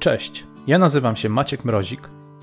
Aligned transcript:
Cześć, 0.00 0.46
ja 0.66 0.78
nazywam 0.78 1.16
się 1.16 1.28
Maciek 1.28 1.64
Mrozik, 1.64 2.00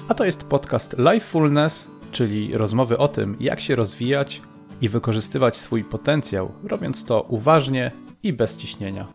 a 0.07 0.13
to 0.13 0.25
jest 0.25 0.43
podcast 0.43 0.95
Lifefulness, 0.97 1.87
czyli 2.11 2.57
rozmowy 2.57 2.97
o 2.97 3.07
tym, 3.07 3.37
jak 3.39 3.59
się 3.59 3.75
rozwijać 3.75 4.41
i 4.81 4.89
wykorzystywać 4.89 5.57
swój 5.57 5.83
potencjał, 5.83 6.51
robiąc 6.63 7.05
to 7.05 7.21
uważnie 7.21 7.91
i 8.23 8.33
bez 8.33 8.57
ciśnienia. 8.57 9.07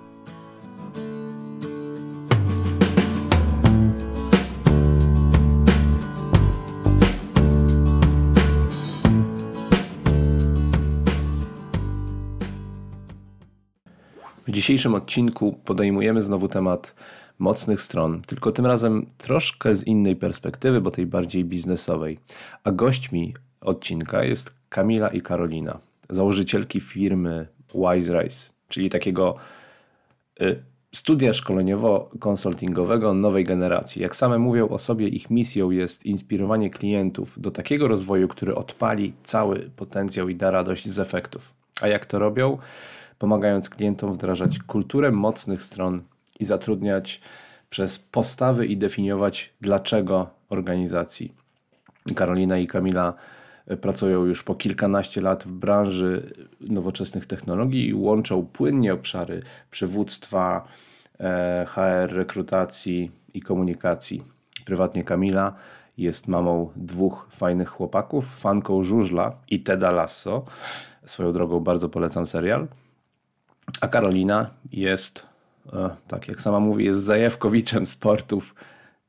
W 14.46 14.50
dzisiejszym 14.50 14.94
odcinku 14.94 15.52
podejmujemy 15.64 16.22
znowu 16.22 16.48
temat 16.48 16.94
mocnych 17.42 17.82
stron, 17.82 18.22
tylko 18.26 18.52
tym 18.52 18.66
razem 18.66 19.06
troszkę 19.18 19.74
z 19.74 19.86
innej 19.86 20.16
perspektywy, 20.16 20.80
bo 20.80 20.90
tej 20.90 21.06
bardziej 21.06 21.44
biznesowej. 21.44 22.18
A 22.64 22.70
gośćmi 22.70 23.34
odcinka 23.60 24.24
jest 24.24 24.54
Kamila 24.68 25.08
i 25.08 25.20
Karolina, 25.20 25.78
założycielki 26.10 26.80
firmy 26.80 27.48
Wise 27.74 28.20
Rise, 28.20 28.50
czyli 28.68 28.90
takiego 28.90 29.34
y, 30.40 30.62
studia 30.94 31.32
szkoleniowo-konsultingowego 31.32 33.14
nowej 33.14 33.44
generacji. 33.44 34.02
Jak 34.02 34.16
same 34.16 34.38
mówią 34.38 34.68
o 34.68 34.78
sobie, 34.78 35.08
ich 35.08 35.30
misją 35.30 35.70
jest 35.70 36.06
inspirowanie 36.06 36.70
klientów 36.70 37.40
do 37.40 37.50
takiego 37.50 37.88
rozwoju, 37.88 38.28
który 38.28 38.54
odpali 38.54 39.12
cały 39.22 39.70
potencjał 39.76 40.28
i 40.28 40.34
da 40.34 40.50
radość 40.50 40.88
z 40.88 40.98
efektów. 40.98 41.54
A 41.80 41.88
jak 41.88 42.06
to 42.06 42.18
robią? 42.18 42.58
Pomagając 43.18 43.70
klientom 43.70 44.12
wdrażać 44.12 44.58
kulturę 44.58 45.10
mocnych 45.10 45.62
stron 45.62 46.02
i 46.40 46.44
zatrudniać 46.44 47.20
przez 47.72 47.98
postawy 47.98 48.66
i 48.66 48.76
definiować 48.76 49.54
dlaczego 49.60 50.30
organizacji. 50.48 51.34
Karolina 52.14 52.58
i 52.58 52.66
Kamila 52.66 53.14
pracują 53.80 54.24
już 54.24 54.42
po 54.42 54.54
kilkanaście 54.54 55.20
lat 55.20 55.44
w 55.44 55.52
branży 55.52 56.32
nowoczesnych 56.60 57.26
technologii 57.26 57.88
i 57.88 57.94
łączą 57.94 58.46
płynnie 58.46 58.94
obszary 58.94 59.42
przywództwa, 59.70 60.68
e, 61.20 61.66
HR, 61.68 62.12
rekrutacji 62.12 63.10
i 63.34 63.40
komunikacji. 63.40 64.22
Prywatnie 64.64 65.04
Kamila 65.04 65.54
jest 65.98 66.28
mamą 66.28 66.70
dwóch 66.76 67.28
fajnych 67.30 67.68
chłopaków, 67.68 68.38
fanką 68.38 68.82
żużla 68.82 69.32
i 69.48 69.60
Teda 69.60 69.90
Lasso. 69.90 70.44
Swoją 71.04 71.32
drogą 71.32 71.60
bardzo 71.60 71.88
polecam 71.88 72.26
serial. 72.26 72.68
A 73.80 73.88
Karolina 73.88 74.50
jest, 74.72 75.26
e, 75.26 75.31
tak 76.08 76.28
jak 76.28 76.40
sama 76.40 76.60
mówi, 76.60 76.84
jest 76.84 77.00
zajawkowiczem 77.00 77.86
sportów 77.86 78.54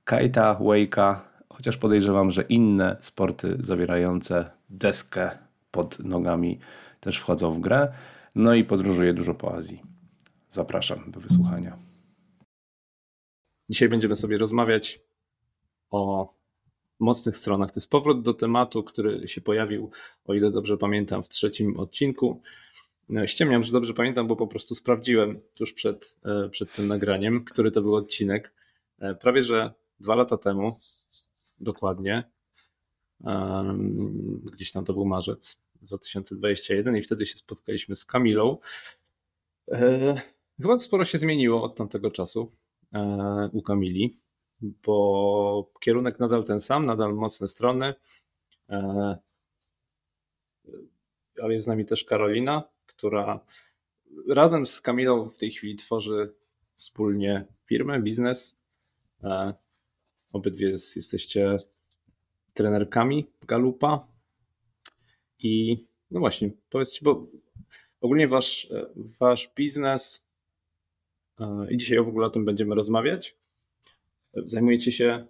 kajta, 0.04 0.56
wake'a, 0.56 1.16
chociaż 1.50 1.78
podejrzewam, 1.78 2.32
że 2.32 2.42
inne 2.42 2.98
sporty 3.00 3.56
zawierające 3.60 4.52
deskę 4.70 5.32
pod 5.72 6.00
nogami 6.00 6.60
też 7.00 7.18
wchodzą 7.18 7.54
w 7.54 7.60
grę. 7.60 7.94
No 8.36 8.54
i 8.54 8.64
podróżuje 8.64 9.14
dużo 9.14 9.34
po 9.34 9.56
Azji. 9.56 9.82
Zapraszam 10.50 11.12
do 11.12 11.20
wysłuchania. 11.20 11.78
Dzisiaj 13.70 13.90
będziemy 13.90 14.16
sobie 14.16 14.38
rozmawiać 14.38 15.00
o 15.90 16.34
mocnych 17.00 17.38
stronach. 17.38 17.72
To 17.72 17.78
jest 17.78 17.90
powrót 17.90 18.22
do 18.22 18.34
tematu, 18.34 18.84
który 18.84 19.28
się 19.28 19.42
pojawił, 19.42 19.92
o 20.26 20.34
ile 20.34 20.52
dobrze 20.52 20.78
pamiętam, 20.78 21.24
w 21.24 21.30
trzecim 21.30 21.80
odcinku. 21.80 22.42
No, 23.10 23.28
ściemniam, 23.28 23.64
że 23.64 23.72
dobrze 23.72 23.94
pamiętam, 23.94 24.28
bo 24.28 24.36
po 24.36 24.48
prostu 24.48 24.76
sprawdziłem 24.76 25.42
tuż 25.58 25.74
przed, 25.74 26.16
e, 26.26 26.50
przed 26.50 26.76
tym 26.76 26.88
nagraniem, 26.88 27.46
który 27.46 27.72
to 27.72 27.82
był 27.82 27.96
odcinek. 27.96 28.54
E, 29.00 29.16
prawie 29.16 29.44
że 29.44 29.74
dwa 30.00 30.16
lata 30.16 30.38
temu, 30.38 30.80
dokładnie, 31.60 32.24
gdzieś 34.54 34.72
tam 34.72 34.86
to 34.86 34.94
był 34.94 35.06
marzec 35.06 35.62
2021 35.82 36.96
i 36.96 37.02
wtedy 37.02 37.26
się 37.26 37.36
spotkaliśmy 37.36 37.96
z 37.96 38.06
Kamilą. 38.06 38.58
E, 39.72 40.16
chyba 40.62 40.80
sporo 40.80 41.06
się 41.06 41.18
zmieniło 41.18 41.64
od 41.64 41.76
tamtego 41.76 42.12
czasu 42.12 42.52
u 43.52 43.62
Kamili, 43.62 44.18
bo 44.62 45.72
kierunek 45.80 46.20
nadal 46.20 46.44
ten 46.44 46.60
sam, 46.60 46.86
nadal 46.86 47.14
mocne 47.14 47.48
strony, 47.48 47.94
ale 51.42 51.54
jest 51.54 51.66
z 51.66 51.68
nami 51.68 51.86
też 51.86 52.04
Karolina, 52.04 52.73
która 52.98 53.40
razem 54.28 54.66
z 54.66 54.82
Kamilą 54.82 55.30
w 55.30 55.38
tej 55.38 55.52
chwili 55.52 55.76
tworzy 55.76 56.34
wspólnie 56.76 57.46
firmę, 57.66 58.02
biznes. 58.02 58.58
E, 59.24 59.54
obydwie 60.32 60.70
jesteście 60.70 61.58
trenerkami 62.54 63.28
Galupa. 63.48 64.08
I 65.40 65.78
no 66.12 66.20
właśnie, 66.20 66.52
powiedzcie, 66.70 67.00
bo 67.04 67.28
ogólnie 68.02 68.28
wasz, 68.28 68.74
wasz 69.20 69.54
biznes 69.56 70.26
e, 71.40 71.68
i 71.70 71.78
dzisiaj 71.78 71.98
w 71.98 72.08
ogóle 72.08 72.28
o 72.28 72.30
tym 72.30 72.46
będziemy 72.46 72.76
rozmawiać. 72.76 73.36
Zajmujecie 74.34 74.92
się 74.92 75.28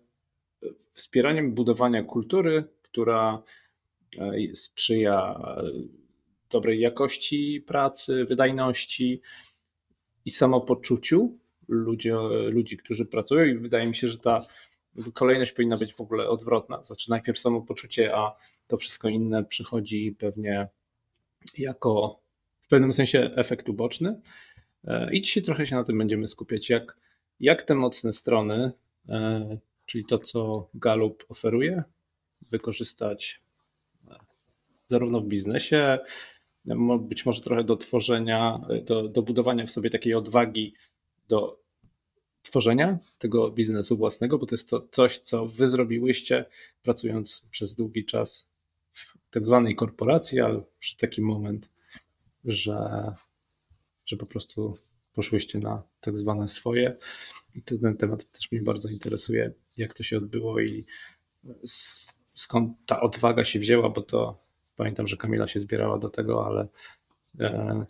wspieraniem 0.91 1.53
budowania 1.53 2.03
kultury, 2.03 2.63
która 2.81 3.43
e, 4.17 4.55
sprzyja 4.55 5.41
dobrej 6.53 6.79
jakości 6.79 7.63
pracy, 7.67 8.25
wydajności 8.25 9.21
i 10.25 10.31
samopoczuciu 10.31 11.37
ludzi, 11.67 12.09
ludzi, 12.49 12.77
którzy 12.77 13.05
pracują 13.05 13.45
i 13.45 13.57
wydaje 13.57 13.87
mi 13.87 13.95
się, 13.95 14.07
że 14.07 14.17
ta 14.17 14.45
kolejność 15.13 15.51
powinna 15.51 15.77
być 15.77 15.93
w 15.93 16.01
ogóle 16.01 16.29
odwrotna. 16.29 16.83
Znaczy 16.83 17.09
najpierw 17.09 17.39
samopoczucie, 17.39 18.15
a 18.15 18.35
to 18.67 18.77
wszystko 18.77 19.09
inne 19.09 19.43
przychodzi 19.43 20.15
pewnie 20.19 20.67
jako 21.57 22.19
w 22.61 22.67
pewnym 22.67 22.93
sensie 22.93 23.31
efekt 23.35 23.69
uboczny. 23.69 24.21
I 25.11 25.21
dzisiaj 25.21 25.43
trochę 25.43 25.67
się 25.67 25.75
na 25.75 25.83
tym 25.83 25.97
będziemy 25.97 26.27
skupiać, 26.27 26.69
jak, 26.69 26.95
jak 27.39 27.63
te 27.63 27.75
mocne 27.75 28.13
strony, 28.13 28.71
e, 29.09 29.57
czyli 29.85 30.05
to, 30.05 30.19
co 30.19 30.69
Gallup 30.73 31.25
oferuje, 31.29 31.83
wykorzystać 32.41 33.41
e, 34.07 34.15
zarówno 34.85 35.21
w 35.21 35.27
biznesie, 35.27 35.99
być 36.99 37.25
może 37.25 37.41
trochę 37.41 37.63
do 37.63 37.77
tworzenia, 37.77 38.59
do, 38.85 39.07
do 39.07 39.21
budowania 39.21 39.65
w 39.65 39.71
sobie 39.71 39.89
takiej 39.89 40.13
odwagi 40.13 40.73
do 41.27 41.63
tworzenia 42.41 42.99
tego 43.17 43.51
biznesu 43.51 43.97
własnego, 43.97 44.37
bo 44.37 44.45
to 44.45 44.55
jest 44.55 44.69
to 44.69 44.87
coś, 44.91 45.19
co 45.19 45.45
wy 45.45 45.67
zrobiłyście 45.67 46.45
pracując 46.81 47.47
przez 47.51 47.75
długi 47.75 48.05
czas 48.05 48.49
w 48.89 49.17
tak 49.29 49.45
zwanej 49.45 49.75
korporacji, 49.75 50.39
ale 50.39 50.63
przy 50.79 50.97
taki 50.97 51.21
moment, 51.21 51.71
że, 52.45 53.11
że 54.05 54.17
po 54.17 54.25
prostu 54.25 54.77
poszłyście 55.13 55.59
na 55.59 55.83
tak 55.99 56.17
zwane 56.17 56.47
swoje. 56.47 56.97
I 57.55 57.61
ten 57.61 57.97
temat 57.97 58.31
też 58.31 58.51
mnie 58.51 58.61
bardzo 58.61 58.89
interesuje, 58.89 59.53
jak 59.77 59.93
to 59.93 60.03
się 60.03 60.17
odbyło 60.17 60.61
i 60.61 60.85
skąd 62.33 62.77
ta 62.85 63.01
odwaga 63.01 63.43
się 63.43 63.59
wzięła, 63.59 63.89
bo 63.89 64.01
to 64.01 64.43
Pamiętam, 64.75 65.07
że 65.07 65.17
Kamila 65.17 65.47
się 65.47 65.59
zbierała 65.59 65.97
do 65.97 66.09
tego, 66.09 66.45
ale 66.45 66.67
e, 67.39 67.85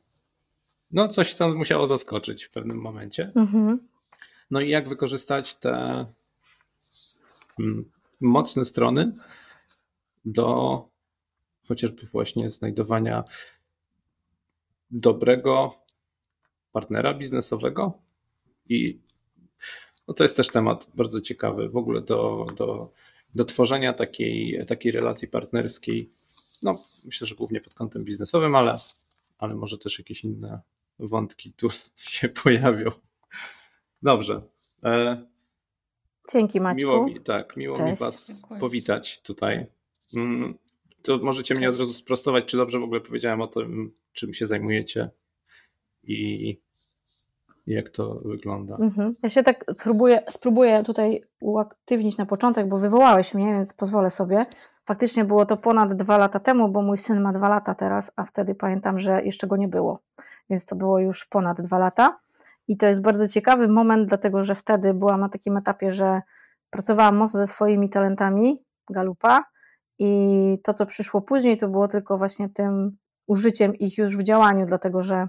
no 0.92 1.08
coś 1.08 1.36
tam 1.36 1.56
musiało 1.56 1.88
zaskoczyć 1.88 2.44
w 2.44 2.50
pewnym 2.50 2.78
momencie. 2.78 3.32
Mhm. 3.36 3.88
No 4.52 4.62
i 4.62 4.70
jak 4.70 4.90
wykorzystać 4.90 5.56
te 5.56 6.06
mm, 7.60 7.92
mocne 8.22 8.66
strony 8.66 9.14
do 10.26 10.88
chociażby 11.68 12.06
właśnie 12.06 12.50
znajdowania 12.50 13.24
dobrego 14.92 15.76
partnera 16.72 17.14
biznesowego 17.14 17.94
i 18.70 19.00
no 20.08 20.14
to 20.14 20.24
jest 20.24 20.38
też 20.38 20.48
temat 20.48 20.88
bardzo 20.96 21.22
ciekawy 21.22 21.70
w 21.70 21.78
ogóle 21.78 22.02
do, 22.02 22.48
do, 22.58 22.92
do 23.36 23.46
tworzenia 23.46 23.94
takiej, 23.94 24.66
takiej 24.68 24.92
relacji 24.92 25.28
partnerskiej 25.28 26.10
no, 26.64 26.84
myślę, 27.04 27.28
że 27.28 27.36
głównie 27.36 27.62
pod 27.62 27.74
kątem 27.74 28.04
biznesowym, 28.04 28.56
ale, 28.56 28.80
ale 29.38 29.56
może 29.56 29.78
też 29.78 30.00
jakieś 30.00 30.24
inne 30.24 30.62
wątki 31.00 31.54
tu 31.54 31.68
się 31.96 32.30
pojawią. 32.30 32.92
Dobrze. 34.02 34.42
E, 34.84 35.26
Dzięki 36.32 36.62
Maćku. 36.62 36.80
Miło 36.80 37.06
mi, 37.06 37.22
tak, 37.22 37.58
miło 37.58 37.78
Cześć. 37.78 38.02
mi 38.02 38.06
Was 38.06 38.28
Dziękuję. 38.28 38.60
powitać 38.60 39.22
tutaj. 39.22 39.66
Mm, 40.16 40.58
to 41.02 41.18
możecie 41.18 41.48
Cześć. 41.48 41.60
mnie 41.60 41.70
od 41.70 41.80
razu 41.80 41.94
sprostować, 41.94 42.46
czy 42.46 42.58
dobrze 42.58 42.80
w 42.80 42.84
ogóle 42.84 43.02
powiedziałem 43.02 43.42
o 43.42 43.48
tym, 43.48 43.94
czym 44.14 44.34
się 44.34 44.46
zajmujecie 44.48 45.10
i 46.04 46.58
jak 47.68 47.90
to 47.90 48.16
wygląda. 48.16 48.76
Mhm. 48.76 49.16
Ja 49.24 49.30
się 49.30 49.44
tak 49.44 49.66
próbuję, 49.78 50.24
spróbuję 50.30 50.84
tutaj 50.84 51.24
uaktywnić 51.42 52.18
na 52.18 52.26
początek, 52.26 52.68
bo 52.70 52.78
wywołałeś 52.78 53.34
mnie, 53.34 53.46
więc 53.46 53.74
pozwolę 53.74 54.10
sobie. 54.10 54.46
Faktycznie 54.86 55.26
było 55.26 55.46
to 55.46 55.58
ponad 55.58 55.94
dwa 55.94 56.18
lata 56.18 56.40
temu, 56.40 56.70
bo 56.70 56.82
mój 56.82 56.98
syn 56.98 57.22
ma 57.22 57.34
dwa 57.34 57.50
lata 57.50 57.76
teraz, 57.76 58.12
a 58.16 58.24
wtedy 58.24 58.56
pamiętam, 58.56 59.00
że 59.00 59.24
jeszcze 59.24 59.48
go 59.48 59.58
nie 59.58 59.68
było, 59.68 60.00
więc 60.50 60.66
to 60.66 60.76
było 60.76 61.00
już 61.00 61.26
ponad 61.26 61.62
dwa 61.62 61.78
lata. 61.78 62.20
I 62.68 62.78
to 62.78 62.88
jest 62.88 63.02
bardzo 63.02 63.28
ciekawy 63.28 63.68
moment, 63.68 64.10
dlatego 64.10 64.44
że 64.44 64.56
wtedy 64.56 64.94
byłam 64.94 65.20
na 65.20 65.30
takim 65.30 65.58
etapie, 65.58 65.92
że 65.92 66.22
pracowałam 66.70 67.18
mocno 67.18 67.40
ze 67.40 67.48
swoimi 67.48 67.90
talentami 67.90 68.64
Galupa 68.90 69.44
i 70.00 70.60
to, 70.64 70.74
co 70.74 70.86
przyszło 70.86 71.22
później, 71.22 71.58
to 71.58 71.68
było 71.68 71.88
tylko 71.88 72.18
właśnie 72.18 72.50
tym 72.50 72.98
użyciem 73.28 73.76
ich 73.76 73.98
już 73.98 74.18
w 74.18 74.24
działaniu, 74.24 74.66
dlatego 74.66 75.04
że 75.04 75.28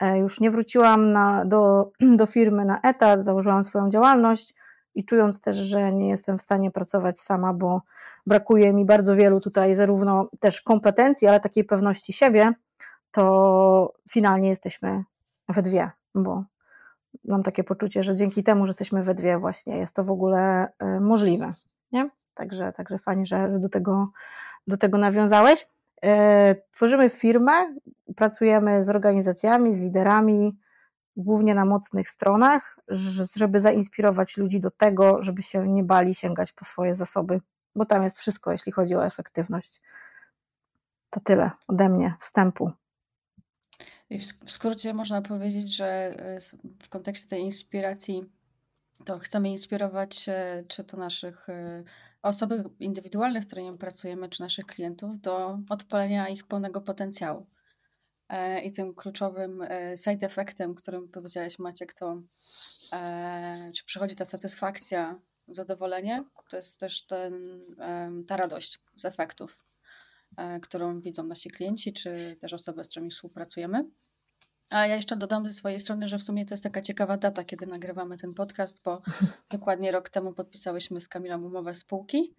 e, 0.00 0.18
już 0.18 0.40
nie 0.40 0.50
wróciłam 0.50 1.12
na, 1.12 1.44
do, 1.44 1.90
do 2.20 2.26
firmy 2.26 2.64
na 2.64 2.80
etat, 2.80 3.24
założyłam 3.24 3.64
swoją 3.64 3.90
działalność 3.90 4.54
i 4.94 5.04
czując 5.04 5.40
też, 5.40 5.56
że 5.56 5.92
nie 5.92 6.08
jestem 6.08 6.38
w 6.38 6.42
stanie 6.42 6.70
pracować 6.70 7.20
sama, 7.20 7.52
bo 7.54 7.82
brakuje 8.26 8.72
mi 8.72 8.84
bardzo 8.84 9.16
wielu 9.16 9.40
tutaj 9.40 9.74
zarówno 9.74 10.28
też 10.40 10.60
kompetencji, 10.60 11.28
ale 11.28 11.40
takiej 11.40 11.64
pewności 11.64 12.12
siebie, 12.12 12.52
to 13.10 13.94
finalnie 14.10 14.48
jesteśmy 14.48 15.04
we 15.48 15.62
dwie, 15.62 15.90
bo 16.14 16.44
mam 17.24 17.42
takie 17.42 17.64
poczucie, 17.64 18.02
że 18.02 18.14
dzięki 18.14 18.42
temu, 18.42 18.66
że 18.66 18.70
jesteśmy 18.70 19.02
we 19.02 19.14
dwie 19.14 19.38
właśnie 19.38 19.78
jest 19.78 19.96
to 19.96 20.04
w 20.04 20.10
ogóle 20.10 20.68
e, 20.78 21.00
możliwe, 21.00 21.52
nie? 21.92 22.10
Także, 22.34 22.72
także 22.72 22.98
fajnie, 22.98 23.26
że 23.26 23.58
do 23.58 23.68
tego, 23.68 24.08
do 24.66 24.76
tego 24.76 24.98
nawiązałeś. 24.98 25.68
E, 26.04 26.54
tworzymy 26.70 27.10
firmę, 27.10 27.52
pracujemy 28.16 28.84
z 28.84 28.88
organizacjami, 28.88 29.74
z 29.74 29.78
liderami, 29.78 30.58
głównie 31.16 31.54
na 31.54 31.64
mocnych 31.64 32.08
stronach, 32.08 32.76
żeby 33.36 33.60
zainspirować 33.60 34.36
ludzi 34.36 34.60
do 34.60 34.70
tego, 34.70 35.22
żeby 35.22 35.42
się 35.42 35.68
nie 35.68 35.84
bali 35.84 36.14
sięgać 36.14 36.52
po 36.52 36.64
swoje 36.64 36.94
zasoby, 36.94 37.40
bo 37.74 37.84
tam 37.84 38.02
jest 38.02 38.18
wszystko, 38.18 38.52
jeśli 38.52 38.72
chodzi 38.72 38.94
o 38.94 39.06
efektywność. 39.06 39.80
To 41.10 41.20
tyle 41.20 41.50
ode 41.68 41.88
mnie 41.88 42.14
wstępu. 42.20 42.70
I 44.10 44.18
w 44.18 44.50
skrócie 44.50 44.94
można 44.94 45.22
powiedzieć, 45.22 45.76
że 45.76 45.86
e, 45.86 46.38
w 46.82 46.88
kontekście 46.88 47.28
tej 47.28 47.42
inspiracji 47.42 48.24
to 49.04 49.18
chcemy 49.18 49.50
inspirować 49.50 50.28
e, 50.28 50.64
czy 50.68 50.84
to 50.84 50.96
naszych 50.96 51.48
e, 51.48 51.84
osoby 52.22 52.64
indywidualne, 52.80 53.42
z 53.42 53.46
którymi 53.46 53.78
pracujemy, 53.78 54.28
czy 54.28 54.42
naszych 54.42 54.66
klientów 54.66 55.20
do 55.20 55.58
odpalenia 55.68 56.28
ich 56.28 56.46
pełnego 56.46 56.80
potencjału. 56.80 57.46
I 58.64 58.72
tym 58.72 58.94
kluczowym 58.94 59.66
side 60.04 60.26
effectem, 60.26 60.74
którym 60.74 61.08
powiedziałeś 61.08 61.58
Maciek, 61.58 61.94
to 61.94 62.22
czy 63.74 63.84
przychodzi 63.84 64.14
ta 64.14 64.24
satysfakcja, 64.24 65.20
zadowolenie, 65.48 66.24
to 66.50 66.56
jest 66.56 66.80
też 66.80 67.06
ten, 67.06 67.60
ta 68.26 68.36
radość 68.36 68.78
z 68.94 69.04
efektów, 69.04 69.58
którą 70.62 71.00
widzą 71.00 71.22
nasi 71.22 71.50
klienci, 71.50 71.92
czy 71.92 72.36
też 72.40 72.52
osoby, 72.52 72.84
z 72.84 72.88
którymi 72.88 73.10
współpracujemy. 73.10 73.84
A 74.70 74.86
ja 74.86 74.96
jeszcze 74.96 75.16
dodam 75.16 75.48
ze 75.48 75.54
swojej 75.54 75.80
strony, 75.80 76.08
że 76.08 76.18
w 76.18 76.22
sumie 76.22 76.46
to 76.46 76.54
jest 76.54 76.62
taka 76.62 76.80
ciekawa 76.80 77.16
data, 77.16 77.44
kiedy 77.44 77.66
nagrywamy 77.66 78.18
ten 78.18 78.34
podcast, 78.34 78.82
bo 78.82 79.02
dokładnie 79.50 79.92
rok 79.92 80.10
temu 80.10 80.32
podpisałyśmy 80.32 81.00
z 81.00 81.08
Kamilą 81.08 81.44
umowę 81.44 81.74
spółki. 81.74 82.34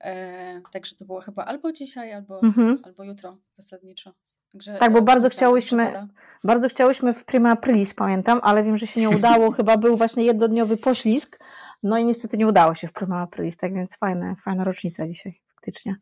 E, 0.00 0.60
także 0.72 0.96
to 0.96 1.04
było 1.04 1.20
chyba 1.20 1.44
albo 1.44 1.72
dzisiaj, 1.72 2.12
albo, 2.12 2.42
mhm. 2.42 2.78
albo 2.82 3.04
jutro 3.04 3.38
zasadniczo. 3.52 4.14
Także 4.52 4.74
tak, 4.74 4.92
bo 4.92 5.02
bardzo 5.02 5.28
chciałyśmy, 5.28 6.08
bardzo 6.44 6.68
chciałyśmy 6.68 7.14
w 7.14 7.24
Prima 7.24 7.50
Aprilis, 7.50 7.94
pamiętam, 7.94 8.40
ale 8.42 8.64
wiem, 8.64 8.76
że 8.76 8.86
się 8.86 9.00
nie 9.00 9.10
udało. 9.10 9.50
chyba 9.58 9.76
był 9.76 9.96
właśnie 9.96 10.24
jednodniowy 10.24 10.76
poślizg. 10.76 11.38
No 11.82 11.98
i 11.98 12.04
niestety 12.04 12.36
nie 12.36 12.46
udało 12.46 12.74
się 12.74 12.88
w 12.88 12.92
Prima 12.92 13.22
Aprilis, 13.22 13.56
tak 13.56 13.74
więc 13.74 13.96
fajne, 13.96 14.36
fajna 14.44 14.64
rocznica 14.64 15.08
dzisiaj, 15.08 15.40
faktycznie. 15.54 15.96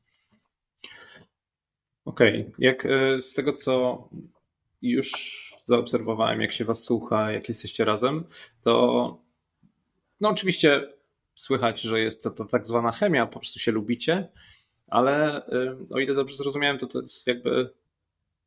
Okej, 2.04 2.40
okay. 2.40 2.52
jak 2.58 2.86
e, 2.86 3.20
z 3.20 3.34
tego, 3.34 3.52
co 3.52 4.08
już 4.82 5.36
zaobserwowałem, 5.64 6.40
jak 6.40 6.52
się 6.52 6.64
was 6.64 6.82
słucha, 6.82 7.32
jak 7.32 7.48
jesteście 7.48 7.84
razem, 7.84 8.24
to 8.62 9.26
no 10.20 10.28
oczywiście 10.28 10.88
słychać, 11.34 11.80
że 11.80 12.00
jest 12.00 12.22
to, 12.22 12.30
to 12.30 12.44
tak 12.44 12.66
zwana 12.66 12.92
chemia, 12.92 13.26
po 13.26 13.38
prostu 13.38 13.58
się 13.58 13.72
lubicie, 13.72 14.28
ale 14.88 15.46
y, 15.48 15.76
o 15.90 15.98
ile 15.98 16.14
dobrze 16.14 16.36
zrozumiałem, 16.36 16.78
to 16.78 16.86
to 16.86 17.00
jest 17.00 17.26
jakby 17.26 17.70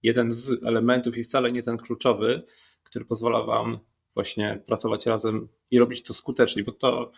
jeden 0.04 0.32
z 0.32 0.64
elementów 0.64 1.18
i 1.18 1.24
wcale 1.24 1.52
nie 1.52 1.64
ten 1.64 1.78
kluczowy, 1.78 2.44
który 2.84 3.06
pozwala 3.06 3.44
wam 3.44 3.80
właśnie 4.14 4.64
pracować 4.66 5.06
razem 5.06 5.48
i 5.72 5.80
robić 5.80 6.04
to 6.04 6.14
skutecznie, 6.14 6.64
bo 6.64 6.72
to 6.72 7.12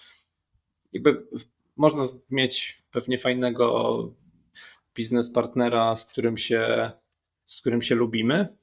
jakby 0.93 1.27
można 1.75 2.03
mieć 2.29 2.83
pewnie 2.91 3.17
fajnego 3.17 4.13
biznes 4.95 5.31
partnera, 5.31 5.95
z 5.95 6.05
którym 6.05 6.37
się, 6.37 6.91
z 7.45 7.61
którym 7.61 7.81
się 7.81 7.95
lubimy, 7.95 8.57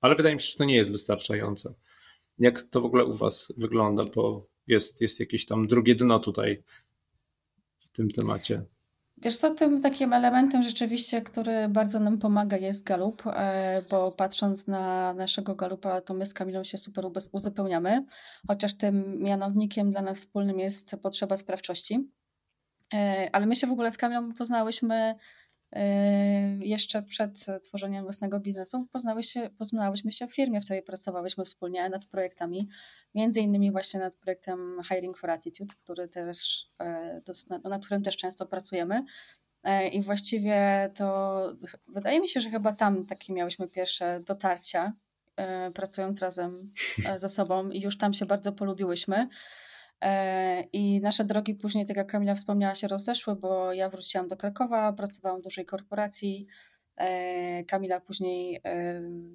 ale 0.00 0.14
wydaje 0.14 0.34
mi 0.34 0.40
się, 0.40 0.50
że 0.50 0.56
to 0.56 0.64
nie 0.64 0.76
jest 0.76 0.90
wystarczające. 0.90 1.74
Jak 2.38 2.62
to 2.62 2.80
w 2.80 2.84
ogóle 2.84 3.04
u 3.04 3.14
Was 3.14 3.52
wygląda, 3.56 4.04
bo 4.04 4.46
jest, 4.66 5.00
jest 5.00 5.20
jakieś 5.20 5.46
tam 5.46 5.66
drugie 5.66 5.94
dno 5.94 6.18
tutaj 6.18 6.62
w 7.78 7.92
tym 7.92 8.10
temacie. 8.10 8.64
Wiesz 9.22 9.36
co, 9.36 9.54
tym 9.54 9.80
takim 9.80 10.12
elementem 10.12 10.62
rzeczywiście, 10.62 11.22
który 11.22 11.68
bardzo 11.68 12.00
nam 12.00 12.18
pomaga 12.18 12.56
jest 12.56 12.84
galup, 12.84 13.22
e, 13.26 13.82
bo 13.90 14.12
patrząc 14.12 14.66
na 14.66 15.14
naszego 15.14 15.54
galupa, 15.54 16.00
to 16.00 16.14
my 16.14 16.26
z 16.26 16.34
Kamilą 16.34 16.64
się 16.64 16.78
super 16.78 17.04
uzupełniamy, 17.32 18.04
chociaż 18.48 18.76
tym 18.76 19.22
mianownikiem 19.22 19.90
dla 19.90 20.02
nas 20.02 20.18
wspólnym 20.18 20.58
jest 20.58 20.96
potrzeba 21.02 21.36
sprawczości. 21.36 22.10
E, 22.94 23.28
ale 23.32 23.46
my 23.46 23.56
się 23.56 23.66
w 23.66 23.72
ogóle 23.72 23.90
z 23.90 23.96
Kamilą 23.96 24.34
poznałyśmy 24.34 25.14
jeszcze 26.60 27.02
przed 27.02 27.46
tworzeniem 27.62 28.02
własnego 28.04 28.40
biznesu 28.40 28.86
poznałyśmy, 28.92 29.50
poznałyśmy 29.50 30.12
się 30.12 30.26
w 30.26 30.34
firmie, 30.34 30.60
w 30.60 30.64
której 30.64 30.82
pracowałyśmy 30.82 31.44
wspólnie 31.44 31.88
nad 31.88 32.06
projektami, 32.06 32.68
między 33.14 33.40
innymi 33.40 33.72
właśnie 33.72 34.00
nad 34.00 34.16
projektem 34.16 34.80
Hiring 34.88 35.18
for 35.18 35.30
Attitude, 35.30 35.74
który 35.82 36.08
też, 36.08 36.68
yy, 36.80 37.60
nad 37.64 37.84
którym 37.84 38.02
też 38.02 38.16
często 38.16 38.46
pracujemy. 38.46 39.04
Yy, 39.64 39.88
I 39.88 40.02
właściwie 40.02 40.90
to 40.94 41.40
wydaje 41.88 42.20
mi 42.20 42.28
się, 42.28 42.40
że 42.40 42.50
chyba 42.50 42.72
tam 42.72 43.06
takie 43.06 43.32
miałyśmy 43.32 43.68
pierwsze 43.68 44.20
dotarcia, 44.20 44.92
pracując 45.74 46.22
razem 46.22 46.72
ze 47.16 47.28
sobą 47.28 47.70
i 47.70 47.80
już 47.80 47.98
tam 47.98 48.14
się 48.14 48.26
bardzo 48.26 48.52
polubiłyśmy. 48.52 49.28
E, 50.00 50.62
I 50.72 51.00
nasze 51.00 51.24
drogi 51.24 51.54
później, 51.54 51.86
tak 51.86 51.96
jak 51.96 52.10
Kamila 52.10 52.34
wspomniała, 52.34 52.74
się 52.74 52.88
rozeszły, 52.88 53.36
bo 53.36 53.72
ja 53.72 53.88
wróciłam 53.88 54.28
do 54.28 54.36
Krakowa, 54.36 54.92
pracowałam 54.92 55.40
w 55.40 55.44
dużej 55.44 55.66
korporacji. 55.66 56.46
E, 56.96 57.64
Kamila 57.64 58.00
później 58.00 58.62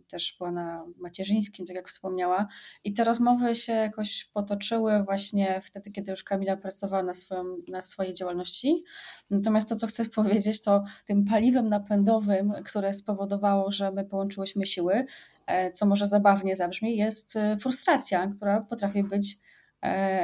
też 0.07 0.35
była 0.37 0.51
na 0.51 0.85
macierzyńskim, 0.97 1.65
tak 1.65 1.75
jak 1.75 1.87
wspomniała. 1.87 2.47
I 2.83 2.93
te 2.93 3.03
rozmowy 3.03 3.55
się 3.55 3.73
jakoś 3.73 4.25
potoczyły 4.25 5.03
właśnie 5.03 5.61
wtedy, 5.63 5.91
kiedy 5.91 6.11
już 6.11 6.23
Kamila 6.23 6.57
pracowała 6.57 7.03
na, 7.03 7.13
swoją, 7.13 7.43
na 7.67 7.81
swojej 7.81 8.13
działalności. 8.13 8.83
Natomiast 9.29 9.69
to, 9.69 9.75
co 9.75 9.87
chcę 9.87 10.05
powiedzieć, 10.05 10.61
to 10.61 10.83
tym 11.05 11.25
paliwem 11.25 11.69
napędowym, 11.69 12.53
które 12.65 12.93
spowodowało, 12.93 13.71
że 13.71 13.91
my 13.91 14.05
połączyłyśmy 14.05 14.65
siły, 14.65 15.05
e, 15.45 15.71
co 15.71 15.85
może 15.85 16.07
zabawnie 16.07 16.55
zabrzmi, 16.55 16.97
jest 16.97 17.33
frustracja, 17.59 18.31
która 18.37 18.61
potrafi 18.61 19.03
być 19.03 19.37
E, 19.37 19.52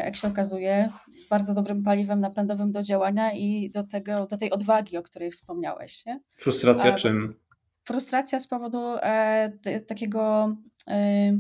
jak 0.06 0.16
się 0.16 0.28
okazuje, 0.28 0.89
bardzo 1.30 1.54
dobrym 1.54 1.84
paliwem 1.84 2.20
napędowym 2.20 2.72
do 2.72 2.84
działania 2.84 3.34
i 3.34 3.72
do, 3.72 3.84
tego, 3.84 4.25
do 4.25 4.38
tej 4.38 4.51
odwagi, 4.51 4.98
o 4.98 5.04
której 5.04 5.32
wspomniałeś. 5.32 6.06
Nie? 6.06 6.20
Frustracja 6.36 6.96
czym? 6.96 7.36
Frustracja 7.84 8.39
z 8.39 8.48
powodu 8.48 8.80
e, 9.01 9.51
takiego 9.88 10.56
e, 10.88 11.32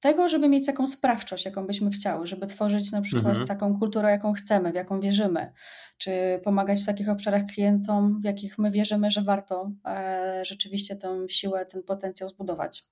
tego, 0.00 0.28
żeby 0.28 0.48
mieć 0.48 0.66
taką 0.66 0.86
sprawczość, 0.86 1.44
jaką 1.44 1.66
byśmy 1.66 1.90
chciały, 1.90 2.26
żeby 2.26 2.46
tworzyć 2.46 2.92
na 2.92 3.02
przykład 3.02 3.26
mhm. 3.26 3.46
taką 3.46 3.78
kulturę, 3.78 4.10
jaką 4.10 4.32
chcemy, 4.32 4.72
w 4.72 4.74
jaką 4.74 5.00
wierzymy, 5.00 5.52
czy 5.98 6.40
pomagać 6.44 6.82
w 6.82 6.86
takich 6.86 7.08
obszarach 7.08 7.46
klientom, 7.46 8.20
w 8.20 8.24
jakich 8.24 8.58
my 8.58 8.70
wierzymy, 8.70 9.10
że 9.10 9.22
warto 9.22 9.72
e, 9.84 10.42
rzeczywiście 10.44 10.96
tę 10.96 11.26
siłę, 11.28 11.66
ten 11.66 11.82
potencjał 11.82 12.28
zbudować. 12.28 12.84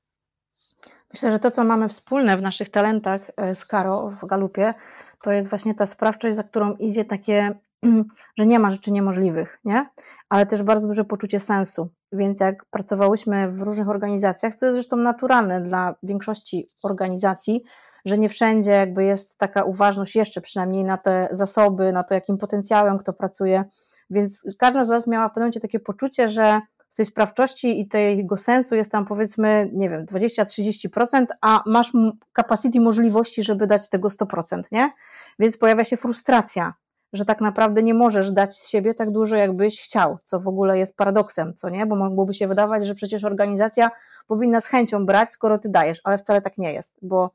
Myślę, 1.14 1.32
że 1.32 1.38
to, 1.38 1.50
co 1.50 1.64
mamy 1.64 1.88
wspólne 1.88 2.36
w 2.36 2.42
naszych 2.42 2.70
talentach 2.70 3.20
e, 3.36 3.54
z 3.54 3.64
Karo 3.64 4.10
w 4.10 4.26
Galupie, 4.26 4.74
to 5.22 5.32
jest 5.32 5.48
właśnie 5.48 5.74
ta 5.74 5.86
sprawczość, 5.86 6.36
za 6.36 6.42
którą 6.42 6.72
idzie 6.72 7.04
takie, 7.04 7.58
że 8.38 8.46
nie 8.46 8.58
ma 8.58 8.70
rzeczy 8.70 8.90
niemożliwych, 8.90 9.58
nie? 9.64 9.88
Ale 10.28 10.46
też 10.46 10.62
bardzo 10.62 10.88
duże 10.88 11.04
poczucie 11.04 11.40
sensu. 11.40 11.88
Więc 12.12 12.40
jak 12.40 12.64
pracowałyśmy 12.64 13.50
w 13.50 13.62
różnych 13.62 13.88
organizacjach, 13.88 14.54
co 14.54 14.66
jest 14.66 14.76
zresztą 14.76 14.96
naturalne 14.96 15.60
dla 15.60 15.94
większości 16.02 16.68
organizacji, 16.82 17.60
że 18.04 18.18
nie 18.18 18.28
wszędzie 18.28 18.70
jakby 18.70 19.04
jest 19.04 19.38
taka 19.38 19.64
uważność 19.64 20.16
jeszcze 20.16 20.40
przynajmniej 20.40 20.84
na 20.84 20.96
te 20.96 21.28
zasoby, 21.30 21.92
na 21.92 22.04
to, 22.04 22.14
jakim 22.14 22.38
potencjałem 22.38 22.98
kto 22.98 23.12
pracuje. 23.12 23.64
Więc 24.10 24.44
każda 24.58 24.84
z 24.84 24.88
nas 24.88 25.06
miała 25.06 25.28
w 25.28 25.34
pewnym 25.34 25.52
takie 25.52 25.80
poczucie, 25.80 26.28
że 26.28 26.60
z 26.88 26.96
tej 26.96 27.06
sprawczości 27.06 27.80
i 27.80 27.88
tego 27.88 28.36
sensu 28.36 28.74
jest 28.74 28.92
tam 28.92 29.04
powiedzmy, 29.04 29.70
nie 29.72 29.90
wiem, 29.90 30.06
20-30%, 30.06 31.26
a 31.40 31.62
masz 31.66 31.92
capacity 32.36 32.80
możliwości, 32.80 33.42
żeby 33.42 33.66
dać 33.66 33.88
tego 33.88 34.08
100%, 34.08 34.62
nie? 34.72 34.92
Więc 35.38 35.58
pojawia 35.58 35.84
się 35.84 35.96
frustracja, 35.96 36.74
że 37.12 37.24
tak 37.24 37.40
naprawdę 37.40 37.82
nie 37.82 37.94
możesz 37.94 38.32
dać 38.32 38.56
z 38.56 38.68
siebie 38.68 38.94
tak 38.94 39.10
dużo, 39.10 39.36
jakbyś 39.36 39.82
chciał, 39.82 40.18
co 40.24 40.40
w 40.40 40.48
ogóle 40.48 40.78
jest 40.78 40.96
paradoksem, 40.96 41.54
co 41.54 41.68
nie? 41.68 41.86
Bo 41.86 41.96
mogłoby 41.96 42.34
się 42.34 42.48
wydawać, 42.48 42.86
że 42.86 42.94
przecież 42.94 43.24
organizacja 43.24 43.90
powinna 44.26 44.60
z 44.60 44.66
chęcią 44.66 45.06
brać, 45.06 45.30
skoro 45.30 45.58
ty 45.58 45.68
dajesz, 45.68 46.00
ale 46.04 46.18
wcale 46.18 46.42
tak 46.42 46.58
nie 46.58 46.72
jest, 46.72 46.94
bo 47.02 47.30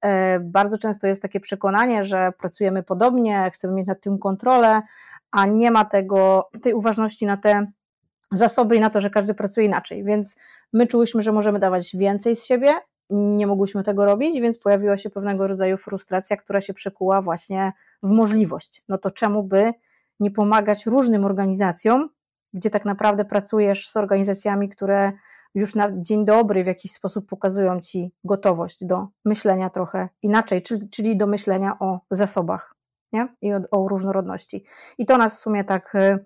e, 0.00 0.40
bardzo 0.40 0.78
często 0.78 1.06
jest 1.06 1.22
takie 1.22 1.40
przekonanie, 1.40 2.04
że 2.04 2.32
pracujemy 2.38 2.82
podobnie, 2.82 3.50
chcemy 3.54 3.74
mieć 3.74 3.86
nad 3.86 4.00
tym 4.00 4.18
kontrolę, 4.18 4.82
a 5.30 5.46
nie 5.46 5.70
ma 5.70 5.84
tego, 5.84 6.48
tej 6.62 6.74
uważności 6.74 7.26
na 7.26 7.36
te 7.36 7.66
zasoby 8.34 8.76
i 8.76 8.80
na 8.80 8.90
to, 8.90 9.00
że 9.00 9.10
każdy 9.10 9.34
pracuje 9.34 9.66
inaczej. 9.66 10.04
Więc 10.04 10.36
my 10.72 10.86
czułyśmy, 10.86 11.22
że 11.22 11.32
możemy 11.32 11.58
dawać 11.58 11.96
więcej 11.96 12.36
z 12.36 12.44
siebie, 12.44 12.74
nie 13.10 13.46
mogłyśmy 13.46 13.82
tego 13.82 14.06
robić, 14.06 14.40
więc 14.40 14.58
pojawiła 14.58 14.96
się 14.96 15.10
pewnego 15.10 15.46
rodzaju 15.46 15.76
frustracja, 15.76 16.36
która 16.36 16.60
się 16.60 16.74
przekuła 16.74 17.22
właśnie 17.22 17.72
w 18.02 18.10
możliwość. 18.10 18.82
No 18.88 18.98
to 18.98 19.10
czemu 19.10 19.42
by 19.42 19.72
nie 20.20 20.30
pomagać 20.30 20.86
różnym 20.86 21.24
organizacjom, 21.24 22.08
gdzie 22.52 22.70
tak 22.70 22.84
naprawdę 22.84 23.24
pracujesz 23.24 23.88
z 23.88 23.96
organizacjami, 23.96 24.68
które 24.68 25.12
już 25.54 25.74
na 25.74 25.88
dzień 25.92 26.24
dobry 26.24 26.64
w 26.64 26.66
jakiś 26.66 26.92
sposób 26.92 27.26
pokazują 27.26 27.80
ci 27.80 28.12
gotowość 28.24 28.84
do 28.84 29.06
myślenia 29.24 29.70
trochę 29.70 30.08
inaczej, 30.22 30.62
czyli, 30.90 31.16
do 31.16 31.26
myślenia 31.26 31.78
o 31.78 32.00
zasobach 32.10 32.74
nie? 33.12 33.28
i 33.42 33.52
o, 33.52 33.60
o 33.70 33.88
różnorodności. 33.88 34.64
I 34.98 35.06
to 35.06 35.18
nas 35.18 35.36
w 35.36 35.38
sumie 35.38 35.64
tak 35.64 35.94
y, 35.94 36.24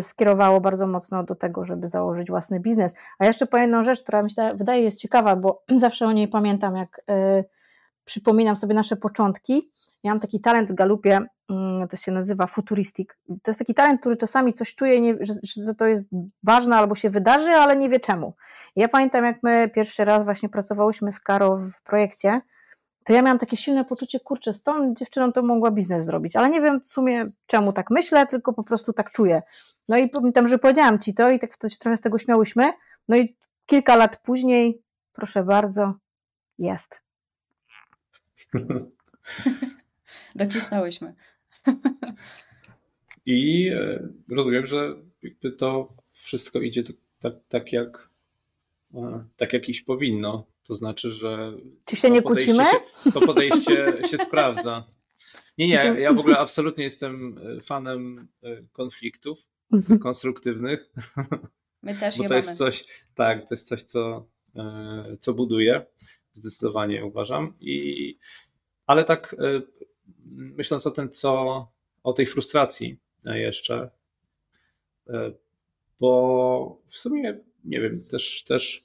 skierowało 0.00 0.60
bardzo 0.60 0.86
mocno 0.86 1.24
do 1.24 1.34
tego, 1.34 1.64
żeby 1.64 1.88
założyć 1.88 2.28
własny 2.28 2.60
biznes. 2.60 2.94
A 3.18 3.24
jeszcze 3.24 3.46
powiem 3.46 3.64
jedną 3.64 3.84
rzecz, 3.84 4.02
która 4.02 4.22
mi 4.22 4.30
się 4.30 4.54
wydaje 4.54 4.82
jest 4.82 4.98
ciekawa, 4.98 5.36
bo 5.36 5.62
zawsze 5.78 6.06
o 6.06 6.12
niej 6.12 6.28
pamiętam, 6.28 6.76
jak 6.76 7.00
y, 7.10 7.44
przypominam 8.04 8.56
sobie 8.56 8.74
nasze 8.74 8.96
początki. 8.96 9.70
Ja 10.02 10.10
mam 10.10 10.20
taki 10.20 10.40
talent 10.40 10.70
w 10.70 10.74
galupie, 10.74 11.20
mm, 11.50 11.88
to 11.88 11.96
się 11.96 12.12
nazywa 12.12 12.46
futuristik. 12.46 13.18
To 13.42 13.50
jest 13.50 13.58
taki 13.58 13.74
talent, 13.74 14.00
który 14.00 14.16
czasami 14.16 14.52
coś 14.52 14.74
czuje, 14.74 15.00
nie, 15.00 15.16
że, 15.20 15.34
że, 15.64 15.74
to 15.74 15.86
jest 15.86 16.08
ważne 16.42 16.76
albo 16.76 16.94
się 16.94 17.10
wydarzy, 17.10 17.50
ale 17.50 17.76
nie 17.76 17.88
wie 17.88 18.00
czemu. 18.00 18.34
Ja 18.76 18.88
pamiętam, 18.88 19.24
jak 19.24 19.42
my 19.42 19.70
pierwszy 19.74 20.04
raz 20.04 20.24
właśnie 20.24 20.48
pracowałyśmy 20.48 21.12
z 21.12 21.20
Karo 21.20 21.56
w 21.56 21.82
projekcie, 21.82 22.40
to 23.04 23.12
ja 23.12 23.22
miałam 23.22 23.38
takie 23.38 23.56
silne 23.56 23.84
poczucie, 23.84 24.20
kurczę, 24.20 24.54
z 24.54 24.62
tą 24.62 24.94
dziewczyną 24.94 25.32
to 25.32 25.42
mogła 25.42 25.70
biznes 25.70 26.04
zrobić, 26.04 26.36
ale 26.36 26.48
nie 26.48 26.60
wiem 26.60 26.80
w 26.80 26.86
sumie 26.86 27.30
czemu 27.46 27.72
tak 27.72 27.90
myślę, 27.90 28.26
tylko 28.26 28.52
po 28.52 28.64
prostu 28.64 28.92
tak 28.92 29.10
czuję. 29.10 29.42
No 29.88 29.98
i 29.98 30.08
pamiętam, 30.08 30.48
że 30.48 30.58
powiedziałam 30.58 30.98
ci 30.98 31.14
to 31.14 31.30
i 31.30 31.38
tak 31.38 31.54
wtedy 31.54 31.76
trochę 31.76 31.96
z 31.96 32.00
tego 32.00 32.18
śmiałyśmy, 32.18 32.72
no 33.08 33.16
i 33.16 33.36
kilka 33.66 33.96
lat 33.96 34.22
później, 34.22 34.82
proszę 35.12 35.44
bardzo, 35.44 35.94
jest. 36.58 37.02
Docisnęłyśmy. 40.34 41.14
I 43.26 43.68
e, 43.68 44.08
rozumiem, 44.28 44.66
że 44.66 44.94
to 45.58 45.92
wszystko 46.10 46.60
idzie 46.60 46.82
tak, 47.20 47.34
tak, 47.48 47.72
jak, 47.72 48.08
e, 48.94 49.24
tak 49.36 49.52
jak 49.52 49.68
iść 49.68 49.80
powinno. 49.80 50.46
To 50.66 50.74
znaczy, 50.74 51.10
że. 51.10 51.52
Czy 51.84 51.96
się 51.96 52.10
nie 52.10 52.22
kłócimy? 52.22 52.64
Się, 52.64 53.12
to 53.12 53.20
podejście 53.20 53.92
się 54.10 54.18
sprawdza. 54.18 54.84
Nie, 55.58 55.66
nie, 55.66 55.74
ja 56.00 56.12
w 56.12 56.18
ogóle 56.18 56.38
absolutnie 56.38 56.84
jestem 56.84 57.38
e, 57.58 57.60
fanem 57.60 58.28
konfliktów. 58.72 59.46
Konstruktywnych. 60.02 60.90
My 61.82 61.94
też 61.94 62.16
Bo 62.16 62.22
to 62.22 62.28
mamy. 62.28 62.36
jest 62.36 62.58
coś, 62.58 62.84
tak, 63.14 63.40
to 63.40 63.48
jest 63.50 63.68
coś, 63.68 63.82
co, 63.82 64.26
co 65.20 65.34
buduje. 65.34 65.86
Zdecydowanie 66.32 67.04
uważam. 67.04 67.54
I, 67.60 68.18
ale 68.86 69.04
tak 69.04 69.36
myśląc 70.26 70.86
o 70.86 70.90
tym, 70.90 71.10
co 71.10 71.66
o 72.02 72.12
tej 72.12 72.26
frustracji 72.26 72.98
jeszcze, 73.24 73.90
e, 75.08 75.32
bo 76.00 76.82
w 76.86 76.96
sumie 76.96 77.40
nie 77.64 77.80
wiem, 77.80 78.04
też, 78.04 78.44
też 78.44 78.84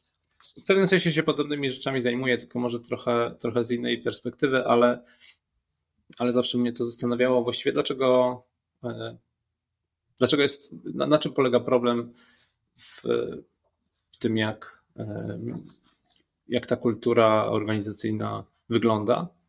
w 0.64 0.66
pewnym 0.66 0.88
sensie 0.88 1.12
się 1.12 1.24
podobnymi 1.24 1.72
rzeczami 1.72 2.02
zajmuję, 2.02 2.38
tylko 2.38 2.60
może 2.60 2.80
trochę, 2.80 3.36
trochę 3.40 3.64
z 3.64 3.72
innej 3.72 4.02
perspektywy, 4.02 4.66
ale, 4.66 5.04
ale 6.18 6.32
zawsze 6.32 6.58
mnie 6.58 6.74
to 6.74 6.86
zastanawiało 6.86 7.44
właściwie, 7.44 7.72
dlaczego, 7.72 8.44
e, 8.84 9.18
dlaczego 10.20 10.44
jest, 10.44 10.76
na, 10.94 11.06
na 11.06 11.18
czym 11.18 11.34
polega 11.34 11.60
problem 11.60 12.14
w, 12.78 13.04
tym, 14.20 14.38
jak, 14.38 14.84
jak 16.48 16.66
ta 16.66 16.76
kultura 16.76 17.46
organizacyjna 17.46 18.46
wygląda 18.70 19.40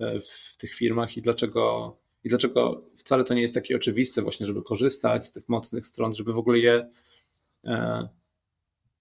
E, 0.00 0.20
w 0.20 0.56
tych 0.58 0.74
firmach 0.74 1.16
i 1.16 1.22
dlaczego, 1.22 1.96
i 2.24 2.28
dlaczego 2.28 2.84
wcale 2.96 3.24
to 3.24 3.34
nie 3.34 3.42
jest 3.42 3.54
takie 3.54 3.76
oczywiste 3.76 4.22
właśnie, 4.22 4.46
żeby 4.46 4.62
korzystać 4.62 5.26
z 5.26 5.32
tych 5.32 5.48
mocnych 5.48 5.86
stron, 5.86 6.14
żeby 6.14 6.32
w 6.32 6.38
ogóle 6.38 6.58
je 6.58 6.90
e, 7.64 8.08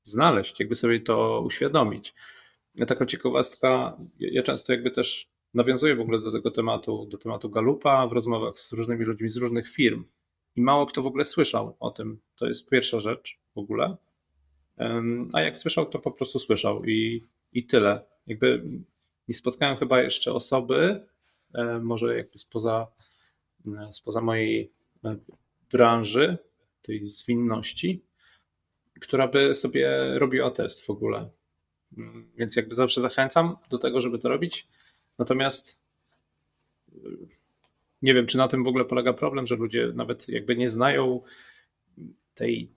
znaleźć, 0.04 0.60
jakby 0.60 0.76
sobie 0.76 1.00
to 1.00 1.44
uświadomić. 1.46 2.14
Taka 2.88 3.06
ciekawostka, 3.06 3.98
ja 4.20 4.44
często 4.44 4.74
jakby 4.74 4.92
też 4.92 5.30
nawiązuję 5.54 5.96
w 5.96 6.02
ogóle 6.02 6.22
do 6.22 6.32
tego 6.32 6.52
tematu, 6.52 7.06
do 7.06 7.18
tematu 7.18 7.50
Galupa 7.50 8.08
w 8.08 8.12
rozmowach 8.12 8.60
z 8.60 8.72
różnymi 8.72 9.06
ludźmi 9.06 9.30
z 9.30 9.38
różnych 9.38 9.70
firm 9.70 10.04
i 10.58 10.62
mało 10.62 10.86
kto 10.86 11.02
w 11.02 11.08
ogóle 11.08 11.26
słyszał 11.26 11.76
o 11.80 11.92
tym. 11.92 12.20
To 12.36 12.48
jest 12.48 12.70
pierwsza 12.70 13.00
rzecz 13.00 13.40
w 13.56 13.58
ogóle. 13.58 13.98
A 15.34 15.42
jak 15.42 15.58
słyszał, 15.58 15.86
to 15.86 16.00
po 16.00 16.12
prostu 16.12 16.40
słyszał 16.40 16.86
i, 16.86 17.24
i 17.54 17.66
tyle. 17.66 18.06
Jakby 18.28 18.64
nie 19.28 19.34
spotkałem 19.34 19.78
chyba 19.78 20.02
jeszcze 20.02 20.34
osoby, 20.34 21.06
e, 21.54 21.80
może 21.80 22.18
jakby 22.18 22.38
spoza, 22.38 22.88
e, 23.68 23.94
spoza 23.94 24.22
mojej 24.22 24.72
e, 25.06 25.18
branży, 25.72 26.38
tej 26.82 27.10
zwinności, 27.10 28.06
która 29.02 29.28
by 29.28 29.56
sobie 29.56 29.90
robiła 30.20 30.52
test 30.52 30.86
w 30.86 30.90
ogóle. 30.90 31.30
Mm, 31.98 32.32
więc 32.38 32.56
jakby 32.56 32.76
zawsze 32.76 33.02
zachęcam 33.02 33.56
do 33.70 33.78
tego, 33.78 34.02
żeby 34.02 34.20
to 34.20 34.30
robić. 34.30 34.68
Natomiast 35.18 35.80
nie 38.02 38.14
wiem, 38.14 38.28
czy 38.28 38.38
na 38.38 38.48
tym 38.48 38.64
w 38.64 38.68
ogóle 38.68 38.86
polega 38.86 39.14
problem, 39.14 39.48
że 39.48 39.56
ludzie 39.56 39.92
nawet 39.96 40.30
jakby 40.30 40.56
nie 40.56 40.70
znają 40.70 41.22
tej, 42.34 42.72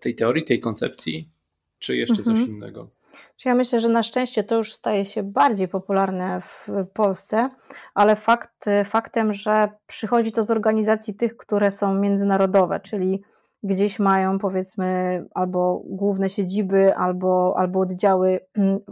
tej 0.00 0.14
teorii, 0.14 0.44
tej 0.44 0.60
koncepcji, 0.60 1.30
czy 1.78 1.96
jeszcze 1.96 2.18
mhm. 2.18 2.36
coś 2.36 2.48
innego. 2.48 2.90
Czy 3.36 3.48
ja 3.48 3.54
myślę, 3.54 3.80
że 3.80 3.88
na 3.88 4.02
szczęście 4.02 4.44
to 4.44 4.56
już 4.56 4.72
staje 4.72 5.04
się 5.04 5.22
bardziej 5.22 5.68
popularne 5.68 6.40
w 6.40 6.68
Polsce, 6.94 7.50
ale 7.94 8.16
fakt, 8.16 8.64
faktem, 8.84 9.34
że 9.34 9.68
przychodzi 9.86 10.32
to 10.32 10.42
z 10.42 10.50
organizacji 10.50 11.14
tych, 11.14 11.36
które 11.36 11.70
są 11.70 11.94
międzynarodowe, 11.94 12.80
czyli 12.80 13.22
gdzieś 13.62 13.98
mają 13.98 14.38
powiedzmy 14.38 15.24
albo 15.34 15.82
główne 15.84 16.30
siedziby, 16.30 16.94
albo, 16.94 17.54
albo 17.58 17.80
oddziały 17.80 18.40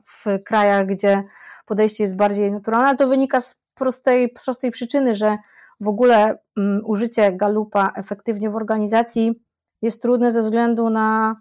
w 0.04 0.44
krajach, 0.44 0.86
gdzie 0.86 1.22
podejście 1.66 2.04
jest 2.04 2.16
bardziej 2.16 2.50
naturalne, 2.50 2.88
ale 2.88 2.96
to 2.96 3.08
wynika 3.08 3.40
z 3.40 3.60
prostej, 3.78 4.28
prostej 4.44 4.70
przyczyny, 4.70 5.14
że 5.14 5.38
w 5.80 5.88
ogóle 5.88 6.38
um, 6.56 6.80
użycie 6.84 7.32
galupa 7.32 7.92
efektywnie 7.96 8.50
w 8.50 8.56
organizacji 8.56 9.42
jest 9.82 10.02
trudne 10.02 10.32
ze 10.32 10.42
względu 10.42 10.90
na 10.90 11.36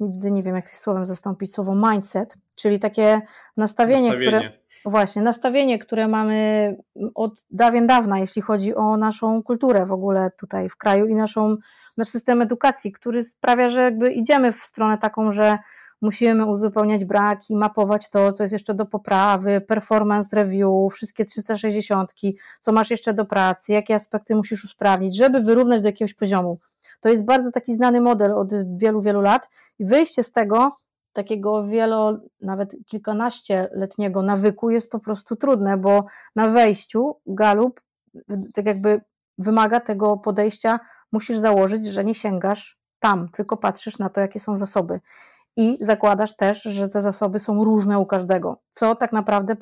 nigdy 0.00 0.30
nie 0.30 0.42
wiem, 0.42 0.56
jak 0.56 0.70
słowem 0.70 1.06
zastąpić 1.06 1.52
słowo 1.54 1.90
mindset, 1.90 2.34
czyli 2.56 2.78
takie 2.78 3.20
nastawienie, 3.56 4.08
nastawienie, 4.08 4.38
które. 4.38 4.60
Właśnie, 4.84 5.22
nastawienie, 5.22 5.78
które 5.78 6.08
mamy 6.08 6.76
od 7.14 7.44
dawien 7.50 7.86
dawna, 7.86 8.18
jeśli 8.18 8.42
chodzi 8.42 8.74
o 8.74 8.96
naszą 8.96 9.42
kulturę 9.42 9.86
w 9.86 9.92
ogóle 9.92 10.30
tutaj 10.38 10.68
w 10.68 10.76
kraju 10.76 11.06
i 11.06 11.14
naszą, 11.14 11.56
nasz 11.96 12.08
system 12.08 12.42
edukacji, 12.42 12.92
który 12.92 13.22
sprawia, 13.22 13.68
że 13.68 13.82
jakby 13.82 14.12
idziemy 14.12 14.52
w 14.52 14.56
stronę 14.56 14.98
taką, 14.98 15.32
że 15.32 15.58
musimy 16.00 16.46
uzupełniać 16.46 17.04
braki, 17.04 17.56
mapować 17.56 18.10
to, 18.10 18.32
co 18.32 18.44
jest 18.44 18.52
jeszcze 18.52 18.74
do 18.74 18.86
poprawy, 18.86 19.60
performance 19.60 20.36
review, 20.36 20.92
wszystkie 20.92 21.24
360, 21.24 22.14
co 22.60 22.72
masz 22.72 22.90
jeszcze 22.90 23.14
do 23.14 23.24
pracy, 23.24 23.72
jakie 23.72 23.94
aspekty 23.94 24.34
musisz 24.34 24.64
usprawnić, 24.64 25.16
żeby 25.16 25.40
wyrównać 25.40 25.80
do 25.80 25.88
jakiegoś 25.88 26.14
poziomu. 26.14 26.58
To 27.00 27.08
jest 27.08 27.24
bardzo 27.24 27.50
taki 27.50 27.74
znany 27.74 28.00
model 28.00 28.32
od 28.32 28.78
wielu, 28.78 29.02
wielu 29.02 29.20
lat 29.20 29.50
i 29.78 29.84
wyjście 29.84 30.22
z 30.22 30.32
tego 30.32 30.76
takiego 31.12 31.64
wielo, 31.66 32.18
nawet 32.40 32.76
kilkanaścieletniego 32.86 34.22
nawyku 34.22 34.70
jest 34.70 34.90
po 34.92 34.98
prostu 34.98 35.36
trudne, 35.36 35.76
bo 35.76 36.04
na 36.36 36.48
wejściu 36.48 37.16
Galup 37.26 37.80
tak 38.54 38.66
jakby 38.66 39.00
wymaga 39.38 39.80
tego 39.80 40.16
podejścia, 40.16 40.80
musisz 41.12 41.36
założyć, 41.36 41.86
że 41.86 42.04
nie 42.04 42.14
sięgasz 42.14 42.78
tam, 42.98 43.28
tylko 43.28 43.56
patrzysz 43.56 43.98
na 43.98 44.08
to, 44.08 44.20
jakie 44.20 44.40
są 44.40 44.56
zasoby. 44.56 45.00
I 45.56 45.78
zakładasz 45.80 46.36
też, 46.36 46.62
że 46.62 46.88
te 46.88 47.02
zasoby 47.02 47.40
są 47.40 47.64
różne 47.64 47.98
u 47.98 48.06
każdego, 48.06 48.62
co 48.72 48.94
tak 48.94 49.12
naprawdę 49.12 49.56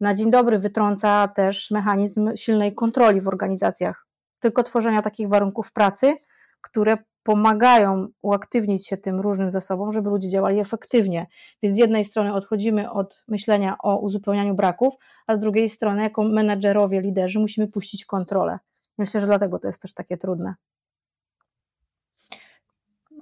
na 0.00 0.14
dzień 0.14 0.30
dobry 0.30 0.58
wytrąca 0.58 1.28
też 1.28 1.70
mechanizm 1.70 2.30
silnej 2.36 2.74
kontroli 2.74 3.20
w 3.20 3.28
organizacjach. 3.28 4.06
Tylko 4.40 4.62
tworzenia 4.62 5.02
takich 5.02 5.28
warunków 5.28 5.72
pracy, 5.72 6.14
które 6.60 6.96
pomagają 7.22 8.06
uaktywnić 8.22 8.88
się 8.88 8.96
tym 8.96 9.20
różnym 9.20 9.50
zasobom, 9.50 9.92
żeby 9.92 10.10
ludzie 10.10 10.28
działali 10.28 10.60
efektywnie. 10.60 11.26
Więc 11.62 11.76
z 11.76 11.78
jednej 11.78 12.04
strony 12.04 12.34
odchodzimy 12.34 12.90
od 12.90 13.24
myślenia 13.28 13.76
o 13.82 13.98
uzupełnianiu 13.98 14.54
braków, 14.54 14.94
a 15.26 15.34
z 15.34 15.38
drugiej 15.38 15.68
strony, 15.68 16.02
jako 16.02 16.24
menedżerowie, 16.24 17.00
liderzy, 17.00 17.38
musimy 17.38 17.68
puścić 17.68 18.04
kontrolę. 18.04 18.58
Myślę, 18.98 19.20
że 19.20 19.26
dlatego 19.26 19.58
to 19.58 19.68
jest 19.68 19.82
też 19.82 19.94
takie 19.94 20.16
trudne. 20.16 20.54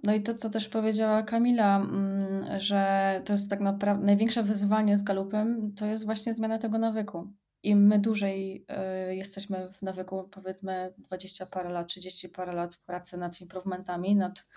No 0.04 0.14
i 0.14 0.22
to, 0.22 0.34
co 0.34 0.50
też 0.50 0.68
powiedziała 0.68 1.22
Kamila, 1.22 1.76
mm, 1.76 2.60
że 2.60 3.22
to 3.24 3.32
jest 3.32 3.50
tak 3.50 3.60
naprawdę 3.60 4.06
największe 4.06 4.42
wyzwanie 4.42 4.98
z 4.98 5.02
galupem, 5.02 5.74
to 5.74 5.86
jest 5.86 6.04
właśnie 6.04 6.34
zmiana 6.34 6.58
tego 6.58 6.78
nawyku. 6.78 7.32
Im 7.62 7.86
my 7.86 7.98
dłużej 7.98 8.66
y, 9.10 9.14
jesteśmy 9.14 9.72
w 9.72 9.82
nawyku, 9.82 10.28
powiedzmy 10.30 10.94
20 10.98 11.46
parę 11.46 11.70
lat, 11.70 11.88
30 11.88 12.28
parę 12.28 12.52
lat 12.52 12.76
pracy 12.76 13.16
nad 13.18 13.40
improvementami, 13.40 14.16
nad 14.16 14.48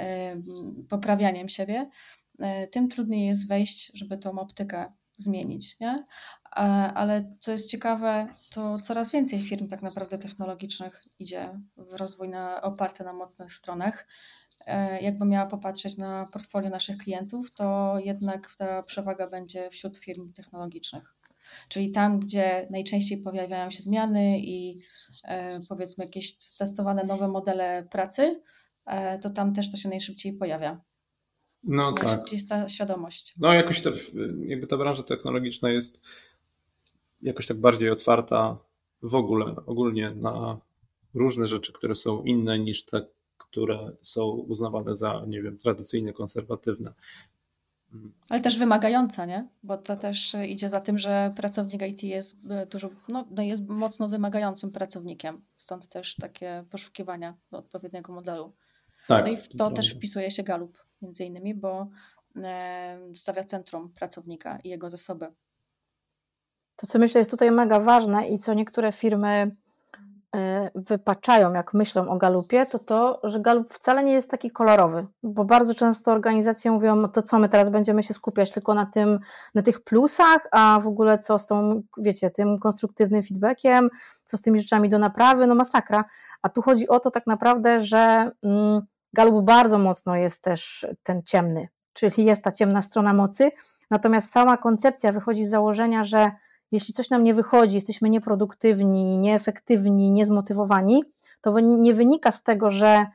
y, 0.00 0.04
poprawianiem 0.88 1.48
siebie, 1.48 1.90
y, 2.40 2.68
tym 2.68 2.88
trudniej 2.88 3.26
jest 3.26 3.48
wejść, 3.48 3.90
żeby 3.94 4.18
tą 4.18 4.38
optykę 4.38 4.92
zmienić. 5.18 5.80
Nie? 5.80 6.06
Ale 6.94 7.36
co 7.40 7.52
jest 7.52 7.70
ciekawe, 7.70 8.28
to 8.50 8.78
coraz 8.78 9.12
więcej 9.12 9.40
firm 9.40 9.68
tak 9.68 9.82
naprawdę 9.82 10.18
technologicznych 10.18 11.04
idzie 11.18 11.60
w 11.76 11.92
rozwój 11.92 12.28
na, 12.28 12.62
oparty 12.62 13.04
na 13.04 13.12
mocnych 13.12 13.52
stronach. 13.52 14.06
E, 14.68 15.00
jakbym 15.00 15.28
miała 15.28 15.46
popatrzeć 15.46 15.96
na 15.96 16.26
portfolio 16.32 16.70
naszych 16.70 16.98
klientów, 16.98 17.54
to 17.54 17.96
jednak 18.04 18.54
ta 18.56 18.82
przewaga 18.82 19.26
będzie 19.30 19.70
wśród 19.70 19.96
firm 19.96 20.32
technologicznych. 20.32 21.14
Czyli 21.68 21.90
tam, 21.90 22.20
gdzie 22.20 22.66
najczęściej 22.70 23.18
pojawiają 23.22 23.70
się 23.70 23.82
zmiany 23.82 24.40
i 24.40 24.80
e, 25.24 25.60
powiedzmy 25.68 26.04
jakieś 26.04 26.38
testowane 26.56 27.04
nowe 27.04 27.28
modele 27.28 27.88
pracy, 27.90 28.42
e, 28.86 29.18
to 29.18 29.30
tam 29.30 29.54
też 29.54 29.70
to 29.70 29.76
się 29.76 29.88
najszybciej 29.88 30.32
pojawia. 30.32 30.80
No 31.62 31.92
tak. 31.92 32.32
jest 32.32 32.48
ta 32.48 32.68
świadomość. 32.68 33.34
No 33.38 33.52
jakoś 33.52 33.80
to, 33.80 33.90
jakby 34.46 34.66
ta 34.66 34.76
branża 34.76 35.02
technologiczna 35.02 35.70
jest 35.70 36.02
jakoś 37.22 37.46
tak 37.46 37.60
bardziej 37.60 37.90
otwarta 37.90 38.58
w 39.02 39.14
ogóle, 39.14 39.56
ogólnie 39.66 40.10
na 40.10 40.60
różne 41.14 41.46
rzeczy, 41.46 41.72
które 41.72 41.94
są 41.94 42.22
inne 42.22 42.58
niż 42.58 42.84
te, 42.84 43.06
które 43.38 43.78
są 44.02 44.24
uznawane 44.24 44.94
za, 44.94 45.24
nie 45.26 45.42
wiem, 45.42 45.58
tradycyjnie 45.58 46.12
konserwatywne. 46.12 46.92
Ale 48.28 48.40
też 48.40 48.58
wymagająca, 48.58 49.26
nie? 49.26 49.48
Bo 49.62 49.76
to 49.76 49.96
też 49.96 50.36
idzie 50.46 50.68
za 50.68 50.80
tym, 50.80 50.98
że 50.98 51.32
pracownik 51.36 51.82
IT 51.82 52.02
jest 52.02 52.36
e, 52.50 52.66
dużo, 52.66 52.90
no, 53.08 53.26
no 53.30 53.42
jest 53.42 53.68
mocno 53.68 54.08
wymagającym 54.08 54.72
pracownikiem. 54.72 55.44
Stąd 55.56 55.88
też 55.88 56.16
takie 56.16 56.64
poszukiwania 56.70 57.36
do 57.50 57.58
odpowiedniego 57.58 58.12
modelu. 58.12 58.52
Tak, 59.06 59.24
no 59.24 59.32
i 59.32 59.36
w 59.36 59.48
to, 59.48 59.56
to 59.56 59.70
też 59.70 59.94
wpisuje 59.94 60.30
się 60.30 60.42
Galup, 60.42 60.84
między 61.02 61.24
innymi, 61.24 61.54
bo 61.54 61.88
e, 62.36 62.98
stawia 63.14 63.44
centrum 63.44 63.92
pracownika 63.92 64.58
i 64.64 64.68
jego 64.68 64.90
zasoby. 64.90 65.26
To, 66.76 66.86
co 66.86 66.98
myślę, 66.98 67.18
jest 67.18 67.30
tutaj 67.30 67.50
mega 67.50 67.80
ważne 67.80 68.28
i 68.28 68.38
co 68.38 68.54
niektóre 68.54 68.92
firmy 68.92 69.50
wypaczają, 70.74 71.52
jak 71.52 71.74
myślą 71.74 72.08
o 72.08 72.16
galupie, 72.16 72.66
to 72.66 72.78
to, 72.78 73.20
że 73.24 73.40
galup 73.40 73.74
wcale 73.74 74.04
nie 74.04 74.12
jest 74.12 74.30
taki 74.30 74.50
kolorowy, 74.50 75.06
bo 75.22 75.44
bardzo 75.44 75.74
często 75.74 76.12
organizacje 76.12 76.70
mówią, 76.70 77.08
to 77.08 77.22
co 77.22 77.38
my 77.38 77.48
teraz 77.48 77.70
będziemy 77.70 78.02
się 78.02 78.14
skupiać 78.14 78.52
tylko 78.52 78.74
na 78.74 78.86
tym, 78.86 79.18
na 79.54 79.62
tych 79.62 79.80
plusach, 79.80 80.48
a 80.52 80.80
w 80.82 80.86
ogóle 80.86 81.18
co 81.18 81.38
z 81.38 81.46
tą, 81.46 81.82
wiecie, 81.98 82.30
tym 82.30 82.58
konstruktywnym 82.58 83.22
feedbackiem, 83.22 83.88
co 84.24 84.36
z 84.36 84.40
tymi 84.40 84.58
rzeczami 84.58 84.88
do 84.88 84.98
naprawy, 84.98 85.46
no 85.46 85.54
masakra. 85.54 86.04
A 86.42 86.48
tu 86.48 86.62
chodzi 86.62 86.88
o 86.88 87.00
to 87.00 87.10
tak 87.10 87.26
naprawdę, 87.26 87.80
że 87.80 88.30
mm, 88.42 88.82
galup 89.12 89.44
bardzo 89.44 89.78
mocno 89.78 90.16
jest 90.16 90.42
też 90.42 90.86
ten 91.02 91.22
ciemny, 91.22 91.68
czyli 91.92 92.24
jest 92.24 92.44
ta 92.44 92.52
ciemna 92.52 92.82
strona 92.82 93.12
mocy, 93.14 93.50
natomiast 93.90 94.30
sama 94.30 94.56
koncepcja 94.56 95.12
wychodzi 95.12 95.44
z 95.44 95.50
założenia, 95.50 96.04
że 96.04 96.30
jeśli 96.72 96.94
coś 96.94 97.10
nam 97.10 97.24
nie 97.24 97.34
wychodzi, 97.34 97.74
jesteśmy 97.74 98.10
nieproduktywni, 98.10 99.18
nieefektywni, 99.18 100.10
niezmotywowani, 100.10 101.04
to 101.40 101.60
nie 101.60 101.94
wynika 101.94 102.32
z 102.32 102.42
tego, 102.42 102.70
że 102.70 103.06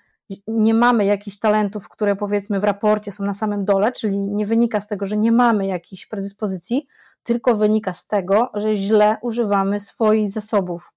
nie 0.47 0.73
mamy 0.73 1.05
jakichś 1.05 1.39
talentów, 1.39 1.89
które 1.89 2.15
powiedzmy 2.15 2.59
w 2.59 2.63
raporcie 2.63 3.11
są 3.11 3.23
na 3.23 3.33
samym 3.33 3.65
dole, 3.65 3.91
czyli 3.91 4.17
nie 4.17 4.45
wynika 4.45 4.81
z 4.81 4.87
tego, 4.87 5.05
że 5.05 5.17
nie 5.17 5.31
mamy 5.31 5.65
jakichś 5.67 6.05
predyspozycji, 6.05 6.87
tylko 7.23 7.55
wynika 7.55 7.93
z 7.93 8.07
tego, 8.07 8.49
że 8.53 8.75
źle 8.75 9.17
używamy 9.21 9.79
swoich 9.79 10.29
zasobów. 10.29 10.93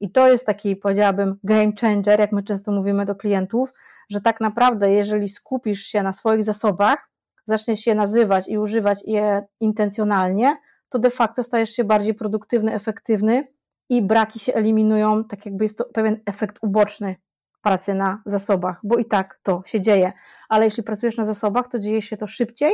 I 0.00 0.10
to 0.10 0.28
jest 0.28 0.46
taki, 0.46 0.76
powiedziałabym, 0.76 1.38
game 1.44 1.72
changer, 1.80 2.20
jak 2.20 2.32
my 2.32 2.42
często 2.42 2.72
mówimy 2.72 3.04
do 3.04 3.14
klientów, 3.14 3.72
że 4.10 4.20
tak 4.20 4.40
naprawdę, 4.40 4.92
jeżeli 4.92 5.28
skupisz 5.28 5.82
się 5.82 6.02
na 6.02 6.12
swoich 6.12 6.44
zasobach, 6.44 7.10
zaczniesz 7.44 7.86
je 7.86 7.94
nazywać 7.94 8.48
i 8.48 8.58
używać 8.58 8.98
je 9.06 9.46
intencjonalnie, 9.60 10.56
to 10.92 10.98
de 10.98 11.10
facto 11.10 11.44
stajesz 11.44 11.70
się 11.70 11.84
bardziej 11.84 12.14
produktywny, 12.14 12.74
efektywny 12.74 13.44
i 13.88 14.02
braki 14.02 14.38
się 14.38 14.54
eliminują, 14.54 15.24
tak 15.24 15.46
jakby 15.46 15.64
jest 15.64 15.78
to 15.78 15.84
pewien 15.84 16.20
efekt 16.26 16.56
uboczny 16.62 17.16
pracy 17.62 17.94
na 17.94 18.22
zasobach, 18.26 18.80
bo 18.84 18.98
i 18.98 19.04
tak 19.04 19.40
to 19.42 19.62
się 19.66 19.80
dzieje. 19.80 20.12
Ale 20.48 20.64
jeśli 20.64 20.82
pracujesz 20.82 21.16
na 21.16 21.24
zasobach, 21.24 21.68
to 21.68 21.78
dzieje 21.78 22.02
się 22.02 22.16
to 22.16 22.26
szybciej, 22.26 22.72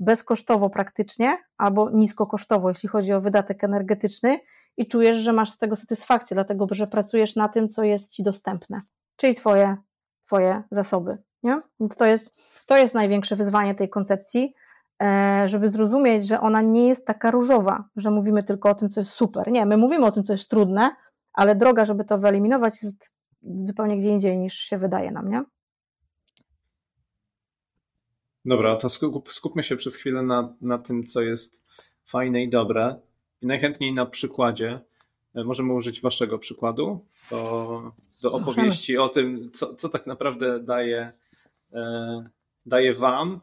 bezkosztowo 0.00 0.70
praktycznie, 0.70 1.38
albo 1.58 1.90
niskokosztowo, 1.90 2.68
jeśli 2.68 2.88
chodzi 2.88 3.12
o 3.12 3.20
wydatek 3.20 3.64
energetyczny 3.64 4.40
i 4.76 4.86
czujesz, 4.86 5.16
że 5.16 5.32
masz 5.32 5.50
z 5.50 5.58
tego 5.58 5.76
satysfakcję, 5.76 6.34
dlatego 6.34 6.66
że 6.70 6.86
pracujesz 6.86 7.36
na 7.36 7.48
tym, 7.48 7.68
co 7.68 7.82
jest 7.82 8.10
ci 8.10 8.22
dostępne, 8.22 8.80
czyli 9.16 9.34
twoje, 9.34 9.76
twoje 10.22 10.62
zasoby. 10.70 11.18
Nie? 11.42 11.60
To, 11.98 12.06
jest, 12.06 12.36
to 12.66 12.76
jest 12.76 12.94
największe 12.94 13.36
wyzwanie 13.36 13.74
tej 13.74 13.88
koncepcji, 13.88 14.54
żeby 15.44 15.68
zrozumieć, 15.68 16.26
że 16.26 16.40
ona 16.40 16.62
nie 16.62 16.88
jest 16.88 17.06
taka 17.06 17.30
różowa, 17.30 17.84
że 17.96 18.10
mówimy 18.10 18.42
tylko 18.42 18.70
o 18.70 18.74
tym, 18.74 18.90
co 18.90 19.00
jest 19.00 19.12
super. 19.12 19.52
Nie, 19.52 19.66
my 19.66 19.76
mówimy 19.76 20.06
o 20.06 20.12
tym, 20.12 20.24
co 20.24 20.32
jest 20.32 20.50
trudne, 20.50 20.90
ale 21.32 21.56
droga, 21.56 21.84
żeby 21.84 22.04
to 22.04 22.18
wyeliminować, 22.18 22.82
jest 22.82 23.12
zupełnie 23.64 23.98
gdzie 23.98 24.10
indziej 24.10 24.38
niż 24.38 24.54
się 24.54 24.78
wydaje 24.78 25.10
nam, 25.10 25.30
nie? 25.30 25.42
Dobra, 28.44 28.76
to 28.76 28.88
skup, 28.88 29.32
skupmy 29.32 29.62
się 29.62 29.76
przez 29.76 29.96
chwilę 29.96 30.22
na, 30.22 30.54
na 30.60 30.78
tym, 30.78 31.06
co 31.06 31.20
jest 31.22 31.70
fajne 32.04 32.42
i 32.42 32.50
dobre. 32.50 33.00
I 33.42 33.46
najchętniej 33.46 33.94
na 33.94 34.06
przykładzie. 34.06 34.80
E, 35.34 35.44
możemy 35.44 35.72
użyć 35.72 36.00
waszego 36.00 36.38
przykładu 36.38 37.06
do, 37.30 37.92
do 38.22 38.32
opowieści 38.32 38.98
o 38.98 39.08
tym, 39.08 39.50
co, 39.52 39.74
co 39.74 39.88
tak 39.88 40.06
naprawdę 40.06 40.60
daje, 40.60 41.12
e, 41.72 42.24
daje 42.66 42.94
wam 42.94 43.40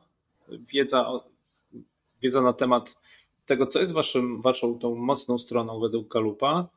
wiedza 0.50 1.08
o, 1.08 1.31
wiedza 2.22 2.42
na 2.42 2.54
temat 2.54 2.98
tego, 3.46 3.68
co 3.68 3.80
jest 3.80 3.92
waszym, 3.92 4.42
waszą 4.42 4.80
tą 4.80 4.96
mocną 4.96 5.38
stroną 5.38 5.80
według 5.80 6.14
Galupa, 6.14 6.70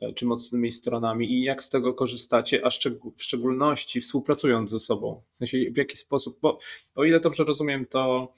e, 0.00 0.12
czy 0.12 0.26
mocnymi 0.26 0.72
stronami 0.72 1.32
i 1.32 1.42
jak 1.42 1.62
z 1.62 1.70
tego 1.70 1.94
korzystacie, 1.94 2.66
a 2.66 2.70
w 3.16 3.22
szczególności 3.22 4.00
współpracując 4.00 4.70
ze 4.70 4.78
sobą. 4.78 5.22
W 5.32 5.36
sensie 5.36 5.58
w 5.70 5.76
jaki 5.76 5.96
sposób, 5.96 6.38
bo 6.42 6.58
o 6.94 7.04
ile 7.04 7.20
dobrze 7.20 7.44
rozumiem, 7.44 7.86
to 7.86 8.32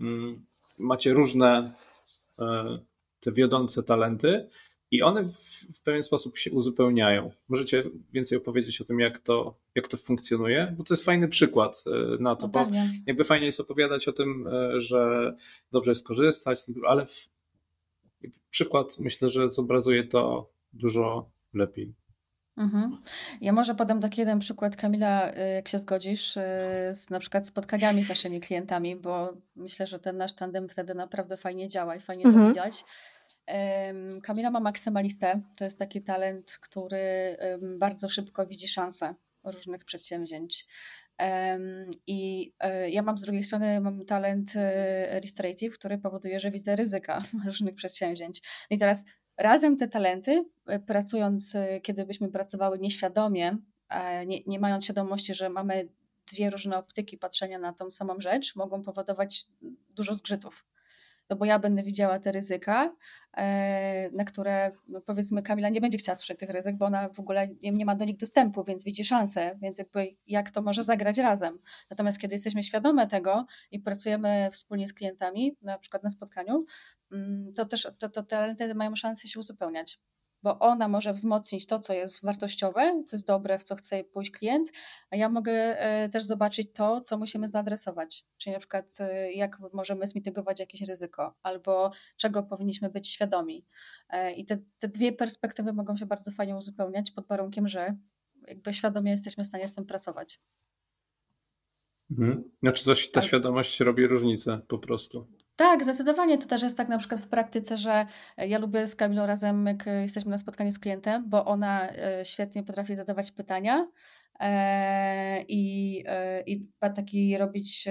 mm, 0.00 0.44
macie 0.78 1.12
różne 1.12 1.72
e, 2.38 2.78
te 3.20 3.32
wiodące 3.32 3.82
talenty 3.82 4.48
i 4.90 5.02
one 5.02 5.22
w, 5.22 5.36
w, 5.76 5.82
pewien 5.82 6.02
sposób 6.02 6.38
się 6.38 6.50
uzupełniają. 6.50 7.30
Możecie 7.48 7.84
więcej 8.12 8.38
opowiedzieć 8.38 8.80
o 8.80 8.84
tym, 8.84 9.00
jak 9.00 9.18
to, 9.18 9.58
jak 9.74 9.88
to 9.88 9.96
funkcjonuje, 9.96 10.74
bo 10.76 10.84
to 10.84 10.94
jest 10.94 11.04
fajny 11.04 11.28
przykład 11.28 11.84
e, 11.86 12.22
na 12.22 12.36
to, 12.36 12.42
no 12.42 12.48
bo 12.48 12.70
jakby 13.06 13.24
fajnie 13.24 13.46
jest 13.46 13.60
opowiadać 13.60 14.08
o 14.08 14.12
tym, 14.12 14.46
e, 14.46 14.80
że 14.80 15.32
dobrze 15.72 15.90
jest 15.90 16.06
korzystać, 16.06 16.58
ale 16.86 17.06
w, 17.06 17.28
przykład 18.50 18.98
myślę, 18.98 19.30
że 19.30 19.52
zobrazuje 19.52 20.04
to 20.04 20.50
dużo 20.72 21.30
lepiej. 21.54 21.94
Mhm. 22.56 22.98
Ja 23.40 23.52
może 23.52 23.74
podam 23.74 24.00
taki 24.00 24.20
jeden 24.20 24.38
przykład, 24.38 24.76
Kamila, 24.76 25.32
e, 25.32 25.48
jak 25.48 25.68
się 25.68 25.78
zgodzisz, 25.78 26.32
z 26.92 27.10
na 27.10 27.18
przykład 27.18 27.46
spotkaniami 27.46 28.04
z 28.04 28.08
naszymi 28.08 28.40
klientami, 28.40 28.96
bo 28.96 29.32
myślę, 29.56 29.86
że 29.86 29.98
ten 29.98 30.16
nasz 30.16 30.34
tandem 30.34 30.68
wtedy 30.68 30.94
naprawdę 30.94 31.36
fajnie 31.36 31.68
działa 31.68 31.96
i 31.96 32.00
fajnie 32.00 32.24
mhm. 32.24 32.44
to 32.44 32.48
widać. 32.48 32.84
Kamila 34.22 34.50
ma 34.50 34.60
maksymalistę. 34.60 35.40
To 35.56 35.64
jest 35.64 35.78
taki 35.78 36.02
talent, 36.02 36.58
który 36.60 37.36
bardzo 37.78 38.08
szybko 38.08 38.46
widzi 38.46 38.68
szanse 38.68 39.14
różnych 39.44 39.84
przedsięwzięć. 39.84 40.66
I 42.06 42.52
e, 42.60 42.90
ja 42.90 43.02
mam 43.02 43.18
z 43.18 43.22
drugiej 43.22 43.44
strony 43.44 43.80
mam 43.80 44.04
talent 44.04 44.52
e, 44.56 45.20
restorative, 45.20 45.74
który 45.78 45.98
powoduje, 45.98 46.40
że 46.40 46.50
widzę 46.50 46.76
ryzyka 46.76 47.22
różnych 47.46 47.74
przedsięwzięć. 47.74 48.42
No 48.70 48.74
I 48.76 48.78
teraz 48.78 49.04
razem 49.36 49.76
te 49.76 49.88
talenty, 49.88 50.44
e, 50.66 50.78
pracując, 50.78 51.56
kiedy 51.82 52.06
byśmy 52.06 52.28
pracowały 52.28 52.78
nieświadomie, 52.78 53.56
nie, 54.26 54.40
nie 54.46 54.58
mając 54.58 54.84
świadomości, 54.84 55.34
że 55.34 55.48
mamy 55.48 55.88
dwie 56.32 56.50
różne 56.50 56.78
optyki 56.78 57.18
patrzenia 57.18 57.58
na 57.58 57.72
tą 57.72 57.90
samą 57.90 58.20
rzecz, 58.20 58.56
mogą 58.56 58.82
powodować 58.82 59.46
dużo 59.90 60.14
zgrzytów 60.14 60.64
no 61.30 61.36
bo 61.36 61.44
ja 61.44 61.58
będę 61.58 61.82
widziała 61.82 62.18
te 62.18 62.32
ryzyka, 62.32 62.96
e, 63.36 64.10
na 64.10 64.24
które 64.24 64.72
no 64.88 65.00
powiedzmy 65.00 65.42
Kamila 65.42 65.68
nie 65.68 65.80
będzie 65.80 65.98
chciała 65.98 66.16
słyszeć 66.16 66.38
tych 66.38 66.50
ryzyk, 66.50 66.76
bo 66.76 66.86
ona 66.86 67.08
w 67.08 67.20
ogóle 67.20 67.48
nie, 67.62 67.84
ma 67.84 67.96
do 67.96 68.04
nich 68.04 68.16
dostępu, 68.16 68.64
więc 68.64 68.84
widzi 68.84 69.04
szansę, 69.04 69.58
więc 69.62 69.78
jakby 69.78 70.16
jak 70.26 70.50
to 70.50 70.62
może 70.62 70.82
zagrać 70.82 71.18
razem. 71.18 71.58
Natomiast 71.90 72.18
kiedy 72.18 72.34
jesteśmy 72.34 72.62
świadome 72.62 73.08
tego 73.08 73.46
i 73.70 73.80
pracujemy 73.80 74.48
wspólnie 74.52 74.88
z 74.88 74.94
klientami, 74.94 75.56
na 75.62 75.78
przykład 75.78 76.02
na 76.02 76.10
spotkaniu, 76.10 76.66
mm, 77.12 77.52
to 77.52 77.64
też 77.64 77.88
to, 77.98 78.08
to 78.08 78.22
talenty 78.22 78.74
mają 78.74 78.96
szansę 78.96 79.28
się 79.28 79.40
uzupełniać 79.40 80.00
bo 80.46 80.58
ona 80.58 80.88
może 80.88 81.12
wzmocnić 81.12 81.66
to, 81.66 81.78
co 81.78 81.92
jest 81.92 82.24
wartościowe, 82.24 83.02
co 83.06 83.16
jest 83.16 83.26
dobre, 83.26 83.58
w 83.58 83.64
co 83.64 83.76
chce 83.76 84.04
pójść 84.04 84.30
klient, 84.30 84.72
a 85.10 85.16
ja 85.16 85.28
mogę 85.28 85.52
e, 85.52 86.08
też 86.08 86.24
zobaczyć 86.24 86.72
to, 86.72 87.00
co 87.00 87.18
musimy 87.18 87.48
zaadresować. 87.48 88.24
Czyli 88.38 88.52
na 88.52 88.58
przykład, 88.58 88.96
e, 89.00 89.32
jak 89.32 89.58
możemy 89.72 90.06
zmitygować 90.06 90.60
jakieś 90.60 90.88
ryzyko, 90.88 91.34
albo 91.42 91.90
czego 92.16 92.42
powinniśmy 92.42 92.90
być 92.90 93.08
świadomi. 93.08 93.66
E, 94.08 94.32
I 94.32 94.44
te, 94.44 94.58
te 94.78 94.88
dwie 94.88 95.12
perspektywy 95.12 95.72
mogą 95.72 95.96
się 95.96 96.06
bardzo 96.06 96.30
fajnie 96.30 96.56
uzupełniać 96.56 97.10
pod 97.10 97.26
warunkiem, 97.26 97.68
że 97.68 97.96
jakby 98.48 98.74
świadomie 98.74 99.10
jesteśmy 99.10 99.44
w 99.44 99.46
stanie 99.46 99.68
z 99.68 99.74
tym 99.74 99.86
pracować. 99.86 100.40
Mhm. 102.10 102.50
Znaczy 102.62 102.84
to, 102.84 102.94
ta 102.94 103.10
tak. 103.12 103.24
świadomość 103.24 103.80
robi 103.80 104.06
różnicę 104.06 104.60
po 104.68 104.78
prostu. 104.78 105.26
Tak, 105.56 105.84
zdecydowanie. 105.84 106.38
To 106.38 106.48
też 106.48 106.62
jest 106.62 106.76
tak 106.76 106.88
na 106.88 106.98
przykład 106.98 107.20
w 107.20 107.28
praktyce, 107.28 107.76
że 107.76 108.06
ja 108.36 108.58
lubię 108.58 108.86
z 108.86 108.96
Kamilą 108.96 109.26
razem, 109.26 109.66
jak 109.66 109.86
jesteśmy 109.86 110.30
na 110.30 110.38
spotkaniu 110.38 110.72
z 110.72 110.78
klientem, 110.78 111.24
bo 111.28 111.44
ona 111.44 111.90
e, 111.90 112.24
świetnie 112.24 112.62
potrafi 112.62 112.94
zadawać 112.94 113.30
pytania 113.30 113.88
e, 114.40 115.42
i, 115.42 116.04
e, 116.06 116.40
i 116.40 116.68
taki 116.80 117.38
robić 117.38 117.88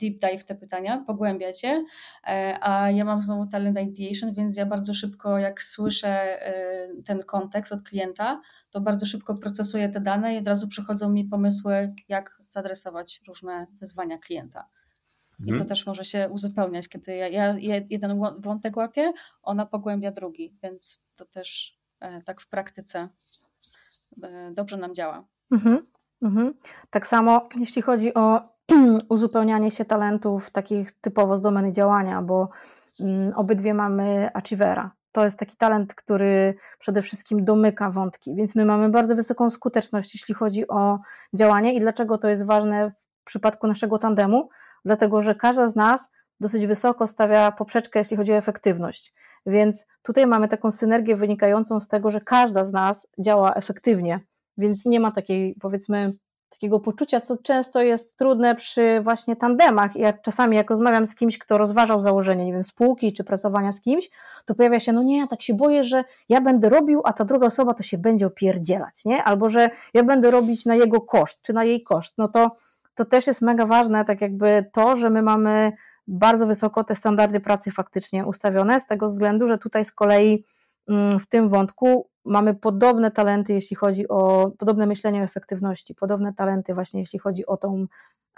deep 0.00 0.18
dive 0.18 0.44
te 0.44 0.54
pytania, 0.54 1.04
pogłębiać 1.06 1.62
je, 1.62 1.84
a 2.60 2.90
ja 2.90 3.04
mam 3.04 3.22
znowu 3.22 3.46
talent 3.46 3.78
ideation, 3.80 4.34
więc 4.34 4.56
ja 4.56 4.66
bardzo 4.66 4.94
szybko, 4.94 5.38
jak 5.38 5.62
słyszę 5.62 6.38
ten 7.04 7.22
kontekst 7.22 7.72
od 7.72 7.82
klienta, 7.82 8.40
to 8.70 8.80
bardzo 8.80 9.06
szybko 9.06 9.34
procesuję 9.34 9.88
te 9.88 10.00
dane 10.00 10.34
i 10.34 10.38
od 10.38 10.46
razu 10.46 10.68
przychodzą 10.68 11.10
mi 11.10 11.24
pomysły, 11.24 11.94
jak 12.08 12.38
zadresować 12.48 13.20
różne 13.28 13.66
wyzwania 13.80 14.18
klienta. 14.18 14.77
I 15.40 15.46
to 15.46 15.50
mhm. 15.50 15.68
też 15.68 15.86
może 15.86 16.04
się 16.04 16.28
uzupełniać, 16.30 16.88
kiedy 16.88 17.14
ja, 17.14 17.58
ja 17.58 17.80
jeden 17.90 18.20
wątek 18.38 18.76
łapię, 18.76 19.12
ona 19.42 19.66
pogłębia 19.66 20.10
drugi, 20.10 20.56
więc 20.62 21.06
to 21.16 21.24
też 21.24 21.78
e, 22.00 22.22
tak 22.22 22.40
w 22.40 22.48
praktyce 22.48 23.08
e, 24.22 24.52
dobrze 24.54 24.76
nam 24.76 24.94
działa. 24.94 25.24
Mhm, 25.50 25.86
mhm. 26.22 26.54
Tak 26.90 27.06
samo 27.06 27.48
jeśli 27.58 27.82
chodzi 27.82 28.14
o 28.14 28.40
uzupełnianie 29.08 29.70
się 29.70 29.84
talentów 29.84 30.50
takich 30.50 30.92
typowo 30.92 31.36
z 31.36 31.40
domeny 31.40 31.72
działania, 31.72 32.22
bo 32.22 32.48
mm, 33.00 33.32
obydwie 33.34 33.74
mamy 33.74 34.30
achievera. 34.34 34.90
To 35.12 35.24
jest 35.24 35.38
taki 35.38 35.56
talent, 35.56 35.94
który 35.94 36.54
przede 36.78 37.02
wszystkim 37.02 37.44
domyka 37.44 37.90
wątki, 37.90 38.34
więc 38.34 38.54
my 38.54 38.64
mamy 38.64 38.88
bardzo 38.88 39.16
wysoką 39.16 39.50
skuteczność, 39.50 40.14
jeśli 40.14 40.34
chodzi 40.34 40.68
o 40.68 40.98
działanie. 41.34 41.74
I 41.74 41.80
dlaczego 41.80 42.18
to 42.18 42.28
jest 42.28 42.46
ważne 42.46 42.90
w 42.90 43.07
przypadku 43.28 43.66
naszego 43.66 43.98
tandemu? 43.98 44.48
dlatego 44.84 45.22
że 45.22 45.34
każda 45.34 45.66
z 45.66 45.76
nas 45.76 46.10
dosyć 46.40 46.66
wysoko 46.66 47.06
stawia 47.06 47.52
poprzeczkę, 47.52 48.00
jeśli 48.00 48.16
chodzi 48.16 48.32
o 48.32 48.36
efektywność. 48.36 49.14
Więc 49.46 49.86
tutaj 50.02 50.26
mamy 50.26 50.48
taką 50.48 50.70
synergię 50.70 51.16
wynikającą 51.16 51.80
z 51.80 51.88
tego, 51.88 52.10
że 52.10 52.20
każda 52.20 52.64
z 52.64 52.72
nas 52.72 53.06
działa 53.18 53.54
efektywnie, 53.54 54.20
więc 54.58 54.86
nie 54.86 55.00
ma 55.00 55.12
takiej, 55.12 55.54
powiedzmy, 55.60 56.12
takiego 56.50 56.80
poczucia, 56.80 57.20
co 57.20 57.36
często 57.36 57.82
jest 57.82 58.18
trudne 58.18 58.54
przy 58.54 59.00
właśnie 59.00 59.36
tandemach. 59.36 59.96
Ja 59.96 60.12
czasami, 60.12 60.56
jak 60.56 60.70
rozmawiam 60.70 61.06
z 61.06 61.14
kimś, 61.14 61.38
kto 61.38 61.58
rozważał 61.58 62.00
założenie, 62.00 62.44
nie 62.44 62.52
wiem, 62.52 62.62
spółki 62.62 63.12
czy 63.12 63.24
pracowania 63.24 63.72
z 63.72 63.80
kimś, 63.80 64.10
to 64.44 64.54
pojawia 64.54 64.80
się, 64.80 64.92
no 64.92 65.02
nie, 65.02 65.18
ja 65.18 65.26
tak 65.26 65.42
się 65.42 65.54
boję, 65.54 65.84
że 65.84 66.04
ja 66.28 66.40
będę 66.40 66.68
robił, 66.68 67.00
a 67.04 67.12
ta 67.12 67.24
druga 67.24 67.46
osoba 67.46 67.74
to 67.74 67.82
się 67.82 67.98
będzie 67.98 68.26
opierdzielać, 68.26 69.04
nie? 69.04 69.24
Albo 69.24 69.48
że 69.48 69.70
ja 69.94 70.02
będę 70.02 70.30
robić 70.30 70.66
na 70.66 70.74
jego 70.74 71.00
koszt, 71.00 71.42
czy 71.42 71.52
na 71.52 71.64
jej 71.64 71.82
koszt. 71.82 72.14
No 72.18 72.28
to 72.28 72.50
to 72.98 73.04
też 73.04 73.26
jest 73.26 73.42
mega 73.42 73.66
ważne, 73.66 74.04
tak 74.04 74.20
jakby 74.20 74.64
to, 74.72 74.96
że 74.96 75.10
my 75.10 75.22
mamy 75.22 75.72
bardzo 76.06 76.46
wysoko 76.46 76.84
te 76.84 76.94
standardy 76.94 77.40
pracy 77.40 77.70
faktycznie 77.70 78.26
ustawione, 78.26 78.80
z 78.80 78.86
tego 78.86 79.06
względu, 79.06 79.46
że 79.46 79.58
tutaj 79.58 79.84
z 79.84 79.92
kolei 79.92 80.44
mm, 80.88 81.20
w 81.20 81.26
tym 81.26 81.48
wątku 81.48 82.08
mamy 82.24 82.54
podobne 82.54 83.10
talenty, 83.10 83.52
jeśli 83.52 83.76
chodzi 83.76 84.08
o 84.08 84.50
podobne 84.58 84.86
myślenie 84.86 85.20
o 85.20 85.24
efektywności, 85.24 85.94
podobne 85.94 86.34
talenty 86.34 86.74
właśnie 86.74 87.00
jeśli 87.00 87.18
chodzi 87.18 87.46
o, 87.46 87.56
tą, 87.56 87.86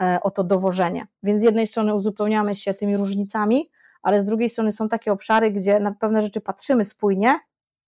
e, 0.02 0.18
o 0.22 0.30
to 0.30 0.44
dowożenie. 0.44 1.06
Więc 1.22 1.40
z 1.40 1.44
jednej 1.44 1.66
strony 1.66 1.94
uzupełniamy 1.94 2.54
się 2.54 2.74
tymi 2.74 2.96
różnicami, 2.96 3.70
ale 4.02 4.20
z 4.20 4.24
drugiej 4.24 4.48
strony 4.48 4.72
są 4.72 4.88
takie 4.88 5.12
obszary, 5.12 5.50
gdzie 5.50 5.80
na 5.80 5.92
pewne 5.92 6.22
rzeczy 6.22 6.40
patrzymy 6.40 6.84
spójnie, 6.84 7.38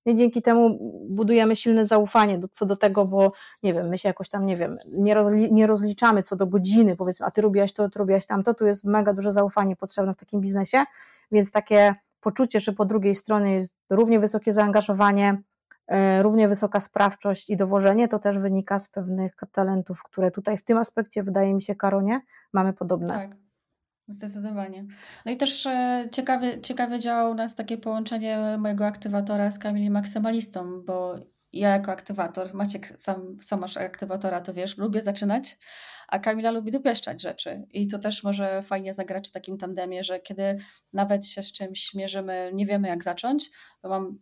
i 0.06 0.14
dzięki 0.14 0.42
temu 0.42 0.78
budujemy 1.10 1.56
silne 1.56 1.84
zaufanie 1.84 2.38
do, 2.38 2.48
co 2.48 2.66
do 2.66 2.76
tego, 2.76 3.04
bo 3.04 3.32
nie 3.62 3.74
wiem, 3.74 3.88
my 3.88 3.98
się 3.98 4.08
jakoś 4.08 4.28
tam, 4.28 4.46
nie 4.46 4.56
wiem, 4.56 4.78
nie, 4.88 5.14
rozli, 5.14 5.52
nie 5.52 5.66
rozliczamy 5.66 6.22
co 6.22 6.36
do 6.36 6.46
godziny, 6.46 6.96
powiedzmy, 6.96 7.26
a 7.26 7.30
ty 7.30 7.40
robiłaś 7.40 7.72
to, 7.72 7.90
ty 7.90 7.98
robiłaś 7.98 8.26
tamto, 8.26 8.54
tu 8.54 8.66
jest 8.66 8.84
mega 8.84 9.12
duże 9.12 9.32
zaufanie 9.32 9.76
potrzebne 9.76 10.14
w 10.14 10.16
takim 10.16 10.40
biznesie, 10.40 10.84
więc 11.32 11.52
takie 11.52 11.94
poczucie, 12.20 12.60
że 12.60 12.72
po 12.72 12.84
drugiej 12.84 13.14
stronie 13.14 13.54
jest 13.54 13.76
równie 13.90 14.20
wysokie 14.20 14.52
zaangażowanie, 14.52 15.42
e, 15.86 16.22
równie 16.22 16.48
wysoka 16.48 16.80
sprawczość 16.80 17.50
i 17.50 17.56
dowożenie, 17.56 18.08
to 18.08 18.18
też 18.18 18.38
wynika 18.38 18.78
z 18.78 18.88
pewnych 18.88 19.36
talentów, 19.52 20.02
które 20.02 20.30
tutaj 20.30 20.58
w 20.58 20.62
tym 20.62 20.78
aspekcie, 20.78 21.22
wydaje 21.22 21.54
mi 21.54 21.62
się, 21.62 21.74
Karonie, 21.74 22.20
mamy 22.52 22.72
podobne. 22.72 23.08
Tak. 23.08 23.36
Zdecydowanie. 24.08 24.86
No 25.26 25.32
i 25.32 25.36
też 25.36 25.68
ciekawie, 26.12 26.60
ciekawie 26.60 26.98
działa 26.98 27.30
u 27.30 27.34
nas 27.34 27.54
takie 27.54 27.78
połączenie 27.78 28.56
mojego 28.58 28.86
aktywatora 28.86 29.50
z 29.50 29.58
Kamili 29.58 29.90
Maksymalistą, 29.90 30.82
bo 30.84 31.14
ja 31.52 31.68
jako 31.68 31.92
aktywator, 31.92 32.54
Maciek 32.54 32.86
sam, 32.86 33.36
sam 33.42 33.60
masz 33.60 33.76
aktywatora, 33.76 34.40
to 34.40 34.52
wiesz, 34.52 34.78
lubię 34.78 35.00
zaczynać, 35.00 35.56
a 36.08 36.18
Kamila 36.18 36.50
lubi 36.50 36.70
dopieszczać 36.70 37.22
rzeczy 37.22 37.66
i 37.70 37.88
to 37.88 37.98
też 37.98 38.24
może 38.24 38.62
fajnie 38.62 38.94
zagrać 38.94 39.28
w 39.28 39.32
takim 39.32 39.58
tandemie, 39.58 40.04
że 40.04 40.20
kiedy 40.20 40.58
nawet 40.92 41.26
się 41.26 41.42
z 41.42 41.52
czymś 41.52 41.94
mierzymy, 41.94 42.50
nie 42.54 42.66
wiemy 42.66 42.88
jak 42.88 43.04
zacząć, 43.04 43.50
to 43.82 43.88
mam 43.88 44.18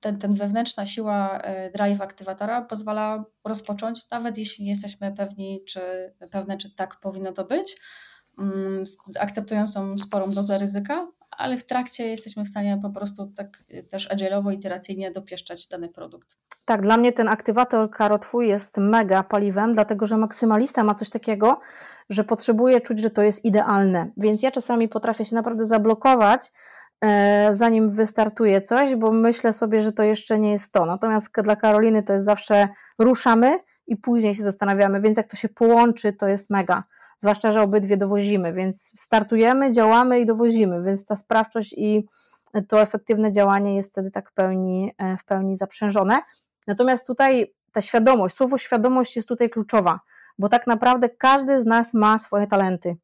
ten, 0.00 0.18
ten 0.18 0.34
wewnętrzna 0.34 0.86
siła 0.86 1.38
e, 1.38 1.70
drive 1.70 2.00
aktywatora 2.00 2.62
pozwala 2.62 3.24
rozpocząć, 3.44 4.10
nawet 4.10 4.38
jeśli 4.38 4.64
nie 4.64 4.70
jesteśmy 4.70 5.12
pewni, 5.12 5.64
czy 5.68 5.80
pewne, 6.30 6.56
czy 6.56 6.74
tak 6.74 7.00
powinno 7.00 7.32
to 7.32 7.44
być, 7.44 7.76
akceptującą 9.20 9.98
sporą 9.98 10.30
dozę 10.30 10.58
ryzyka, 10.58 11.06
ale 11.30 11.56
w 11.56 11.64
trakcie 11.64 12.08
jesteśmy 12.08 12.44
w 12.44 12.48
stanie 12.48 12.78
po 12.82 12.90
prostu 12.90 13.26
tak 13.26 13.64
y, 13.70 13.82
też 13.82 14.08
agile'owo, 14.08 14.52
iteracyjnie 14.52 15.10
dopieszczać 15.10 15.68
dany 15.68 15.88
produkt. 15.88 16.36
Tak, 16.64 16.82
dla 16.82 16.96
mnie 16.96 17.12
ten 17.12 17.28
aktywator 17.28 17.90
Karo 17.90 18.18
Twój 18.18 18.48
jest 18.48 18.76
mega 18.76 19.22
paliwem, 19.22 19.74
dlatego 19.74 20.06
że 20.06 20.16
maksymalista 20.16 20.84
ma 20.84 20.94
coś 20.94 21.10
takiego, 21.10 21.60
że 22.10 22.24
potrzebuje 22.24 22.80
czuć, 22.80 23.00
że 23.00 23.10
to 23.10 23.22
jest 23.22 23.44
idealne. 23.44 24.10
Więc 24.16 24.42
ja 24.42 24.50
czasami 24.50 24.88
potrafię 24.88 25.24
się 25.24 25.36
naprawdę 25.36 25.64
zablokować, 25.64 26.52
e, 27.00 27.48
zanim 27.50 27.90
wystartuje 27.90 28.62
coś, 28.62 28.96
bo 28.96 29.12
myślę 29.12 29.52
sobie, 29.52 29.80
że 29.80 29.92
to 29.92 30.02
jeszcze 30.02 30.38
nie 30.38 30.50
jest 30.50 30.72
to. 30.72 30.86
Natomiast 30.86 31.32
dla 31.42 31.56
Karoliny 31.56 32.02
to 32.02 32.12
jest 32.12 32.24
zawsze 32.24 32.68
ruszamy 32.98 33.58
i 33.86 33.96
później 33.96 34.34
się 34.34 34.42
zastanawiamy, 34.42 35.00
więc 35.00 35.16
jak 35.16 35.30
to 35.30 35.36
się 35.36 35.48
połączy, 35.48 36.12
to 36.12 36.28
jest 36.28 36.50
mega 36.50 36.82
zwłaszcza, 37.20 37.52
że 37.52 37.62
obydwie 37.62 37.96
dowozimy, 37.96 38.52
więc 38.52 39.00
startujemy, 39.00 39.72
działamy 39.72 40.20
i 40.20 40.26
dowozimy, 40.26 40.82
więc 40.82 41.04
ta 41.04 41.16
sprawczość 41.16 41.74
i 41.76 42.06
to 42.68 42.80
efektywne 42.80 43.32
działanie 43.32 43.76
jest 43.76 43.92
wtedy 43.92 44.10
tak 44.10 44.30
w 44.30 44.32
pełni, 44.32 44.92
e, 44.98 45.16
w 45.16 45.24
pełni 45.24 45.56
zaprzężone. 45.56 46.20
Natomiast 46.66 47.06
tutaj 47.06 47.54
ta 47.72 47.82
świadomość, 47.82 48.36
słowo 48.36 48.58
świadomość 48.58 49.16
jest 49.16 49.28
tutaj 49.28 49.50
kluczowa, 49.50 50.00
bo 50.38 50.48
tak 50.48 50.66
naprawdę 50.66 51.08
każdy 51.08 51.60
z 51.60 51.64
nas 51.64 51.94
ma 51.94 52.18
swoje 52.18 52.46
talenty. 52.46 52.96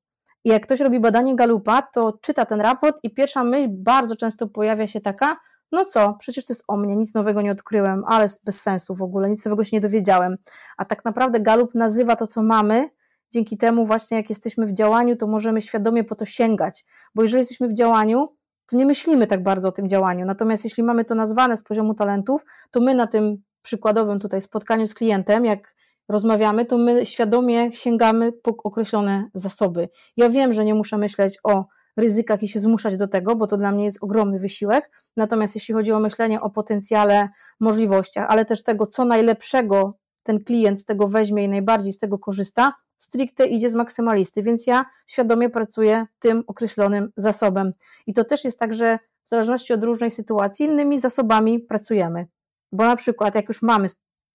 I 0.45 0.49
jak 0.49 0.63
ktoś 0.63 0.81
robi 0.81 1.01
badanie 1.01 1.37
Galupa, 1.37 1.83
to 1.83 2.19
czyta 2.21 2.47
ten 2.47 2.61
raport 2.61 2.97
i 3.03 3.15
pierwsza 3.15 3.45
myśl 3.45 3.69
bardzo 3.71 4.17
często 4.17 4.47
pojawia 4.47 4.87
się 4.87 5.01
taka, 5.01 5.37
no 5.73 5.85
co, 5.85 6.15
przecież 6.15 6.47
to 6.47 6.53
jest 6.53 6.65
o 6.69 6.77
mnie, 6.77 6.97
nic 6.97 7.15
nowego 7.15 7.43
nie 7.43 7.53
odkryłem, 7.53 8.05
ale 8.07 8.27
bez 8.45 8.63
sensu 8.63 8.95
w 8.95 9.03
ogóle, 9.03 9.29
nic 9.29 9.45
nowego 9.45 9.65
się 9.65 9.77
nie 9.77 9.81
dowiedziałem. 9.81 10.37
A 10.77 10.85
tak 10.85 11.05
naprawdę 11.05 11.41
Galup 11.41 11.75
nazywa 11.75 12.17
to, 12.17 12.27
co 12.27 12.43
mamy, 12.43 12.91
dzięki 13.33 13.57
temu 13.57 13.87
właśnie 13.87 14.17
jak 14.17 14.29
jesteśmy 14.29 14.67
w 14.67 14.73
działaniu, 14.73 15.17
to 15.17 15.27
możemy 15.27 15.63
świadomie 15.63 16.05
po 16.05 16.15
to 16.15 16.25
sięgać, 16.25 16.85
bo 17.15 17.23
jeżeli 17.23 17.41
jesteśmy 17.41 17.69
w 17.69 17.75
działaniu, 17.75 18.37
to 18.67 18.77
nie 18.77 18.87
myślimy 18.87 19.27
tak 19.27 19.43
bardzo 19.43 19.69
o 19.69 19.73
tym 19.73 19.89
działaniu. 19.89 20.27
Natomiast 20.27 20.65
jeśli 20.65 20.83
mamy 20.83 21.05
to 21.05 21.15
nazwane 21.15 21.57
z 21.57 21.63
poziomu 21.63 21.95
talentów, 21.95 22.45
to 22.71 22.81
my 22.81 22.95
na 22.95 23.07
tym 23.07 23.37
przykładowym 23.63 24.21
tutaj 24.21 24.41
spotkaniu 24.41 24.87
z 24.87 24.95
klientem, 24.95 25.45
jak 25.45 25.75
rozmawiamy, 26.09 26.65
to 26.65 26.79
my 26.79 27.07
świadomie 27.07 27.73
sięgamy 27.73 28.33
po 28.33 28.55
określone 28.65 29.25
zasoby. 29.35 29.89
Ja 30.17 30.31
wiem, 30.31 30.53
że 30.53 30.65
nie 30.65 30.75
muszę 30.75 30.99
myśleć 30.99 31.39
o 31.45 31.65
ryzykach 31.97 32.43
i 32.43 32.49
się 32.49 32.61
zmuszać 32.61 32.97
do 32.97 33.09
tego, 33.09 33.37
bo 33.37 33.47
to 33.47 33.57
dla 33.57 33.73
mnie 33.73 33.85
jest 33.85 33.99
ogromny 34.03 34.39
wysiłek. 34.39 34.91
Natomiast 35.17 35.55
jeśli 35.55 35.75
chodzi 35.75 35.93
o 35.93 36.01
myślenie 36.01 36.41
o 36.41 36.51
potencjale, 36.51 37.29
możliwościach, 37.61 38.27
ale 38.29 38.45
też 38.45 38.63
tego, 38.63 38.87
co 38.87 39.05
najlepszego 39.05 39.99
ten 40.23 40.45
klient 40.45 40.81
z 40.81 40.85
tego 40.85 41.09
weźmie 41.09 41.45
i 41.45 41.49
najbardziej 41.49 41.93
z 41.93 41.99
tego 41.99 42.19
korzysta, 42.19 42.73
stricte 42.99 43.47
idzie 43.47 43.71
z 43.71 43.75
maksymalisty, 43.75 44.43
więc 44.43 44.67
ja 44.67 44.85
świadomie 45.07 45.51
pracuję 45.51 46.07
tym 46.19 46.45
określonym 46.47 47.13
zasobem. 47.17 47.73
I 48.07 48.15
to 48.15 48.25
też 48.25 48.45
jest 48.45 48.59
tak, 48.59 48.75
że 48.75 48.99
w 49.25 49.29
zależności 49.29 49.73
od 49.73 49.85
różnej 49.85 50.11
sytuacji 50.11 50.67
innymi 50.67 51.01
zasobami 51.01 51.61
pracujemy. 51.61 52.27
Bo 52.73 52.85
na 52.85 52.97
przykład 52.97 53.35
jak 53.35 53.49
już 53.49 53.63
mamy 53.63 53.89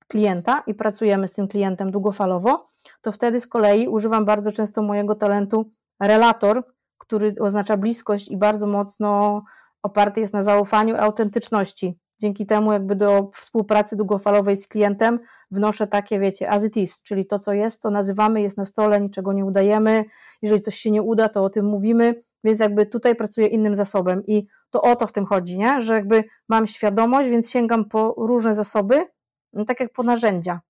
klienta 0.07 0.63
i 0.67 0.73
pracujemy 0.73 1.27
z 1.27 1.33
tym 1.33 1.47
klientem 1.47 1.91
długofalowo, 1.91 2.69
to 3.01 3.11
wtedy 3.11 3.39
z 3.39 3.47
kolei 3.47 3.87
używam 3.87 4.25
bardzo 4.25 4.51
często 4.51 4.81
mojego 4.81 5.15
talentu 5.15 5.69
relator, 5.99 6.63
który 6.97 7.35
oznacza 7.39 7.77
bliskość 7.77 8.27
i 8.27 8.37
bardzo 8.37 8.67
mocno 8.67 9.41
oparty 9.83 10.19
jest 10.19 10.33
na 10.33 10.41
zaufaniu 10.41 10.95
i 10.95 10.97
autentyczności. 10.97 11.97
Dzięki 12.21 12.45
temu 12.45 12.73
jakby 12.73 12.95
do 12.95 13.31
współpracy 13.33 13.95
długofalowej 13.95 14.57
z 14.57 14.67
klientem 14.67 15.19
wnoszę 15.51 15.87
takie, 15.87 16.19
wiecie, 16.19 16.49
as 16.49 16.65
it 16.65 16.77
is, 16.77 17.03
czyli 17.03 17.25
to, 17.25 17.39
co 17.39 17.53
jest, 17.53 17.81
to 17.81 17.89
nazywamy, 17.89 18.41
jest 18.41 18.57
na 18.57 18.65
stole, 18.65 19.01
niczego 19.01 19.33
nie 19.33 19.45
udajemy. 19.45 20.05
Jeżeli 20.41 20.61
coś 20.61 20.75
się 20.75 20.91
nie 20.91 21.01
uda, 21.01 21.29
to 21.29 21.43
o 21.43 21.49
tym 21.49 21.65
mówimy, 21.65 22.23
więc 22.43 22.59
jakby 22.59 22.85
tutaj 22.85 23.15
pracuję 23.15 23.47
innym 23.47 23.75
zasobem 23.75 24.23
i 24.27 24.47
to 24.69 24.81
o 24.81 24.95
to 24.95 25.07
w 25.07 25.11
tym 25.11 25.25
chodzi, 25.25 25.57
nie? 25.57 25.81
że 25.81 25.93
jakby 25.93 26.23
mam 26.49 26.67
świadomość, 26.67 27.29
więc 27.29 27.49
sięgam 27.49 27.85
po 27.85 28.15
różne 28.17 28.53
zasoby, 28.53 29.05
no 29.53 29.65
tak 29.65 29.79
jak 29.79 29.91
po 29.91 30.03
narzędzia 30.03 30.61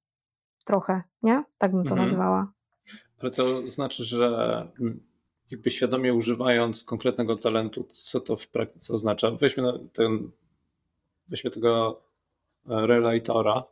trochę, 0.66 1.02
nie? 1.24 1.44
Tak 1.58 1.72
bym 1.72 1.84
to 1.84 1.92
mhm. 1.92 2.10
nazwała. 2.10 2.52
Ale 3.20 3.32
to 3.32 3.68
znaczy, 3.68 4.04
że 4.04 4.68
jakby 5.52 5.70
świadomie 5.70 6.14
używając 6.14 6.84
konkretnego 6.84 7.36
talentu, 7.36 7.88
co 7.92 8.20
to 8.20 8.36
w 8.36 8.48
praktyce 8.48 8.94
oznacza? 8.94 9.32
Weźmy 9.32 9.64
ten, 9.94 10.32
weźmy 11.28 11.52
tego 11.52 12.02
e, 12.70 12.88
relatora, 12.88 13.64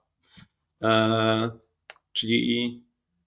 e, 0.81 1.51
czyli, 2.13 2.83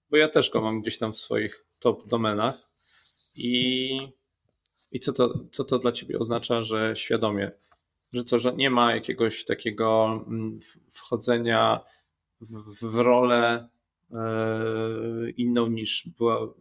bo 0.09 0.17
ja 0.17 0.27
też 0.27 0.49
go 0.49 0.61
mam 0.61 0.81
gdzieś 0.81 0.97
tam 0.97 1.13
w 1.13 1.17
swoich 1.17 1.65
top 1.79 2.07
domenach. 2.07 2.69
I, 3.35 3.89
i 4.91 4.99
co, 4.99 5.13
to, 5.13 5.33
co 5.51 5.63
to 5.63 5.79
dla 5.79 5.91
ciebie 5.91 6.19
oznacza, 6.19 6.61
że 6.61 6.95
świadomie, 6.95 7.51
że 8.13 8.23
co, 8.23 8.39
że 8.39 8.53
nie 8.53 8.69
ma 8.69 8.95
jakiegoś 8.95 9.45
takiego 9.45 10.19
mm, 10.27 10.59
wchodzenia 10.89 11.79
w, 12.41 12.79
w 12.79 12.95
rolę 12.95 13.69
e, 14.11 15.29
inną 15.37 15.67
niż 15.67 16.09
była 16.17 16.53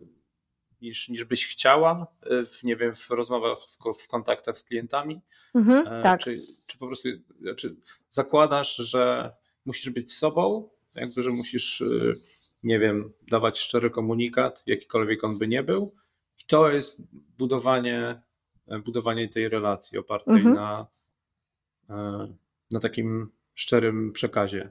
niż, 0.82 1.08
niż 1.08 1.24
byś 1.24 1.46
chciała 1.46 2.06
e, 2.22 2.44
w, 2.44 2.64
nie 2.64 2.76
wiem, 2.76 2.94
w 2.94 3.10
rozmowach, 3.10 3.58
w, 3.58 4.02
w 4.02 4.08
kontaktach 4.08 4.58
z 4.58 4.64
klientami? 4.64 5.20
Mhm, 5.54 5.86
e, 5.88 6.02
tak. 6.02 6.20
Czy, 6.20 6.36
czy 6.66 6.78
po 6.78 6.86
prostu 6.86 7.08
czy 7.56 7.76
zakładasz, 8.08 8.76
że 8.76 9.32
musisz 9.64 9.90
być 9.90 10.12
sobą, 10.12 10.68
jakby, 10.94 11.22
że 11.22 11.30
musisz, 11.30 11.82
e, 11.82 12.14
nie 12.62 12.78
wiem, 12.78 13.12
dawać 13.30 13.58
szczery 13.58 13.90
komunikat, 13.90 14.62
jakikolwiek 14.66 15.24
on 15.24 15.38
by 15.38 15.48
nie 15.48 15.62
był. 15.62 15.94
I 16.38 16.44
to 16.46 16.70
jest 16.70 17.02
budowanie, 17.38 18.22
budowanie 18.84 19.28
tej 19.28 19.48
relacji 19.48 19.98
opartej 19.98 20.34
mhm. 20.34 20.54
na, 20.54 20.86
na 22.70 22.80
takim 22.80 23.30
szczerym 23.54 24.12
przekazie, 24.12 24.70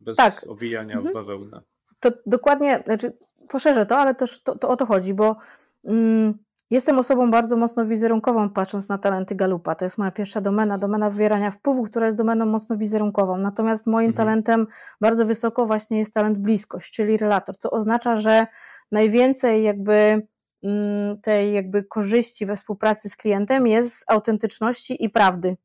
bez 0.00 0.16
tak. 0.16 0.44
owijania 0.48 0.94
mhm. 0.96 1.12
w 1.12 1.14
bawełnę. 1.14 1.62
To 2.00 2.10
dokładnie, 2.26 2.82
znaczy 2.86 3.12
poszerzę 3.48 3.86
to, 3.86 3.96
ale 3.96 4.14
też 4.14 4.42
to, 4.42 4.58
to 4.58 4.68
o 4.68 4.76
to 4.76 4.86
chodzi, 4.86 5.14
bo 5.14 5.36
mm, 5.84 6.34
jestem 6.70 6.98
osobą 6.98 7.30
bardzo 7.30 7.56
mocno 7.56 7.86
wizerunkową, 7.86 8.50
patrząc 8.50 8.88
na 8.88 8.98
talenty 8.98 9.34
Galupa. 9.34 9.74
To 9.74 9.84
jest 9.84 9.98
moja 9.98 10.10
pierwsza 10.10 10.40
domena, 10.40 10.78
domena 10.78 11.10
wywierania 11.10 11.50
wpływu, 11.50 11.82
która 11.82 12.06
jest 12.06 12.18
domeną 12.18 12.46
mocno 12.46 12.76
wizerunkową. 12.76 13.38
Natomiast 13.38 13.86
moim 13.86 14.10
mhm. 14.10 14.26
talentem 14.26 14.66
bardzo 15.00 15.26
wysoko 15.26 15.66
właśnie 15.66 15.98
jest 15.98 16.14
talent 16.14 16.38
bliskość, 16.38 16.92
czyli 16.92 17.16
relator, 17.16 17.58
co 17.58 17.70
oznacza, 17.70 18.16
że 18.16 18.46
najwięcej 18.92 19.62
jakby 19.62 20.26
mm, 20.62 21.20
tej 21.20 21.54
jakby 21.54 21.84
korzyści 21.84 22.46
we 22.46 22.56
współpracy 22.56 23.08
z 23.08 23.16
klientem 23.16 23.66
jest 23.66 23.94
z 23.94 24.04
autentyczności 24.08 25.04
i 25.04 25.10
prawdy. 25.10 25.56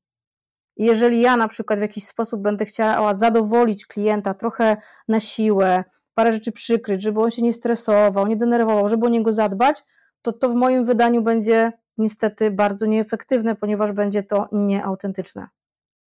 Jeżeli 0.78 1.22
ja 1.22 1.38
na 1.38 1.48
przykład 1.48 1.80
w 1.80 1.82
jakiś 1.82 2.08
sposób 2.08 2.42
będę 2.42 2.66
chciała 2.66 3.14
zadowolić 3.14 3.86
klienta 3.86 4.34
trochę 4.34 4.78
na 5.08 5.20
siłę, 5.20 5.84
parę 6.14 6.32
rzeczy 6.32 6.52
przykryć, 6.52 7.04
żeby 7.04 7.22
on 7.22 7.32
się 7.32 7.42
nie 7.42 7.54
stresował, 7.54 8.28
nie 8.28 8.38
denerwował, 8.38 8.90
żeby 8.90 9.06
o 9.06 9.10
niego 9.10 9.34
zadbać, 9.34 9.84
to 10.22 10.34
to 10.34 10.50
w 10.50 10.56
moim 10.56 10.86
wydaniu 10.86 11.22
będzie 11.22 11.72
niestety 11.98 12.52
bardzo 12.52 12.86
nieefektywne, 12.86 13.56
ponieważ 13.56 13.92
będzie 13.92 14.24
to 14.24 14.48
nieautentyczne. 14.52 15.48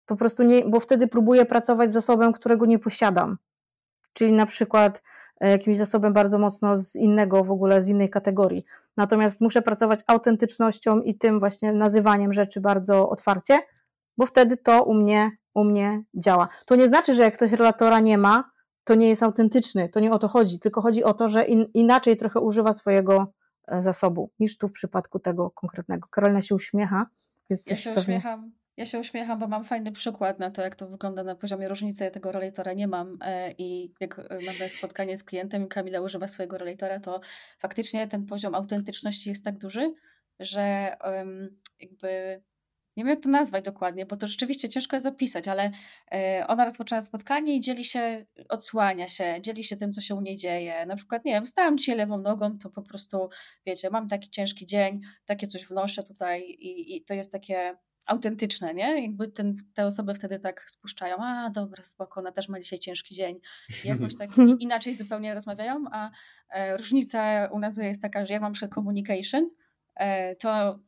Po 0.06 0.16
prostu 0.16 0.42
nie, 0.42 0.64
bo 0.66 0.80
wtedy 0.80 1.08
próbuję 1.08 1.46
pracować 1.46 1.90
z 1.90 1.94
zasobem, 1.94 2.32
którego 2.32 2.66
nie 2.66 2.78
posiadam. 2.78 3.38
Czyli 4.12 4.32
na 4.32 4.46
przykład 4.46 5.02
e, 5.40 5.50
jakimś 5.50 5.78
zasobem 5.78 6.12
bardzo 6.12 6.38
mocno 6.38 6.76
z 6.76 6.96
innego, 6.96 7.44
w 7.44 7.50
ogóle 7.50 7.82
z 7.82 7.88
innej 7.88 8.10
kategorii. 8.10 8.64
Natomiast 8.96 9.40
muszę 9.40 9.62
pracować 9.62 10.00
autentycznością 10.06 11.00
i 11.00 11.18
tym 11.18 11.40
właśnie 11.40 11.72
nazywaniem 11.72 12.32
rzeczy 12.32 12.60
bardzo 12.60 13.08
otwarcie, 13.08 13.60
bo 14.18 14.26
wtedy 14.26 14.56
to 14.56 14.82
u 14.84 14.94
mnie, 14.94 15.30
u 15.54 15.64
mnie 15.64 16.02
działa. 16.14 16.48
To 16.66 16.76
nie 16.76 16.86
znaczy, 16.86 17.14
że 17.14 17.22
jak 17.22 17.34
ktoś 17.34 17.52
relatora 17.52 18.00
nie 18.00 18.18
ma, 18.18 18.50
to 18.86 18.94
nie 18.94 19.08
jest 19.08 19.22
autentyczny, 19.22 19.88
to 19.88 20.00
nie 20.00 20.12
o 20.12 20.18
to 20.18 20.28
chodzi, 20.28 20.58
tylko 20.58 20.82
chodzi 20.82 21.04
o 21.04 21.14
to, 21.14 21.28
że 21.28 21.44
in, 21.44 21.66
inaczej 21.74 22.16
trochę 22.16 22.40
używa 22.40 22.72
swojego 22.72 23.32
e, 23.68 23.82
zasobu 23.82 24.30
niż 24.38 24.58
tu 24.58 24.68
w 24.68 24.72
przypadku 24.72 25.18
tego 25.18 25.50
konkretnego. 25.50 26.08
Karolina 26.08 26.42
się 26.42 26.54
uśmiecha. 26.54 27.06
Więc 27.50 27.66
ja 27.66 27.76
się 27.76 27.90
pewnie... 27.90 28.02
uśmiecham. 28.02 28.52
Ja 28.76 28.86
się 28.86 29.00
uśmiecham, 29.00 29.38
bo 29.38 29.48
mam 29.48 29.64
fajny 29.64 29.92
przykład 29.92 30.38
na 30.38 30.50
to, 30.50 30.62
jak 30.62 30.74
to 30.74 30.88
wygląda 30.88 31.24
na 31.24 31.34
poziomie 31.34 31.68
różnicy. 31.68 32.04
Ja 32.04 32.10
tego 32.10 32.32
relatora 32.32 32.72
nie 32.72 32.88
mam 32.88 33.18
e, 33.20 33.52
i 33.58 33.94
jak 34.00 34.18
mam 34.18 34.68
spotkanie 34.68 35.16
z 35.16 35.24
klientem 35.24 35.64
i 35.64 35.68
Kamila 35.68 36.00
używa 36.00 36.28
swojego 36.28 36.58
relatora, 36.58 37.00
to 37.00 37.20
faktycznie 37.58 38.08
ten 38.08 38.26
poziom 38.26 38.54
autentyczności 38.54 39.28
jest 39.28 39.44
tak 39.44 39.58
duży, 39.58 39.94
że 40.40 40.96
jakby 41.80 42.42
nie 42.96 43.04
wiem 43.04 43.10
jak 43.10 43.22
to 43.22 43.28
nazwać 43.28 43.64
dokładnie, 43.64 44.06
bo 44.06 44.16
to 44.16 44.26
rzeczywiście 44.26 44.68
ciężko 44.68 44.96
jest 44.96 45.04
zapisać, 45.04 45.48
ale 45.48 45.70
e, 46.12 46.44
ona 46.48 46.64
rozpoczyna 46.64 47.00
spotkanie 47.00 47.56
i 47.56 47.60
dzieli 47.60 47.84
się, 47.84 48.26
odsłania 48.48 49.08
się, 49.08 49.36
dzieli 49.40 49.64
się 49.64 49.76
tym, 49.76 49.92
co 49.92 50.00
się 50.00 50.14
u 50.14 50.20
niej 50.20 50.36
dzieje. 50.36 50.86
Na 50.86 50.96
przykład, 50.96 51.24
nie 51.24 51.32
wiem, 51.32 51.46
stałam 51.46 51.78
dzisiaj 51.78 51.96
lewą 51.96 52.18
nogą, 52.18 52.58
to 52.58 52.70
po 52.70 52.82
prostu, 52.82 53.28
wiecie, 53.66 53.90
mam 53.90 54.08
taki 54.08 54.30
ciężki 54.30 54.66
dzień, 54.66 55.00
takie 55.24 55.46
coś 55.46 55.66
wnoszę 55.66 56.02
tutaj 56.02 56.42
i, 56.42 56.96
i 56.96 57.04
to 57.04 57.14
jest 57.14 57.32
takie 57.32 57.76
autentyczne, 58.06 58.74
nie? 58.74 59.02
Jakby 59.02 59.28
ten, 59.28 59.56
te 59.74 59.86
osoby 59.86 60.14
wtedy 60.14 60.38
tak 60.38 60.70
spuszczają, 60.70 61.16
a 61.16 61.50
dobra, 61.50 61.82
spoko, 61.82 62.20
ona 62.20 62.32
też 62.32 62.48
ma 62.48 62.60
dzisiaj 62.60 62.78
ciężki 62.78 63.14
dzień. 63.14 63.40
I 63.84 63.88
jakoś 63.88 64.16
tak 64.16 64.30
inaczej 64.60 64.94
zupełnie 64.94 65.34
rozmawiają, 65.34 65.82
a 65.92 66.10
e, 66.50 66.76
różnica 66.76 67.48
u 67.52 67.58
nas 67.58 67.76
jest 67.78 68.02
taka, 68.02 68.26
że 68.26 68.34
ja 68.34 68.40
mam 68.40 68.52
przykład 68.52 68.74
communication, 68.74 69.50
to 70.38 70.78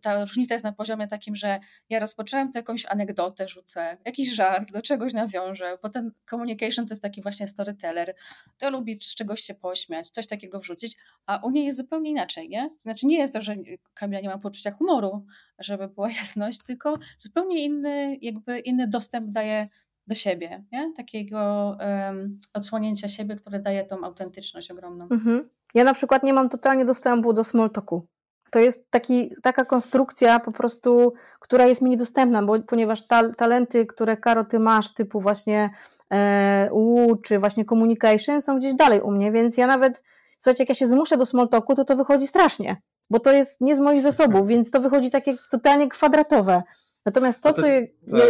ta 0.00 0.24
różnica 0.24 0.54
jest 0.54 0.64
na 0.64 0.72
poziomie 0.72 1.08
takim, 1.08 1.36
że 1.36 1.60
ja 1.88 2.00
rozpoczynam 2.00 2.52
to 2.52 2.58
jakąś 2.58 2.86
anegdotę, 2.86 3.48
rzucę, 3.48 3.96
jakiś 4.04 4.34
żart, 4.34 4.72
do 4.72 4.82
czegoś 4.82 5.12
nawiążę, 5.12 5.78
bo 5.82 5.88
ten 5.88 6.12
communication 6.30 6.86
to 6.86 6.92
jest 6.92 7.02
taki 7.02 7.22
właśnie 7.22 7.46
storyteller, 7.46 8.14
to 8.58 8.70
lubi 8.70 8.94
z 8.94 9.14
czegoś 9.14 9.40
się 9.40 9.54
pośmiać, 9.54 10.10
coś 10.10 10.26
takiego 10.26 10.60
wrzucić, 10.60 10.96
a 11.26 11.40
u 11.44 11.50
niej 11.50 11.64
jest 11.64 11.78
zupełnie 11.78 12.10
inaczej, 12.10 12.48
nie? 12.48 12.70
Znaczy 12.82 13.06
nie 13.06 13.18
jest 13.18 13.32
to, 13.32 13.42
że 13.42 13.56
Kamila 13.94 14.20
nie 14.20 14.28
ma 14.28 14.38
poczucia 14.38 14.70
humoru, 14.70 15.26
żeby 15.58 15.88
była 15.88 16.10
jasność, 16.20 16.58
tylko 16.62 16.98
zupełnie 17.18 17.64
inny, 17.64 18.18
jakby 18.22 18.58
inny 18.58 18.88
dostęp 18.88 19.30
daje 19.30 19.68
do 20.06 20.14
siebie, 20.14 20.64
nie? 20.72 20.92
takiego 20.96 21.76
um, 21.80 22.40
odsłonięcia 22.54 23.08
siebie, 23.08 23.36
które 23.36 23.60
daje 23.60 23.84
tą 23.84 24.04
autentyczność 24.04 24.70
ogromną. 24.70 25.08
Mhm. 25.10 25.48
Ja 25.74 25.84
na 25.84 25.94
przykład 25.94 26.22
nie 26.22 26.32
mam 26.32 26.48
totalnie 26.48 26.84
dostępu 26.84 27.32
do 27.32 27.44
small 27.44 27.70
talku. 27.70 28.06
To 28.50 28.58
jest 28.58 28.90
taki, 28.90 29.32
taka 29.42 29.64
konstrukcja 29.64 30.40
po 30.40 30.52
prostu, 30.52 31.12
która 31.40 31.66
jest 31.66 31.82
mi 31.82 31.90
niedostępna, 31.90 32.42
bo, 32.42 32.60
ponieważ 32.60 33.06
ta, 33.06 33.32
talenty, 33.32 33.86
które 33.86 34.16
Karo, 34.16 34.44
ty 34.44 34.58
masz, 34.58 34.94
typu 34.94 35.20
właśnie 35.20 35.70
e, 36.12 36.68
U, 36.72 37.16
czy 37.16 37.38
właśnie 37.38 37.64
communication 37.64 38.42
są 38.42 38.58
gdzieś 38.58 38.74
dalej 38.74 39.00
u 39.00 39.10
mnie, 39.10 39.32
więc 39.32 39.56
ja 39.56 39.66
nawet, 39.66 40.02
słuchajcie, 40.38 40.62
jak 40.62 40.68
ja 40.68 40.74
się 40.74 40.86
zmuszę 40.86 41.16
do 41.16 41.26
small 41.26 41.48
talku, 41.48 41.74
to 41.74 41.84
to 41.84 41.96
wychodzi 41.96 42.26
strasznie, 42.26 42.82
bo 43.10 43.20
to 43.20 43.32
jest 43.32 43.60
nie 43.60 43.76
z 43.76 43.80
moich 43.80 44.02
zasobów, 44.02 44.46
więc 44.48 44.70
to 44.70 44.80
wychodzi 44.80 45.10
takie 45.10 45.36
totalnie 45.50 45.88
kwadratowe. 45.88 46.62
Natomiast 47.06 47.42
to, 47.42 47.52
co 47.52 47.66
ja, 47.66 47.80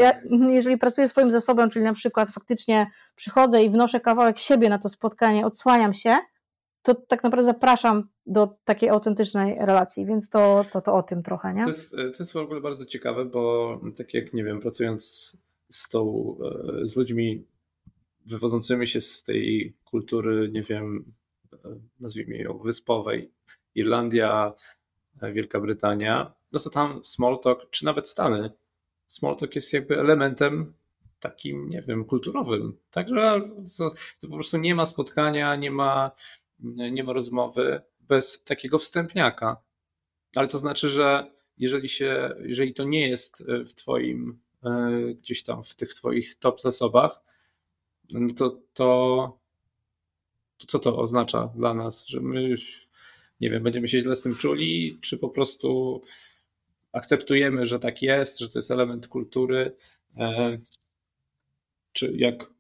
ja, 0.01 0.13
tak. 0.13 0.23
jeżeli 0.49 0.79
pracuję 0.79 1.09
swoim 1.09 1.31
zasobem, 1.31 1.71
czyli 1.71 1.85
na 1.85 1.93
przykład 1.93 2.31
faktycznie 2.31 2.91
przychodzę 3.15 3.63
i 3.63 3.71
wnoszę 3.71 4.01
kawałek 4.01 4.39
siebie 4.39 4.69
na 4.69 4.79
to 4.79 4.89
spotkanie, 4.89 5.47
odsłaniam 5.47 5.95
się, 5.95 6.17
to 6.83 6.95
tak 6.95 7.25
naprawdę 7.25 7.47
zapraszam 7.47 8.09
do 8.27 8.49
takiej 8.64 8.88
autentycznej 8.88 9.57
relacji, 9.61 10.07
więc 10.07 10.31
to, 10.31 10.64
to, 10.73 10.81
to 10.81 10.95
o 10.95 11.03
tym 11.03 11.23
trochę, 11.23 11.55
nie? 11.55 11.62
To 11.62 11.69
jest, 11.69 11.91
to 11.91 12.19
jest 12.19 12.33
w 12.33 12.37
ogóle 12.37 12.61
bardzo 12.61 12.87
ciekawe, 12.87 13.25
bo 13.25 13.81
tak 13.97 14.14
jak, 14.14 14.33
nie 14.33 14.45
wiem, 14.45 14.61
pracując 14.61 15.37
z 15.69 15.88
tą, 15.88 16.35
e, 16.83 16.87
z 16.87 16.97
ludźmi 16.97 17.45
wywodzącymi 18.27 18.87
się 18.87 19.01
z 19.01 19.23
tej 19.23 19.77
kultury, 19.85 20.51
nie 20.53 20.62
wiem, 20.62 21.12
e, 21.53 21.57
nazwijmy 22.01 22.37
ją 22.37 22.59
wyspowej, 22.59 23.33
Irlandia, 23.75 24.55
e, 25.23 25.33
Wielka 25.33 25.61
Brytania, 25.61 26.33
no 26.53 26.61
to 26.61 26.71
tam 26.71 27.01
small 27.05 27.41
talk, 27.41 27.71
czy 27.71 27.85
nawet 27.85 28.09
Stany, 28.09 28.51
small 29.07 29.37
talk 29.37 29.55
jest 29.55 29.73
jakby 29.73 29.99
elementem 29.99 30.73
takim, 31.21 31.69
nie 31.69 31.83
wiem, 31.83 32.05
kulturowym. 32.05 32.79
Także 32.91 33.41
to, 33.79 33.91
to 34.21 34.29
po 34.29 34.35
prostu 34.35 34.57
nie 34.57 34.75
ma 34.75 34.87
spotkania, 34.87 35.57
nie 35.57 35.71
ma 35.71 36.11
nie 36.61 37.05
ma 37.05 37.12
rozmowy 37.12 37.81
bez 38.01 38.42
takiego 38.44 38.79
wstępniaka. 38.79 39.57
Ale 40.37 40.49
to 40.49 40.59
znaczy, 40.59 40.88
że 40.88 41.31
jeżeli, 41.59 41.88
się, 41.88 42.31
jeżeli 42.40 42.75
to 42.75 42.85
nie 42.85 43.09
jest 43.09 43.40
e, 43.40 43.64
w 43.64 43.75
Twoim, 43.75 44.40
e, 44.64 44.90
gdzieś 45.14 45.42
tam 45.42 45.64
w 45.64 45.77
tych 45.77 45.94
Twoich 45.94 46.35
top 46.35 46.61
zasobach, 46.61 47.23
no 48.11 48.35
to, 48.35 48.61
to, 48.75 49.38
to 50.59 50.66
co 50.66 50.79
to 50.79 50.99
oznacza 50.99 51.53
dla 51.57 51.75
nas? 51.75 52.07
Że 52.07 52.21
my, 52.21 52.57
nie 53.40 53.51
wiem, 53.51 53.62
będziemy 53.62 53.88
się 53.88 53.99
źle 53.99 54.16
z 54.16 54.21
tym 54.21 54.35
czuli, 54.35 54.99
czy 55.01 55.18
po 55.18 55.29
prostu 55.29 56.01
akceptujemy, 56.92 57.66
że 57.66 57.79
tak 57.79 58.03
jest, 58.03 58.38
że 58.38 58.49
to 58.49 58.59
jest 58.59 58.71
element 58.71 59.09
kultury. 59.09 59.77
E, 60.16 60.59
Czy 61.92 62.12
jak, 62.16 62.51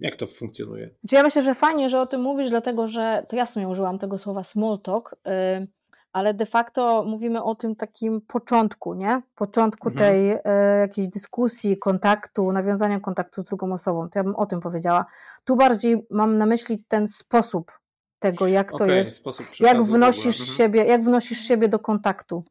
jak 0.00 0.16
to 0.16 0.26
funkcjonuje? 0.26 0.90
Ja 1.12 1.22
myślę, 1.22 1.42
że 1.42 1.54
fajnie, 1.54 1.90
że 1.90 2.00
o 2.00 2.06
tym 2.06 2.20
mówisz, 2.20 2.50
dlatego 2.50 2.86
że 2.86 3.26
to 3.28 3.36
ja 3.36 3.46
w 3.46 3.50
sumie 3.50 3.68
użyłam 3.68 3.98
tego 3.98 4.18
słowa 4.18 4.42
small 4.42 4.78
talk, 4.80 5.14
y, 5.14 5.66
ale 6.12 6.34
de 6.34 6.46
facto 6.46 7.04
mówimy 7.06 7.42
o 7.42 7.54
tym 7.54 7.76
takim 7.76 8.20
początku, 8.20 8.94
nie? 8.94 9.22
Początku 9.34 9.88
mhm. 9.88 10.08
tej 10.08 10.32
y, 10.32 10.40
jakiejś 10.80 11.08
dyskusji, 11.08 11.78
kontaktu, 11.78 12.52
nawiązania 12.52 13.00
kontaktu 13.00 13.42
z 13.42 13.44
drugą 13.44 13.72
osobą. 13.72 14.10
To 14.10 14.18
ja 14.18 14.24
bym 14.24 14.36
o 14.36 14.46
tym 14.46 14.60
powiedziała. 14.60 15.06
Tu 15.44 15.56
bardziej 15.56 16.06
mam 16.10 16.36
na 16.36 16.46
myśli 16.46 16.84
ten 16.88 17.08
sposób 17.08 17.72
tego, 18.18 18.46
jak 18.46 18.70
to 18.70 18.76
okay, 18.76 18.96
jest, 18.96 19.24
jak 19.60 19.82
wnosisz 19.82 20.40
mhm. 20.40 20.56
siebie, 20.56 20.84
jak 20.84 21.02
wnosisz 21.02 21.38
siebie 21.38 21.68
do 21.68 21.78
kontaktu 21.78 22.44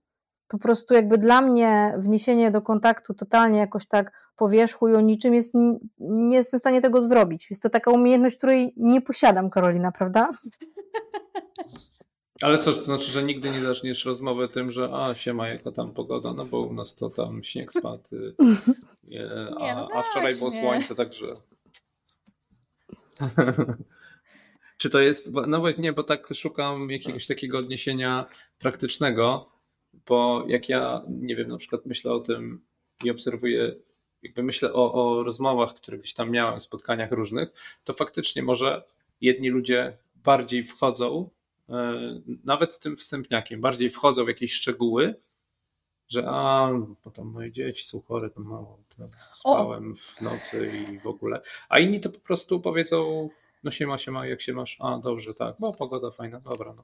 po 0.54 0.60
prostu 0.60 0.94
jakby 0.94 1.18
dla 1.18 1.42
mnie 1.42 1.96
wniesienie 1.98 2.52
do 2.52 2.62
kontaktu 2.62 3.14
totalnie 3.14 3.60
jakoś 3.60 3.88
tak 3.88 4.12
po 4.36 4.50
wierzchu 4.50 4.88
i 4.88 4.94
o 4.94 5.02
niczym 5.02 5.34
jest, 5.34 5.54
nie 6.00 6.36
jestem 6.36 6.58
w 6.58 6.62
stanie 6.62 6.82
tego 6.82 7.02
zrobić. 7.02 7.50
Jest 7.50 7.64
to 7.64 7.70
taka 7.70 7.92
umiejętność, 7.92 8.38
której 8.38 8.74
nie 8.78 9.02
posiadam, 9.02 9.50
Karolina, 9.50 9.92
prawda? 9.92 10.30
Ale 12.42 12.58
co, 12.58 12.74
to 12.74 12.82
znaczy, 12.82 13.12
że 13.12 13.24
nigdy 13.24 13.50
nie 13.50 13.60
zaczniesz 13.60 14.06
rozmowy 14.06 14.50
tym, 14.50 14.72
że 14.72 14.90
a 14.94 15.16
siema, 15.16 15.48
jaka 15.48 15.72
tam 15.72 15.94
pogoda, 15.94 16.34
no 16.34 16.46
bo 16.46 16.60
u 16.60 16.74
nas 16.74 16.96
to 16.96 17.10
tam 17.10 17.44
śnieg 17.44 17.74
spadł, 17.74 18.10
nie, 19.04 19.30
a, 19.60 19.76
no 19.76 19.88
a 19.94 20.04
wczoraj 20.04 20.36
było 20.36 20.52
słońce, 20.52 20.96
także... 20.96 21.28
Czy 24.78 24.90
to 24.90 25.00
jest, 25.00 25.30
no 25.48 25.60
właśnie, 25.60 25.94
bo 25.94 26.04
tak 26.04 26.30
szukam 26.34 26.90
jakiegoś 26.90 27.28
takiego 27.28 27.58
odniesienia 27.58 28.26
praktycznego, 28.60 29.53
bo 30.06 30.46
jak 30.48 30.70
ja, 30.70 31.02
nie 31.08 31.36
wiem, 31.36 31.48
na 31.48 31.58
przykład 31.58 31.86
myślę 31.86 32.12
o 32.12 32.20
tym 32.20 32.66
i 33.04 33.12
obserwuję, 33.12 33.76
jakby 34.22 34.44
myślę 34.44 34.74
o, 34.74 34.94
o 34.94 35.24
rozmowach, 35.24 35.74
które 35.74 35.98
gdzieś 35.98 36.14
tam 36.14 36.32
miałem, 36.32 36.60
spotkaniach 36.60 37.12
różnych, 37.12 37.50
to 37.84 37.94
faktycznie 37.94 38.44
może 38.44 38.84
jedni 39.22 39.50
ludzie 39.50 39.98
bardziej 40.16 40.64
wchodzą, 40.64 41.30
e, 41.70 41.94
nawet 42.44 42.80
tym 42.80 42.96
wstępniakiem, 42.96 43.62
bardziej 43.62 43.90
wchodzą 43.90 44.26
w 44.26 44.28
jakieś 44.28 44.54
szczegóły, 44.54 45.16
że 46.08 46.24
a, 46.28 46.72
bo 47.04 47.12
tam 47.12 47.28
moje 47.28 47.52
dzieci 47.52 47.86
są 47.86 48.02
chore, 48.02 48.30
tam 48.30 48.44
mało 48.44 48.80
spałem 49.32 49.92
o. 49.92 49.96
w 49.96 50.22
nocy 50.22 50.72
i 50.92 51.00
w 51.00 51.08
ogóle. 51.08 51.42
A 51.70 51.80
inni 51.80 52.00
to 52.00 52.10
po 52.10 52.20
prostu 52.20 52.60
powiedzą, 52.60 53.30
no 53.64 53.72
siema, 53.72 53.98
siema, 53.98 54.28
jak 54.28 54.42
się 54.42 54.54
masz? 54.54 54.78
A, 54.80 54.98
dobrze, 54.98 55.34
tak, 55.34 55.56
no 55.60 55.72
pogoda 55.72 56.12
fajna, 56.12 56.40
dobra, 56.40 56.74
no. 56.74 56.84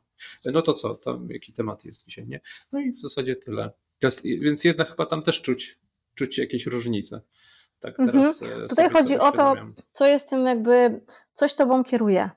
No 0.54 0.62
to 0.62 0.74
co, 0.74 0.96
tam 0.96 1.28
jaki 1.30 1.54
temat 1.54 1.86
jest 1.86 2.06
dzisiaj, 2.06 2.28
nie? 2.28 2.42
No 2.72 2.80
i 2.80 2.92
w 2.92 3.00
zasadzie 3.00 3.36
tyle. 3.36 3.72
Jest, 4.04 4.24
więc 4.24 4.64
jednak 4.64 4.90
chyba 4.90 5.06
tam 5.06 5.24
też 5.24 5.42
czuć, 5.42 5.80
czuć 6.16 6.38
jakieś 6.38 6.66
różnice. 6.66 7.22
Tak, 7.80 7.98
teraz 7.98 8.42
mhm. 8.42 8.68
Tutaj 8.68 8.90
chodzi 8.90 9.18
o 9.18 9.32
to, 9.32 9.56
co 9.94 10.06
jest 10.06 10.30
tym 10.30 10.46
jakby, 10.46 11.02
coś 11.34 11.54
tobą 11.54 11.84
kieruje. 11.84 12.30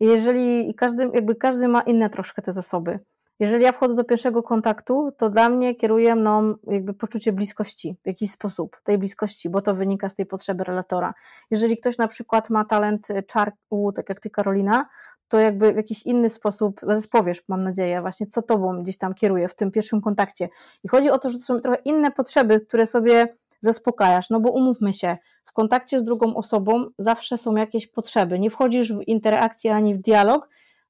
Jeżeli 0.00 0.74
każdy, 0.74 1.10
jakby 1.14 1.34
każdy 1.34 1.68
ma 1.68 1.80
inne 1.80 2.10
troszkę 2.10 2.42
te 2.42 2.52
zasoby. 2.52 2.98
Jeżeli 3.40 3.64
ja 3.64 3.72
wchodzę 3.72 3.94
do 3.94 4.04
pierwszego 4.04 4.42
kontaktu, 4.42 5.12
to 5.16 5.30
dla 5.30 5.48
mnie 5.48 5.74
kieruje 5.74 6.14
mną 6.14 6.54
jakby 6.66 6.94
poczucie 6.94 7.32
bliskości 7.32 7.96
w 8.02 8.06
jakiś 8.06 8.30
sposób, 8.30 8.80
tej 8.84 8.98
bliskości, 8.98 9.50
bo 9.50 9.62
to 9.62 9.74
wynika 9.74 10.08
z 10.08 10.14
tej 10.14 10.26
potrzeby 10.26 10.64
relatora. 10.64 11.14
Jeżeli 11.50 11.78
ktoś 11.78 11.98
na 11.98 12.08
przykład 12.08 12.50
ma 12.50 12.64
talent 12.64 13.08
czarku, 13.26 13.92
tak 13.92 14.08
jak 14.08 14.20
ty 14.20 14.30
Karolina, 14.30 14.88
to 15.28 15.40
jakby 15.40 15.72
w 15.72 15.76
jakiś 15.76 16.06
inny 16.06 16.30
sposób 16.30 16.80
powiesz, 17.10 17.42
mam 17.48 17.64
nadzieję, 17.64 18.00
właśnie 18.00 18.26
co 18.26 18.42
tobą 18.42 18.82
gdzieś 18.82 18.98
tam 18.98 19.14
kieruje 19.14 19.48
w 19.48 19.54
tym 19.54 19.70
pierwszym 19.70 20.00
kontakcie. 20.00 20.48
I 20.84 20.88
chodzi 20.88 21.10
o 21.10 21.18
to, 21.18 21.30
że 21.30 21.38
to 21.38 21.44
są 21.44 21.60
trochę 21.60 21.78
inne 21.84 22.10
potrzeby, 22.10 22.60
które 22.60 22.86
sobie 22.86 23.36
zaspokajasz, 23.60 24.30
no 24.30 24.40
bo 24.40 24.50
umówmy 24.50 24.94
się, 24.94 25.16
w 25.44 25.52
kontakcie 25.52 26.00
z 26.00 26.04
drugą 26.04 26.36
osobą 26.36 26.86
zawsze 26.98 27.38
są 27.38 27.56
jakieś 27.56 27.86
potrzeby. 27.86 28.38
Nie 28.38 28.50
wchodzisz 28.50 28.92
w 28.92 29.00
interakcję 29.06 29.74
ani 29.74 29.94
w 29.94 29.98
dialog, 29.98 30.48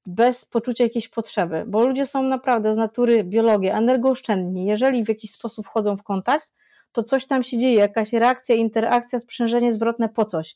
bez 0.09 0.45
poczucia 0.45 0.83
jakiejś 0.83 1.07
potrzeby, 1.07 1.63
bo 1.67 1.85
ludzie 1.85 2.05
są 2.05 2.23
naprawdę 2.23 2.73
z 2.73 2.77
natury 2.77 3.23
biologii 3.23 3.69
energooszczędni. 3.69 4.65
Jeżeli 4.65 5.05
w 5.05 5.09
jakiś 5.09 5.31
sposób 5.31 5.65
wchodzą 5.65 5.97
w 5.97 6.03
kontakt, 6.03 6.53
to 6.91 7.03
coś 7.03 7.25
tam 7.25 7.43
się 7.43 7.57
dzieje, 7.57 7.75
jakaś 7.75 8.13
reakcja, 8.13 8.55
interakcja, 8.55 9.19
sprzężenie 9.19 9.71
zwrotne 9.71 10.09
po 10.09 10.25
coś. 10.25 10.55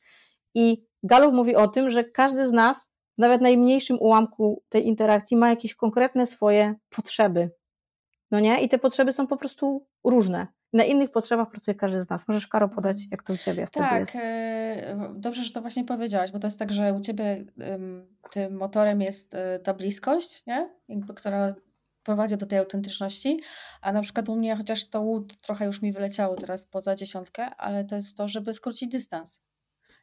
I 0.55 0.85
Gallup 1.03 1.33
mówi 1.33 1.55
o 1.55 1.67
tym, 1.67 1.91
że 1.91 2.03
każdy 2.03 2.47
z 2.47 2.51
nas, 2.51 2.91
nawet 3.17 3.41
najmniejszym 3.41 3.97
ułamku 3.99 4.63
tej 4.69 4.87
interakcji, 4.87 5.37
ma 5.37 5.49
jakieś 5.49 5.75
konkretne 5.75 6.25
swoje 6.25 6.75
potrzeby. 6.89 7.51
No 8.31 8.39
nie? 8.39 8.61
I 8.61 8.69
te 8.69 8.79
potrzeby 8.79 9.13
są 9.13 9.27
po 9.27 9.37
prostu 9.37 9.87
różne. 10.03 10.47
Na 10.73 10.83
innych 10.83 11.11
potrzebach 11.11 11.49
pracuje 11.51 11.75
każdy 11.75 12.01
z 12.01 12.09
nas. 12.09 12.27
Możesz, 12.27 12.47
Karo, 12.47 12.69
podać, 12.69 12.97
jak 13.11 13.23
to 13.23 13.33
u 13.33 13.37
Ciebie 13.37 13.67
wtedy 13.67 13.85
tak, 13.85 13.99
jest? 13.99 14.13
Tak, 14.13 15.19
dobrze, 15.19 15.43
że 15.43 15.51
to 15.51 15.61
właśnie 15.61 15.85
powiedziałaś, 15.85 16.31
bo 16.31 16.39
to 16.39 16.47
jest 16.47 16.59
tak, 16.59 16.71
że 16.71 16.93
u 16.93 16.99
Ciebie 16.99 17.45
tym 18.31 18.55
motorem 18.57 19.01
jest 19.01 19.35
e, 19.35 19.59
ta 19.59 19.73
bliskość, 19.73 20.45
nie? 20.47 20.69
Jakby, 20.89 21.13
która 21.13 21.55
prowadzi 22.03 22.37
do 22.37 22.45
tej 22.45 22.59
autentyczności, 22.59 23.41
a 23.81 23.91
na 23.91 24.01
przykład 24.01 24.29
u 24.29 24.35
mnie, 24.35 24.55
chociaż 24.55 24.89
to 24.89 25.01
łód 25.01 25.37
trochę 25.41 25.65
już 25.65 25.81
mi 25.81 25.91
wyleciało 25.91 26.35
teraz 26.35 26.65
poza 26.65 26.95
dziesiątkę, 26.95 27.55
ale 27.55 27.85
to 27.85 27.95
jest 27.95 28.17
to, 28.17 28.27
żeby 28.27 28.53
skrócić 28.53 28.89
dystans. 28.89 29.41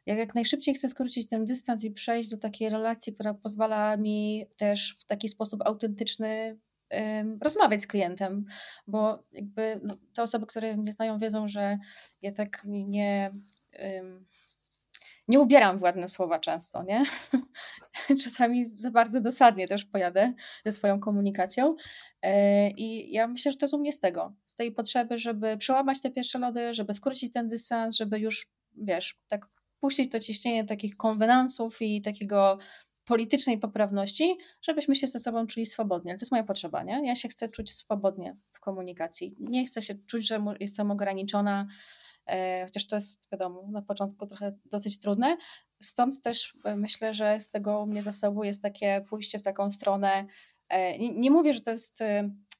Jak, 0.05 0.17
jak 0.17 0.35
najszybciej 0.35 0.73
chcę 0.73 0.89
skrócić 0.89 1.29
ten 1.29 1.45
dystans 1.45 1.83
i 1.83 1.91
przejść 1.91 2.29
do 2.29 2.37
takiej 2.37 2.69
relacji, 2.69 3.13
która 3.13 3.33
pozwala 3.33 3.97
mi 3.97 4.45
też 4.57 4.97
w 4.99 5.05
taki 5.05 5.29
sposób 5.29 5.61
autentyczny 5.65 6.59
rozmawiać 7.41 7.81
z 7.81 7.87
klientem, 7.87 8.45
bo 8.87 9.23
jakby 9.31 9.79
no, 9.83 9.97
te 10.13 10.21
osoby, 10.21 10.45
które 10.45 10.77
mnie 10.77 10.91
znają, 10.91 11.19
wiedzą, 11.19 11.47
że 11.47 11.77
ja 12.21 12.31
tak 12.31 12.61
nie. 12.65 13.31
nie 15.27 15.39
ubieram 15.39 15.79
w 15.79 15.81
ładne 15.81 16.07
słowa 16.07 16.39
często, 16.39 16.83
nie? 16.83 17.05
Czasami 18.23 18.65
za 18.65 18.91
bardzo 18.91 19.21
dosadnie 19.21 19.67
też 19.67 19.85
pojadę 19.85 20.33
ze 20.65 20.71
swoją 20.71 20.99
komunikacją. 20.99 21.75
E, 22.21 22.69
I 22.69 23.13
ja 23.13 23.27
myślę, 23.27 23.51
że 23.51 23.57
to 23.57 23.65
jest 23.65 23.73
u 23.73 23.79
mnie 23.79 23.91
z 23.91 23.99
tego, 23.99 24.33
z 24.45 24.55
tej 24.55 24.71
potrzeby, 24.71 25.17
żeby 25.17 25.57
przełamać 25.57 26.01
te 26.01 26.11
pierwsze 26.11 26.39
lody, 26.39 26.73
żeby 26.73 26.93
skrócić 26.93 27.33
ten 27.33 27.49
dystans, 27.49 27.95
żeby 27.95 28.19
już, 28.19 28.47
wiesz, 28.77 29.19
tak 29.27 29.47
puścić 29.79 30.11
to 30.11 30.19
ciśnienie 30.19 30.65
takich 30.65 30.97
konwenansów 30.97 31.81
i 31.81 32.01
takiego 32.01 32.57
politycznej 33.11 33.57
poprawności, 33.57 34.37
żebyśmy 34.61 34.95
się 34.95 35.07
ze 35.07 35.19
sobą 35.19 35.47
czuli 35.47 35.65
swobodnie. 35.65 36.11
To 36.13 36.17
jest 36.21 36.31
moja 36.31 36.43
potrzeba, 36.43 36.83
nie? 36.83 37.07
Ja 37.07 37.15
się 37.15 37.29
chcę 37.29 37.49
czuć 37.49 37.73
swobodnie 37.73 38.37
w 38.51 38.59
komunikacji. 38.59 39.35
Nie 39.39 39.65
chcę 39.65 39.81
się 39.81 39.95
czuć, 40.07 40.27
że 40.27 40.43
jestem 40.59 40.91
ograniczona, 40.91 41.67
e, 42.27 42.65
chociaż 42.65 42.87
to 42.87 42.95
jest, 42.95 43.31
wiadomo, 43.31 43.67
na 43.71 43.81
początku 43.81 44.27
trochę 44.27 44.57
dosyć 44.65 44.99
trudne. 44.99 45.37
Stąd 45.81 46.21
też 46.21 46.57
e, 46.65 46.75
myślę, 46.75 47.13
że 47.13 47.39
z 47.39 47.49
tego 47.49 47.85
mnie 47.85 48.01
zasobu 48.01 48.43
jest 48.43 48.61
takie 48.61 49.05
pójście 49.09 49.39
w 49.39 49.41
taką 49.41 49.71
stronę. 49.71 50.25
E, 50.71 50.99
nie, 50.99 51.13
nie 51.13 51.31
mówię, 51.31 51.53
że 51.53 51.61
to 51.61 51.71
jest 51.71 52.03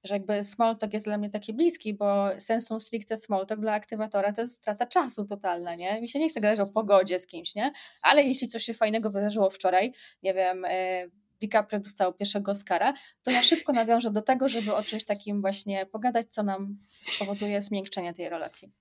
że 0.03 0.13
jakby 0.13 0.43
small 0.43 0.77
talk 0.77 0.93
jest 0.93 1.05
dla 1.05 1.17
mnie 1.17 1.29
taki 1.29 1.53
bliski, 1.53 1.93
bo 1.93 2.29
sensum 2.39 2.79
stricte 2.79 3.17
small 3.17 3.45
talk 3.45 3.59
dla 3.59 3.73
aktywatora 3.73 4.33
to 4.33 4.41
jest 4.41 4.53
strata 4.53 4.85
czasu 4.85 5.25
totalna, 5.25 5.75
nie? 5.75 6.01
Mi 6.01 6.09
się 6.09 6.19
nie 6.19 6.29
chce 6.29 6.41
gadać 6.41 6.59
o 6.59 6.65
pogodzie 6.65 7.19
z 7.19 7.27
kimś, 7.27 7.55
nie? 7.55 7.73
Ale 8.01 8.23
jeśli 8.23 8.47
coś 8.47 8.63
się 8.63 8.73
fajnego 8.73 9.09
wydarzyło 9.09 9.49
wczoraj, 9.49 9.93
nie 10.23 10.33
wiem, 10.33 10.65
e, 10.65 11.07
DiCaprio 11.41 11.79
dostał 11.79 12.13
pierwszego 12.13 12.51
Oscara, 12.51 12.93
to 13.23 13.31
ja 13.31 13.41
szybko 13.41 13.73
nawiążę 13.73 14.11
do 14.11 14.21
tego, 14.21 14.49
żeby 14.49 14.75
o 14.75 14.83
czymś 14.83 15.05
takim 15.05 15.41
właśnie 15.41 15.85
pogadać, 15.85 16.33
co 16.33 16.43
nam 16.43 16.77
spowoduje 17.01 17.61
zmiękczenie 17.61 18.13
tej 18.13 18.29
relacji. 18.29 18.71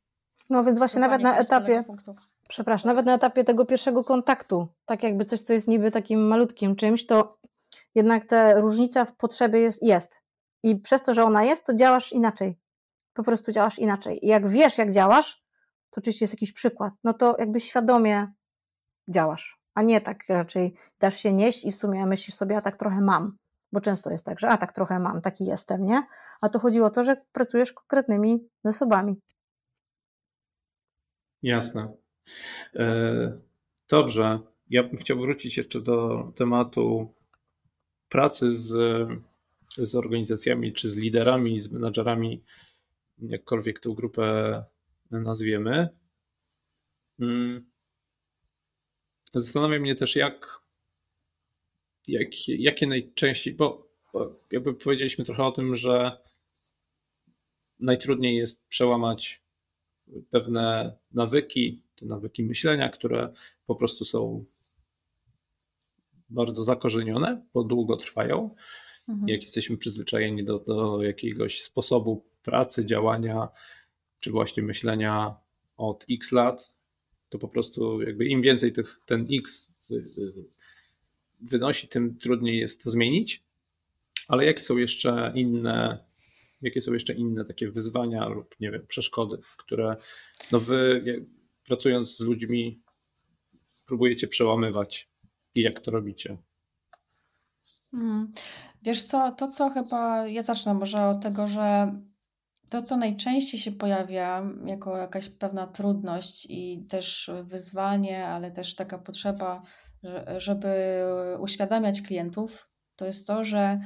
No 0.50 0.64
więc 0.64 0.78
właśnie 0.78 1.00
nawet 1.00 1.22
na 1.22 1.38
etapie, 1.38 1.84
przepraszam, 2.48 2.88
nawet 2.90 3.06
na 3.06 3.14
etapie 3.14 3.44
tego 3.44 3.66
pierwszego 3.66 4.04
kontaktu, 4.04 4.68
tak 4.86 5.02
jakby 5.02 5.24
coś, 5.24 5.40
co 5.40 5.52
jest 5.52 5.68
niby 5.68 5.90
takim 5.90 6.28
malutkim 6.28 6.76
czymś, 6.76 7.06
to 7.06 7.39
jednak 7.94 8.24
ta 8.24 8.60
różnica 8.60 9.04
w 9.04 9.16
potrzebie 9.16 9.60
jest, 9.60 9.82
jest. 9.82 10.20
I 10.62 10.76
przez 10.76 11.02
to, 11.02 11.14
że 11.14 11.24
ona 11.24 11.44
jest, 11.44 11.66
to 11.66 11.74
działasz 11.74 12.12
inaczej. 12.12 12.58
Po 13.14 13.22
prostu 13.22 13.52
działasz 13.52 13.78
inaczej. 13.78 14.24
I 14.24 14.28
jak 14.28 14.48
wiesz, 14.48 14.78
jak 14.78 14.90
działasz, 14.90 15.44
to 15.90 16.00
oczywiście 16.00 16.24
jest 16.24 16.34
jakiś 16.34 16.52
przykład, 16.52 16.92
no 17.04 17.14
to 17.14 17.36
jakby 17.38 17.60
świadomie 17.60 18.32
działasz, 19.08 19.60
a 19.74 19.82
nie 19.82 20.00
tak 20.00 20.18
raczej 20.28 20.74
dasz 21.00 21.16
się 21.16 21.32
nieść 21.32 21.64
i 21.64 21.72
w 21.72 21.76
sumie 21.76 22.06
myślisz 22.06 22.36
sobie, 22.36 22.56
a 22.56 22.60
tak 22.60 22.76
trochę 22.76 23.00
mam. 23.00 23.36
Bo 23.72 23.80
często 23.80 24.10
jest 24.10 24.24
tak, 24.24 24.40
że 24.40 24.48
a 24.48 24.56
tak 24.56 24.72
trochę 24.72 24.98
mam, 24.98 25.20
taki 25.20 25.44
jestem, 25.44 25.86
nie? 25.86 26.02
A 26.40 26.48
to 26.48 26.58
chodzi 26.58 26.80
o 26.80 26.90
to, 26.90 27.04
że 27.04 27.16
pracujesz 27.32 27.72
konkretnymi 27.72 28.48
zasobami. 28.64 29.20
Jasne. 31.42 31.92
E, 32.76 33.38
dobrze. 33.88 34.38
Ja 34.70 34.82
bym 34.82 34.96
chciał 34.96 35.18
wrócić 35.18 35.56
jeszcze 35.56 35.80
do 35.80 36.24
tematu 36.36 37.14
pracy 38.10 38.52
z 38.52 38.72
z 39.78 39.94
organizacjami, 39.94 40.72
czy 40.72 40.88
z 40.88 40.96
liderami, 40.96 41.60
z 41.60 41.70
menadżerami, 41.70 42.42
jakkolwiek 43.18 43.80
tę 43.80 43.94
grupę 43.96 44.64
nazwiemy. 45.10 45.88
Mm. 47.20 47.70
Zastanawia 49.32 49.80
mnie 49.80 49.94
też, 49.94 50.16
jak, 50.16 50.60
jak, 52.08 52.48
jakie 52.48 52.86
najczęściej, 52.86 53.54
bo, 53.54 53.88
bo 54.12 54.40
jakby 54.50 54.74
powiedzieliśmy 54.74 55.24
trochę 55.24 55.44
o 55.44 55.52
tym, 55.52 55.76
że 55.76 56.18
najtrudniej 57.80 58.36
jest 58.36 58.66
przełamać 58.68 59.42
pewne 60.30 60.96
nawyki, 61.12 61.82
te 61.94 62.06
nawyki 62.06 62.42
myślenia, 62.42 62.88
które 62.88 63.32
po 63.66 63.74
prostu 63.74 64.04
są 64.04 64.44
bardzo 66.30 66.64
zakorzenione, 66.64 67.46
bo 67.54 67.64
długo 67.64 67.96
trwają. 67.96 68.54
Mhm. 69.08 69.28
Jak 69.28 69.42
jesteśmy 69.42 69.76
przyzwyczajeni 69.76 70.44
do, 70.44 70.58
do 70.58 71.02
jakiegoś 71.02 71.62
sposobu 71.62 72.24
pracy, 72.42 72.84
działania, 72.84 73.48
czy 74.20 74.30
właśnie 74.30 74.62
myślenia 74.62 75.34
od 75.76 76.06
x 76.10 76.32
lat, 76.32 76.72
to 77.28 77.38
po 77.38 77.48
prostu 77.48 78.02
jakby 78.02 78.24
im 78.24 78.42
więcej 78.42 78.72
tych, 78.72 79.00
ten 79.06 79.26
x 79.30 79.72
y, 79.90 79.94
y, 79.94 80.44
wynosi, 81.40 81.88
tym 81.88 82.18
trudniej 82.18 82.58
jest 82.58 82.84
to 82.84 82.90
zmienić. 82.90 83.42
Ale 84.28 84.44
jakie 84.44 84.60
są 84.60 84.76
jeszcze 84.76 85.32
inne, 85.34 86.04
jakie 86.62 86.80
są 86.80 86.92
jeszcze 86.92 87.14
inne 87.14 87.44
takie 87.44 87.70
wyzwania 87.70 88.28
lub 88.28 88.54
nie 88.60 88.70
wiem, 88.70 88.86
przeszkody, 88.86 89.38
które 89.56 89.96
no 90.52 90.60
wy 90.60 91.04
pracując 91.64 92.16
z 92.16 92.20
ludźmi 92.20 92.80
próbujecie 93.86 94.28
przełamywać 94.28 95.09
i 95.54 95.62
jak 95.62 95.80
to 95.80 95.90
robicie? 95.90 96.36
Hmm. 97.90 98.30
Wiesz 98.82 99.02
co, 99.02 99.32
to 99.32 99.48
co 99.48 99.70
chyba, 99.70 100.26
ja 100.26 100.42
zacznę 100.42 100.74
może 100.74 101.06
od 101.06 101.22
tego, 101.22 101.48
że 101.48 101.94
to, 102.70 102.82
co 102.82 102.96
najczęściej 102.96 103.60
się 103.60 103.72
pojawia 103.72 104.42
jako 104.66 104.96
jakaś 104.96 105.28
pewna 105.28 105.66
trudność 105.66 106.46
i 106.50 106.86
też 106.88 107.30
wyzwanie, 107.42 108.26
ale 108.26 108.50
też 108.50 108.74
taka 108.74 108.98
potrzeba, 108.98 109.62
żeby 110.36 111.02
uświadamiać 111.40 112.02
klientów, 112.02 112.70
to 112.96 113.06
jest 113.06 113.26
to, 113.26 113.44
że 113.44 113.80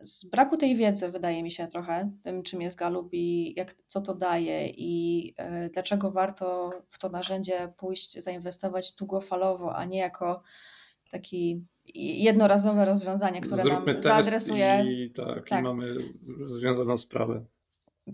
z 0.00 0.30
braku 0.30 0.56
tej 0.56 0.76
wiedzy, 0.76 1.08
wydaje 1.08 1.42
mi 1.42 1.50
się 1.50 1.66
trochę, 1.66 2.10
tym 2.22 2.42
czym 2.42 2.62
jest 2.62 2.78
Galup 2.78 3.08
i 3.12 3.54
jak, 3.56 3.74
co 3.86 4.00
to 4.00 4.14
daje 4.14 4.68
i 4.68 5.34
e, 5.36 5.68
dlaczego 5.68 6.10
warto 6.10 6.70
w 6.90 6.98
to 6.98 7.08
narzędzie 7.08 7.72
pójść, 7.76 8.22
zainwestować 8.22 8.94
długofalowo, 8.94 9.76
a 9.76 9.84
nie 9.84 9.98
jako 9.98 10.42
taki 11.10 11.64
jednorazowe 11.94 12.84
rozwiązanie, 12.84 13.40
które 13.40 13.62
Zróbmy 13.62 13.92
nam 13.92 14.02
zaadresuje. 14.02 14.84
I 14.88 15.10
tak, 15.10 15.48
tak, 15.48 15.60
i 15.60 15.62
mamy 15.62 15.94
związaną 16.46 16.98
sprawę. 16.98 17.44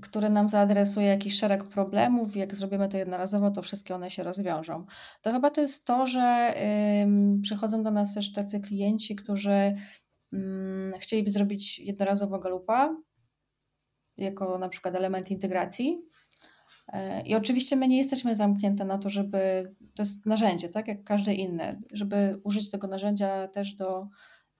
Które 0.02 0.30
nam 0.30 0.48
zaadresuje 0.48 1.06
jakiś 1.06 1.38
szereg 1.38 1.64
problemów. 1.64 2.36
Jak 2.36 2.54
zrobimy 2.54 2.88
to 2.88 2.98
jednorazowo, 2.98 3.50
to 3.50 3.62
wszystkie 3.62 3.94
one 3.94 4.10
się 4.10 4.22
rozwiążą. 4.22 4.86
To 5.22 5.32
chyba 5.32 5.50
to 5.50 5.60
jest 5.60 5.86
to, 5.86 6.06
że 6.06 6.54
ym, 7.02 7.40
przychodzą 7.42 7.82
do 7.82 7.90
nas 7.90 8.14
też 8.14 8.32
tacy 8.32 8.60
klienci, 8.60 9.16
którzy 9.16 9.74
chcieliby 11.00 11.30
zrobić 11.30 11.78
jednorazowo 11.78 12.38
galupa 12.38 12.96
jako 14.16 14.58
na 14.58 14.68
przykład 14.68 14.94
element 14.94 15.30
integracji 15.30 16.10
E, 16.92 17.22
I 17.22 17.34
oczywiście 17.34 17.76
my 17.76 17.88
nie 17.88 17.98
jesteśmy 17.98 18.34
zamknięte 18.34 18.84
na 18.84 18.98
to, 18.98 19.10
żeby 19.10 19.74
to 19.94 20.02
jest 20.02 20.26
narzędzie, 20.26 20.68
tak 20.68 20.88
jak 20.88 21.04
każde 21.04 21.34
inne, 21.34 21.80
żeby 21.92 22.40
użyć 22.44 22.70
tego 22.70 22.86
narzędzia 22.86 23.48
też 23.48 23.74
do 23.74 24.08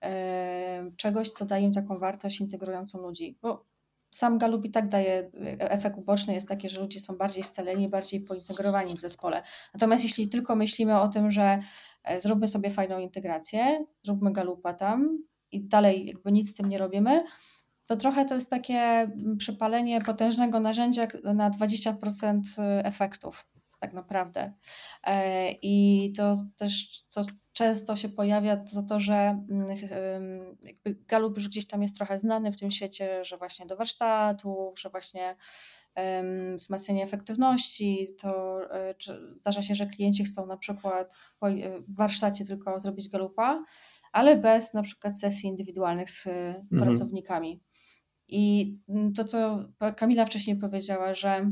e, 0.03 0.91
czegoś, 0.97 1.31
co 1.31 1.45
daje 1.45 1.65
im 1.65 1.73
taką 1.73 1.99
wartość 1.99 2.41
integrującą 2.41 3.01
ludzi. 3.01 3.37
Bo 3.41 3.65
sam 4.11 4.37
Galup 4.37 4.65
i 4.65 4.71
tak 4.71 4.89
daje, 4.89 5.31
efekt 5.59 5.97
uboczny 5.97 6.33
jest 6.33 6.47
taki, 6.47 6.69
że 6.69 6.81
ludzie 6.81 6.99
są 6.99 7.17
bardziej 7.17 7.43
scaleni, 7.43 7.89
bardziej 7.89 8.21
pointegrowani 8.21 8.97
w 8.97 9.01
zespole. 9.01 9.43
Natomiast 9.73 10.03
jeśli 10.03 10.29
tylko 10.29 10.55
myślimy 10.55 10.99
o 10.99 11.07
tym, 11.07 11.31
że 11.31 11.59
e, 12.03 12.19
zróbmy 12.19 12.47
sobie 12.47 12.69
fajną 12.69 12.99
integrację, 12.99 13.85
zróbmy 14.03 14.33
Galupa 14.33 14.73
tam 14.73 15.23
i 15.51 15.61
dalej 15.63 16.05
jakby 16.07 16.31
nic 16.31 16.51
z 16.51 16.53
tym 16.53 16.69
nie 16.69 16.77
robimy, 16.77 17.23
to 17.87 17.95
trochę 17.95 18.25
to 18.25 18.33
jest 18.33 18.49
takie 18.49 18.77
mm, 18.77 19.37
przypalenie 19.37 20.01
potężnego 20.01 20.59
narzędzia 20.59 21.07
na 21.23 21.49
20% 21.49 22.41
efektów, 22.83 23.47
tak 23.79 23.93
naprawdę. 23.93 24.53
E, 25.03 25.51
I 25.51 26.07
to 26.17 26.37
też, 26.57 27.03
co 27.07 27.21
często 27.53 27.95
się 27.95 28.09
pojawia, 28.09 28.57
to 28.57 28.83
to, 28.83 28.99
że 28.99 29.13
mm, 29.49 29.67
jakby 30.63 30.95
Galup 31.07 31.37
już 31.37 31.47
gdzieś 31.47 31.67
tam 31.67 31.81
jest 31.81 31.95
trochę 31.95 32.19
znany 32.19 32.51
w 32.51 32.59
tym 32.59 32.71
świecie, 32.71 33.23
że 33.23 33.37
właśnie 33.37 33.65
do 33.65 33.77
warsztatów, 33.77 34.79
że 34.79 34.89
właśnie 34.89 35.35
wzmacnianie 36.55 37.03
efektywności, 37.03 38.15
to 38.19 38.59
e, 38.73 38.95
zdarza 39.37 39.61
się, 39.61 39.75
że 39.75 39.85
klienci 39.85 40.23
chcą 40.23 40.45
na 40.45 40.57
przykład 40.57 41.17
w 41.41 41.95
warsztacie 41.95 42.45
tylko 42.45 42.79
zrobić 42.79 43.09
galupa, 43.09 43.63
ale 44.11 44.37
bez 44.37 44.73
na 44.73 44.81
przykład 44.81 45.19
sesji 45.19 45.49
indywidualnych 45.49 46.09
z 46.09 46.27
mhm. 46.27 46.81
pracownikami. 46.81 47.61
I 48.27 48.75
mm, 48.89 49.13
to, 49.13 49.23
co 49.23 49.65
Kamila 49.97 50.25
wcześniej 50.25 50.55
powiedziała, 50.55 51.13
że 51.13 51.51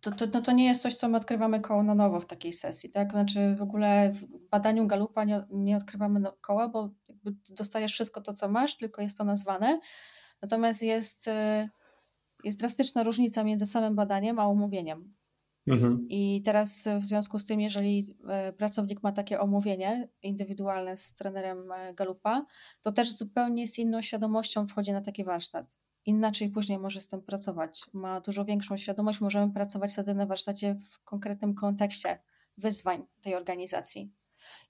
to, 0.00 0.10
to, 0.10 0.26
no 0.34 0.42
to 0.42 0.52
nie 0.52 0.64
jest 0.64 0.82
coś, 0.82 0.96
co 0.96 1.08
my 1.08 1.16
odkrywamy 1.16 1.60
koło 1.60 1.82
na 1.82 1.94
nowo 1.94 2.20
w 2.20 2.26
takiej 2.26 2.52
sesji, 2.52 2.90
tak? 2.90 3.10
Znaczy 3.10 3.54
w 3.58 3.62
ogóle 3.62 4.12
w 4.12 4.48
badaniu 4.50 4.86
Galupa 4.86 5.24
nie, 5.24 5.44
nie 5.50 5.76
odkrywamy 5.76 6.20
no, 6.20 6.36
koła, 6.40 6.68
bo 6.68 6.90
dostajesz 7.50 7.92
wszystko 7.92 8.20
to, 8.20 8.32
co 8.32 8.48
masz, 8.48 8.76
tylko 8.76 9.02
jest 9.02 9.18
to 9.18 9.24
nazwane. 9.24 9.80
Natomiast 10.42 10.82
jest, 10.82 11.28
y, 11.28 11.68
jest 12.44 12.58
drastyczna 12.58 13.02
różnica 13.02 13.44
między 13.44 13.66
samym 13.66 13.94
badaniem 13.94 14.38
a 14.38 14.46
omówieniem. 14.46 15.14
Mhm. 15.66 16.06
I 16.08 16.42
teraz 16.44 16.88
w 17.00 17.04
związku 17.04 17.38
z 17.38 17.44
tym, 17.44 17.60
jeżeli 17.60 18.16
e, 18.28 18.52
pracownik 18.52 19.02
ma 19.02 19.12
takie 19.12 19.40
omówienie 19.40 20.08
indywidualne 20.22 20.96
z 20.96 21.14
trenerem 21.14 21.72
e, 21.72 21.94
Galupa, 21.94 22.46
to 22.82 22.92
też 22.92 23.12
zupełnie 23.12 23.66
z 23.66 23.78
inną 23.78 24.02
świadomością 24.02 24.66
wchodzi 24.66 24.92
na 24.92 25.00
taki 25.00 25.24
warsztat 25.24 25.78
inaczej 26.06 26.48
później 26.48 26.78
może 26.78 27.00
z 27.00 27.08
tym 27.08 27.22
pracować. 27.22 27.86
Ma 27.92 28.20
dużo 28.20 28.44
większą 28.44 28.76
świadomość, 28.76 29.20
możemy 29.20 29.52
pracować 29.52 29.92
wtedy 29.92 30.14
na 30.14 30.26
warsztacie 30.26 30.74
w 30.90 31.04
konkretnym 31.04 31.54
kontekście 31.54 32.18
wyzwań 32.58 33.06
tej 33.20 33.34
organizacji. 33.34 34.12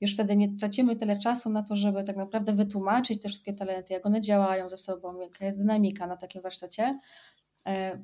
Już 0.01 0.15
wtedy 0.15 0.37
nie 0.37 0.57
tracimy 0.57 0.97
tyle 0.97 1.19
czasu 1.19 1.51
na 1.51 1.63
to, 1.63 1.77
żeby 1.77 2.05
tak 2.05 2.17
naprawdę 2.17 2.53
wytłumaczyć 2.53 3.23
te 3.23 3.29
wszystkie 3.29 3.53
talenty, 3.53 3.93
jak 3.93 4.07
one 4.07 4.21
działają 4.21 4.69
ze 4.69 4.77
sobą, 4.77 5.21
jaka 5.21 5.45
jest 5.45 5.59
dynamika 5.59 6.07
na 6.07 6.17
takim 6.17 6.43
warsztacie, 6.43 6.91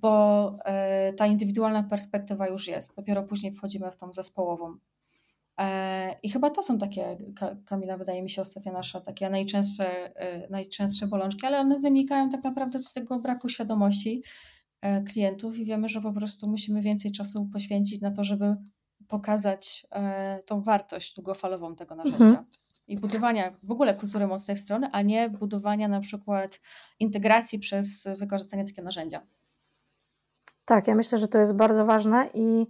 bo 0.00 0.52
e, 0.64 1.12
ta 1.12 1.26
indywidualna 1.26 1.82
perspektywa 1.82 2.48
już 2.48 2.68
jest. 2.68 2.96
Dopiero 2.96 3.22
później 3.22 3.52
wchodzimy 3.52 3.90
w 3.90 3.96
tą 3.96 4.12
zespołową. 4.12 4.78
E, 5.58 6.18
I 6.22 6.30
chyba 6.30 6.50
to 6.50 6.62
są 6.62 6.78
takie, 6.78 7.16
Kamila, 7.64 7.96
wydaje 7.96 8.22
mi 8.22 8.30
się, 8.30 8.42
ostatnio 8.42 8.72
nasze 8.72 9.00
takie 9.00 9.30
najczęstsze, 9.30 10.16
e, 10.16 10.48
najczęstsze 10.50 11.06
bolączki, 11.06 11.46
ale 11.46 11.60
one 11.60 11.80
wynikają 11.80 12.30
tak 12.30 12.44
naprawdę 12.44 12.78
z 12.78 12.92
tego 12.92 13.18
braku 13.18 13.48
świadomości 13.48 14.22
e, 14.80 15.02
klientów 15.02 15.56
i 15.56 15.64
wiemy, 15.64 15.88
że 15.88 16.00
po 16.00 16.12
prostu 16.12 16.48
musimy 16.48 16.82
więcej 16.82 17.12
czasu 17.12 17.48
poświęcić 17.52 18.00
na 18.00 18.10
to, 18.10 18.24
żeby 18.24 18.56
pokazać 19.08 19.86
tą 20.46 20.62
wartość 20.62 21.14
długofalową 21.14 21.76
tego 21.76 21.94
narzędzia. 21.94 22.24
Mhm. 22.24 22.44
I 22.88 22.96
budowania 22.96 23.56
w 23.62 23.70
ogóle 23.70 23.94
kultury 23.94 24.26
mocnej 24.26 24.56
strony, 24.56 24.88
a 24.92 25.02
nie 25.02 25.30
budowania 25.30 25.88
na 25.88 26.00
przykład 26.00 26.60
integracji 27.00 27.58
przez 27.58 28.08
wykorzystanie 28.18 28.64
takiego 28.64 28.82
narzędzia. 28.82 29.26
Tak, 30.68 30.88
ja 30.88 30.94
myślę, 30.94 31.18
że 31.18 31.28
to 31.28 31.38
jest 31.38 31.56
bardzo 31.56 31.84
ważne 31.84 32.28
i 32.34 32.66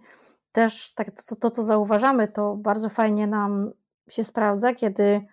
też 0.53 0.95
tak, 0.95 1.11
to, 1.11 1.37
to, 1.37 1.51
co 1.51 1.63
zauważamy, 1.63 2.29
to 2.29 2.57
bardzo 2.57 2.89
fajnie 2.89 3.27
nam 3.27 3.71
się 4.09 4.25
sprawdza, 4.25 4.75
kiedy 4.75 5.27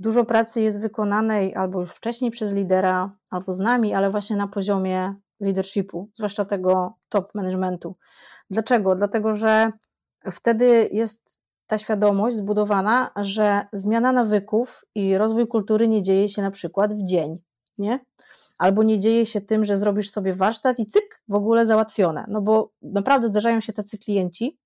dużo 0.00 0.24
pracy 0.24 0.60
jest 0.60 0.80
wykonanej 0.80 1.54
albo 1.54 1.80
już 1.80 1.90
wcześniej 1.90 2.30
przez 2.30 2.54
lidera, 2.54 3.10
albo 3.30 3.52
z 3.52 3.58
nami, 3.58 3.94
ale 3.94 4.10
właśnie 4.10 4.36
na 4.36 4.48
poziomie 4.48 5.14
leadershipu, 5.40 6.10
zwłaszcza 6.14 6.44
tego 6.44 6.98
top 7.08 7.34
managementu. 7.34 7.96
Dlaczego? 8.50 8.94
Dlatego, 8.94 9.34
że 9.34 9.72
wtedy 10.32 10.88
jest 10.92 11.40
ta 11.66 11.78
świadomość 11.78 12.36
zbudowana, 12.36 13.10
że 13.16 13.66
zmiana 13.72 14.12
nawyków 14.12 14.84
i 14.94 15.18
rozwój 15.18 15.48
kultury 15.48 15.88
nie 15.88 16.02
dzieje 16.02 16.28
się 16.28 16.42
na 16.42 16.50
przykład 16.50 16.94
w 16.94 17.06
dzień, 17.06 17.42
nie? 17.78 18.00
Albo 18.58 18.82
nie 18.82 18.98
dzieje 18.98 19.26
się 19.26 19.40
tym, 19.40 19.64
że 19.64 19.76
zrobisz 19.76 20.10
sobie 20.10 20.34
warsztat 20.34 20.78
i 20.78 20.86
cyk, 20.86 21.22
w 21.28 21.34
ogóle 21.34 21.66
załatwione. 21.66 22.24
No 22.28 22.42
bo 22.42 22.72
naprawdę 22.82 23.26
zdarzają 23.26 23.60
się 23.60 23.72
tacy 23.72 23.98
klienci, 23.98 24.58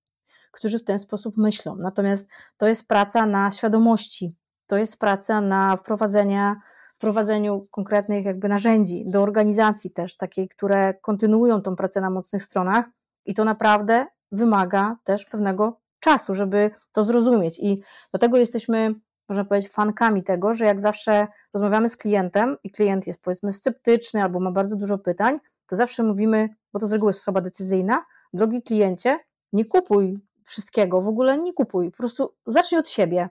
którzy 0.51 0.79
w 0.79 0.83
ten 0.83 0.99
sposób 0.99 1.37
myślą. 1.37 1.75
Natomiast 1.75 2.29
to 2.57 2.67
jest 2.67 2.87
praca 2.87 3.25
na 3.25 3.51
świadomości, 3.51 4.37
to 4.67 4.77
jest 4.77 4.99
praca 4.99 5.41
na 5.41 5.77
wprowadzenie, 5.77 6.55
wprowadzeniu 6.95 7.67
konkretnych 7.71 8.25
jakby 8.25 8.49
narzędzi 8.49 9.03
do 9.07 9.21
organizacji 9.21 9.91
też, 9.91 10.17
takiej, 10.17 10.49
które 10.49 10.93
kontynuują 10.93 11.61
tą 11.61 11.75
pracę 11.75 12.01
na 12.01 12.09
mocnych 12.09 12.43
stronach 12.43 12.85
i 13.25 13.33
to 13.33 13.43
naprawdę 13.43 14.05
wymaga 14.31 14.97
też 15.03 15.25
pewnego 15.25 15.79
czasu, 15.99 16.33
żeby 16.33 16.71
to 16.91 17.03
zrozumieć 17.03 17.59
i 17.59 17.81
dlatego 18.11 18.37
jesteśmy, 18.37 18.95
można 19.31 19.45
powiedzieć, 19.45 19.71
fankami 19.71 20.23
tego, 20.23 20.53
że 20.53 20.65
jak 20.65 20.79
zawsze 20.79 21.27
rozmawiamy 21.53 21.89
z 21.89 21.97
klientem 21.97 22.57
i 22.63 22.71
klient 22.71 23.07
jest 23.07 23.21
powiedzmy 23.21 23.53
sceptyczny 23.53 24.23
albo 24.23 24.39
ma 24.39 24.51
bardzo 24.51 24.75
dużo 24.75 24.97
pytań, 24.97 25.39
to 25.67 25.75
zawsze 25.75 26.03
mówimy, 26.03 26.49
bo 26.73 26.79
to 26.79 26.87
z 26.87 26.93
reguły 26.93 27.09
jest 27.09 27.19
osoba 27.19 27.41
decyzyjna, 27.41 28.05
drogi 28.33 28.61
kliencie, 28.61 29.19
nie 29.53 29.65
kupuj 29.65 30.19
wszystkiego, 30.43 31.01
w 31.01 31.07
ogóle 31.07 31.37
nie 31.37 31.53
kupuj, 31.53 31.91
po 31.91 31.97
prostu 31.97 32.33
zacznij 32.47 32.79
od 32.79 32.89
siebie 32.89 33.29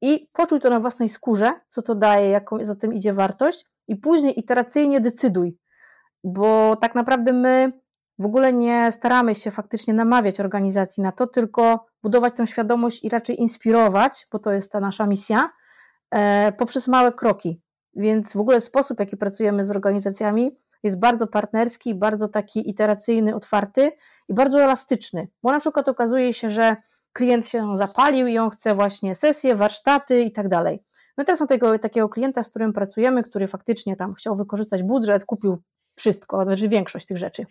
i 0.00 0.28
poczuj 0.32 0.60
to 0.60 0.70
na 0.70 0.80
własnej 0.80 1.08
skórze, 1.08 1.52
co 1.68 1.82
to 1.82 1.94
daje, 1.94 2.30
jaką 2.30 2.64
za 2.64 2.74
tym 2.74 2.94
idzie 2.94 3.12
wartość 3.12 3.66
i 3.88 3.96
później 3.96 4.40
iteracyjnie 4.40 5.00
decyduj, 5.00 5.56
bo 6.24 6.76
tak 6.76 6.94
naprawdę 6.94 7.32
my 7.32 7.72
w 8.18 8.24
ogóle 8.24 8.52
nie 8.52 8.92
staramy 8.92 9.34
się 9.34 9.50
faktycznie 9.50 9.94
namawiać 9.94 10.40
organizacji 10.40 11.02
na 11.02 11.12
to, 11.12 11.26
tylko 11.26 11.86
budować 12.02 12.36
tę 12.36 12.46
świadomość 12.46 13.04
i 13.04 13.08
raczej 13.08 13.40
inspirować, 13.40 14.26
bo 14.32 14.38
to 14.38 14.52
jest 14.52 14.72
ta 14.72 14.80
nasza 14.80 15.06
misja, 15.06 15.50
e, 16.10 16.52
poprzez 16.52 16.88
małe 16.88 17.12
kroki. 17.12 17.60
Więc 17.96 18.32
w 18.32 18.40
ogóle 18.40 18.60
sposób, 18.60 19.00
jaki 19.00 19.16
pracujemy 19.16 19.64
z 19.64 19.70
organizacjami, 19.70 20.56
jest 20.82 20.98
bardzo 20.98 21.26
partnerski, 21.26 21.94
bardzo 21.94 22.28
taki 22.28 22.70
iteracyjny, 22.70 23.34
otwarty 23.34 23.92
i 24.28 24.34
bardzo 24.34 24.62
elastyczny. 24.62 25.28
Bo 25.42 25.52
na 25.52 25.60
przykład 25.60 25.88
okazuje 25.88 26.32
się, 26.32 26.50
że 26.50 26.76
klient 27.12 27.48
się 27.48 27.76
zapalił 27.76 28.26
i 28.26 28.38
on 28.38 28.50
chce 28.50 28.74
właśnie 28.74 29.14
sesje, 29.14 29.54
warsztaty 29.56 30.20
i 30.20 30.32
tak 30.32 30.48
dalej. 30.48 30.84
No 31.18 31.24
teraz 31.24 31.40
mam 31.40 31.48
tego, 31.48 31.78
takiego 31.78 32.08
klienta, 32.08 32.42
z 32.42 32.50
którym 32.50 32.72
pracujemy, 32.72 33.22
który 33.22 33.48
faktycznie 33.48 33.96
tam 33.96 34.14
chciał 34.14 34.36
wykorzystać 34.36 34.82
budżet, 34.82 35.24
kupił 35.24 35.62
wszystko, 35.96 36.44
znaczy 36.44 36.68
większość 36.68 37.06
tych 37.06 37.18
rzeczy. 37.18 37.46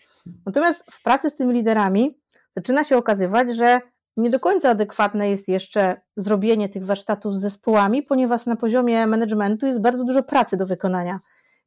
Natomiast 0.46 0.92
w 0.92 1.04
pracy 1.04 1.30
z 1.30 1.36
tymi 1.36 1.54
liderami 1.54 2.18
zaczyna 2.56 2.84
się 2.84 2.98
okazywać, 2.98 3.56
że 3.56 3.82
nie 4.18 4.30
do 4.30 4.40
końca 4.40 4.70
adekwatne 4.70 5.30
jest 5.30 5.48
jeszcze 5.48 6.02
zrobienie 6.18 6.70
tych 6.70 6.86
warsztatów 6.86 7.36
z 7.36 7.42
zespołami, 7.42 8.04
ponieważ 8.04 8.46
na 8.46 8.56
poziomie 8.56 9.08
managementu 9.08 9.66
jest 9.66 9.82
bardzo 9.82 10.06
dużo 10.06 10.24
pracy 10.24 10.58
do 10.58 10.66
wykonania. 10.68 11.20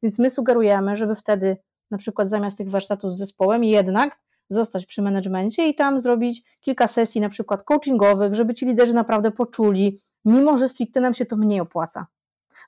Więc 0.03 0.19
my 0.19 0.29
sugerujemy, 0.29 0.95
żeby 0.95 1.15
wtedy 1.15 1.57
na 1.91 1.97
przykład 1.97 2.29
zamiast 2.29 2.57
tych 2.57 2.69
warsztatów 2.69 3.11
z 3.11 3.17
zespołem 3.17 3.63
jednak 3.63 4.19
zostać 4.49 4.85
przy 4.85 5.01
managemencie 5.01 5.67
i 5.67 5.75
tam 5.75 5.99
zrobić 5.99 6.43
kilka 6.61 6.87
sesji 6.87 7.21
na 7.21 7.29
przykład 7.29 7.63
coachingowych, 7.63 8.35
żeby 8.35 8.53
ci 8.53 8.65
liderzy 8.65 8.93
naprawdę 8.93 9.31
poczuli, 9.31 10.01
mimo 10.25 10.57
że 10.57 10.69
stricte 10.69 11.01
nam 11.01 11.13
się 11.13 11.25
to 11.25 11.35
mniej 11.35 11.59
opłaca. 11.59 12.07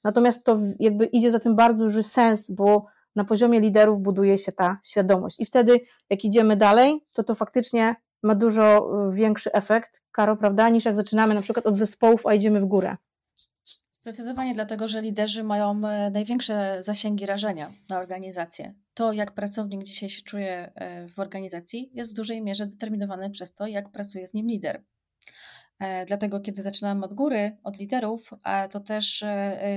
Natomiast 0.04 0.46
to 0.46 0.60
jakby 0.80 1.06
idzie 1.06 1.32
za 1.32 1.40
tym 1.40 1.56
bardzo 1.56 1.84
duży 1.84 2.04
sens, 2.04 2.52
bo 2.52 2.86
na 3.16 3.24
poziomie 3.24 3.60
liderów 3.60 4.00
buduje 4.00 4.38
się 4.38 4.52
ta 4.52 4.80
świadomość. 4.84 5.40
I 5.40 5.46
wtedy, 5.46 5.80
jak 6.10 6.26
idziemy 6.26 6.56
dalej, 6.56 7.06
to 7.14 7.24
to 7.24 7.36
faktycznie 7.36 7.96
ma 8.24 8.36
dużo 8.36 8.92
y, 9.10 9.14
większy 9.14 9.52
efekt, 9.54 10.02
Karo, 10.12 10.38
prawda, 10.38 10.70
niż 10.70 10.86
jak 10.86 10.96
zaczynamy 10.96 11.36
na 11.36 11.42
przykład 11.42 11.66
od 11.66 11.78
zespołów, 11.78 12.28
a 12.28 12.34
idziemy 12.34 12.60
w 12.60 12.66
górę. 12.66 12.98
Zdecydowanie 14.02 14.54
dlatego, 14.54 14.88
że 14.88 15.02
liderzy 15.02 15.44
mają 15.44 15.88
e, 15.88 16.10
największe 16.10 16.78
zasięgi 16.84 17.26
rażenia 17.26 17.72
na 17.90 18.00
organizację. 18.00 18.74
To, 18.94 19.14
jak 19.14 19.32
pracownik 19.32 19.84
dzisiaj 19.84 20.10
się 20.10 20.22
czuje 20.22 20.72
e, 20.76 21.08
w 21.08 21.20
organizacji, 21.20 21.90
jest 21.94 22.12
w 22.12 22.16
dużej 22.16 22.42
mierze 22.42 22.68
determinowane 22.68 23.30
przez 23.30 23.54
to, 23.54 23.68
jak 23.68 23.90
pracuje 23.90 24.28
z 24.28 24.34
nim 24.34 24.48
lider. 24.48 24.84
E, 25.80 26.06
dlatego, 26.06 26.40
kiedy 26.40 26.62
zaczynamy 26.62 27.06
od 27.06 27.14
góry, 27.14 27.58
od 27.64 27.80
liderów, 27.80 28.30
to 28.72 28.80
też 28.80 29.24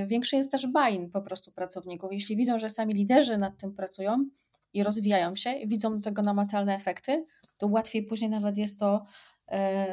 większy 0.07 0.35
jest 0.35 0.51
też 0.51 0.67
buy 0.67 1.09
po 1.13 1.21
prostu 1.21 1.51
pracowników. 1.51 2.11
Jeśli 2.13 2.35
widzą, 2.35 2.59
że 2.59 2.69
sami 2.69 2.93
liderzy 2.93 3.37
nad 3.37 3.57
tym 3.57 3.73
pracują 3.75 4.29
i 4.73 4.83
rozwijają 4.83 5.35
się, 5.35 5.53
widzą 5.67 6.01
tego 6.01 6.21
namacalne 6.21 6.75
efekty, 6.75 7.25
to 7.57 7.67
łatwiej 7.67 8.03
później 8.03 8.29
nawet 8.29 8.57
jest 8.57 8.79
to 8.79 9.05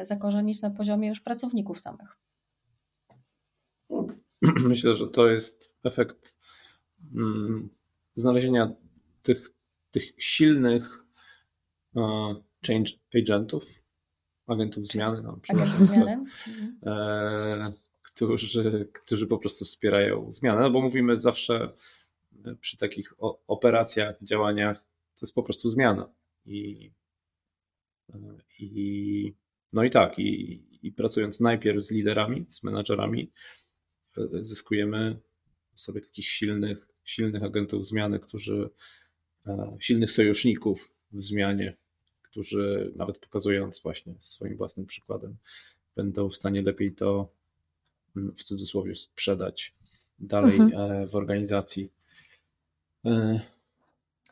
zakorzenić 0.01 0.61
na 0.61 0.69
poziomie 0.69 1.09
już 1.09 1.21
pracowników 1.21 1.79
samych. 1.79 2.17
Myślę, 4.69 4.93
że 4.93 5.07
to 5.07 5.27
jest 5.27 5.75
efekt 5.83 6.35
mm, 7.15 7.69
znalezienia 8.15 8.71
tych, 9.23 9.49
tych 9.91 10.03
silnych 10.17 11.05
change 12.67 12.91
agentów, 13.15 13.80
agentów 14.51 14.87
zmiany, 14.87 15.21
no, 15.21 15.39
agentów 15.49 15.87
zmiany. 15.87 16.11
Mhm. 16.11 16.77
e, 16.85 17.71
którzy, 18.01 18.87
którzy 18.93 19.27
po 19.27 19.37
prostu 19.37 19.65
wspierają 19.65 20.31
zmianę, 20.31 20.61
no 20.61 20.71
bo 20.71 20.81
mówimy 20.81 21.21
zawsze 21.21 21.73
e, 22.45 22.55
przy 22.55 22.77
takich 22.77 23.13
operacjach, 23.47 24.15
działaniach, 24.21 24.79
to 25.15 25.25
jest 25.25 25.35
po 25.35 25.43
prostu 25.43 25.69
zmiana. 25.69 26.09
I, 26.45 26.91
e, 28.09 28.37
i 28.59 29.33
no 29.73 29.83
i 29.83 29.89
tak, 29.89 30.19
i, 30.19 30.63
i 30.81 30.91
pracując 30.91 31.39
najpierw 31.39 31.83
z 31.83 31.91
liderami, 31.91 32.45
z 32.49 32.63
menadżerami, 32.63 33.31
zyskujemy 34.41 35.19
sobie 35.75 36.01
takich 36.01 36.29
silnych, 36.29 36.87
silnych 37.03 37.43
agentów 37.43 37.85
zmiany, 37.85 38.19
którzy, 38.19 38.69
e, 39.47 39.77
silnych 39.79 40.11
sojuszników 40.11 40.93
w 41.11 41.23
zmianie, 41.23 41.77
którzy 42.31 42.93
nawet 42.95 43.17
pokazując 43.17 43.81
właśnie 43.81 44.13
swoim 44.19 44.57
własnym 44.57 44.85
przykładem, 44.85 45.37
będą 45.95 46.29
w 46.29 46.35
stanie 46.35 46.61
lepiej 46.61 46.95
to 46.95 47.27
mm, 48.17 48.35
w 48.35 48.43
cudzysłowie 48.43 48.95
sprzedać 48.95 49.75
dalej 50.19 50.55
mhm. 50.55 50.91
E, 50.91 51.07
w 51.07 51.15
organizacji. 51.15 51.91
E, 53.05 53.39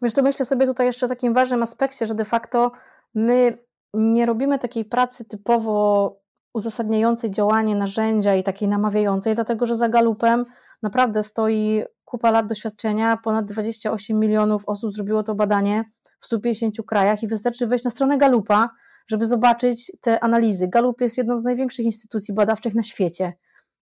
Wiesz, 0.02 0.14
to 0.14 0.24
myślę 0.24 0.46
sobie 0.46 0.66
tutaj 0.66 0.86
jeszcze 0.86 1.06
o 1.06 1.10
takim 1.10 1.34
ważnym 1.34 1.64
aspekcie, 1.64 2.06
że 2.06 2.16
de 2.16 2.26
facto 2.26 2.72
my 3.16 3.58
nie 3.94 4.26
robimy 4.26 4.60
takiej 4.60 4.86
pracy 4.86 5.26
typowo 5.26 6.16
uzasadniającej 6.54 7.32
działanie 7.32 7.76
narzędzia 7.76 8.36
i 8.36 8.44
takiej 8.44 8.68
namawiającej, 8.68 9.36
dlatego 9.36 9.66
że 9.66 9.76
za 9.76 9.90
galupem 9.90 10.46
naprawdę 10.82 11.24
stoi 11.24 11.84
kupa 12.06 12.32
lat 12.32 12.48
doświadczenia, 12.48 13.18
ponad 13.18 13.46
28 13.46 14.20
milionów 14.20 14.64
osób 14.66 14.92
zrobiło 14.92 15.24
to 15.24 15.36
badanie 15.36 15.86
w 16.20 16.26
150 16.26 16.76
krajach 16.88 17.24
i 17.24 17.28
wystarczy 17.28 17.68
wejść 17.68 17.86
na 17.86 17.92
stronę 17.92 18.18
Galupa, 18.18 18.70
żeby 19.08 19.26
zobaczyć 19.26 19.92
te 20.02 20.24
analizy. 20.24 20.68
Galup 20.68 21.02
jest 21.02 21.18
jedną 21.18 21.40
z 21.40 21.44
największych 21.44 21.86
instytucji 21.86 22.34
badawczych 22.34 22.76
na 22.76 22.84
świecie. 22.84 23.34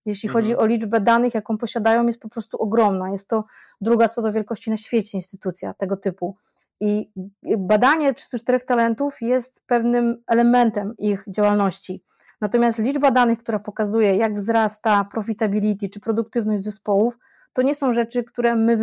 Jeśli 0.05 0.29
mhm. 0.29 0.43
chodzi 0.43 0.57
o 0.57 0.65
liczbę 0.65 1.01
danych, 1.01 1.33
jaką 1.33 1.57
posiadają, 1.57 2.07
jest 2.07 2.19
po 2.19 2.29
prostu 2.29 2.57
ogromna. 2.57 3.11
Jest 3.11 3.29
to 3.29 3.43
druga 3.81 4.09
co 4.09 4.21
do 4.21 4.31
wielkości 4.31 4.69
na 4.69 4.77
świecie 4.77 5.17
instytucja 5.17 5.73
tego 5.73 5.97
typu. 5.97 6.35
I 6.79 7.11
badanie 7.57 8.13
34 8.13 8.59
talentów 8.59 9.21
jest 9.21 9.63
pewnym 9.65 10.23
elementem 10.27 10.93
ich 10.97 11.25
działalności. 11.27 12.03
Natomiast 12.41 12.79
liczba 12.79 13.11
danych, 13.11 13.39
która 13.39 13.59
pokazuje, 13.59 14.15
jak 14.15 14.33
wzrasta 14.33 15.03
profitability 15.11 15.89
czy 15.89 15.99
produktywność 15.99 16.63
zespołów, 16.63 17.17
to 17.53 17.61
nie 17.61 17.75
są 17.75 17.93
rzeczy, 17.93 18.23
które 18.23 18.55
my, 18.55 18.77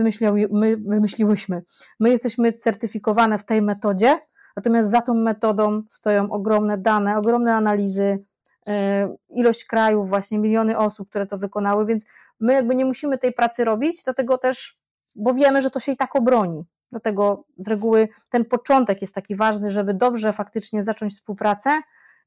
my 0.50 0.76
wymyśliłyśmy. 0.76 1.62
My 2.00 2.10
jesteśmy 2.10 2.52
certyfikowane 2.52 3.38
w 3.38 3.44
tej 3.44 3.62
metodzie, 3.62 4.18
natomiast 4.56 4.90
za 4.90 5.00
tą 5.00 5.14
metodą 5.14 5.82
stoją 5.88 6.30
ogromne 6.30 6.78
dane, 6.78 7.18
ogromne 7.18 7.54
analizy, 7.54 8.24
e, 8.68 9.16
ilość 9.30 9.64
krajów, 9.64 10.08
właśnie 10.08 10.38
miliony 10.38 10.78
osób, 10.78 11.08
które 11.08 11.26
to 11.26 11.38
wykonały, 11.38 11.86
więc 11.86 12.04
my 12.40 12.52
jakby 12.52 12.74
nie 12.74 12.84
musimy 12.84 13.18
tej 13.18 13.32
pracy 13.32 13.64
robić, 13.64 14.02
dlatego 14.04 14.38
też, 14.38 14.78
bo 15.16 15.34
wiemy, 15.34 15.60
że 15.60 15.70
to 15.70 15.80
się 15.80 15.92
i 15.92 15.96
tak 15.96 16.16
obroni. 16.16 16.64
Dlatego 16.90 17.44
z 17.58 17.68
reguły 17.68 18.08
ten 18.28 18.44
początek 18.44 19.00
jest 19.00 19.14
taki 19.14 19.36
ważny, 19.36 19.70
żeby 19.70 19.94
dobrze 19.94 20.32
faktycznie 20.32 20.82
zacząć 20.82 21.12
współpracę, 21.12 21.70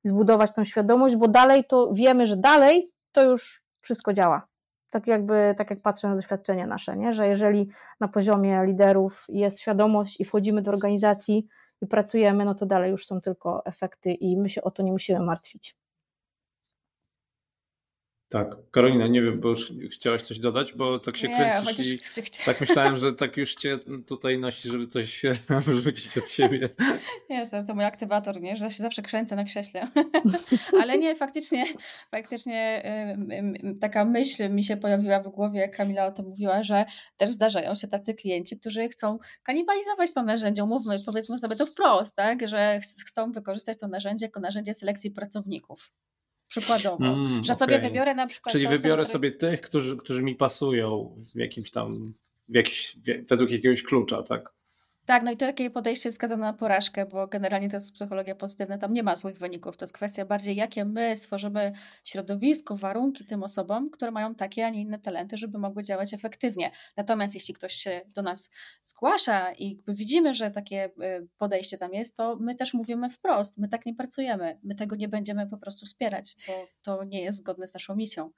zbudować 0.07 0.53
tą 0.53 0.65
świadomość, 0.65 1.15
bo 1.15 1.27
dalej 1.27 1.63
to 1.63 1.89
wiemy, 1.93 2.27
że 2.27 2.37
dalej 2.37 2.91
to 3.11 3.23
już 3.23 3.63
wszystko 3.81 4.13
działa. 4.13 4.45
Tak 4.89 5.07
jakby, 5.07 5.55
tak 5.57 5.69
jak 5.69 5.81
patrzę 5.81 6.07
na 6.07 6.15
doświadczenia 6.15 6.67
nasze, 6.67 6.97
nie? 6.97 7.13
że 7.13 7.27
jeżeli 7.27 7.69
na 7.99 8.07
poziomie 8.07 8.63
liderów 8.65 9.25
jest 9.29 9.59
świadomość 9.59 10.19
i 10.19 10.25
wchodzimy 10.25 10.61
do 10.61 10.71
organizacji 10.71 11.47
i 11.81 11.87
pracujemy, 11.87 12.45
no 12.45 12.55
to 12.55 12.65
dalej 12.65 12.91
już 12.91 13.05
są 13.05 13.21
tylko 13.21 13.65
efekty 13.65 14.11
i 14.11 14.37
my 14.37 14.49
się 14.49 14.61
o 14.61 14.71
to 14.71 14.83
nie 14.83 14.91
musimy 14.91 15.19
martwić. 15.19 15.75
Tak, 18.29 18.55
Karolina, 18.71 19.07
nie 19.07 19.21
wiem, 19.21 19.39
bo 19.39 19.49
już 19.49 19.73
chciałaś 19.91 20.21
coś 20.21 20.39
dodać, 20.39 20.73
bo 20.73 20.99
tak 20.99 21.17
się 21.17 21.27
nie, 21.27 21.35
kręcisz 21.35 21.87
i 21.87 21.99
tak 22.45 22.61
myślałem, 22.61 22.97
że 22.97 23.13
tak 23.13 23.37
już 23.37 23.55
cię 23.55 23.79
tutaj 24.07 24.39
nosi, 24.39 24.69
żeby 24.69 24.87
coś 24.87 25.21
wyrzucić 25.49 26.17
od 26.17 26.29
siebie. 26.29 26.69
Nie, 27.29 27.45
to 27.67 27.75
mój 27.75 27.83
aktywator, 27.83 28.41
nie, 28.41 28.55
że 28.55 28.69
się 28.69 28.83
zawsze 28.83 29.01
kręcę 29.01 29.35
na 29.35 29.43
krześle. 29.43 29.87
Ale 30.81 30.97
nie, 30.97 31.15
faktycznie, 31.15 31.65
faktycznie 32.11 32.83
taka 33.81 34.05
myśl 34.05 34.49
mi 34.49 34.63
się 34.63 34.77
pojawiła 34.77 35.19
w 35.19 35.27
głowie, 35.27 35.59
jak 35.59 35.77
Kamila 35.77 36.05
o 36.05 36.11
tym 36.11 36.25
mówiła, 36.25 36.63
że 36.63 36.85
też 37.17 37.31
zdarzają 37.31 37.75
się 37.75 37.87
tacy 37.87 38.13
klienci, 38.13 38.59
którzy 38.59 38.89
chcą 38.89 39.17
kanibalizować 39.43 40.13
to 40.13 40.23
narzędzie, 40.23 40.65
mówmy, 40.65 40.95
powiedzmy 41.05 41.39
sobie 41.39 41.55
to 41.55 41.65
wprost, 41.65 42.15
tak, 42.15 42.47
że 42.47 42.79
chcą 43.07 43.31
wykorzystać 43.31 43.79
to 43.79 43.87
narzędzie 43.87 44.25
jako 44.25 44.39
narzędzie 44.39 44.73
selekcji 44.73 45.11
pracowników. 45.11 45.91
Przykładowo, 46.47 47.05
mm, 47.05 47.43
że 47.43 47.53
okay. 47.53 47.55
sobie 47.55 47.79
wybiorę 47.79 48.15
na 48.15 48.27
przykład. 48.27 48.53
Czyli 48.53 48.67
wybiorę 48.67 49.05
sobie 49.05 49.31
tych, 49.31 49.61
którzy, 49.61 49.97
którzy 49.97 50.23
mi 50.23 50.35
pasują 50.35 51.15
w 51.35 51.39
jakimś 51.39 51.71
tam, 51.71 52.13
w 52.49 52.55
jakiś, 52.55 52.97
według 53.29 53.51
jakiegoś 53.51 53.83
klucza, 53.83 54.23
tak? 54.23 54.56
Tak, 55.07 55.23
no 55.23 55.31
i 55.31 55.37
to 55.37 55.45
takie 55.45 55.69
podejście 55.69 56.09
jest 56.09 56.15
skazane 56.15 56.45
na 56.45 56.53
porażkę, 56.53 57.05
bo 57.05 57.27
generalnie 57.27 57.69
to 57.69 57.77
jest 57.77 57.93
psychologia 57.93 58.35
pozytywna, 58.35 58.77
tam 58.77 58.93
nie 58.93 59.03
ma 59.03 59.15
złych 59.15 59.37
wyników. 59.37 59.77
To 59.77 59.83
jest 59.83 59.93
kwestia 59.93 60.25
bardziej, 60.25 60.55
jakie 60.55 60.85
my 60.85 61.15
stworzymy 61.15 61.71
środowisko, 62.03 62.75
warunki 62.75 63.25
tym 63.25 63.43
osobom, 63.43 63.89
które 63.89 64.11
mają 64.11 64.35
takie, 64.35 64.65
a 64.65 64.69
nie 64.69 64.81
inne 64.81 64.99
talenty, 64.99 65.37
żeby 65.37 65.59
mogły 65.59 65.83
działać 65.83 66.13
efektywnie. 66.13 66.71
Natomiast 66.97 67.35
jeśli 67.35 67.53
ktoś 67.53 67.73
się 67.73 68.01
do 68.07 68.21
nas 68.21 68.51
zgłasza 68.83 69.53
i 69.53 69.83
widzimy, 69.87 70.33
że 70.33 70.51
takie 70.51 70.85
y, 70.85 71.27
podejście 71.37 71.77
tam 71.77 71.93
jest, 71.93 72.17
to 72.17 72.35
my 72.39 72.55
też 72.55 72.73
mówimy 72.73 73.09
wprost, 73.09 73.57
my 73.57 73.67
tak 73.67 73.85
nie 73.85 73.95
pracujemy, 73.95 74.59
my 74.63 74.75
tego 74.75 74.95
nie 74.95 75.07
będziemy 75.07 75.47
po 75.47 75.57
prostu 75.57 75.85
wspierać, 75.85 76.35
bo 76.47 76.53
to 76.83 77.03
nie 77.03 77.21
jest 77.21 77.37
zgodne 77.37 77.67
z 77.67 77.73
naszą 77.73 77.95
misją. 77.95 78.31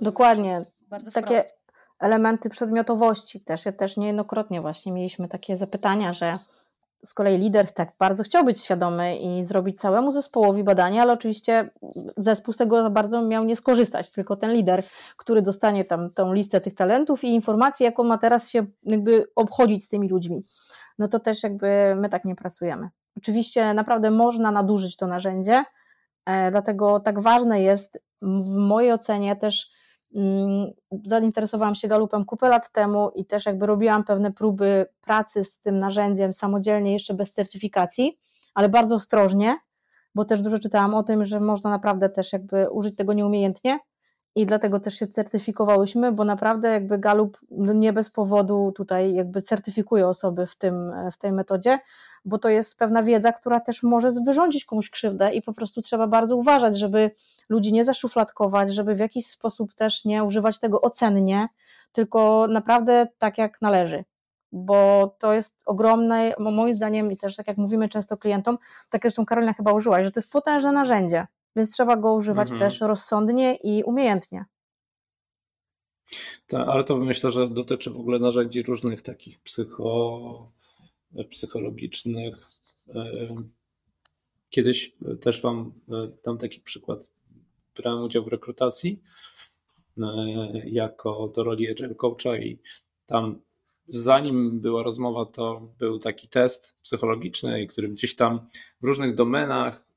Dokładnie. 0.00 0.64
Bardzo 0.80 1.10
takie, 1.10 1.40
wprost 1.40 1.57
elementy 2.00 2.50
przedmiotowości 2.50 3.40
też. 3.40 3.66
Ja 3.66 3.72
też 3.72 3.96
niejednokrotnie 3.96 4.60
właśnie 4.60 4.92
mieliśmy 4.92 5.28
takie 5.28 5.56
zapytania, 5.56 6.12
że 6.12 6.34
z 7.04 7.14
kolei 7.14 7.38
lider 7.38 7.72
tak 7.72 7.92
bardzo 7.98 8.22
chciał 8.22 8.44
być 8.44 8.60
świadomy 8.64 9.18
i 9.18 9.44
zrobić 9.44 9.80
całemu 9.80 10.10
zespołowi 10.10 10.64
badanie, 10.64 11.02
ale 11.02 11.12
oczywiście 11.12 11.70
zespół 12.16 12.54
z 12.54 12.56
tego 12.56 12.90
bardzo 12.90 13.22
miał 13.22 13.44
nie 13.44 13.56
skorzystać, 13.56 14.10
tylko 14.10 14.36
ten 14.36 14.52
lider, 14.52 14.82
który 15.16 15.42
dostanie 15.42 15.84
tam 15.84 16.10
tą 16.10 16.32
listę 16.32 16.60
tych 16.60 16.74
talentów 16.74 17.24
i 17.24 17.28
informacje, 17.28 17.86
jaką 17.86 18.04
ma 18.04 18.18
teraz 18.18 18.50
się 18.50 18.66
jakby 18.82 19.26
obchodzić 19.36 19.84
z 19.84 19.88
tymi 19.88 20.08
ludźmi. 20.08 20.42
No 20.98 21.08
to 21.08 21.18
też 21.18 21.42
jakby 21.42 21.94
my 21.96 22.08
tak 22.08 22.24
nie 22.24 22.34
pracujemy. 22.34 22.88
Oczywiście 23.16 23.74
naprawdę 23.74 24.10
można 24.10 24.50
nadużyć 24.50 24.96
to 24.96 25.06
narzędzie, 25.06 25.64
e, 26.26 26.50
dlatego 26.50 27.00
tak 27.00 27.20
ważne 27.20 27.62
jest 27.62 28.02
w 28.22 28.54
mojej 28.54 28.92
ocenie 28.92 29.36
też 29.36 29.70
zainteresowałam 31.04 31.74
się 31.74 31.88
galupem 31.88 32.24
kupę 32.24 32.48
lat 32.48 32.72
temu 32.72 33.10
i 33.14 33.24
też 33.24 33.46
jakby 33.46 33.66
robiłam 33.66 34.04
pewne 34.04 34.32
próby 34.32 34.86
pracy 35.00 35.44
z 35.44 35.60
tym 35.60 35.78
narzędziem 35.78 36.32
samodzielnie, 36.32 36.92
jeszcze 36.92 37.14
bez 37.14 37.32
certyfikacji, 37.32 38.18
ale 38.54 38.68
bardzo 38.68 38.94
ostrożnie, 38.94 39.56
bo 40.14 40.24
też 40.24 40.40
dużo 40.40 40.58
czytałam 40.58 40.94
o 40.94 41.02
tym, 41.02 41.26
że 41.26 41.40
można 41.40 41.70
naprawdę 41.70 42.08
też 42.08 42.32
jakby 42.32 42.70
użyć 42.70 42.96
tego 42.96 43.12
nieumiejętnie 43.12 43.78
i 44.38 44.46
dlatego 44.46 44.80
też 44.80 44.94
się 44.94 45.06
certyfikowałyśmy, 45.06 46.12
bo 46.12 46.24
naprawdę 46.24 46.68
jakby 46.68 46.98
Galup 46.98 47.38
no 47.50 47.72
nie 47.72 47.92
bez 47.92 48.10
powodu 48.10 48.72
tutaj 48.76 49.14
jakby 49.14 49.42
certyfikuje 49.42 50.08
osoby 50.08 50.46
w, 50.46 50.56
tym, 50.56 50.92
w 51.12 51.16
tej 51.16 51.32
metodzie, 51.32 51.78
bo 52.24 52.38
to 52.38 52.48
jest 52.48 52.78
pewna 52.78 53.02
wiedza, 53.02 53.32
która 53.32 53.60
też 53.60 53.82
może 53.82 54.10
wyrządzić 54.26 54.64
komuś 54.64 54.90
krzywdę 54.90 55.34
i 55.34 55.42
po 55.42 55.52
prostu 55.52 55.82
trzeba 55.82 56.06
bardzo 56.06 56.36
uważać, 56.36 56.78
żeby 56.78 57.10
ludzi 57.48 57.72
nie 57.72 57.84
zaszufladkować, 57.84 58.74
żeby 58.74 58.94
w 58.94 58.98
jakiś 58.98 59.26
sposób 59.26 59.74
też 59.74 60.04
nie 60.04 60.24
używać 60.24 60.58
tego 60.58 60.80
ocennie, 60.80 61.48
tylko 61.92 62.46
naprawdę 62.48 63.06
tak 63.18 63.38
jak 63.38 63.62
należy. 63.62 64.04
Bo 64.52 65.10
to 65.18 65.32
jest 65.32 65.54
ogromne, 65.66 66.34
moim 66.38 66.72
zdaniem, 66.72 67.12
i 67.12 67.16
też 67.16 67.36
tak 67.36 67.48
jak 67.48 67.56
mówimy 67.56 67.88
często 67.88 68.16
klientom, 68.16 68.58
tak 68.90 69.02
zresztą 69.02 69.26
Karolina 69.26 69.52
chyba 69.52 69.72
użyłaś, 69.72 70.06
że 70.06 70.12
to 70.12 70.20
jest 70.20 70.32
potężne 70.32 70.72
narzędzie, 70.72 71.26
więc 71.58 71.72
trzeba 71.74 71.96
go 71.96 72.14
używać 72.14 72.52
mhm. 72.52 72.70
też 72.70 72.80
rozsądnie 72.80 73.54
i 73.64 73.84
umiejętnie. 73.84 74.44
Tak, 76.46 76.68
ale 76.68 76.84
to 76.84 76.96
myślę, 76.96 77.30
że 77.30 77.48
dotyczy 77.48 77.90
w 77.90 77.96
ogóle 77.96 78.18
narzędzi 78.18 78.62
różnych 78.62 79.02
takich 79.02 79.40
psycho, 79.40 80.52
psychologicznych. 81.30 82.46
Kiedyś 84.50 84.92
też 85.20 85.42
Wam 85.42 85.72
e, 85.88 86.08
dam 86.24 86.38
taki 86.38 86.60
przykład. 86.60 87.10
Brałem 87.76 88.02
udział 88.02 88.24
w 88.24 88.28
rekrutacji 88.28 89.02
e, 89.98 90.04
jako 90.64 91.28
do 91.28 91.44
roli 91.44 91.70
agile 91.70 91.94
coacha 91.94 92.36
i 92.36 92.58
tam 93.06 93.40
zanim 93.88 94.60
była 94.60 94.82
rozmowa, 94.82 95.26
to 95.26 95.72
był 95.78 95.98
taki 95.98 96.28
test 96.28 96.76
psychologiczny, 96.82 97.66
który 97.66 97.88
gdzieś 97.88 98.16
tam 98.16 98.40
w 98.80 98.84
różnych 98.84 99.14
domenach 99.14 99.88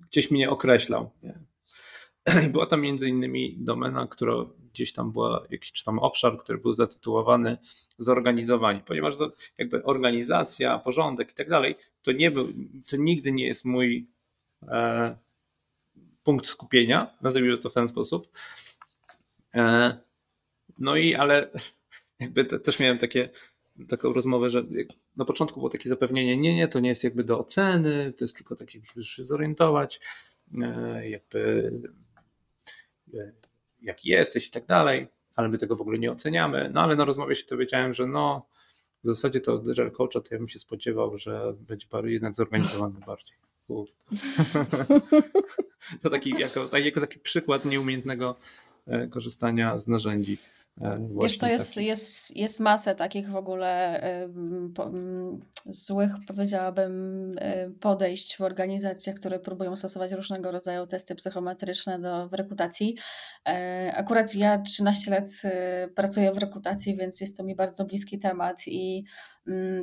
gdzieś 0.00 0.30
mnie 0.30 0.50
określał. 0.50 1.10
I 2.46 2.48
była 2.48 2.66
tam 2.66 2.80
między 2.80 3.08
innymi 3.08 3.56
domena, 3.58 4.06
która 4.06 4.34
gdzieś 4.72 4.92
tam 4.92 5.12
była, 5.12 5.46
jakiś 5.50 5.72
czy 5.72 5.84
tam 5.84 5.98
obszar, 5.98 6.38
który 6.38 6.58
był 6.58 6.72
zatytułowany 6.72 7.58
zorganizowanie, 7.98 8.82
ponieważ 8.86 9.16
to 9.16 9.32
jakby 9.58 9.84
organizacja, 9.84 10.78
porządek 10.78 11.30
i 11.30 11.34
tak 11.34 11.48
dalej, 11.48 11.76
to 12.02 12.12
nie 12.12 12.30
był, 12.30 12.48
to 12.88 12.96
nigdy 12.96 13.32
nie 13.32 13.46
jest 13.46 13.64
mój 13.64 14.08
e, 14.62 15.16
punkt 16.22 16.46
skupienia, 16.46 17.16
nazwijmy 17.22 17.58
to 17.58 17.68
w 17.68 17.74
ten 17.74 17.88
sposób. 17.88 18.28
E, 19.54 19.96
no 20.78 20.96
i 20.96 21.14
ale 21.14 21.50
jakby 22.20 22.44
te, 22.44 22.60
też 22.60 22.80
miałem 22.80 22.98
takie 22.98 23.28
taką 23.88 24.12
rozmowę, 24.12 24.50
że 24.50 24.64
na 25.16 25.24
początku 25.24 25.60
było 25.60 25.70
takie 25.70 25.88
zapewnienie, 25.88 26.36
nie, 26.36 26.54
nie, 26.54 26.68
to 26.68 26.80
nie 26.80 26.88
jest 26.88 27.04
jakby 27.04 27.24
do 27.24 27.38
oceny, 27.38 28.12
to 28.12 28.24
jest 28.24 28.36
tylko 28.36 28.56
takie, 28.56 28.80
żeby 28.84 29.04
się 29.04 29.24
zorientować, 29.24 30.00
e, 30.62 31.08
jakby 31.08 31.72
e, 33.14 33.32
jaki 33.82 34.08
jesteś 34.08 34.48
i 34.48 34.50
tak 34.50 34.66
dalej, 34.66 35.08
ale 35.36 35.48
my 35.48 35.58
tego 35.58 35.76
w 35.76 35.80
ogóle 35.80 35.98
nie 35.98 36.12
oceniamy. 36.12 36.70
No 36.74 36.82
ale 36.82 36.96
na 36.96 37.04
rozmowie 37.04 37.36
się 37.36 37.44
dowiedziałem, 37.50 37.94
że 37.94 38.06
no 38.06 38.46
w 39.04 39.08
zasadzie 39.08 39.40
to 39.40 39.54
od 39.54 39.68
Agile 39.68 39.90
Coacha 39.90 40.20
to 40.20 40.28
ja 40.30 40.38
bym 40.38 40.48
się 40.48 40.58
spodziewał, 40.58 41.16
że 41.16 41.54
będzie 41.58 41.86
parę 41.86 42.10
jednak 42.10 42.34
zorganizowany 42.34 43.00
bardziej. 43.06 43.36
to 46.02 46.10
taki, 46.10 46.30
jako, 46.30 46.78
jako 46.78 47.00
taki 47.00 47.18
przykład 47.18 47.64
nieumiejętnego 47.64 48.36
e, 48.86 49.06
korzystania 49.06 49.78
z 49.78 49.88
narzędzi. 49.88 50.38
E, 50.80 51.08
Wiesz 51.22 51.36
co, 51.36 51.46
jest, 51.46 51.76
jest, 51.76 52.36
jest 52.36 52.60
masę 52.60 52.94
takich 52.94 53.30
w 53.30 53.36
ogóle 53.36 54.00
złych, 55.66 56.12
powiedziałabym, 56.26 57.34
e, 57.38 57.70
podejść 57.70 58.36
w 58.36 58.40
organizacjach, 58.40 59.16
które 59.16 59.38
próbują 59.38 59.76
stosować 59.76 60.12
różnego 60.12 60.50
rodzaju 60.50 60.86
testy 60.86 61.14
psychometryczne 61.14 61.98
do, 61.98 62.28
w 62.28 62.32
rekrutacji. 62.32 62.96
E, 63.48 63.92
akurat 63.96 64.34
ja 64.34 64.58
13 64.58 65.10
lat 65.10 65.24
pracuję 65.94 66.32
w 66.32 66.38
rekrutacji, 66.38 66.96
więc 66.96 67.20
jest 67.20 67.36
to 67.36 67.44
mi 67.44 67.54
bardzo 67.54 67.84
bliski 67.84 68.18
temat 68.18 68.62
i 68.66 69.04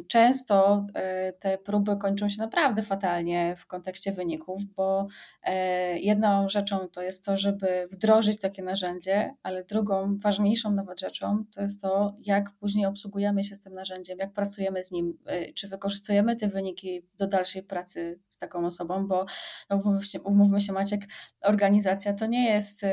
często 0.07 0.85
e, 0.93 1.33
te 1.33 1.57
próby 1.57 1.97
kończą 1.97 2.29
się 2.29 2.41
naprawdę 2.41 2.81
fatalnie 2.81 3.55
w 3.57 3.67
kontekście 3.67 4.11
wyników, 4.11 4.65
bo 4.65 5.07
e, 5.43 5.99
jedną 5.99 6.49
rzeczą 6.49 6.87
to 6.87 7.01
jest 7.01 7.25
to, 7.25 7.37
żeby 7.37 7.87
wdrożyć 7.91 8.41
takie 8.41 8.63
narzędzie, 8.63 9.35
ale 9.43 9.63
drugą, 9.63 10.17
ważniejszą 10.17 10.71
nawet 10.71 10.99
rzeczą 10.99 11.43
to 11.51 11.61
jest 11.61 11.81
to, 11.81 12.15
jak 12.19 12.51
później 12.51 12.85
obsługujemy 12.85 13.43
się 13.43 13.55
z 13.55 13.61
tym 13.61 13.73
narzędziem, 13.73 14.19
jak 14.19 14.33
pracujemy 14.33 14.83
z 14.83 14.91
nim, 14.91 15.17
e, 15.25 15.53
czy 15.53 15.67
wykorzystujemy 15.67 16.35
te 16.35 16.47
wyniki 16.47 17.01
do 17.17 17.27
dalszej 17.27 17.63
pracy 17.63 18.19
z 18.27 18.39
taką 18.39 18.65
osobą, 18.65 19.07
bo 19.07 19.25
no, 19.69 19.81
umówmy 20.23 20.61
się 20.61 20.73
Maciek, 20.73 21.01
organizacja 21.41 22.13
to 22.13 22.25
nie 22.25 22.49
jest, 22.49 22.85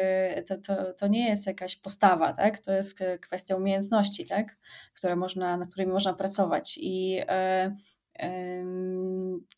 to, 0.49 0.57
to, 0.59 0.93
to 0.93 1.07
nie 1.07 1.29
jest 1.29 1.47
jakaś 1.47 1.77
postawa, 1.77 2.33
tak? 2.33 2.59
to 2.59 2.73
jest 2.73 2.99
kwestia 3.21 3.57
umiejętności, 3.57 4.27
tak? 4.27 4.57
Które 4.95 5.17
można, 5.17 5.57
nad 5.57 5.69
którymi 5.69 5.93
można 5.93 6.15
pracować 6.15 6.54
i 6.77 7.21
e, 7.29 7.77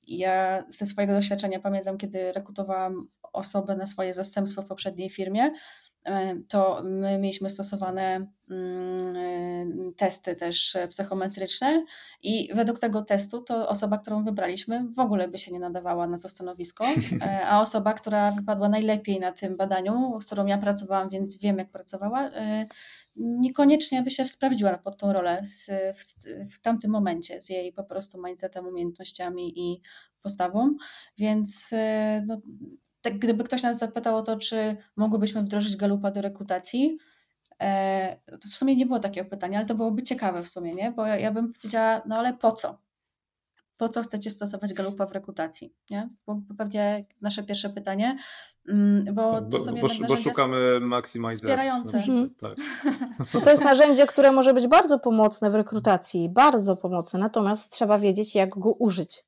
ja 0.06 0.64
ze 0.68 0.86
swojego 0.86 1.14
doświadczenia 1.14 1.60
pamiętam, 1.60 1.98
kiedy 1.98 2.32
rekrutowałam 2.32 3.08
osobę 3.32 3.76
na 3.76 3.86
swoje 3.86 4.14
zastępstwo 4.14 4.62
w 4.62 4.66
poprzedniej 4.66 5.10
firmie, 5.10 5.50
to 6.48 6.82
my 6.84 7.18
mieliśmy 7.18 7.50
stosowane 7.50 8.26
mm, 8.50 9.16
e, 9.16 9.92
testy 9.96 10.36
też 10.36 10.76
psychometryczne 10.90 11.84
i 12.22 12.54
według 12.54 12.78
tego 12.78 13.02
testu 13.02 13.42
to 13.42 13.68
osoba, 13.68 13.98
którą 13.98 14.24
wybraliśmy 14.24 14.84
w 14.96 14.98
ogóle 14.98 15.28
by 15.28 15.38
się 15.38 15.52
nie 15.52 15.60
nadawała 15.60 16.06
na 16.06 16.18
to 16.18 16.28
stanowisko, 16.28 16.84
a 17.46 17.60
osoba, 17.66 17.94
która 17.94 18.30
wypadła 18.30 18.68
najlepiej 18.68 19.20
na 19.20 19.32
tym 19.32 19.56
badaniu, 19.56 20.20
z 20.20 20.26
którą 20.26 20.46
ja 20.46 20.58
pracowałam, 20.58 21.10
więc 21.10 21.38
wiem 21.38 21.58
jak 21.58 21.70
pracowała, 21.70 22.30
niekoniecznie 23.16 24.02
by 24.02 24.10
się 24.10 24.26
sprawdziła 24.26 24.78
pod 24.78 24.98
tą 24.98 25.12
rolę 25.12 25.40
z, 25.44 25.70
w, 25.98 26.04
w 26.54 26.60
tamtym 26.60 26.90
momencie 26.90 27.40
z 27.40 27.48
jej 27.48 27.72
po 27.72 27.84
prostu 27.84 28.22
mindsetem, 28.22 28.66
umiejętnościami 28.66 29.60
i 29.60 29.80
postawą, 30.22 30.76
więc 31.18 31.70
e, 31.72 32.22
no, 32.26 32.40
tak, 33.10 33.18
gdyby 33.18 33.44
ktoś 33.44 33.62
nas 33.62 33.78
zapytał 33.78 34.16
o 34.16 34.22
to, 34.22 34.36
czy 34.36 34.76
mogłybyśmy 34.96 35.42
wdrożyć 35.42 35.76
Galupa 35.76 36.10
do 36.10 36.22
rekrutacji, 36.22 36.98
e, 37.60 38.16
to 38.26 38.48
w 38.48 38.54
sumie 38.54 38.76
nie 38.76 38.86
było 38.86 38.98
takiego 38.98 39.30
pytania, 39.30 39.58
ale 39.58 39.66
to 39.66 39.74
byłoby 39.74 40.02
ciekawe 40.02 40.42
w 40.42 40.48
sumie, 40.48 40.74
nie? 40.74 40.92
Bo 40.92 41.06
ja, 41.06 41.16
ja 41.16 41.30
bym 41.30 41.52
powiedziała, 41.52 42.02
no 42.06 42.16
ale 42.18 42.32
po 42.32 42.52
co? 42.52 42.78
Po 43.76 43.88
co 43.88 44.02
chcecie 44.02 44.30
stosować 44.30 44.74
Galupa 44.74 45.06
w 45.06 45.12
rekrutacji? 45.12 45.74
Nie? 45.90 46.08
Bo 46.26 46.40
pewnie 46.58 47.04
nasze 47.20 47.42
pierwsze 47.42 47.70
pytanie, 47.70 48.18
Mm, 48.68 49.14
bo, 49.14 49.32
tak, 49.32 49.44
bo, 49.48 49.58
bo, 49.58 49.88
bo 50.08 50.16
szukamy 50.16 50.80
maksymalizacji. 50.80 51.48
Wspierające. 51.48 51.98
Mhm. 51.98 52.34
Tak. 52.40 52.56
No 53.34 53.40
to 53.40 53.50
jest 53.50 53.64
narzędzie, 53.64 54.06
które 54.06 54.32
może 54.32 54.54
być 54.54 54.66
bardzo 54.66 54.98
pomocne 54.98 55.50
w 55.50 55.54
rekrutacji, 55.54 56.28
bardzo 56.28 56.76
pomocne, 56.76 57.18
natomiast 57.18 57.72
trzeba 57.72 57.98
wiedzieć, 57.98 58.34
jak 58.34 58.58
go 58.58 58.72
użyć. 58.72 59.24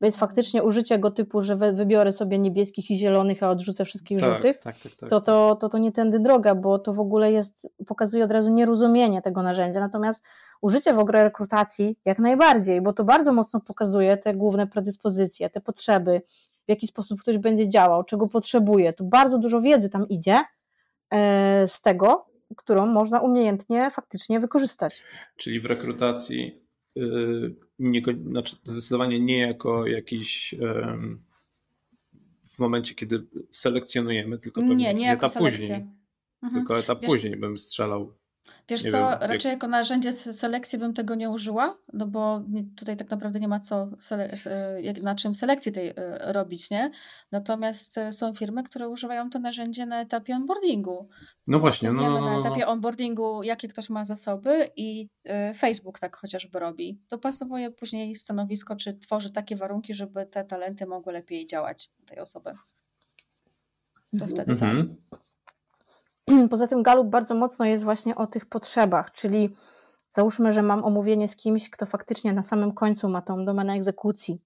Więc 0.00 0.16
faktycznie 0.16 0.62
użycie 0.62 0.98
go 0.98 1.10
typu, 1.10 1.42
że 1.42 1.56
wybiorę 1.56 2.12
sobie 2.12 2.38
niebieskich 2.38 2.90
i 2.90 2.98
zielonych, 2.98 3.42
a 3.42 3.50
odrzucę 3.50 3.84
wszystkich 3.84 4.20
tak, 4.20 4.32
żółtych, 4.32 4.58
tak, 4.58 4.78
tak, 4.78 4.92
tak, 4.92 5.10
to, 5.10 5.20
to, 5.20 5.56
to, 5.60 5.68
to 5.68 5.78
nie 5.78 5.92
tędy 5.92 6.20
droga, 6.20 6.54
bo 6.54 6.78
to 6.78 6.94
w 6.94 7.00
ogóle 7.00 7.32
jest, 7.32 7.68
pokazuje 7.86 8.24
od 8.24 8.30
razu 8.30 8.50
nierozumienie 8.50 9.22
tego 9.22 9.42
narzędzia. 9.42 9.80
Natomiast 9.80 10.24
użycie 10.60 10.94
w 10.94 10.98
ogóle 10.98 11.24
rekrutacji 11.24 11.96
jak 12.04 12.18
najbardziej, 12.18 12.80
bo 12.80 12.92
to 12.92 13.04
bardzo 13.04 13.32
mocno 13.32 13.60
pokazuje 13.60 14.16
te 14.16 14.34
główne 14.34 14.66
predyspozycje, 14.66 15.50
te 15.50 15.60
potrzeby, 15.60 16.22
w 16.66 16.68
jaki 16.68 16.86
sposób 16.86 17.20
ktoś 17.20 17.38
będzie 17.38 17.68
działał, 17.68 18.04
czego 18.04 18.28
potrzebuje. 18.28 18.92
To 18.92 19.04
bardzo 19.04 19.38
dużo 19.38 19.60
wiedzy 19.60 19.90
tam 19.90 20.08
idzie 20.08 20.40
e, 21.10 21.68
z 21.68 21.82
tego, 21.82 22.26
którą 22.56 22.86
można 22.86 23.20
umiejętnie 23.20 23.90
faktycznie 23.90 24.40
wykorzystać. 24.40 25.02
Czyli 25.36 25.60
w 25.60 25.66
rekrutacji 25.66 26.62
y, 26.96 27.54
nie, 27.78 28.02
znaczy 28.30 28.56
zdecydowanie 28.64 29.20
nie 29.20 29.38
jako 29.38 29.86
jakiś 29.86 30.54
w 32.46 32.58
momencie, 32.58 32.94
kiedy 32.94 33.26
selekcjonujemy, 33.50 34.38
tylko 34.38 34.60
pewnie 34.60 34.76
nie, 34.76 34.94
nie 34.94 35.12
etap 35.12 35.32
później. 35.34 35.72
Mhm. 36.42 36.54
Tylko 36.54 36.78
etap 36.78 37.00
Wiesz, 37.00 37.10
później 37.10 37.36
bym 37.36 37.58
strzelał 37.58 38.12
Wiesz 38.68 38.82
co, 38.82 38.90
wiem, 38.90 39.18
raczej 39.20 39.50
jak... 39.50 39.56
jako 39.56 39.68
narzędzie 39.68 40.12
selekcji 40.12 40.78
bym 40.78 40.94
tego 40.94 41.14
nie 41.14 41.30
użyła, 41.30 41.78
no 41.92 42.06
bo 42.06 42.42
tutaj 42.76 42.96
tak 42.96 43.10
naprawdę 43.10 43.40
nie 43.40 43.48
ma 43.48 43.60
co 43.60 43.88
na 45.02 45.14
czym 45.14 45.34
selekcji 45.34 45.72
tej 45.72 45.88
e, 45.88 46.32
robić, 46.32 46.70
nie? 46.70 46.90
Natomiast 47.32 47.98
e, 47.98 48.12
są 48.12 48.34
firmy, 48.34 48.62
które 48.62 48.88
używają 48.88 49.30
to 49.30 49.38
narzędzie 49.38 49.86
na 49.86 50.00
etapie 50.00 50.36
onboardingu. 50.36 51.08
No 51.46 51.58
właśnie. 51.58 51.92
No, 51.92 52.02
no, 52.02 52.10
no, 52.10 52.20
na 52.20 52.32
no. 52.32 52.40
etapie 52.40 52.66
onboardingu, 52.66 53.42
jakie 53.42 53.68
ktoś 53.68 53.90
ma 53.90 54.04
zasoby 54.04 54.70
i 54.76 55.08
e, 55.24 55.54
Facebook 55.54 55.98
tak 55.98 56.16
chociażby 56.16 56.58
robi. 56.58 57.00
Dopasowuje 57.10 57.70
później 57.70 58.16
stanowisko, 58.16 58.76
czy 58.76 58.94
tworzy 58.94 59.32
takie 59.32 59.56
warunki, 59.56 59.94
żeby 59.94 60.26
te 60.26 60.44
talenty 60.44 60.86
mogły 60.86 61.12
lepiej 61.12 61.46
działać 61.46 61.90
tej 62.06 62.18
osoby. 62.18 62.50
To 64.18 64.26
wtedy 64.26 64.52
mhm. 64.52 64.88
tak. 65.10 65.33
Poza 66.50 66.66
tym 66.66 66.82
Galup 66.82 67.08
bardzo 67.08 67.34
mocno 67.34 67.64
jest 67.64 67.84
właśnie 67.84 68.14
o 68.14 68.26
tych 68.26 68.46
potrzebach, 68.46 69.12
czyli 69.12 69.56
załóżmy, 70.10 70.52
że 70.52 70.62
mam 70.62 70.84
omówienie 70.84 71.28
z 71.28 71.36
kimś, 71.36 71.70
kto 71.70 71.86
faktycznie 71.86 72.32
na 72.32 72.42
samym 72.42 72.72
końcu 72.72 73.08
ma 73.08 73.22
tą 73.22 73.44
domenę 73.44 73.72
egzekucji, 73.72 74.42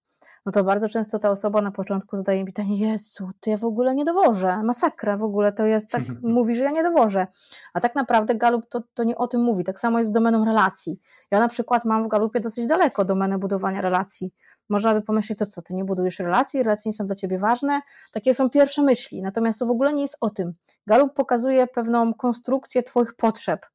no 0.47 0.53
to 0.53 0.65
bardzo 0.65 0.89
często 0.89 1.19
ta 1.19 1.31
osoba 1.31 1.63
na 1.63 1.71
początku 1.71 2.17
zadaje 2.17 2.41
mi 2.41 2.47
pytanie, 2.47 2.79
Jezu, 2.79 3.31
to 3.41 3.51
ja 3.51 3.57
w 3.57 3.65
ogóle 3.65 3.95
nie 3.95 4.05
dowożę, 4.05 4.63
masakra 4.63 5.17
w 5.17 5.23
ogóle, 5.23 5.53
to 5.53 5.67
jest 5.67 5.91
tak, 5.91 6.03
mówi, 6.23 6.57
że 6.57 6.65
ja 6.65 6.71
nie 6.71 6.83
dowożę. 6.83 7.27
A 7.75 7.81
tak 7.81 7.95
naprawdę 7.95 8.35
Galup 8.35 8.69
to, 8.69 8.83
to 8.95 9.05
nie 9.05 9.17
o 9.17 9.29
tym 9.29 9.41
mówi, 9.41 9.65
tak 9.65 9.81
samo 9.81 9.99
jest 9.99 10.11
z 10.11 10.13
domeną 10.13 10.45
relacji. 10.45 11.01
Ja 11.31 11.41
na 11.41 11.49
przykład 11.49 11.85
mam 11.85 12.05
w 12.05 12.09
Galupie 12.09 12.41
dosyć 12.41 12.67
daleko 12.67 13.05
domenę 13.05 13.39
budowania 13.39 13.81
relacji. 13.81 14.33
Można 14.69 14.95
by 14.95 15.03
pomyśleć, 15.03 15.39
to 15.39 15.47
co, 15.47 15.63
ty 15.63 15.75
nie 15.75 15.85
budujesz 15.85 16.19
relacji, 16.19 16.63
relacje 16.63 16.89
nie 16.89 16.93
są 16.93 17.07
dla 17.07 17.15
ciebie 17.15 17.39
ważne. 17.39 17.81
Takie 18.13 18.35
są 18.35 18.51
pierwsze 18.51 18.83
myśli, 18.83 19.23
natomiast 19.23 19.59
to 19.59 19.67
w 19.67 19.71
ogóle 19.71 19.93
nie 19.93 20.03
jest 20.03 20.17
o 20.21 20.31
tym. 20.31 20.55
Galup 20.87 21.15
pokazuje 21.15 21.67
pewną 21.67 22.15
konstrukcję 22.15 22.83
twoich 22.83 23.15
potrzeb, 23.15 23.67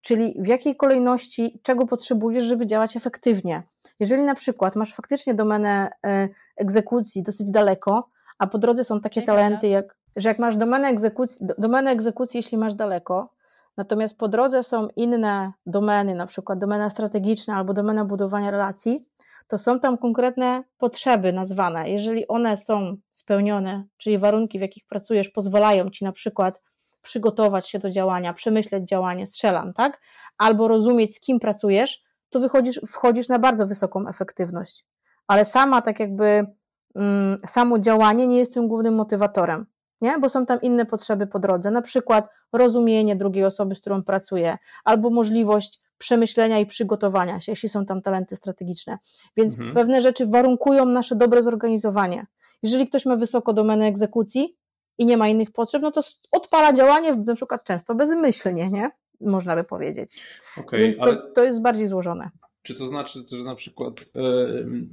czyli 0.00 0.34
w 0.38 0.46
jakiej 0.46 0.76
kolejności, 0.76 1.60
czego 1.62 1.86
potrzebujesz, 1.86 2.44
żeby 2.44 2.66
działać 2.66 2.96
efektywnie. 2.96 3.62
Jeżeli 4.00 4.22
na 4.22 4.34
przykład 4.34 4.76
masz 4.76 4.94
faktycznie 4.94 5.34
domenę 5.34 5.90
e, 6.06 6.28
egzekucji 6.56 7.22
dosyć 7.22 7.50
daleko, 7.50 8.08
a 8.38 8.46
po 8.46 8.58
drodze 8.58 8.84
są 8.84 9.00
takie 9.00 9.22
talenty, 9.22 9.68
jak, 9.68 9.96
że 10.16 10.28
jak 10.28 10.38
masz 10.38 10.56
domenę 10.56 10.88
egzekucji, 10.88 11.46
domenę 11.58 11.90
egzekucji, 11.90 12.38
jeśli 12.38 12.58
masz 12.58 12.74
daleko, 12.74 13.32
natomiast 13.76 14.18
po 14.18 14.28
drodze 14.28 14.62
są 14.62 14.88
inne 14.96 15.52
domeny, 15.66 16.14
na 16.14 16.26
przykład 16.26 16.58
domena 16.58 16.90
strategiczna 16.90 17.56
albo 17.56 17.74
domena 17.74 18.04
budowania 18.04 18.50
relacji, 18.50 19.06
to 19.48 19.58
są 19.58 19.80
tam 19.80 19.98
konkretne 19.98 20.64
potrzeby 20.78 21.32
nazwane. 21.32 21.90
Jeżeli 21.90 22.28
one 22.28 22.56
są 22.56 22.96
spełnione, 23.12 23.84
czyli 23.96 24.18
warunki, 24.18 24.58
w 24.58 24.62
jakich 24.62 24.86
pracujesz, 24.86 25.28
pozwalają 25.28 25.90
ci 25.90 26.04
na 26.04 26.12
przykład 26.12 26.60
przygotować 27.02 27.68
się 27.68 27.78
do 27.78 27.90
działania, 27.90 28.34
przemyśleć 28.34 28.88
działanie, 28.88 29.26
strzelam, 29.26 29.72
tak? 29.72 30.00
Albo 30.38 30.68
rozumieć, 30.68 31.16
z 31.16 31.20
kim 31.20 31.40
pracujesz, 31.40 32.02
to 32.30 32.40
wychodzisz, 32.40 32.80
wchodzisz 32.86 33.28
na 33.28 33.38
bardzo 33.38 33.66
wysoką 33.66 34.08
efektywność. 34.08 34.86
Ale 35.26 35.44
sama, 35.44 35.82
tak 35.82 36.00
jakby, 36.00 36.46
mm, 36.94 37.38
samo 37.46 37.78
działanie 37.78 38.26
nie 38.26 38.38
jest 38.38 38.54
tym 38.54 38.68
głównym 38.68 38.94
motywatorem, 38.94 39.66
nie? 40.00 40.18
Bo 40.18 40.28
są 40.28 40.46
tam 40.46 40.60
inne 40.60 40.86
potrzeby 40.86 41.26
po 41.26 41.38
drodze, 41.38 41.70
na 41.70 41.82
przykład 41.82 42.28
rozumienie 42.52 43.16
drugiej 43.16 43.44
osoby, 43.44 43.74
z 43.74 43.80
którą 43.80 44.02
pracuję, 44.02 44.58
albo 44.84 45.10
możliwość 45.10 45.80
przemyślenia 46.00 46.58
i 46.58 46.66
przygotowania 46.66 47.40
się, 47.40 47.52
jeśli 47.52 47.68
są 47.68 47.86
tam 47.86 48.02
talenty 48.02 48.36
strategiczne. 48.36 48.98
Więc 49.36 49.58
mhm. 49.58 49.74
pewne 49.74 50.00
rzeczy 50.00 50.26
warunkują 50.26 50.86
nasze 50.86 51.16
dobre 51.16 51.42
zorganizowanie. 51.42 52.26
Jeżeli 52.62 52.86
ktoś 52.88 53.06
ma 53.06 53.16
wysoko 53.16 53.52
domenę 53.52 53.86
egzekucji 53.86 54.56
i 54.98 55.06
nie 55.06 55.16
ma 55.16 55.28
innych 55.28 55.52
potrzeb, 55.52 55.82
no 55.82 55.90
to 55.90 56.00
odpala 56.32 56.72
działanie 56.72 57.16
na 57.16 57.34
przykład 57.34 57.64
często 57.64 57.94
bezmyślnie, 57.94 58.70
nie? 58.70 58.90
Można 59.20 59.56
by 59.56 59.64
powiedzieć. 59.64 60.24
Okay, 60.56 60.80
Więc 60.80 60.98
to, 60.98 61.32
to 61.34 61.44
jest 61.44 61.62
bardziej 61.62 61.86
złożone. 61.86 62.30
Czy 62.62 62.74
to 62.74 62.86
znaczy, 62.86 63.24
że 63.32 63.44
na 63.44 63.54
przykład 63.54 63.94
e, 64.00 64.02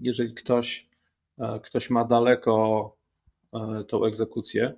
jeżeli 0.01 0.34
ktoś, 0.34 0.89
e, 1.39 1.60
ktoś 1.64 1.89
ma 1.89 2.05
daleko 2.05 2.95
e, 3.53 3.84
tą 3.84 4.05
egzekucję, 4.05 4.74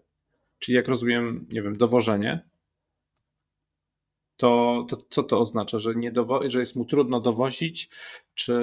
czyli 0.60 0.76
jak 0.76 0.88
rozumiem, 0.88 1.48
nie 1.52 1.62
wiem, 1.62 1.78
dowożenie, 1.78 2.49
to, 4.40 4.86
to 4.90 4.98
co 5.10 5.24
to 5.24 5.40
oznacza? 5.40 5.80
Że, 5.80 5.96
nie 5.96 6.12
dowo- 6.12 6.50
że 6.50 6.60
jest 6.60 6.76
mu 6.76 6.86
trudno 6.86 7.20
dowozić, 7.20 7.90
czy, 8.34 8.54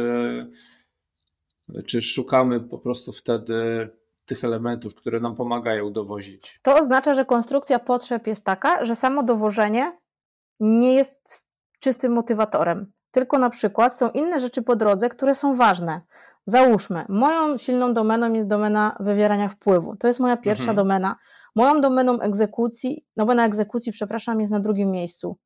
czy 1.87 2.03
szukamy 2.03 2.61
po 2.61 2.79
prostu 2.79 3.13
wtedy 3.13 3.89
tych 4.27 4.45
elementów, 4.45 4.95
które 4.95 5.21
nam 5.21 5.37
pomagają 5.37 5.93
dowozić? 5.93 6.61
To 6.63 6.77
oznacza, 6.77 7.15
że 7.15 7.25
konstrukcja 7.25 7.79
potrzeb 7.79 8.27
jest 8.27 8.45
taka, 8.45 8.85
że 8.85 8.95
samo 8.95 9.23
dowożenie 9.23 9.99
nie 10.61 10.95
jest 10.95 11.47
czystym 11.81 12.13
motywatorem. 12.13 12.93
Tylko 13.11 13.39
na 13.39 13.51
przykład 13.51 13.97
są 13.97 14.11
inne 14.11 14.41
rzeczy 14.41 14.63
po 14.63 14.77
drodze, 14.77 15.09
które 15.09 15.35
są 15.35 15.57
ważne. 15.57 16.01
Załóżmy, 16.47 17.05
moją 17.09 17.59
silną 17.59 17.95
domeną 17.95 18.33
jest 18.33 18.49
domena 18.49 18.97
wywierania 19.01 19.49
wpływu. 19.49 19.97
To 19.97 20.07
jest 20.07 20.21
moja 20.21 20.37
pierwsza 20.37 20.71
mhm. 20.71 20.77
domena. 20.77 21.17
Moją 21.57 21.81
domeną 21.81 22.21
egzekucji, 22.21 23.07
domena 23.17 23.47
egzekucji, 23.47 23.93
przepraszam, 23.93 24.41
jest 24.41 24.53
na 24.53 24.61
drugim 24.61 24.91
miejscu. 24.91 25.39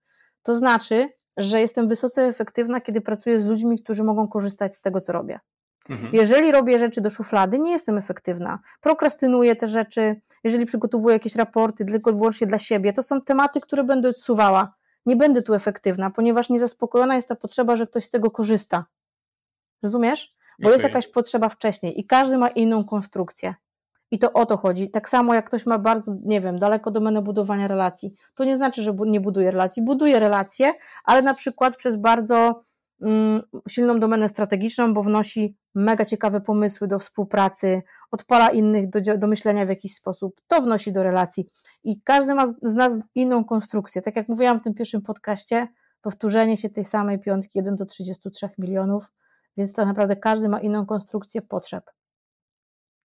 To 0.42 0.54
znaczy, 0.54 1.08
że 1.36 1.60
jestem 1.60 1.88
wysoce 1.88 2.24
efektywna, 2.24 2.80
kiedy 2.80 3.00
pracuję 3.00 3.40
z 3.40 3.46
ludźmi, 3.46 3.82
którzy 3.82 4.04
mogą 4.04 4.28
korzystać 4.28 4.76
z 4.76 4.82
tego, 4.82 5.00
co 5.00 5.12
robię. 5.12 5.40
Mhm. 5.90 6.14
Jeżeli 6.14 6.52
robię 6.52 6.78
rzeczy 6.78 7.00
do 7.00 7.10
szuflady, 7.10 7.58
nie 7.58 7.72
jestem 7.72 7.98
efektywna. 7.98 8.58
Prokrastynuję 8.80 9.56
te 9.56 9.68
rzeczy, 9.68 10.20
jeżeli 10.44 10.66
przygotowuję 10.66 11.12
jakieś 11.12 11.36
raporty 11.36 11.84
tylko 11.84 12.10
i 12.10 12.14
wyłącznie 12.14 12.46
dla 12.46 12.58
siebie, 12.58 12.92
to 12.92 13.02
są 13.02 13.20
tematy, 13.20 13.60
które 13.60 13.84
będę 13.84 14.08
odsuwała. 14.08 14.74
Nie 15.06 15.16
będę 15.16 15.42
tu 15.42 15.54
efektywna, 15.54 16.10
ponieważ 16.10 16.50
niezaspokojona 16.50 17.14
jest 17.14 17.28
ta 17.28 17.34
potrzeba, 17.34 17.76
że 17.76 17.86
ktoś 17.86 18.04
z 18.04 18.10
tego 18.10 18.30
korzysta. 18.30 18.84
Rozumiesz? 19.82 20.34
Bo 20.58 20.68
okay. 20.68 20.72
jest 20.72 20.84
jakaś 20.84 21.08
potrzeba 21.08 21.48
wcześniej 21.48 22.00
i 22.00 22.06
każdy 22.06 22.38
ma 22.38 22.48
inną 22.48 22.84
konstrukcję. 22.84 23.54
I 24.10 24.18
to 24.18 24.32
o 24.32 24.46
to 24.46 24.56
chodzi. 24.56 24.90
Tak 24.90 25.08
samo 25.08 25.34
jak 25.34 25.46
ktoś 25.46 25.66
ma 25.66 25.78
bardzo, 25.78 26.14
nie 26.24 26.40
wiem, 26.40 26.58
daleko 26.58 26.90
domenę 26.90 27.22
budowania 27.22 27.68
relacji, 27.68 28.14
to 28.34 28.44
nie 28.44 28.56
znaczy, 28.56 28.82
że 28.82 28.94
nie 29.06 29.20
buduje 29.20 29.50
relacji. 29.50 29.82
Buduje 29.82 30.20
relacje, 30.20 30.72
ale 31.04 31.22
na 31.22 31.34
przykład 31.34 31.76
przez 31.76 31.96
bardzo 31.96 32.64
mm, 33.02 33.40
silną 33.68 34.00
domenę 34.00 34.28
strategiczną, 34.28 34.94
bo 34.94 35.02
wnosi 35.02 35.56
mega 35.74 36.04
ciekawe 36.04 36.40
pomysły 36.40 36.88
do 36.88 36.98
współpracy, 36.98 37.82
odpala 38.10 38.50
innych 38.50 38.90
do, 38.90 39.00
do 39.18 39.26
myślenia 39.26 39.66
w 39.66 39.68
jakiś 39.68 39.94
sposób. 39.94 40.40
To 40.48 40.62
wnosi 40.62 40.92
do 40.92 41.02
relacji. 41.02 41.46
I 41.84 42.00
każdy 42.02 42.34
ma 42.34 42.46
z 42.46 42.74
nas 42.74 43.02
inną 43.14 43.44
konstrukcję. 43.44 44.02
Tak 44.02 44.16
jak 44.16 44.28
mówiłam 44.28 44.58
w 44.60 44.62
tym 44.62 44.74
pierwszym 44.74 45.02
podcaście, 45.02 45.68
powtórzenie 46.02 46.56
się 46.56 46.70
tej 46.70 46.84
samej 46.84 47.18
piątki 47.18 47.58
1 47.58 47.76
do 47.76 47.86
33 47.86 48.48
milionów, 48.58 49.12
więc 49.56 49.72
tak 49.72 49.86
naprawdę 49.86 50.16
każdy 50.16 50.48
ma 50.48 50.60
inną 50.60 50.86
konstrukcję 50.86 51.42
potrzeb 51.42 51.84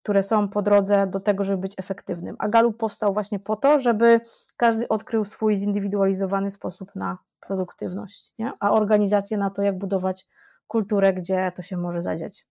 które 0.03 0.23
są 0.23 0.49
po 0.49 0.61
drodze 0.61 1.07
do 1.07 1.19
tego, 1.19 1.43
żeby 1.43 1.57
być 1.57 1.73
efektywnym. 1.77 2.35
A 2.39 2.49
Galup 2.49 2.77
powstał 2.77 3.13
właśnie 3.13 3.39
po 3.39 3.55
to, 3.55 3.79
żeby 3.79 4.19
każdy 4.57 4.87
odkrył 4.87 5.25
swój 5.25 5.55
zindywidualizowany 5.57 6.51
sposób 6.51 6.95
na 6.95 7.17
produktywność, 7.47 8.33
nie? 8.39 8.51
a 8.59 8.71
organizację 8.71 9.37
na 9.37 9.49
to, 9.49 9.61
jak 9.61 9.77
budować 9.77 10.27
kulturę, 10.67 11.13
gdzie 11.13 11.51
to 11.55 11.61
się 11.61 11.77
może 11.77 12.01
zadziać. 12.01 12.45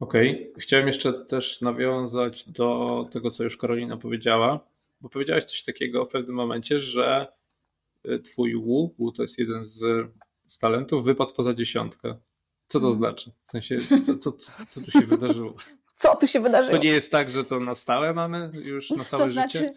Okej, 0.00 0.50
okay. 0.50 0.60
chciałem 0.60 0.86
jeszcze 0.86 1.12
też 1.12 1.60
nawiązać 1.60 2.50
do 2.50 2.86
tego, 3.12 3.30
co 3.30 3.44
już 3.44 3.56
Karolina 3.56 3.96
powiedziała, 3.96 4.60
bo 5.00 5.08
powiedziałaś 5.08 5.44
coś 5.44 5.62
takiego 5.62 6.04
w 6.04 6.08
pewnym 6.08 6.36
momencie, 6.36 6.80
że 6.80 7.26
y, 8.08 8.18
twój 8.18 8.56
łuk, 8.56 8.94
to 9.16 9.22
jest 9.22 9.38
jeden 9.38 9.64
z, 9.64 10.10
z 10.46 10.58
talentów, 10.58 11.04
wypadł 11.04 11.34
poza 11.34 11.54
dziesiątkę. 11.54 12.16
Co 12.72 12.80
to 12.80 12.86
mhm. 12.86 12.94
znaczy? 12.94 13.30
W 13.46 13.50
sensie, 13.50 13.78
co, 14.04 14.16
co, 14.16 14.32
co 14.68 14.80
tu 14.80 14.90
się 14.90 15.00
wydarzyło? 15.00 15.54
Co 15.94 16.16
tu 16.16 16.26
się 16.26 16.40
wydarzyło? 16.40 16.76
To 16.76 16.82
nie 16.82 16.90
jest 16.90 17.12
tak, 17.12 17.30
że 17.30 17.44
to 17.44 17.60
na 17.60 17.74
stałe 17.74 18.14
mamy 18.14 18.50
już 18.54 18.90
na 18.90 19.04
całe 19.04 19.26
to 19.26 19.32
znaczy... 19.32 19.58
życie? 19.58 19.72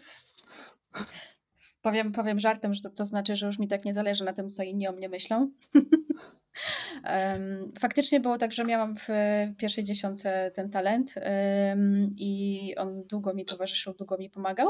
Powiem, 1.82 2.12
powiem 2.12 2.40
żartem, 2.40 2.74
że 2.74 2.80
to, 2.80 2.90
to 2.90 3.04
znaczy, 3.04 3.36
że 3.36 3.46
już 3.46 3.58
mi 3.58 3.68
tak 3.68 3.84
nie 3.84 3.94
zależy 3.94 4.24
na 4.24 4.32
tym, 4.32 4.48
co 4.48 4.62
inni 4.62 4.88
o 4.88 4.92
mnie 4.92 5.08
myślą. 5.08 5.50
Faktycznie 7.80 8.20
było 8.20 8.38
tak, 8.38 8.52
że 8.52 8.64
miałam 8.64 8.96
w 8.96 9.08
pierwszej 9.56 9.84
dziesiątce 9.84 10.50
ten 10.54 10.70
talent 10.70 11.14
i 12.16 12.74
on 12.76 13.02
długo 13.02 13.34
mi 13.34 13.44
towarzyszył, 13.44 13.94
długo 13.94 14.18
mi 14.18 14.30
pomagał. 14.30 14.68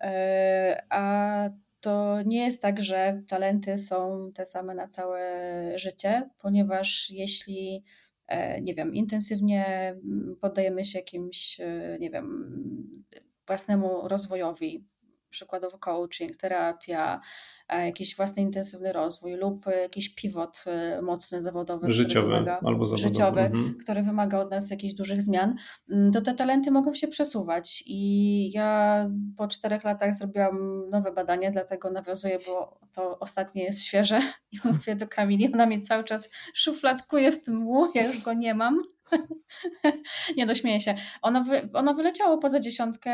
E, 0.00 0.84
a 0.90 1.48
to 1.86 2.22
nie 2.22 2.44
jest 2.44 2.62
tak, 2.62 2.80
że 2.82 3.22
talenty 3.28 3.76
są 3.76 4.30
te 4.34 4.46
same 4.46 4.74
na 4.74 4.86
całe 4.86 5.72
życie, 5.78 6.30
ponieważ 6.38 7.10
jeśli 7.10 7.84
e, 8.26 8.60
nie 8.60 8.74
wiem, 8.74 8.94
intensywnie 8.94 9.66
mm, 9.66 10.36
poddajemy 10.40 10.84
się 10.84 10.98
jakimś, 10.98 11.60
e, 11.60 11.96
nie 12.00 12.10
wiem, 12.10 13.06
własnemu 13.46 14.08
rozwojowi, 14.08 14.84
przykładowo 15.28 15.78
coaching, 15.78 16.36
terapia, 16.36 17.20
jakiś 17.68 18.16
własny 18.16 18.42
intensywny 18.42 18.92
rozwój 18.92 19.34
lub 19.34 19.66
jakiś 19.82 20.14
pivot 20.14 20.64
mocny 21.02 21.42
zawodowy. 21.42 21.92
Życiowy 21.92 22.28
wymaga, 22.28 22.60
albo 22.64 22.86
zawodowy. 22.86 23.14
Życiowy, 23.14 23.40
mhm. 23.40 23.76
który 23.82 24.02
wymaga 24.02 24.38
od 24.38 24.50
nas 24.50 24.70
jakichś 24.70 24.94
dużych 24.94 25.22
zmian, 25.22 25.56
mm, 25.90 26.12
to 26.12 26.20
te 26.20 26.34
talenty 26.34 26.70
mogą 26.70 26.94
się 26.94 27.08
przesuwać. 27.08 27.82
I 27.86 28.50
ja 28.52 29.10
po 29.36 29.48
czterech 29.48 29.84
latach 29.84 30.14
zrobiłam 30.14 30.88
nowe 30.90 31.12
badanie, 31.12 31.50
dlatego 31.50 31.90
nawiązuję, 31.90 32.38
bo 32.46 32.80
to 32.92 33.18
ostatnie 33.18 33.64
jest 33.64 33.84
świeże 33.84 34.20
i 34.52 34.58
mówię 34.64 34.96
do 34.96 35.08
Kamili, 35.08 35.52
ona 35.54 35.66
mnie 35.66 35.80
cały 35.80 36.04
czas 36.04 36.30
szufladkuje 36.54 37.32
w 37.32 37.42
tym 37.42 37.66
łuku, 37.66 37.98
ja 37.98 38.06
już 38.06 38.22
go 38.22 38.32
nie 38.32 38.54
mam. 38.54 38.82
nie 40.36 40.46
dośmieję 40.46 40.80
się. 40.80 40.94
Ono, 41.22 41.44
wy, 41.44 41.68
ono 41.72 41.94
wyleciało 41.94 42.38
poza 42.38 42.60
dziesiątkę 42.60 43.10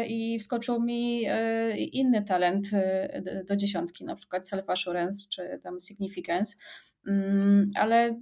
yy, 0.00 0.06
i 0.06 0.38
wskoczył 0.38 0.82
mi 0.82 1.26
inny 1.92 2.22
talent 2.22 2.70
do 3.48 3.56
dziesiątki, 3.56 3.71
na 4.04 4.14
przykład 4.14 4.48
self-assurance 4.48 5.28
czy 5.28 5.58
tam 5.62 5.80
significance. 5.80 6.56
Mm, 7.06 7.70
ale 7.74 8.20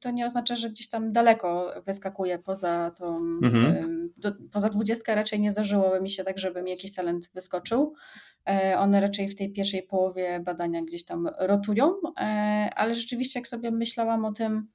to 0.00 0.10
nie 0.10 0.26
oznacza, 0.26 0.56
że 0.56 0.70
gdzieś 0.70 0.88
tam 0.88 1.12
daleko 1.12 1.74
wyskakuje 1.86 2.38
poza 2.38 2.90
tą, 2.90 3.16
mhm. 3.42 4.12
do, 4.16 4.32
poza 4.52 4.68
dwudziestkę 4.68 5.14
raczej 5.14 5.40
nie 5.40 5.50
zdarzyłoby 5.50 6.00
mi 6.00 6.10
się 6.10 6.24
tak, 6.24 6.38
żeby 6.38 6.62
mi 6.62 6.70
jakiś 6.70 6.94
talent 6.94 7.30
wyskoczył. 7.34 7.94
E, 8.48 8.78
one 8.78 9.00
raczej 9.00 9.28
w 9.28 9.34
tej 9.34 9.52
pierwszej 9.52 9.82
połowie 9.82 10.40
badania 10.40 10.82
gdzieś 10.82 11.04
tam 11.04 11.28
rotują, 11.38 11.92
e, 12.20 12.22
ale 12.76 12.94
rzeczywiście 12.94 13.38
jak 13.38 13.48
sobie 13.48 13.70
myślałam 13.70 14.24
o 14.24 14.32
tym, 14.32 14.68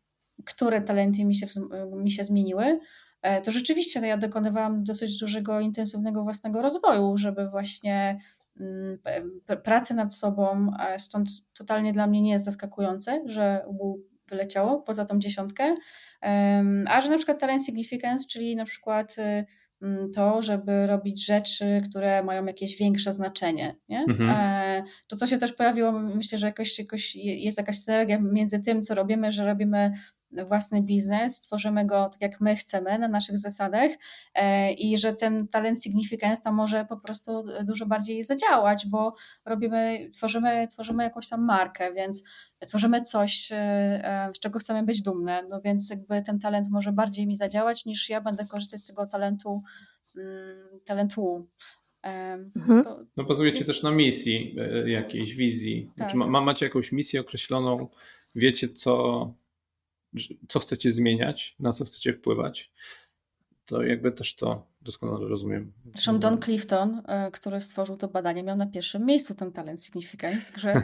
które 0.45 0.81
talenty 0.81 1.25
mi 1.25 1.35
się, 1.35 1.47
mi 1.95 2.11
się 2.11 2.23
zmieniły, 2.23 2.79
e, 3.21 3.41
to 3.41 3.51
rzeczywiście 3.51 4.01
no 4.01 4.07
ja 4.07 4.17
dokonywałam 4.17 4.83
dosyć 4.83 5.19
dużego, 5.19 5.59
intensywnego 5.59 6.23
własnego 6.23 6.61
rozwoju, 6.61 7.17
żeby 7.17 7.49
właśnie 7.49 8.21
mm, 8.59 8.99
pracę 9.63 9.93
nad 9.93 10.15
sobą, 10.15 10.71
stąd 10.97 11.29
totalnie 11.53 11.93
dla 11.93 12.07
mnie 12.07 12.21
nie 12.21 12.31
jest 12.31 12.45
zaskakujące, 12.45 13.23
że 13.25 13.65
wyleciało 14.31 14.81
poza 14.81 15.05
tą 15.05 15.19
dziesiątkę, 15.19 15.75
a 16.87 17.01
że 17.01 17.09
na 17.09 17.17
przykład 17.17 17.39
talent 17.39 17.65
significance, 17.65 18.27
czyli 18.27 18.55
na 18.55 18.65
przykład 18.65 19.15
y, 19.17 19.45
mm, 19.81 20.11
to, 20.11 20.41
żeby 20.41 20.87
robić 20.87 21.25
rzeczy, 21.25 21.81
które 21.89 22.23
mają 22.23 22.45
jakieś 22.45 22.77
większe 22.77 23.13
znaczenie. 23.13 23.75
Nie? 23.89 24.05
Mhm. 24.09 24.29
E, 24.29 24.83
to, 25.07 25.15
co 25.15 25.27
się 25.27 25.37
też 25.37 25.53
pojawiło, 25.53 25.91
myślę, 25.91 26.37
że 26.37 26.47
jakoś, 26.47 26.79
jakoś 26.79 27.15
jest 27.15 27.57
jakaś 27.57 27.77
synergia 27.77 28.19
między 28.19 28.61
tym, 28.61 28.83
co 28.83 28.95
robimy, 28.95 29.31
że 29.31 29.45
robimy 29.45 29.91
własny 30.47 30.81
biznes, 30.81 31.41
tworzymy 31.41 31.85
go 31.85 32.09
tak 32.09 32.21
jak 32.21 32.41
my 32.41 32.55
chcemy, 32.55 32.99
na 32.99 33.07
naszych 33.07 33.37
zasadach 33.37 33.91
e, 34.33 34.73
i 34.73 34.97
że 34.97 35.13
ten 35.13 35.47
talent 35.47 35.83
significance 35.83 36.41
tam 36.41 36.55
może 36.55 36.85
po 36.85 36.97
prostu 36.97 37.43
dużo 37.63 37.85
bardziej 37.85 38.23
zadziałać, 38.23 38.87
bo 38.87 39.15
robimy, 39.45 40.09
tworzymy, 40.13 40.67
tworzymy 40.67 41.03
jakąś 41.03 41.29
tam 41.29 41.45
markę, 41.45 41.93
więc 41.93 42.23
tworzymy 42.67 43.01
coś, 43.01 43.51
e, 43.51 43.55
e, 43.57 44.31
z 44.35 44.39
czego 44.39 44.59
chcemy 44.59 44.83
być 44.83 45.01
dumne, 45.01 45.43
no 45.49 45.61
więc 45.61 45.89
jakby 45.89 46.21
ten 46.21 46.39
talent 46.39 46.67
może 46.69 46.91
bardziej 46.91 47.27
mi 47.27 47.35
zadziałać 47.35 47.85
niż 47.85 48.09
ja 48.09 48.21
będę 48.21 48.45
korzystać 48.45 48.81
z 48.81 48.87
tego 48.87 49.05
talentu 49.05 49.61
mm, 50.17 50.57
talentu 50.85 51.47
mhm. 52.03 52.83
no 53.17 53.23
bazujecie 53.23 53.65
też 53.65 53.83
na 53.83 53.91
misji 53.91 54.55
jakiejś, 54.85 55.35
wizji. 55.35 55.85
Tak. 55.87 56.11
Znaczy, 56.11 56.29
ma, 56.29 56.41
macie 56.41 56.65
jakąś 56.65 56.91
misję 56.91 57.21
określoną, 57.21 57.87
wiecie 58.35 58.69
co, 58.69 59.33
co 60.47 60.59
chcecie 60.59 60.91
zmieniać, 60.91 61.55
na 61.59 61.73
co 61.73 61.85
chcecie 61.85 62.13
wpływać, 62.13 62.71
to 63.65 63.83
jakby 63.83 64.11
też 64.11 64.35
to 64.35 64.67
doskonale 64.81 65.27
rozumiem. 65.27 65.73
Zresztą 65.85 66.19
Don 66.19 66.41
Clifton, 66.41 67.01
e, 67.07 67.31
który 67.31 67.61
stworzył 67.61 67.97
to 67.97 68.07
badanie, 68.07 68.43
miał 68.43 68.57
na 68.57 68.65
pierwszym 68.65 69.05
miejscu 69.05 69.35
ten 69.35 69.51
talent 69.51 69.83
significant, 69.83 70.51
także 70.51 70.83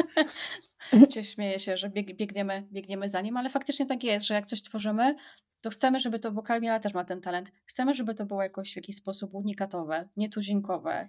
cię 1.10 1.24
śmieję 1.24 1.58
się, 1.58 1.76
że 1.76 1.90
bieg, 1.90 2.16
biegniemy, 2.16 2.66
biegniemy 2.72 3.08
za 3.08 3.20
nim, 3.20 3.36
ale 3.36 3.50
faktycznie 3.50 3.86
tak 3.86 4.04
jest, 4.04 4.26
że 4.26 4.34
jak 4.34 4.46
coś 4.46 4.62
tworzymy, 4.62 5.16
to 5.60 5.70
chcemy, 5.70 6.00
żeby 6.00 6.18
to, 6.18 6.32
bo 6.32 6.42
Kamila 6.42 6.80
też 6.80 6.94
ma 6.94 7.04
ten 7.04 7.20
talent, 7.20 7.52
chcemy, 7.64 7.94
żeby 7.94 8.14
to 8.14 8.26
było 8.26 8.42
jakoś 8.42 8.72
w 8.72 8.76
jakiś 8.76 8.96
sposób 8.96 9.34
unikatowe, 9.34 10.08
nietuzinkowe, 10.16 11.08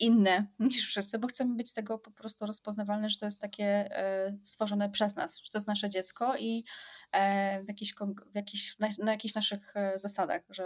inne 0.00 0.46
niż 0.58 0.88
wszyscy, 0.88 1.18
bo 1.18 1.28
chcemy 1.28 1.56
być 1.56 1.70
z 1.70 1.74
tego 1.74 1.98
po 1.98 2.10
prostu 2.10 2.46
rozpoznawalne, 2.46 3.08
że 3.08 3.18
to 3.18 3.26
jest 3.26 3.40
takie 3.40 3.66
e, 3.66 4.36
stworzone 4.42 4.90
przez 4.90 5.16
nas, 5.16 5.40
że 5.40 5.52
to 5.52 5.58
jest 5.58 5.68
nasze 5.68 5.88
dziecko 5.88 6.36
i 6.36 6.64
e, 7.12 7.62
w, 7.62 7.68
jakiś, 7.68 7.94
w 8.32 8.34
jakiś, 8.34 8.78
na, 8.78 8.88
na 8.98 9.12
jakichś 9.12 9.34
naszych 9.34 9.76
e, 9.76 9.98
zasadach, 9.98 10.42
że 10.48 10.64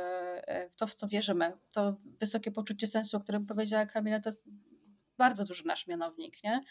to, 0.76 0.87
w 0.87 0.95
co 0.95 1.09
wierzymy, 1.09 1.53
to 1.72 1.97
wysokie 2.05 2.53
poczucie 2.53 2.87
sensu, 2.87 3.16
o 3.16 3.20
którym 3.20 3.47
powiedziała 3.47 3.87
Kamila, 3.87 4.20
to 4.20 4.29
jest 4.29 4.49
bardzo 5.18 5.45
duży 5.45 5.66
nasz 5.66 5.87
mianownik, 5.87 6.45
nie? 6.45 6.64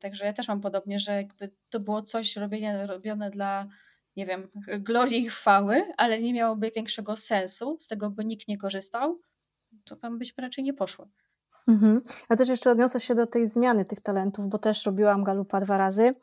Także 0.00 0.24
ja 0.26 0.32
też 0.32 0.48
mam 0.48 0.60
podobnie, 0.60 0.98
że 0.98 1.12
jakby 1.12 1.54
to 1.70 1.80
było 1.80 2.02
coś 2.02 2.36
robione, 2.36 2.86
robione 2.86 3.30
dla 3.30 3.68
nie 4.16 4.26
wiem, 4.26 4.48
glorii 4.78 5.22
i 5.22 5.28
chwały, 5.28 5.92
ale 5.96 6.20
nie 6.20 6.32
miałoby 6.32 6.70
większego 6.76 7.16
sensu, 7.16 7.76
z 7.80 7.86
tego 7.86 8.10
by 8.10 8.24
nikt 8.24 8.48
nie 8.48 8.58
korzystał, 8.58 9.20
to 9.84 9.96
tam 9.96 10.18
byśmy 10.18 10.42
raczej 10.42 10.64
nie 10.64 10.74
poszły. 10.74 11.06
Mhm. 11.68 12.02
Ja 12.30 12.36
też 12.36 12.48
jeszcze 12.48 12.70
odniosę 12.70 13.00
się 13.00 13.14
do 13.14 13.26
tej 13.26 13.48
zmiany 13.48 13.84
tych 13.84 14.00
talentów, 14.00 14.48
bo 14.48 14.58
też 14.58 14.86
robiłam 14.86 15.24
galupa 15.24 15.60
dwa 15.60 15.78
razy 15.78 16.14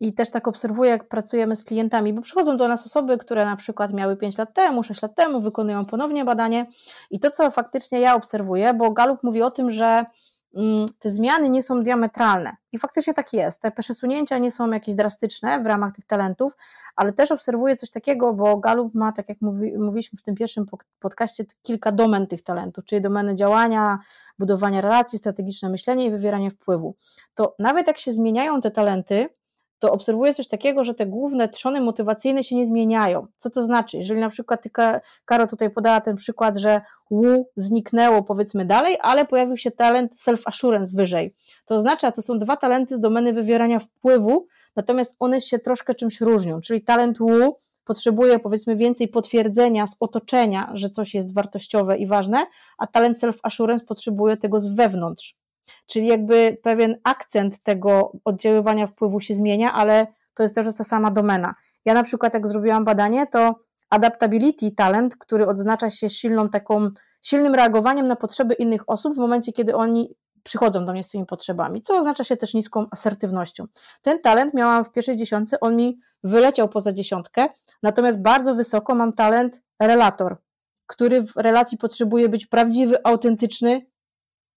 i 0.00 0.14
też 0.14 0.30
tak 0.30 0.48
obserwuję, 0.48 0.90
jak 0.90 1.08
pracujemy 1.08 1.56
z 1.56 1.64
klientami, 1.64 2.12
bo 2.12 2.22
przychodzą 2.22 2.56
do 2.56 2.68
nas 2.68 2.86
osoby, 2.86 3.18
które 3.18 3.44
na 3.44 3.56
przykład 3.56 3.92
miały 3.92 4.16
5 4.16 4.38
lat 4.38 4.54
temu, 4.54 4.82
6 4.82 5.02
lat 5.02 5.14
temu, 5.14 5.40
wykonują 5.40 5.84
ponownie 5.84 6.24
badanie 6.24 6.66
i 7.10 7.20
to, 7.20 7.30
co 7.30 7.50
faktycznie 7.50 8.00
ja 8.00 8.14
obserwuję, 8.14 8.74
bo 8.74 8.90
Galup 8.90 9.22
mówi 9.22 9.42
o 9.42 9.50
tym, 9.50 9.70
że 9.70 10.04
te 10.98 11.08
zmiany 11.08 11.48
nie 11.48 11.62
są 11.62 11.82
diametralne. 11.82 12.56
I 12.72 12.78
faktycznie 12.78 13.14
tak 13.14 13.32
jest. 13.32 13.62
Te 13.62 13.70
przesunięcia 13.70 14.38
nie 14.38 14.50
są 14.50 14.70
jakieś 14.70 14.94
drastyczne 14.94 15.60
w 15.60 15.66
ramach 15.66 15.94
tych 15.94 16.04
talentów, 16.04 16.56
ale 16.96 17.12
też 17.12 17.32
obserwuję 17.32 17.76
coś 17.76 17.90
takiego, 17.90 18.32
bo 18.32 18.56
Galup 18.56 18.94
ma, 18.94 19.12
tak 19.12 19.28
jak 19.28 19.40
mówi, 19.40 19.78
mówiliśmy 19.78 20.18
w 20.18 20.22
tym 20.22 20.34
pierwszym 20.34 20.66
podcaście, 20.98 21.44
kilka 21.62 21.92
domen 21.92 22.26
tych 22.26 22.42
talentów, 22.42 22.84
czyli 22.84 23.02
domeny 23.02 23.34
działania, 23.34 23.98
budowania 24.38 24.80
relacji, 24.80 25.18
strategiczne 25.18 25.68
myślenie 25.68 26.06
i 26.06 26.10
wywieranie 26.10 26.50
wpływu. 26.50 26.94
To 27.34 27.54
nawet 27.58 27.86
jak 27.86 27.98
się 27.98 28.12
zmieniają 28.12 28.60
te 28.60 28.70
talenty, 28.70 29.28
to 29.84 29.92
obserwuję 29.92 30.34
coś 30.34 30.48
takiego, 30.48 30.84
że 30.84 30.94
te 30.94 31.06
główne 31.06 31.48
trzony 31.48 31.80
motywacyjne 31.80 32.42
się 32.44 32.56
nie 32.56 32.66
zmieniają. 32.66 33.26
Co 33.36 33.50
to 33.50 33.62
znaczy? 33.62 33.96
Jeżeli 33.96 34.20
na 34.20 34.28
przykład 34.28 34.62
ty, 34.62 34.70
Karo 35.24 35.46
tutaj 35.46 35.70
podała 35.70 36.00
ten 36.00 36.16
przykład, 36.16 36.56
że 36.56 36.80
Wu 37.10 37.50
zniknęło 37.56 38.22
powiedzmy 38.22 38.64
dalej, 38.64 38.98
ale 39.02 39.24
pojawił 39.24 39.56
się 39.56 39.70
talent 39.70 40.12
self-assurance 40.14 40.96
wyżej. 40.96 41.34
To 41.64 41.74
oznacza, 41.74 42.12
to 42.12 42.22
są 42.22 42.38
dwa 42.38 42.56
talenty 42.56 42.96
z 42.96 43.00
domeny 43.00 43.32
wywierania 43.32 43.78
wpływu, 43.78 44.46
natomiast 44.76 45.16
one 45.20 45.40
się 45.40 45.58
troszkę 45.58 45.94
czymś 45.94 46.20
różnią, 46.20 46.60
czyli 46.60 46.82
talent 46.82 47.18
Wu 47.18 47.58
potrzebuje 47.84 48.38
powiedzmy 48.38 48.76
więcej 48.76 49.08
potwierdzenia 49.08 49.86
z 49.86 49.96
otoczenia, 50.00 50.70
że 50.74 50.90
coś 50.90 51.14
jest 51.14 51.34
wartościowe 51.34 51.98
i 51.98 52.06
ważne, 52.06 52.46
a 52.78 52.86
talent 52.86 53.18
self-assurance 53.18 53.84
potrzebuje 53.84 54.36
tego 54.36 54.60
z 54.60 54.66
wewnątrz. 54.66 55.43
Czyli 55.86 56.06
jakby 56.06 56.56
pewien 56.62 56.96
akcent 57.04 57.62
tego 57.62 58.12
oddziaływania 58.24 58.86
wpływu 58.86 59.20
się 59.20 59.34
zmienia, 59.34 59.72
ale 59.72 60.06
to 60.34 60.42
jest 60.42 60.54
też 60.54 60.74
ta 60.76 60.84
sama 60.84 61.10
domena. 61.10 61.54
Ja 61.84 61.94
na 61.94 62.02
przykład 62.02 62.34
jak 62.34 62.46
zrobiłam 62.46 62.84
badanie, 62.84 63.26
to 63.26 63.54
adaptability 63.90 64.70
talent, 64.70 65.16
który 65.16 65.46
odznacza 65.46 65.90
się 65.90 66.10
silną 66.10 66.48
taką, 66.48 66.88
silnym 67.22 67.54
reagowaniem 67.54 68.08
na 68.08 68.16
potrzeby 68.16 68.54
innych 68.54 68.88
osób 68.90 69.14
w 69.14 69.18
momencie, 69.18 69.52
kiedy 69.52 69.76
oni 69.76 70.14
przychodzą 70.42 70.84
do 70.84 70.92
mnie 70.92 71.02
z 71.02 71.08
tymi 71.08 71.26
potrzebami, 71.26 71.82
co 71.82 71.98
oznacza 71.98 72.24
się 72.24 72.36
też 72.36 72.54
niską 72.54 72.86
asertywnością. 72.90 73.66
Ten 74.02 74.20
talent 74.20 74.54
miałam 74.54 74.84
w 74.84 74.92
pierwszej 74.92 75.16
dziesiątce, 75.16 75.60
on 75.60 75.76
mi 75.76 76.00
wyleciał 76.24 76.68
poza 76.68 76.92
dziesiątkę, 76.92 77.48
natomiast 77.82 78.22
bardzo 78.22 78.54
wysoko 78.54 78.94
mam 78.94 79.12
talent 79.12 79.62
relator, 79.82 80.36
który 80.86 81.22
w 81.22 81.36
relacji 81.36 81.78
potrzebuje 81.78 82.28
być 82.28 82.46
prawdziwy, 82.46 82.96
autentyczny, 83.04 83.86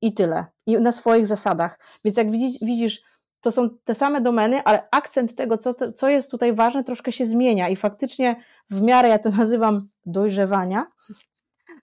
i 0.01 0.13
tyle. 0.13 0.45
I 0.65 0.77
na 0.77 0.91
swoich 0.91 1.27
zasadach. 1.27 1.79
Więc 2.05 2.17
jak 2.17 2.31
widzisz, 2.61 3.01
to 3.41 3.51
są 3.51 3.69
te 3.83 3.95
same 3.95 4.21
domeny, 4.21 4.63
ale 4.63 4.87
akcent 4.91 5.35
tego, 5.35 5.57
co, 5.57 5.73
co 5.95 6.09
jest 6.09 6.31
tutaj 6.31 6.53
ważne, 6.53 6.83
troszkę 6.83 7.11
się 7.11 7.25
zmienia 7.25 7.69
i 7.69 7.75
faktycznie 7.75 8.35
w 8.69 8.81
miarę, 8.81 9.09
ja 9.09 9.19
to 9.19 9.29
nazywam 9.39 9.87
dojrzewania, 10.05 10.87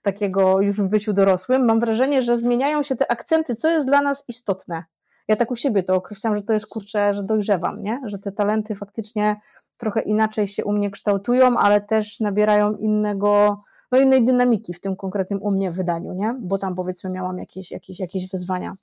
takiego 0.01 0.61
już 0.61 0.81
w 0.81 0.87
byciu 0.87 1.13
dorosłym, 1.13 1.65
mam 1.65 1.79
wrażenie, 1.79 2.21
że 2.21 2.37
zmieniają 2.37 2.83
się 2.83 2.95
te 2.95 3.11
akcenty, 3.11 3.55
co 3.55 3.69
jest 3.69 3.87
dla 3.87 4.01
nas 4.01 4.23
istotne. 4.27 4.83
Ja 5.27 5.35
tak 5.35 5.51
u 5.51 5.55
siebie 5.55 5.83
to 5.83 5.95
określam, 5.95 6.35
że 6.35 6.41
to 6.41 6.53
jest 6.53 6.67
kurczę, 6.67 7.13
że 7.13 7.23
dojrzewam, 7.23 7.83
nie? 7.83 8.01
że 8.05 8.19
te 8.19 8.31
talenty 8.31 8.75
faktycznie 8.75 9.35
trochę 9.77 10.01
inaczej 10.01 10.47
się 10.47 10.65
u 10.65 10.71
mnie 10.71 10.91
kształtują, 10.91 11.57
ale 11.57 11.81
też 11.81 12.19
nabierają 12.19 12.77
innego, 12.77 13.63
no 13.91 13.97
innej 13.97 14.25
dynamiki 14.25 14.73
w 14.73 14.79
tym 14.79 14.95
konkretnym 14.95 15.41
u 15.41 15.51
mnie 15.51 15.71
wydaniu, 15.71 16.13
nie? 16.13 16.35
bo 16.39 16.57
tam 16.57 16.75
powiedzmy 16.75 17.09
miałam 17.09 17.37
jakieś, 17.37 17.71
jakieś, 17.71 17.99
jakieś 17.99 18.29
wyzwania. 18.29 18.73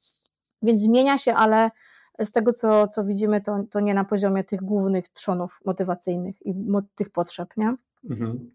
Więc 0.62 0.82
zmienia 0.82 1.18
się, 1.18 1.34
ale 1.34 1.70
z 2.24 2.32
tego, 2.32 2.52
co, 2.52 2.88
co 2.88 3.04
widzimy, 3.04 3.40
to, 3.40 3.64
to 3.70 3.80
nie 3.80 3.94
na 3.94 4.04
poziomie 4.04 4.44
tych 4.44 4.62
głównych 4.62 5.08
trzonów 5.08 5.60
motywacyjnych 5.64 6.46
i 6.46 6.54
mo 6.54 6.82
tych 6.94 7.10
potrzeb, 7.10 7.48
nie? 7.56 7.76
Mhm. 8.10 8.50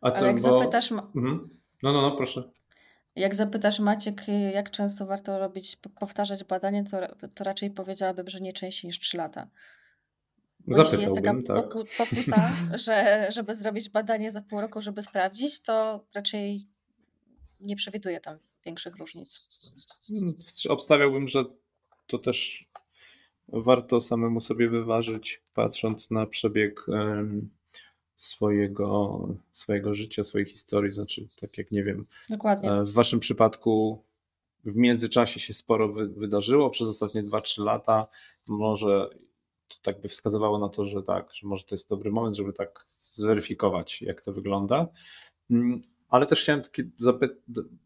A 0.00 0.10
to, 0.10 0.16
ale 0.16 0.26
jak 0.26 0.40
bo... 0.40 0.58
zapytasz... 0.58 0.92
Mhm. 0.92 1.48
No, 1.82 1.92
no, 1.92 2.02
no, 2.02 2.16
proszę. 2.16 2.42
Jak 3.16 3.34
zapytasz 3.34 3.80
Maciek, 3.80 4.22
jak 4.54 4.70
często 4.70 5.06
warto 5.06 5.38
robić, 5.38 5.76
powtarzać 6.00 6.44
badanie, 6.44 6.84
to, 6.84 6.98
to 7.34 7.44
raczej 7.44 7.70
powiedziałabym, 7.70 8.28
że 8.28 8.40
nie 8.40 8.52
częściej 8.52 8.88
niż 8.88 9.00
3 9.00 9.16
lata. 9.16 9.46
Jeśli 10.68 11.00
jest 11.02 11.14
taka 11.14 11.42
tak. 11.46 11.68
pokusa, 11.98 12.52
że 12.84 13.26
żeby 13.32 13.54
zrobić 13.54 13.88
badanie 13.90 14.30
za 14.30 14.42
pół 14.42 14.60
roku, 14.60 14.82
żeby 14.82 15.02
sprawdzić, 15.02 15.62
to 15.62 16.04
raczej 16.14 16.66
nie 17.60 17.76
przewiduję 17.76 18.20
tam 18.20 18.38
większych 18.66 18.96
różnic. 18.96 19.48
Obstawiałbym, 20.68 21.28
że 21.28 21.44
to 22.06 22.18
też 22.18 22.68
warto 23.48 24.00
samemu 24.00 24.40
sobie 24.40 24.68
wyważyć, 24.68 25.42
patrząc 25.54 26.10
na 26.10 26.26
przebieg 26.26 26.86
swojego, 28.16 29.28
swojego 29.52 29.94
życia, 29.94 30.24
swojej 30.24 30.46
historii. 30.46 30.92
Znaczy, 30.92 31.28
tak 31.40 31.58
jak 31.58 31.70
nie 31.70 31.84
wiem, 31.84 32.06
Dokładnie. 32.28 32.72
E, 32.72 32.84
w 32.84 32.92
waszym 32.92 33.20
przypadku 33.20 34.02
w 34.64 34.76
międzyczasie 34.76 35.40
się 35.40 35.52
sporo 35.52 35.88
wy, 35.92 36.08
wydarzyło 36.08 36.70
przez 36.70 36.88
ostatnie 36.88 37.22
2-3 37.22 37.64
lata. 37.64 38.06
Może 38.46 39.10
to 39.68 39.76
tak 39.82 40.00
by 40.00 40.08
wskazywało 40.08 40.58
na 40.58 40.68
to, 40.68 40.84
że 40.84 41.02
tak, 41.02 41.34
że 41.34 41.48
może 41.48 41.64
to 41.64 41.74
jest 41.74 41.88
dobry 41.88 42.10
moment, 42.10 42.36
żeby 42.36 42.52
tak 42.52 42.86
zweryfikować, 43.12 44.02
jak 44.02 44.22
to 44.22 44.32
wygląda. 44.32 44.88
Mm, 45.50 45.82
ale 46.08 46.26
też 46.26 46.42
chciałem 46.42 46.62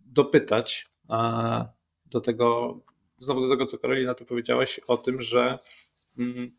dopytać 0.07 0.89
do 2.07 2.21
tego, 2.21 2.81
znowu 3.19 3.41
do 3.41 3.51
tego, 3.51 3.67
co 3.67 3.79
Karolina 3.79 4.15
tu 4.15 4.25
powiedziałaś, 4.25 4.81
o 4.87 4.97
tym, 4.97 5.21
że 5.21 5.59
mm, 6.19 6.57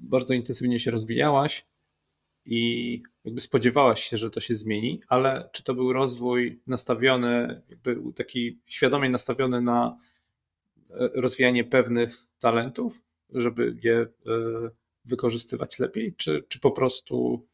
bardzo 0.00 0.34
intensywnie 0.34 0.80
się 0.80 0.90
rozwijałaś 0.90 1.66
i 2.44 3.02
jakby 3.24 3.40
spodziewałaś 3.40 4.04
się, 4.04 4.16
że 4.16 4.30
to 4.30 4.40
się 4.40 4.54
zmieni, 4.54 5.00
ale 5.08 5.48
czy 5.52 5.62
to 5.62 5.74
był 5.74 5.92
rozwój 5.92 6.60
nastawiony, 6.66 7.62
jakby 7.68 8.12
taki 8.14 8.60
świadomie 8.66 9.08
nastawiony 9.08 9.60
na 9.60 9.98
e, 10.90 11.10
rozwijanie 11.14 11.64
pewnych 11.64 12.26
talentów, 12.38 13.02
żeby 13.30 13.76
je 13.82 13.96
e, 13.96 14.06
wykorzystywać 15.04 15.78
lepiej, 15.78 16.14
czy, 16.16 16.44
czy 16.48 16.60
po 16.60 16.70
prostu 16.70 17.46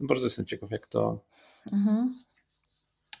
bardzo 0.00 0.26
jestem 0.26 0.46
ciekaw, 0.46 0.70
jak 0.70 0.86
to. 0.86 1.24
Mhm. 1.72 2.14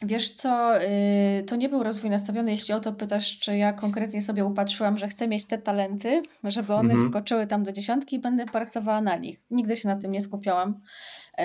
Wiesz 0.02 0.30
co, 0.30 0.82
y, 0.82 1.44
to 1.46 1.56
nie 1.56 1.68
był 1.68 1.82
rozwój 1.82 2.10
nastawiony, 2.10 2.50
jeśli 2.50 2.74
o 2.74 2.80
to 2.80 2.92
pytasz, 2.92 3.38
czy 3.38 3.56
ja 3.56 3.72
konkretnie 3.72 4.22
sobie 4.22 4.44
upatrzyłam, 4.44 4.98
że 4.98 5.08
chcę 5.08 5.28
mieć 5.28 5.46
te 5.46 5.58
talenty, 5.58 6.22
żeby 6.44 6.72
one 6.72 6.94
mhm. 6.94 7.00
wskoczyły 7.00 7.46
tam 7.46 7.64
do 7.64 7.72
dziesiątki 7.72 8.16
i 8.16 8.18
będę 8.18 8.46
pracowała 8.46 9.00
na 9.00 9.16
nich. 9.16 9.42
Nigdy 9.50 9.76
się 9.76 9.88
na 9.88 9.96
tym 9.96 10.12
nie 10.12 10.22
skupiałam. 10.22 10.80
Y, 11.40 11.44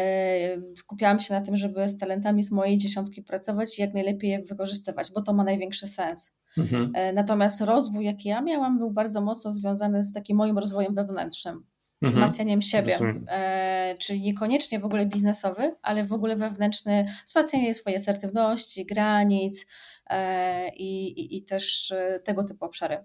skupiałam 0.77 1.19
się 1.19 1.33
na 1.33 1.41
tym, 1.41 1.57
żeby 1.57 1.89
z 1.89 1.97
talentami 1.97 2.43
z 2.43 2.51
mojej 2.51 2.77
dziesiątki 2.77 3.21
pracować 3.21 3.79
i 3.79 3.81
jak 3.81 3.93
najlepiej 3.93 4.29
je 4.29 4.41
wykorzystywać, 4.41 5.11
bo 5.11 5.21
to 5.21 5.33
ma 5.33 5.43
największy 5.43 5.87
sens. 5.87 6.40
Mhm. 6.57 6.95
Y, 6.95 7.13
natomiast 7.13 7.61
rozwój, 7.61 8.05
jaki 8.05 8.29
ja 8.29 8.41
miałam, 8.41 8.77
był 8.77 8.91
bardzo 8.91 9.21
mocno 9.21 9.51
związany 9.51 10.03
z 10.03 10.13
takim 10.13 10.37
moim 10.37 10.57
rozwojem 10.57 10.95
wewnętrznym 10.95 11.63
mhm. 12.01 12.11
wzmacnianiem 12.11 12.61
siebie. 12.61 12.97
E, 13.27 13.95
czyli 13.99 14.21
niekoniecznie 14.21 14.79
w 14.79 14.85
ogóle 14.85 15.05
biznesowy, 15.05 15.75
ale 15.81 16.03
w 16.03 16.13
ogóle 16.13 16.35
wewnętrzny, 16.35 17.15
wzmacnianie 17.25 17.73
swojej 17.73 17.97
asertywności, 17.97 18.85
granic 18.85 19.67
e, 20.07 20.69
i, 20.69 21.37
i, 21.37 21.43
też 21.43 21.91
e, 21.91 22.19
tego 22.19 22.43
typu 22.43 22.65
obszary. 22.65 22.97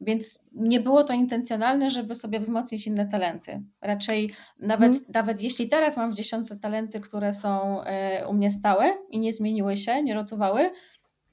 Więc 0.00 0.44
nie 0.52 0.80
było 0.80 1.04
to 1.04 1.12
intencjonalne, 1.12 1.90
żeby 1.90 2.14
sobie 2.14 2.40
wzmocnić 2.40 2.86
inne 2.86 3.06
talenty. 3.06 3.62
Raczej 3.80 4.34
nawet, 4.58 4.92
hmm. 4.92 5.12
nawet 5.14 5.42
jeśli 5.42 5.68
teraz 5.68 5.96
mam 5.96 6.12
w 6.12 6.14
dziesiątce 6.14 6.58
talenty, 6.58 7.00
które 7.00 7.34
są 7.34 7.82
e, 7.82 8.26
u 8.28 8.34
mnie 8.34 8.50
stałe 8.50 8.94
i 9.10 9.20
nie 9.20 9.32
zmieniły 9.32 9.76
się, 9.76 10.02
nie 10.02 10.14
rotowały, 10.14 10.70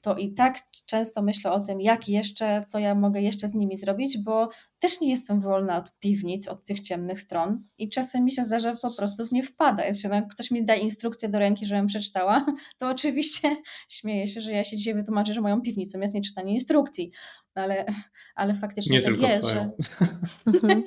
to 0.00 0.16
i 0.16 0.34
tak 0.34 0.58
często 0.86 1.22
myślę 1.22 1.52
o 1.52 1.60
tym, 1.60 1.80
jak 1.80 2.08
jeszcze, 2.08 2.62
co 2.68 2.78
ja 2.78 2.94
mogę 2.94 3.20
jeszcze 3.20 3.48
z 3.48 3.54
nimi 3.54 3.76
zrobić, 3.76 4.18
bo 4.18 4.48
też 4.78 5.00
nie 5.00 5.10
jestem 5.10 5.40
wolna 5.40 5.76
od 5.76 5.98
piwnic, 5.98 6.48
od 6.48 6.64
tych 6.64 6.80
ciemnych 6.80 7.20
stron 7.20 7.64
i 7.78 7.90
czasem 7.90 8.24
mi 8.24 8.32
się 8.32 8.44
zdarza 8.44 8.76
po 8.76 8.94
prostu 8.94 9.26
w 9.26 9.32
nie 9.32 9.42
wpada. 9.42 9.84
Jeśli 9.84 10.10
ktoś 10.30 10.50
mi 10.50 10.64
da 10.64 10.74
instrukcję 10.74 11.28
do 11.28 11.38
ręki, 11.38 11.66
żebym 11.66 11.86
przeczytała, 11.86 12.46
to 12.78 12.88
oczywiście 12.88 13.56
śmieję 13.88 14.28
się, 14.28 14.40
że 14.40 14.52
ja 14.52 14.64
się 14.64 14.76
dzisiaj 14.76 14.94
wytłumaczę, 14.94 15.34
że 15.34 15.40
moją 15.40 15.60
piwnicą 15.60 16.00
jest 16.00 16.14
nieczytanie 16.14 16.54
instrukcji, 16.54 17.10
ale, 17.54 17.84
ale 18.34 18.54
faktycznie 18.54 18.98
nie 18.98 19.04
tak 19.04 19.20
jest, 19.20 19.48
że... 19.48 19.70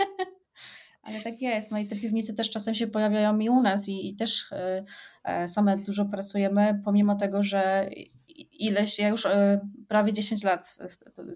Ale 1.04 1.22
tak 1.22 1.42
jest. 1.42 1.72
No 1.72 1.78
i 1.78 1.88
te 1.88 1.96
piwnice 1.96 2.34
też 2.34 2.50
czasem 2.50 2.76
się 2.76 2.88
pojawiają 2.88 3.40
i 3.40 3.50
u 3.50 3.62
nas 3.62 3.90
i, 3.90 4.10
i 4.10 4.16
też 4.16 4.52
y, 4.52 5.48
same 5.48 5.78
dużo 5.78 6.06
pracujemy, 6.06 6.82
pomimo 6.86 7.16
tego, 7.16 7.44
że 7.44 7.90
ileś, 8.36 9.00
ja 9.00 9.10
już 9.10 9.26
e, 9.26 9.62
prawie 9.88 10.14
10 10.14 10.44
lat 10.44 10.68
z, 10.68 10.78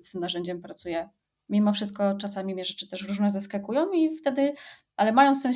z 0.01 0.11
tym 0.11 0.21
narzędziem 0.21 0.61
pracuję. 0.61 1.09
Mimo 1.49 1.73
wszystko 1.73 2.17
czasami 2.17 2.53
mnie 2.53 2.65
rzeczy 2.65 2.89
też 2.89 3.07
różne 3.07 3.29
zaskakują 3.29 3.91
i 3.91 4.17
wtedy, 4.17 4.53
ale 4.95 5.11
mając 5.11 5.43
ten 5.43 5.53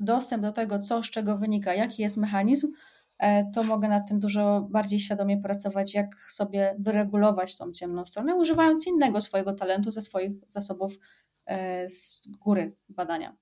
dostęp 0.00 0.42
do 0.42 0.52
tego, 0.52 0.78
co 0.78 1.02
z 1.02 1.10
czego 1.10 1.38
wynika, 1.38 1.74
jaki 1.74 2.02
jest 2.02 2.16
mechanizm, 2.16 2.72
e, 3.18 3.50
to 3.50 3.62
mogę 3.62 3.88
nad 3.88 4.08
tym 4.08 4.18
dużo 4.18 4.68
bardziej 4.70 5.00
świadomie 5.00 5.38
pracować, 5.38 5.94
jak 5.94 6.16
sobie 6.28 6.76
wyregulować 6.78 7.56
tą 7.56 7.72
ciemną 7.72 8.04
stronę, 8.04 8.34
używając 8.34 8.86
innego 8.86 9.20
swojego 9.20 9.52
talentu 9.52 9.90
ze 9.90 10.02
swoich 10.02 10.32
zasobów 10.48 10.98
e, 11.46 11.88
z 11.88 12.22
góry 12.28 12.76
badania. 12.88 13.36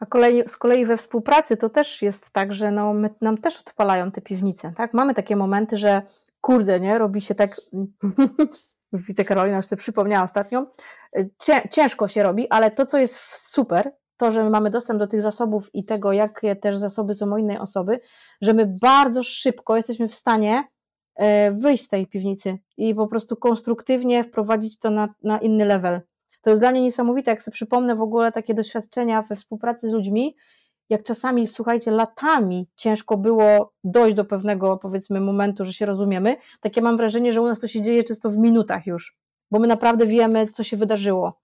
A 0.00 0.06
kolei, 0.06 0.42
z 0.48 0.56
kolei 0.56 0.86
we 0.86 0.96
współpracy 0.96 1.56
to 1.56 1.68
też 1.68 2.02
jest 2.02 2.30
tak, 2.30 2.52
że 2.52 2.70
no, 2.70 2.94
my, 2.94 3.10
nam 3.20 3.38
też 3.38 3.60
odpalają 3.60 4.10
te 4.10 4.20
piwnice. 4.20 4.72
Tak? 4.76 4.94
Mamy 4.94 5.14
takie 5.14 5.36
momenty, 5.36 5.76
że 5.76 6.02
kurde, 6.42 6.80
nie, 6.80 6.98
robi 6.98 7.20
się 7.20 7.34
tak, 7.34 7.56
widzę 8.92 9.24
Karolina 9.24 9.56
już 9.56 9.66
sobie 9.66 9.80
przypomniała 9.80 10.24
ostatnio, 10.24 10.66
ciężko 11.70 12.08
się 12.08 12.22
robi, 12.22 12.48
ale 12.50 12.70
to, 12.70 12.86
co 12.86 12.98
jest 12.98 13.20
super, 13.34 13.92
to, 14.16 14.32
że 14.32 14.44
my 14.44 14.50
mamy 14.50 14.70
dostęp 14.70 14.98
do 14.98 15.06
tych 15.06 15.20
zasobów 15.20 15.74
i 15.74 15.84
tego, 15.84 16.12
jakie 16.12 16.56
też 16.56 16.76
zasoby 16.76 17.14
są 17.14 17.34
u 17.34 17.36
innej 17.36 17.58
osoby, 17.58 18.00
że 18.40 18.54
my 18.54 18.66
bardzo 18.66 19.22
szybko 19.22 19.76
jesteśmy 19.76 20.08
w 20.08 20.14
stanie 20.14 20.64
e, 21.14 21.52
wyjść 21.52 21.84
z 21.84 21.88
tej 21.88 22.06
piwnicy 22.06 22.58
i 22.76 22.94
po 22.94 23.06
prostu 23.06 23.36
konstruktywnie 23.36 24.24
wprowadzić 24.24 24.78
to 24.78 24.90
na, 24.90 25.14
na 25.22 25.38
inny 25.38 25.64
level. 25.64 26.00
To 26.42 26.50
jest 26.50 26.62
dla 26.62 26.70
mnie 26.70 26.80
niesamowite, 26.80 27.30
jak 27.30 27.42
sobie 27.42 27.52
przypomnę 27.52 27.96
w 27.96 28.02
ogóle 28.02 28.32
takie 28.32 28.54
doświadczenia 28.54 29.22
we 29.22 29.36
współpracy 29.36 29.88
z 29.88 29.92
ludźmi, 29.92 30.36
jak 30.92 31.02
czasami, 31.02 31.48
słuchajcie, 31.48 31.90
latami 31.90 32.68
ciężko 32.76 33.16
było 33.16 33.72
dojść 33.84 34.16
do 34.16 34.24
pewnego, 34.24 34.76
powiedzmy, 34.76 35.20
momentu, 35.20 35.64
że 35.64 35.72
się 35.72 35.86
rozumiemy, 35.86 36.36
takie 36.60 36.82
mam 36.82 36.96
wrażenie, 36.96 37.32
że 37.32 37.42
u 37.42 37.46
nas 37.46 37.60
to 37.60 37.68
się 37.68 37.80
dzieje 37.80 38.04
czysto 38.04 38.30
w 38.30 38.38
minutach 38.38 38.86
już, 38.86 39.16
bo 39.50 39.58
my 39.58 39.66
naprawdę 39.66 40.06
wiemy, 40.06 40.46
co 40.46 40.64
się 40.64 40.76
wydarzyło. 40.76 41.40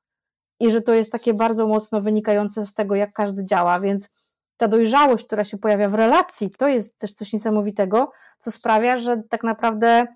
I 0.61 0.71
że 0.71 0.81
to 0.81 0.95
jest 0.95 1.13
takie 1.13 1.35
bardzo 1.35 1.67
mocno 1.67 2.01
wynikające 2.01 2.65
z 2.65 2.75
tego, 2.75 2.95
jak 2.95 3.13
każdy 3.13 3.45
działa, 3.45 3.81
więc 3.81 4.11
ta 4.57 4.69
dojrzałość, 4.69 5.25
która 5.25 5.45
się 5.45 5.59
pojawia 5.59 5.89
w 5.89 5.95
relacji, 5.95 6.51
to 6.51 6.69
jest 6.69 6.99
też 6.99 7.13
coś 7.13 7.33
niesamowitego, 7.33 8.11
co 8.39 8.51
sprawia, 8.51 8.99
że 8.99 9.23
tak 9.29 9.45
naprawdę 9.45 10.07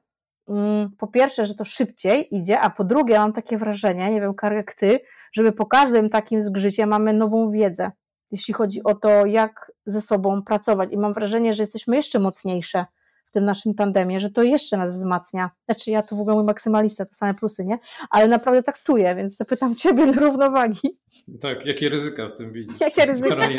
mm, 0.49 0.91
po 0.99 1.07
pierwsze, 1.07 1.47
że 1.47 1.55
to 1.55 1.65
szybciej 1.65 2.37
idzie, 2.37 2.61
a 2.61 2.71
po 2.71 2.85
drugie 2.85 3.19
mam 3.19 3.33
takie 3.33 3.59
wrażenie, 3.59 4.11
nie 4.11 4.21
wiem, 4.21 4.35
Karek, 4.35 4.75
ty, 4.75 5.01
żeby 5.33 5.53
po 5.53 5.67
każdym 5.67 6.11
takim 6.11 6.43
zgrzycie 6.43 6.87
mamy 6.87 7.13
nową 7.13 7.51
wiedzę 7.51 7.91
jeśli 8.33 8.55
chodzi 8.55 8.85
o 8.85 8.95
to, 8.95 9.27
jak 9.27 9.73
ze 9.87 10.01
sobą 10.01 10.43
pracować. 10.43 10.93
I 10.93 10.99
mam 10.99 11.15
wrażenie, 11.15 11.55
że 11.55 11.63
jesteśmy 11.63 11.97
jeszcze 11.97 12.19
mocniejsze 12.19 12.87
tym 13.33 13.45
naszym 13.45 13.75
tandemie, 13.75 14.21
że 14.21 14.31
to 14.31 14.43
jeszcze 14.43 14.77
nas 14.77 14.93
wzmacnia. 14.93 15.51
Znaczy, 15.65 15.91
ja 15.91 16.03
to 16.03 16.17
w 16.17 16.21
ogóle 16.21 16.37
mój 16.37 16.45
maksymalista, 16.45 17.05
to 17.05 17.15
same 17.15 17.35
plusy, 17.35 17.65
nie? 17.65 17.79
Ale 18.11 18.29
naprawdę 18.29 18.63
tak 18.63 18.83
czuję, 18.83 19.15
więc 19.15 19.37
zapytam 19.37 19.75
Ciebie 19.75 20.07
dla 20.13 20.23
równowagi. 20.23 20.99
Tak, 21.41 21.67
jakie 21.67 21.89
ryzyka 21.89 22.29
w 22.29 22.35
tym 22.35 22.53
widzisz? 22.53 22.81
Jakie 22.81 23.07
ryzyka? 23.07 23.49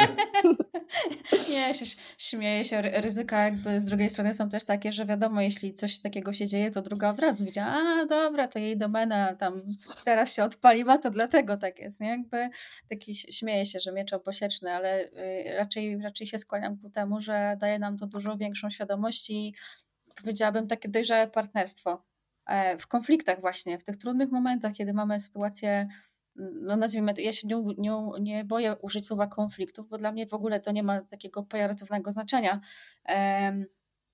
Nie, 1.49 1.73
się, 1.73 1.85
śmieję 2.17 2.65
się. 2.65 2.81
Ryzyka 2.81 3.43
jakby 3.43 3.79
z 3.79 3.83
drugiej 3.83 4.09
strony 4.09 4.33
są 4.33 4.49
też 4.49 4.65
takie, 4.65 4.91
że 4.91 5.05
wiadomo, 5.05 5.41
jeśli 5.41 5.73
coś 5.73 5.99
takiego 5.99 6.33
się 6.33 6.47
dzieje, 6.47 6.71
to 6.71 6.81
druga 6.81 7.09
od 7.09 7.19
razu 7.19 7.45
widzi, 7.45 7.59
a 7.59 8.05
dobra, 8.05 8.47
to 8.47 8.59
jej 8.59 8.77
domena 8.77 9.35
tam 9.35 9.61
teraz 10.05 10.35
się 10.35 10.43
odpaliła, 10.43 10.97
to 10.97 11.09
dlatego 11.09 11.57
tak 11.57 11.79
jest, 11.79 12.01
nie? 12.01 12.09
Jakby 12.09 12.49
taki 12.89 13.15
śmieję 13.15 13.65
się, 13.65 13.79
że 13.79 13.91
miecz 13.91 14.13
obosieczny, 14.13 14.71
ale 14.71 15.03
y, 15.03 15.09
raczej, 15.57 16.01
raczej 16.01 16.27
się 16.27 16.37
skłaniam 16.37 16.77
ku 16.77 16.89
temu, 16.89 17.21
że 17.21 17.57
daje 17.59 17.79
nam 17.79 17.97
to 17.97 18.07
dużo 18.07 18.37
większą 18.37 18.69
świadomość 18.69 19.29
i 19.29 19.53
powiedziałabym 20.15 20.67
takie 20.67 20.89
dojrzałe 20.89 21.27
partnerstwo 21.27 22.03
e, 22.45 22.77
w 22.77 22.87
konfliktach 22.87 23.41
właśnie, 23.41 23.77
w 23.77 23.83
tych 23.83 23.97
trudnych 23.97 24.31
momentach, 24.31 24.73
kiedy 24.73 24.93
mamy 24.93 25.19
sytuację 25.19 25.87
no 26.35 26.75
nazwijmy 26.75 27.13
to, 27.13 27.21
ja 27.21 27.33
się 27.33 27.47
nie, 27.47 27.63
nie, 27.77 28.09
nie 28.19 28.45
boję 28.45 28.75
użyć 28.81 29.07
słowa 29.07 29.27
konfliktów, 29.27 29.89
bo 29.89 29.97
dla 29.97 30.11
mnie 30.11 30.27
w 30.27 30.33
ogóle 30.33 30.59
to 30.59 30.71
nie 30.71 30.83
ma 30.83 31.01
takiego 31.01 31.43
pejoratywnego 31.43 32.11
znaczenia. 32.11 32.61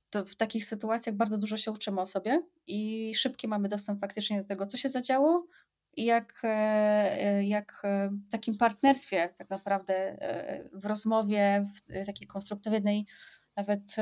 To 0.09 0.25
w 0.25 0.35
takich 0.35 0.65
sytuacjach 0.65 1.15
bardzo 1.15 1.37
dużo 1.37 1.57
się 1.57 1.71
uczymy 1.71 2.01
o 2.01 2.05
sobie 2.05 2.43
i 2.67 3.11
szybki 3.15 3.47
mamy 3.47 3.67
dostęp 3.67 4.01
faktycznie 4.01 4.41
do 4.41 4.47
tego, 4.47 4.65
co 4.65 4.77
się 4.77 4.89
zadziało 4.89 5.47
i 5.95 6.05
jak, 6.05 6.41
e, 6.43 7.43
jak 7.43 7.81
w 7.83 8.31
takim 8.31 8.57
partnerstwie 8.57 9.29
tak 9.37 9.49
naprawdę 9.49 9.93
e, 9.95 10.69
w 10.73 10.85
rozmowie, 10.85 11.63
w 11.87 12.05
takiej 12.05 12.27
konstruktywnej 12.27 13.05
nawet 13.55 13.95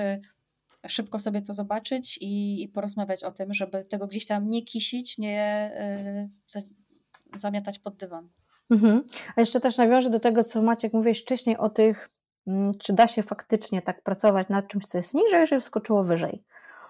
szybko 0.88 1.20
sobie 1.20 1.42
to 1.42 1.54
zobaczyć 1.54 2.18
i, 2.22 2.64
i 2.64 2.68
porozmawiać 2.68 3.24
o 3.24 3.32
tym, 3.32 3.54
żeby 3.54 3.86
tego 3.86 4.08
gdzieś 4.08 4.26
tam 4.26 4.50
nie 4.50 4.62
kisić, 4.62 5.18
nie 5.18 5.72
y, 6.56 6.60
zamiatać 7.36 7.80
pod 7.80 7.96
dywan. 7.96 8.30
Mhm. 8.70 9.04
A 9.36 9.42
jeszcze 9.42 9.60
też 9.60 9.78
nawiążę 9.78 10.10
do 10.10 10.20
tego, 10.20 10.44
co 10.44 10.62
Maciek 10.62 10.94
mówiłeś 10.94 11.22
wcześniej 11.22 11.58
o 11.58 11.70
tych, 11.70 12.10
mm, 12.48 12.72
czy 12.80 12.94
da 12.94 13.08
się 13.08 13.24
faktycznie 13.24 13.82
tak 13.82 14.02
pracować 14.02 14.50
nad 14.50 14.68
czymś, 14.68 14.86
co 14.86 14.98
jest 14.98 15.14
niżej, 15.14 15.48
żeby 15.48 15.62
wskoczyło 15.62 16.04
wyżej. 16.04 16.44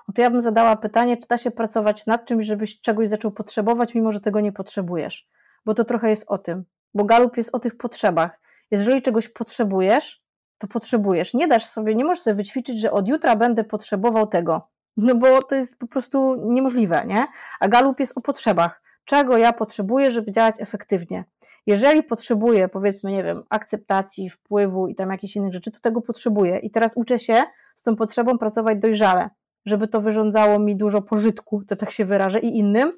No 0.07 0.13
to 0.13 0.21
ja 0.21 0.29
bym 0.29 0.41
zadała 0.41 0.75
pytanie, 0.75 1.17
czy 1.17 1.27
da 1.27 1.37
się 1.37 1.51
pracować 1.51 2.05
nad 2.05 2.25
czymś, 2.25 2.45
żebyś 2.45 2.81
czegoś 2.81 3.09
zaczął 3.09 3.31
potrzebować, 3.31 3.95
mimo 3.95 4.11
że 4.11 4.21
tego 4.21 4.39
nie 4.39 4.51
potrzebujesz. 4.51 5.27
Bo 5.65 5.73
to 5.73 5.85
trochę 5.85 6.09
jest 6.09 6.25
o 6.27 6.37
tym. 6.37 6.65
Bo 6.93 7.05
galup 7.05 7.37
jest 7.37 7.55
o 7.55 7.59
tych 7.59 7.77
potrzebach. 7.77 8.39
Jeżeli 8.71 9.01
czegoś 9.01 9.29
potrzebujesz, 9.29 10.23
to 10.57 10.67
potrzebujesz. 10.67 11.33
Nie 11.33 11.47
dasz 11.47 11.65
sobie, 11.65 11.95
nie 11.95 12.05
możesz 12.05 12.23
sobie 12.23 12.35
wyćwiczyć, 12.35 12.79
że 12.79 12.91
od 12.91 13.07
jutra 13.07 13.35
będę 13.35 13.63
potrzebował 13.63 14.27
tego. 14.27 14.67
No 14.97 15.15
bo 15.15 15.43
to 15.43 15.55
jest 15.55 15.79
po 15.79 15.87
prostu 15.87 16.35
niemożliwe, 16.35 17.05
nie? 17.05 17.25
A 17.59 17.67
galup 17.67 17.99
jest 17.99 18.17
o 18.17 18.21
potrzebach. 18.21 18.81
Czego 19.05 19.37
ja 19.37 19.53
potrzebuję, 19.53 20.11
żeby 20.11 20.31
działać 20.31 20.55
efektywnie? 20.59 21.25
Jeżeli 21.65 22.03
potrzebuję, 22.03 22.69
powiedzmy, 22.69 23.11
nie 23.11 23.23
wiem, 23.23 23.43
akceptacji, 23.49 24.29
wpływu 24.29 24.87
i 24.87 24.95
tam 24.95 25.11
jakichś 25.11 25.35
innych 25.35 25.53
rzeczy, 25.53 25.71
to 25.71 25.79
tego 25.79 26.01
potrzebuję. 26.01 26.59
I 26.59 26.71
teraz 26.71 26.93
uczę 26.95 27.19
się 27.19 27.43
z 27.75 27.83
tą 27.83 27.95
potrzebą 27.95 28.37
pracować 28.37 28.77
dojrzale, 28.79 29.29
żeby 29.65 29.87
to 29.87 30.01
wyrządzało 30.01 30.59
mi 30.59 30.75
dużo 30.75 31.01
pożytku, 31.01 31.63
to 31.67 31.75
tak 31.75 31.91
się 31.91 32.05
wyrażę, 32.05 32.39
i 32.39 32.57
innym, 32.57 32.91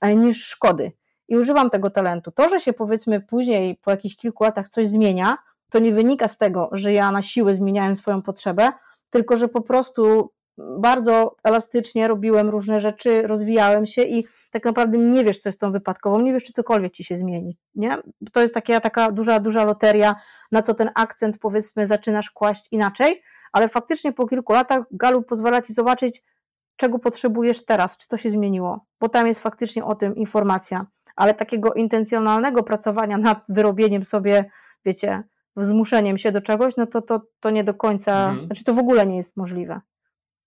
e, 0.00 0.14
niż 0.14 0.46
szkody. 0.46 0.92
I 1.28 1.36
używam 1.36 1.70
tego 1.70 1.90
talentu. 1.90 2.30
To, 2.30 2.48
że 2.48 2.60
się 2.60 2.72
powiedzmy 2.72 3.20
później, 3.20 3.76
po 3.76 3.90
jakichś 3.90 4.16
kilku 4.16 4.44
latach 4.44 4.68
coś 4.68 4.88
zmienia, 4.88 5.38
to 5.70 5.78
nie 5.78 5.92
wynika 5.92 6.28
z 6.28 6.38
tego, 6.38 6.68
że 6.72 6.92
ja 6.92 7.12
na 7.12 7.22
siłę 7.22 7.54
zmieniałem 7.54 7.96
swoją 7.96 8.22
potrzebę, 8.22 8.72
tylko 9.10 9.36
że 9.36 9.48
po 9.48 9.60
prostu 9.60 10.30
bardzo 10.58 11.36
elastycznie 11.44 12.08
robiłem 12.08 12.48
różne 12.48 12.80
rzeczy, 12.80 13.22
rozwijałem 13.22 13.86
się 13.86 14.02
i 14.02 14.26
tak 14.50 14.64
naprawdę 14.64 14.98
nie 14.98 15.24
wiesz, 15.24 15.38
co 15.38 15.48
jest 15.48 15.60
tą 15.60 15.72
wypadkową, 15.72 16.20
nie 16.20 16.32
wiesz, 16.32 16.44
czy 16.44 16.52
cokolwiek 16.52 16.92
ci 16.92 17.04
się 17.04 17.16
zmieni. 17.16 17.58
Nie? 17.74 17.98
To 18.32 18.42
jest 18.42 18.54
taka, 18.54 18.80
taka 18.80 19.12
duża, 19.12 19.40
duża 19.40 19.64
loteria, 19.64 20.16
na 20.52 20.62
co 20.62 20.74
ten 20.74 20.90
akcent 20.94 21.38
powiedzmy 21.38 21.86
zaczynasz 21.86 22.30
kłaść 22.30 22.68
inaczej, 22.70 23.22
ale 23.52 23.68
faktycznie 23.68 24.12
po 24.12 24.26
kilku 24.26 24.52
latach 24.52 24.84
Galu 24.90 25.22
pozwala 25.22 25.62
ci 25.62 25.72
zobaczyć, 25.72 26.22
czego 26.76 26.98
potrzebujesz 26.98 27.64
teraz, 27.64 27.96
czy 27.96 28.08
to 28.08 28.16
się 28.16 28.30
zmieniło, 28.30 28.86
bo 29.00 29.08
tam 29.08 29.26
jest 29.26 29.40
faktycznie 29.40 29.84
o 29.84 29.94
tym 29.94 30.16
informacja, 30.16 30.86
ale 31.16 31.34
takiego 31.34 31.74
intencjonalnego 31.74 32.62
pracowania 32.62 33.18
nad 33.18 33.44
wyrobieniem 33.48 34.04
sobie, 34.04 34.50
wiecie, 34.84 35.22
zmuszeniem 35.56 36.18
się 36.18 36.32
do 36.32 36.40
czegoś, 36.40 36.76
no 36.76 36.86
to, 36.86 37.02
to, 37.02 37.20
to 37.40 37.50
nie 37.50 37.64
do 37.64 37.74
końca, 37.74 38.28
mhm. 38.28 38.46
znaczy 38.46 38.64
to 38.64 38.74
w 38.74 38.78
ogóle 38.78 39.06
nie 39.06 39.16
jest 39.16 39.36
możliwe. 39.36 39.80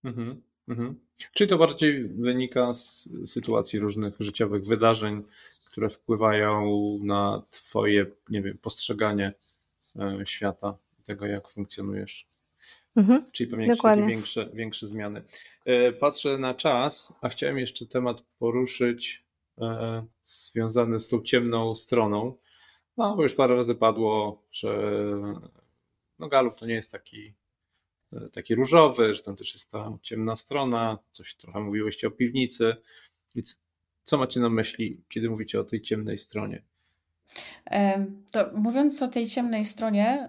Mhm, 0.04 0.42
mhm. 0.68 1.00
Czyli 1.34 1.50
to 1.50 1.58
bardziej 1.58 2.08
wynika 2.08 2.74
z 2.74 3.08
sytuacji 3.26 3.78
różnych 3.78 4.14
życiowych 4.20 4.64
wydarzeń, 4.64 5.22
które 5.70 5.90
wpływają 5.90 6.98
na 7.02 7.42
Twoje, 7.50 8.06
nie 8.28 8.42
wiem, 8.42 8.58
postrzeganie 8.58 9.32
e, 9.96 10.26
świata, 10.26 10.76
tego 11.04 11.26
jak 11.26 11.48
funkcjonujesz. 11.48 12.26
Mhm, 12.96 13.24
Czyli 13.32 13.50
pewnie 13.50 13.66
jakieś 13.66 13.82
takie 13.82 14.06
większe, 14.06 14.50
większe 14.52 14.86
zmiany. 14.86 15.22
E, 15.64 15.92
patrzę 15.92 16.38
na 16.38 16.54
czas, 16.54 17.12
a 17.20 17.28
chciałem 17.28 17.58
jeszcze 17.58 17.86
temat 17.86 18.22
poruszyć 18.38 19.24
e, 19.58 20.04
związany 20.22 21.00
z 21.00 21.08
tą 21.08 21.22
ciemną 21.22 21.74
stroną. 21.74 22.36
No, 23.00 23.16
bo 23.16 23.22
już 23.22 23.34
parę 23.34 23.56
razy 23.56 23.74
padło, 23.74 24.42
że 24.52 24.94
no, 26.18 26.28
Galup 26.28 26.58
to 26.58 26.66
nie 26.66 26.74
jest 26.74 26.92
taki 26.92 27.34
taki 28.32 28.54
różowy, 28.54 29.14
że 29.14 29.22
tam 29.22 29.36
też 29.36 29.52
jest 29.52 29.70
ta 29.70 29.98
ciemna 30.02 30.36
strona, 30.36 30.98
coś 31.12 31.34
trochę 31.34 31.60
mówiłyście 31.60 32.08
o 32.08 32.10
piwnicy. 32.10 32.76
Więc 33.34 33.62
co 34.02 34.18
macie 34.18 34.40
na 34.40 34.48
myśli, 34.48 35.02
kiedy 35.08 35.30
mówicie 35.30 35.60
o 35.60 35.64
tej 35.64 35.82
ciemnej 35.82 36.18
stronie? 36.18 36.62
To 38.32 38.50
mówiąc 38.54 39.02
o 39.02 39.08
tej 39.08 39.26
ciemnej 39.26 39.64
stronie, 39.64 40.28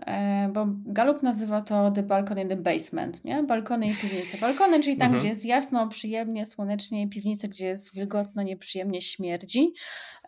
bo 0.54 0.66
Galup 0.86 1.24
nazywa 1.24 1.62
to 1.62 1.91
the 1.91 2.04
balcony 2.04 2.41
in 2.41 2.49
the 2.49 2.56
basement, 2.56 3.26
nie? 3.26 3.43
Balkony 3.43 3.88
i 3.88 3.95
piwnice. 3.95 4.38
Balkony, 4.38 4.80
czyli 4.80 4.97
tam, 4.97 5.06
mhm. 5.06 5.20
gdzie 5.20 5.28
jest 5.28 5.45
jasno, 5.45 5.88
przyjemnie, 5.88 6.45
słonecznie, 6.45 7.10
piwnice, 7.10 7.47
gdzie 7.47 7.68
jest 7.68 7.95
wilgotno, 7.95 8.43
nieprzyjemnie, 8.43 9.02
śmierdzi. 9.02 9.74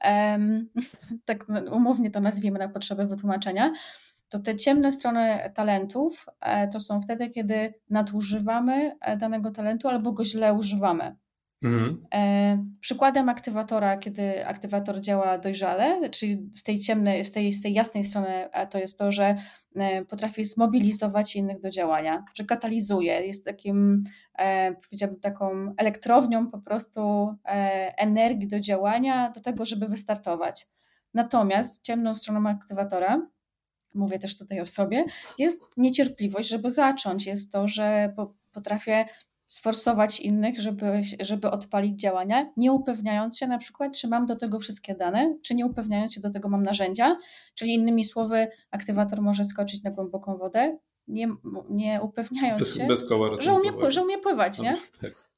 Um, 0.03 0.69
tak 1.25 1.45
umownie 1.71 2.11
to 2.11 2.19
nazwijmy 2.19 2.59
na 2.59 2.69
potrzeby 2.69 3.07
wytłumaczenia 3.07 3.73
to 4.33 4.39
te 4.39 4.55
ciemne 4.55 4.91
strony 4.91 5.51
talentów 5.55 6.25
e, 6.41 6.67
to 6.67 6.79
są 6.79 7.01
wtedy, 7.01 7.29
kiedy 7.29 7.73
nadużywamy 7.89 8.95
e, 9.01 9.17
danego 9.17 9.51
talentu 9.51 9.87
albo 9.87 10.11
go 10.11 10.25
źle 10.25 10.53
używamy. 10.53 11.15
Mhm. 11.63 12.05
E, 12.13 12.65
przykładem 12.79 13.29
aktywatora, 13.29 13.97
kiedy 13.97 14.47
aktywator 14.47 15.01
działa 15.01 15.37
dojrzale, 15.37 16.09
czyli 16.09 16.49
z 16.53 16.63
tej 16.63 16.79
ciemnej, 16.79 17.25
z 17.25 17.31
tej, 17.31 17.53
z 17.53 17.61
tej 17.61 17.73
jasnej 17.73 18.03
strony, 18.03 18.49
to 18.69 18.77
jest 18.77 18.99
to, 18.99 19.11
że 19.11 19.35
potrafi 20.09 20.45
zmobilizować 20.45 21.35
innych 21.35 21.59
do 21.59 21.69
działania, 21.69 22.25
że 22.35 22.43
katalizuje, 22.43 23.25
jest 23.25 23.45
takim, 23.45 24.03
powiedziałabym, 24.83 25.19
taką 25.19 25.73
elektrownią 25.77 26.51
po 26.51 26.59
prostu 26.59 27.33
energii 27.97 28.47
do 28.47 28.59
działania, 28.59 29.31
do 29.35 29.41
tego, 29.41 29.65
żeby 29.65 29.87
wystartować. 29.87 30.67
Natomiast 31.13 31.83
ciemną 31.83 32.15
stroną 32.15 32.49
aktywatora 32.49 33.27
mówię 33.93 34.19
też 34.19 34.37
tutaj 34.37 34.61
o 34.61 34.65
sobie, 34.65 35.05
jest 35.37 35.63
niecierpliwość, 35.77 36.49
żeby 36.49 36.71
zacząć. 36.71 37.25
Jest 37.25 37.51
to, 37.51 37.67
że 37.67 38.15
potrafię 38.51 39.05
sforsować 39.45 40.19
innych, 40.19 40.59
żeby, 40.59 41.01
żeby 41.19 41.51
odpalić 41.51 41.99
działania, 42.01 42.53
nie 42.57 42.71
upewniając 42.71 43.37
się 43.37 43.47
na 43.47 43.57
przykład, 43.57 43.97
czy 43.97 44.07
mam 44.07 44.25
do 44.25 44.35
tego 44.35 44.59
wszystkie 44.59 44.95
dane, 44.95 45.37
czy 45.43 45.55
nie 45.55 45.65
upewniając 45.65 46.13
się 46.13 46.21
do 46.21 46.29
tego 46.29 46.49
mam 46.49 46.63
narzędzia, 46.63 47.17
czyli 47.55 47.73
innymi 47.73 48.05
słowy, 48.05 48.47
aktywator 48.71 49.21
może 49.21 49.45
skoczyć 49.45 49.83
na 49.83 49.91
głęboką 49.91 50.37
wodę, 50.37 50.77
nie, 51.07 51.27
nie 51.69 52.01
upewniając 52.01 52.59
bez, 52.59 52.75
się, 52.75 52.87
bez 52.87 53.09
że, 53.39 53.53
umie, 53.53 53.91
że 53.91 54.01
umie 54.01 54.17
pływać, 54.17 54.59
nie? 54.59 54.77
Tak. 55.01 55.29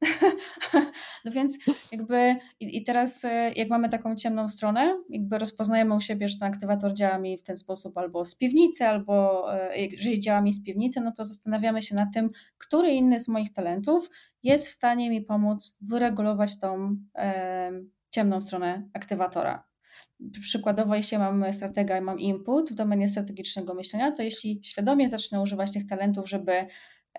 no 1.26 1.32
więc 1.32 1.57
jakby 1.91 2.36
i, 2.59 2.78
i, 2.78 2.84
teraz 2.84 3.26
e, 3.26 3.51
jak 3.55 3.70
mamy 3.70 3.89
taką 3.89 4.16
ciemną 4.16 4.47
stronę, 4.47 5.03
jakby 5.09 5.38
rozpoznajemy 5.38 5.95
u 5.95 6.01
siebie, 6.01 6.28
że 6.28 6.39
ten 6.39 6.47
aktywator 6.47 6.93
działa 6.93 7.18
mi 7.18 7.38
w 7.38 7.43
ten 7.43 7.57
sposób 7.57 7.97
albo 7.97 8.26
z 8.26 8.36
piwnicy, 8.36 8.86
albo 8.86 9.45
e, 9.53 9.78
jeżeli 9.78 10.20
działa 10.20 10.41
mi 10.41 10.53
z 10.53 10.63
piwnicy, 10.63 11.01
no 11.01 11.11
to 11.11 11.26
zastanawiamy 11.26 11.82
się 11.82 11.95
nad 11.95 12.13
tym, 12.13 12.30
który 12.57 12.91
inny 12.91 13.20
z 13.20 13.28
moich 13.28 13.53
talentów 13.53 14.09
jest 14.43 14.68
w 14.68 14.72
stanie 14.72 15.09
mi 15.09 15.22
pomóc 15.22 15.78
wyregulować 15.82 16.59
tą 16.59 16.97
e, 17.16 17.72
ciemną 18.09 18.41
stronę 18.41 18.89
aktywatora. 18.93 19.63
Przykładowo, 20.41 20.95
jeśli 20.95 21.18
mam 21.18 21.53
strategię, 21.53 22.01
mam 22.01 22.20
input 22.20 22.72
w 22.72 22.74
domenie 22.74 23.07
strategicznego 23.07 23.74
myślenia, 23.74 24.11
to 24.11 24.24
jeśli 24.24 24.59
świadomie 24.63 25.09
zacznę 25.09 25.41
używać 25.41 25.74
tych 25.74 25.88
talentów, 25.88 26.30
żeby 26.30 26.68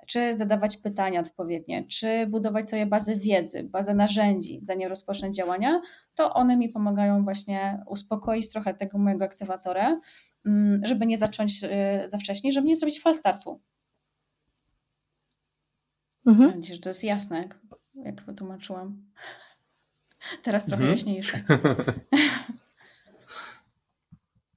czy 0.07 0.35
zadawać 0.35 0.77
pytania 0.77 1.21
odpowiednie, 1.21 1.87
czy 1.87 2.27
budować 2.27 2.71
sobie 2.71 2.87
bazę 2.87 3.17
wiedzy, 3.17 3.63
bazę 3.63 3.95
narzędzi, 3.95 4.61
zanim 4.63 4.89
rozpocznę 4.89 5.31
działania, 5.31 5.81
to 6.15 6.35
one 6.35 6.57
mi 6.57 6.69
pomagają 6.69 7.25
właśnie 7.25 7.85
uspokoić 7.87 8.53
trochę 8.53 8.75
tego 8.75 8.99
mojego 8.99 9.25
aktywatora, 9.25 10.01
mm, 10.47 10.81
żeby 10.85 11.07
nie 11.07 11.19
zacząć 11.19 11.65
y, 11.65 11.69
za 12.11 12.19
wcześnie, 12.19 12.53
żeby 12.53 12.67
nie 12.67 12.77
zrobić 12.77 13.01
fal 13.01 13.15
startu. 13.15 13.61
Mhm. 16.27 16.51
Mam 16.51 16.59
nadzieję, 16.59 16.75
że 16.75 16.83
to 16.83 16.89
jest 16.89 17.05
jasne, 17.05 17.39
jak, 17.39 17.59
jak 17.95 18.23
wytłumaczyłam. 18.23 19.03
Teraz 20.43 20.67
trochę 20.67 20.83
mhm. 20.83 20.99
jaśniejsze. 20.99 21.41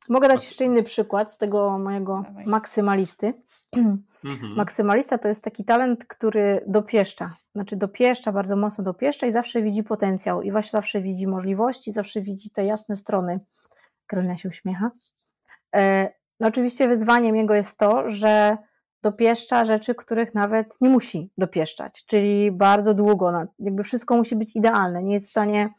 Mogę 0.09 0.27
dać 0.27 0.45
jeszcze 0.45 0.65
inny 0.65 0.83
przykład 0.83 1.31
z 1.31 1.37
tego 1.37 1.77
mojego 1.77 2.23
Dawaj. 2.27 2.45
maksymalisty. 2.45 3.33
Mhm. 4.25 4.55
Maksymalista 4.55 5.17
to 5.17 5.27
jest 5.27 5.43
taki 5.43 5.65
talent, 5.65 6.05
który 6.05 6.63
dopieszcza. 6.67 7.35
Znaczy 7.55 7.75
dopieszcza, 7.75 8.31
bardzo 8.31 8.55
mocno 8.55 8.83
dopieszcza 8.83 9.27
i 9.27 9.31
zawsze 9.31 9.61
widzi 9.61 9.83
potencjał 9.83 10.41
i 10.41 10.51
właśnie 10.51 10.71
zawsze 10.71 11.01
widzi 11.01 11.27
możliwości, 11.27 11.91
zawsze 11.91 12.21
widzi 12.21 12.49
te 12.49 12.65
jasne 12.65 12.95
strony. 12.95 13.39
Karolina 14.07 14.37
się 14.37 14.49
uśmiecha. 14.49 14.91
E, 15.75 16.09
no 16.39 16.47
oczywiście 16.47 16.87
wyzwaniem 16.87 17.35
jego 17.35 17.53
jest 17.53 17.77
to, 17.77 18.09
że 18.09 18.57
dopieszcza 19.01 19.65
rzeczy, 19.65 19.95
których 19.95 20.35
nawet 20.35 20.81
nie 20.81 20.89
musi 20.89 21.31
dopieszczać, 21.37 22.05
czyli 22.05 22.51
bardzo 22.51 22.93
długo, 22.93 23.31
jakby 23.59 23.83
wszystko 23.83 24.17
musi 24.17 24.35
być 24.35 24.55
idealne, 24.55 25.03
nie 25.03 25.13
jest 25.13 25.27
w 25.27 25.29
stanie 25.29 25.69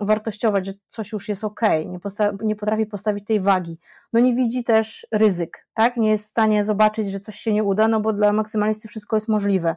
wartościować, 0.00 0.66
że 0.66 0.72
coś 0.88 1.12
już 1.12 1.28
jest 1.28 1.44
ok, 1.44 1.60
nie, 1.86 1.98
nie 2.42 2.56
potrafi 2.56 2.86
postawić 2.86 3.26
tej 3.26 3.40
wagi. 3.40 3.78
No 4.12 4.20
nie 4.20 4.34
widzi 4.34 4.64
też 4.64 5.06
ryzyk, 5.12 5.66
tak? 5.74 5.96
Nie 5.96 6.10
jest 6.10 6.26
w 6.26 6.30
stanie 6.30 6.64
zobaczyć, 6.64 7.10
że 7.10 7.20
coś 7.20 7.36
się 7.36 7.52
nie 7.52 7.64
uda, 7.64 7.88
no 7.88 8.00
bo 8.00 8.12
dla 8.12 8.32
maksymalisty 8.32 8.88
wszystko 8.88 9.16
jest 9.16 9.28
możliwe. 9.28 9.76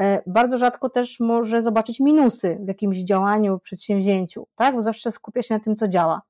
E, 0.00 0.22
bardzo 0.26 0.58
rzadko 0.58 0.90
też 0.90 1.20
może 1.20 1.62
zobaczyć 1.62 2.00
minusy 2.00 2.58
w 2.64 2.68
jakimś 2.68 2.98
działaniu, 2.98 3.58
przedsięwzięciu, 3.58 4.46
tak? 4.54 4.74
Bo 4.74 4.82
zawsze 4.82 5.12
skupia 5.12 5.42
się 5.42 5.54
na 5.54 5.60
tym, 5.60 5.76
co 5.76 5.88
działa. 5.88 6.22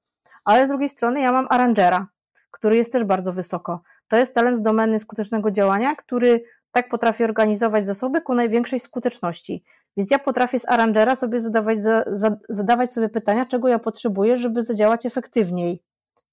Ale 0.44 0.66
z 0.66 0.68
drugiej 0.68 0.88
strony 0.88 1.20
ja 1.20 1.32
mam 1.32 1.46
arrangera, 1.50 2.06
który 2.50 2.76
jest 2.76 2.92
też 2.92 3.04
bardzo 3.04 3.32
wysoko. 3.32 3.82
To 4.08 4.16
jest 4.16 4.34
talent 4.34 4.56
z 4.56 4.62
domeny 4.62 4.98
skutecznego 4.98 5.50
działania, 5.50 5.94
który 5.94 6.42
tak 6.72 6.88
potrafię 6.88 7.24
organizować 7.24 7.86
zasoby 7.86 8.20
ku 8.20 8.34
największej 8.34 8.80
skuteczności. 8.80 9.64
Więc 9.96 10.10
ja 10.10 10.18
potrafię 10.18 10.58
z 10.58 10.68
arrangera 10.68 11.16
sobie 11.16 11.40
zadawać, 11.40 11.82
za, 11.82 12.04
za, 12.12 12.36
zadawać 12.48 12.92
sobie 12.92 13.08
pytania, 13.08 13.44
czego 13.44 13.68
ja 13.68 13.78
potrzebuję, 13.78 14.36
żeby 14.36 14.62
zadziałać 14.62 15.06
efektywniej. 15.06 15.82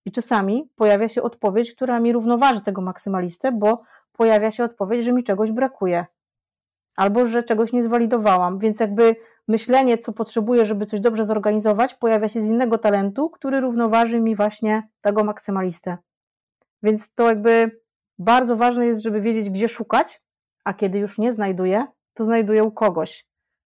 I 0.05 0.11
czasami 0.11 0.69
pojawia 0.75 1.07
się 1.07 1.21
odpowiedź, 1.21 1.75
która 1.75 1.99
mi 1.99 2.13
równoważy 2.13 2.61
tego 2.61 2.81
maksymalistę, 2.81 3.51
bo 3.51 3.83
pojawia 4.11 4.51
się 4.51 4.63
odpowiedź, 4.63 5.03
że 5.03 5.13
mi 5.13 5.23
czegoś 5.23 5.51
brakuje. 5.51 6.05
Albo 6.97 7.25
że 7.25 7.43
czegoś 7.43 7.73
nie 7.73 7.83
zwalidowałam. 7.83 8.59
Więc 8.59 8.79
jakby 8.79 9.15
myślenie, 9.47 9.97
co 9.97 10.13
potrzebuję, 10.13 10.65
żeby 10.65 10.85
coś 10.85 10.99
dobrze 10.99 11.25
zorganizować, 11.25 11.93
pojawia 11.93 12.29
się 12.29 12.41
z 12.41 12.45
innego 12.45 12.77
talentu, 12.77 13.29
który 13.29 13.59
równoważy 13.59 14.19
mi 14.19 14.35
właśnie 14.35 14.89
tego 15.01 15.23
maksymalistę. 15.23 15.97
Więc 16.83 17.13
to 17.13 17.29
jakby 17.29 17.81
bardzo 18.19 18.55
ważne 18.55 18.85
jest, 18.85 19.01
żeby 19.01 19.21
wiedzieć, 19.21 19.49
gdzie 19.49 19.67
szukać, 19.67 20.21
a 20.67 20.73
kiedy 20.73 20.99
już 20.99 21.17
nie 21.17 21.31
znajduję, 21.31 21.85
to 22.13 22.25
znajduję 22.25 22.63
u 22.63 22.71
kogoś. 22.71 23.25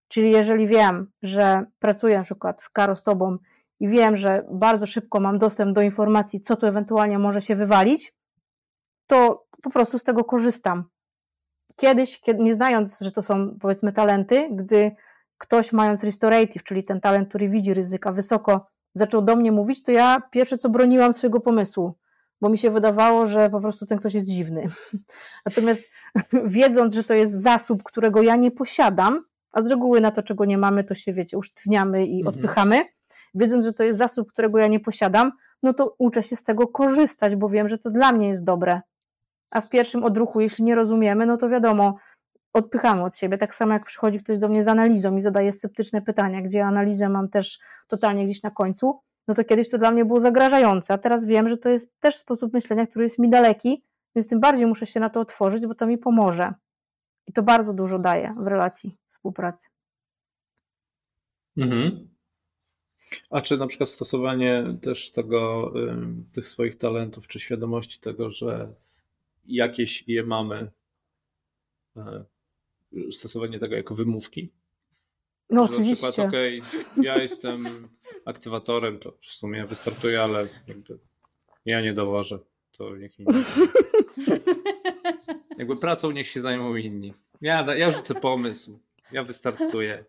Czyli 0.07 0.31
jeżeli 0.31 0.67
wiem, 0.67 1.11
że 1.21 1.65
pracuję 1.79 2.17
na 2.17 2.23
przykład 2.23 2.61
z 2.61 2.69
Karo 2.69 2.95
z 2.95 3.03
Tobą 3.03 3.35
i 3.79 3.87
wiem, 3.87 4.17
że 4.17 4.45
bardzo 4.51 4.85
szybko 4.85 5.19
mam 5.19 5.39
dostęp 5.39 5.75
do 5.75 5.81
informacji, 5.81 6.41
co 6.41 6.55
tu 6.55 6.65
ewentualnie 6.65 7.19
może 7.19 7.41
się 7.41 7.55
wywalić, 7.55 8.13
to 9.07 9.45
po 9.63 9.69
prostu 9.69 9.99
z 9.99 10.03
tego 10.03 10.23
korzystam. 10.23 10.83
Kiedyś, 11.75 12.19
kiedy, 12.19 12.43
nie 12.43 12.53
znając, 12.53 12.99
że 12.99 13.11
to 13.11 13.21
są 13.21 13.57
powiedzmy 13.59 13.91
talenty, 13.91 14.49
gdy 14.51 14.91
ktoś 15.37 15.73
mając 15.73 16.03
restorative, 16.03 16.63
czyli 16.63 16.83
ten 16.83 17.01
talent, 17.01 17.29
który 17.29 17.49
widzi 17.49 17.73
ryzyka 17.73 18.11
wysoko, 18.11 18.67
zaczął 18.93 19.21
do 19.21 19.35
mnie 19.35 19.51
mówić, 19.51 19.83
to 19.83 19.91
ja 19.91 20.21
pierwsze 20.31 20.57
co 20.57 20.69
broniłam 20.69 21.13
swojego 21.13 21.39
pomysłu, 21.39 21.97
bo 22.41 22.49
mi 22.49 22.57
się 22.57 22.71
wydawało, 22.71 23.25
że 23.25 23.49
po 23.49 23.59
prostu 23.61 23.85
ten 23.85 23.97
ktoś 23.97 24.13
jest 24.13 24.27
dziwny. 24.27 24.65
Natomiast 25.45 25.83
wiedząc, 26.45 26.93
że 26.93 27.03
to 27.03 27.13
jest 27.13 27.33
zasób, 27.33 27.83
którego 27.83 28.21
ja 28.21 28.35
nie 28.35 28.51
posiadam, 28.51 29.21
a 29.51 29.61
z 29.61 29.69
reguły 29.69 30.01
na 30.01 30.11
to, 30.11 30.23
czego 30.23 30.45
nie 30.45 30.57
mamy, 30.57 30.83
to 30.83 30.95
się, 30.95 31.13
wiecie, 31.13 31.37
usztywniamy 31.37 32.05
i 32.05 32.17
mhm. 32.19 32.35
odpychamy, 32.35 32.83
wiedząc, 33.35 33.65
że 33.65 33.73
to 33.73 33.83
jest 33.83 33.99
zasób, 33.99 34.29
którego 34.29 34.57
ja 34.57 34.67
nie 34.67 34.79
posiadam, 34.79 35.31
no 35.63 35.73
to 35.73 35.95
uczę 35.97 36.23
się 36.23 36.35
z 36.35 36.43
tego 36.43 36.67
korzystać, 36.67 37.35
bo 37.35 37.49
wiem, 37.49 37.69
że 37.69 37.77
to 37.77 37.89
dla 37.89 38.11
mnie 38.11 38.27
jest 38.27 38.43
dobre. 38.43 38.81
A 39.49 39.61
w 39.61 39.69
pierwszym 39.69 40.03
odruchu, 40.03 40.39
jeśli 40.39 40.63
nie 40.63 40.75
rozumiemy, 40.75 41.25
no 41.25 41.37
to 41.37 41.49
wiadomo, 41.49 41.95
odpychamy 42.53 43.03
od 43.03 43.17
siebie. 43.17 43.37
Tak 43.37 43.55
samo 43.55 43.73
jak 43.73 43.85
przychodzi 43.85 44.19
ktoś 44.19 44.37
do 44.37 44.47
mnie 44.47 44.63
z 44.63 44.67
analizą 44.67 45.17
i 45.17 45.21
zadaje 45.21 45.51
sceptyczne 45.51 46.01
pytania, 46.01 46.41
gdzie 46.41 46.65
analizę 46.65 47.09
mam 47.09 47.29
też 47.29 47.59
totalnie 47.87 48.25
gdzieś 48.25 48.43
na 48.43 48.51
końcu, 48.51 48.99
no 49.29 49.35
to 49.35 49.43
kiedyś 49.43 49.69
to 49.69 49.77
dla 49.77 49.91
mnie 49.91 50.05
było 50.05 50.19
zagrażające, 50.19 50.93
a 50.93 50.97
teraz 50.97 51.25
wiem, 51.25 51.49
że 51.49 51.57
to 51.57 51.69
jest 51.69 51.99
też 51.99 52.15
sposób 52.15 52.53
myślenia, 52.53 52.87
który 52.87 53.05
jest 53.05 53.19
mi 53.19 53.29
daleki, 53.29 53.83
więc 54.15 54.29
tym 54.29 54.39
bardziej 54.39 54.67
muszę 54.67 54.85
się 54.85 54.99
na 54.99 55.09
to 55.09 55.19
otworzyć, 55.19 55.67
bo 55.67 55.75
to 55.75 55.87
mi 55.87 55.97
pomoże. 55.97 56.53
I 57.27 57.33
to 57.33 57.43
bardzo 57.43 57.73
dużo 57.73 57.99
daje 57.99 58.33
w 58.39 58.47
relacji 58.47 58.97
współpracy. 59.07 59.67
Mhm. 61.57 62.09
A 63.29 63.41
czy 63.41 63.57
na 63.57 63.67
przykład 63.67 63.89
stosowanie 63.89 64.77
też 64.81 65.11
tego, 65.11 65.73
tych 66.33 66.47
swoich 66.47 66.77
talentów, 66.77 67.27
czy 67.27 67.39
świadomości 67.39 67.99
tego, 67.99 68.29
że 68.29 68.73
jakieś 69.45 70.07
je 70.07 70.23
mamy, 70.23 70.71
e, 71.97 72.25
stosowanie 73.11 73.59
tego 73.59 73.75
jako 73.75 73.95
wymówki? 73.95 74.51
No 75.49 75.67
że 75.67 75.73
oczywiście. 75.73 76.05
Na 76.05 76.11
przykład, 76.11 76.29
okej, 76.29 76.59
okay, 76.59 77.03
ja 77.05 77.17
jestem 77.17 77.87
aktywatorem, 78.25 78.99
to 78.99 79.17
w 79.21 79.33
sumie 79.33 79.63
wystartuje, 79.63 80.21
ale 80.21 80.47
jakby 80.67 80.99
ja 81.65 81.81
nie 81.81 81.93
dołożę, 81.93 82.39
to 82.71 82.95
niech 82.95 83.19
inni. 83.19 83.33
jakby 85.59 85.75
pracą 85.75 86.11
niech 86.11 86.27
się 86.27 86.41
zajmą 86.41 86.75
inni. 86.75 87.13
Ja, 87.41 87.75
ja 87.75 87.91
rzucę 87.91 88.15
pomysł, 88.15 88.79
ja 89.11 89.23
wystartuję, 89.23 90.05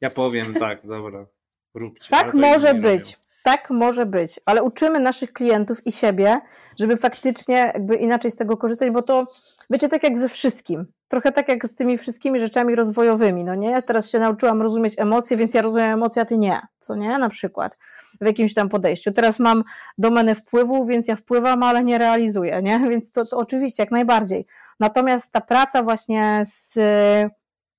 ja 0.00 0.10
powiem 0.10 0.54
tak, 0.54 0.86
dobra, 0.86 1.26
róbcie. 1.74 2.10
Tak 2.10 2.34
może 2.34 2.74
być. 2.74 3.12
Robią. 3.12 3.22
Tak 3.42 3.70
może 3.70 4.06
być, 4.06 4.40
ale 4.46 4.62
uczymy 4.62 5.00
naszych 5.00 5.32
klientów 5.32 5.86
i 5.86 5.92
siebie, 5.92 6.40
żeby 6.80 6.96
faktycznie 6.96 7.54
jakby 7.74 7.96
inaczej 7.96 8.30
z 8.30 8.36
tego 8.36 8.56
korzystać, 8.56 8.90
bo 8.90 9.02
to 9.02 9.26
wiecie 9.70 9.88
tak 9.88 10.02
jak 10.02 10.18
ze 10.18 10.28
wszystkim. 10.28 10.86
Trochę 11.08 11.32
tak 11.32 11.48
jak 11.48 11.66
z 11.66 11.74
tymi 11.74 11.98
wszystkimi 11.98 12.40
rzeczami 12.40 12.74
rozwojowymi, 12.74 13.44
no 13.44 13.54
nie? 13.54 13.70
Ja 13.70 13.82
teraz 13.82 14.10
się 14.10 14.18
nauczyłam 14.18 14.62
rozumieć 14.62 14.94
emocje, 14.98 15.36
więc 15.36 15.54
ja 15.54 15.62
rozumiem 15.62 15.90
emocje, 15.90 16.22
a 16.22 16.24
ty 16.24 16.38
nie. 16.38 16.60
Co 16.78 16.96
nie? 16.96 17.18
Na 17.18 17.28
przykład 17.28 17.78
w 18.20 18.26
jakimś 18.26 18.54
tam 18.54 18.68
podejściu. 18.68 19.12
Teraz 19.12 19.38
mam 19.38 19.64
domenę 19.98 20.34
wpływu, 20.34 20.86
więc 20.86 21.08
ja 21.08 21.16
wpływam, 21.16 21.62
ale 21.62 21.84
nie 21.84 21.98
realizuję, 21.98 22.62
nie? 22.62 22.78
Więc 22.90 23.12
to, 23.12 23.24
to 23.24 23.38
oczywiście 23.38 23.82
jak 23.82 23.90
najbardziej. 23.90 24.46
Natomiast 24.80 25.32
ta 25.32 25.40
praca 25.40 25.82
właśnie 25.82 26.42
z 26.44 26.78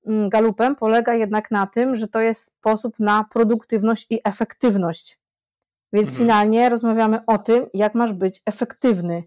mm, 0.08 0.30
galupem 0.30 0.76
polega 0.76 1.14
jednak 1.14 1.52
na 1.52 1.68
tym, 1.68 1.96
że 1.96 2.08
to 2.08 2.20
jest 2.20 2.46
sposób 2.46 3.00
na 3.00 3.26
produktywność 3.32 4.08
i 4.10 4.20
efektywność 4.24 5.23
więc 5.94 6.10
mhm. 6.10 6.24
finalnie 6.24 6.70
rozmawiamy 6.70 7.20
o 7.28 7.38
tym, 7.38 7.66
jak 7.74 7.96
masz 7.96 8.14
być 8.14 8.42
efektywny, 8.46 9.24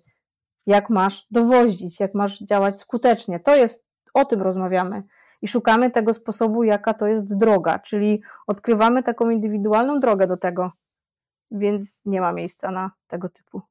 jak 0.67 0.91
masz 0.91 1.27
dowozić, 1.31 2.01
jak 2.01 2.15
masz 2.15 2.41
działać 2.41 2.79
skutecznie. 2.79 3.41
To 3.41 3.57
jest, 3.57 3.87
o 4.15 4.25
tym 4.25 4.43
rozmawiamy. 4.43 5.03
I 5.43 5.49
szukamy 5.49 5.91
tego 5.91 6.15
sposobu, 6.15 6.63
jaka 6.63 6.95
to 6.95 7.07
jest 7.07 7.37
droga, 7.37 7.79
czyli 7.79 8.23
odkrywamy 8.47 9.03
taką 9.03 9.31
indywidualną 9.31 10.01
drogę 10.01 10.27
do 10.27 10.37
tego, 10.37 10.73
więc 11.51 12.03
nie 12.07 12.21
ma 12.21 12.33
miejsca 12.33 12.71
na 12.71 12.91
tego 13.07 13.29
typu 13.29 13.63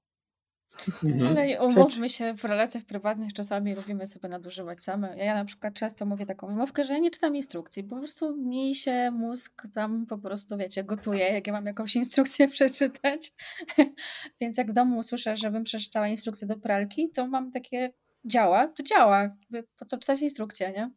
Mhm. 1.04 1.28
Ale 1.28 1.62
umówmy 1.62 2.10
się, 2.10 2.34
w 2.34 2.44
relacjach 2.44 2.84
prywatnych 2.84 3.34
czasami 3.34 3.76
lubimy 3.76 4.08
sobie 4.08 4.30
nadużywać 4.30 4.84
same. 4.84 5.18
Ja 5.18 5.34
na 5.36 5.46
przykład 5.46 5.74
często 5.74 6.06
mówię 6.06 6.26
taką 6.26 6.48
wymówkę, 6.48 6.84
że 6.84 6.94
ja 6.94 7.00
nie 7.00 7.12
czytam 7.12 7.36
instrukcji, 7.36 7.84
po 7.84 7.96
prostu 7.96 8.38
mi 8.38 8.76
się 8.76 9.12
mózg 9.12 9.68
tam 9.74 10.06
po 10.06 10.18
prostu, 10.18 10.58
wiecie, 10.58 10.84
gotuje, 10.84 11.30
jak 11.34 11.48
ja 11.48 11.54
mam 11.54 11.66
jakąś 11.66 11.96
instrukcję 11.96 12.48
przeczytać. 12.58 13.32
Więc 14.42 14.58
jak 14.58 14.70
w 14.72 14.74
domu 14.74 14.98
usłyszę, 14.98 15.38
żebym 15.38 15.64
przeczytała 15.64 16.08
instrukcję 16.08 16.48
do 16.48 16.58
pralki, 16.58 17.10
to 17.12 17.28
mam 17.28 17.52
takie, 17.52 17.94
działa, 18.26 18.68
to 18.68 18.84
działa. 18.84 19.36
Po 19.78 19.86
co 19.86 19.98
czytać 19.98 20.22
instrukcję, 20.22 20.72
nie? 20.72 20.92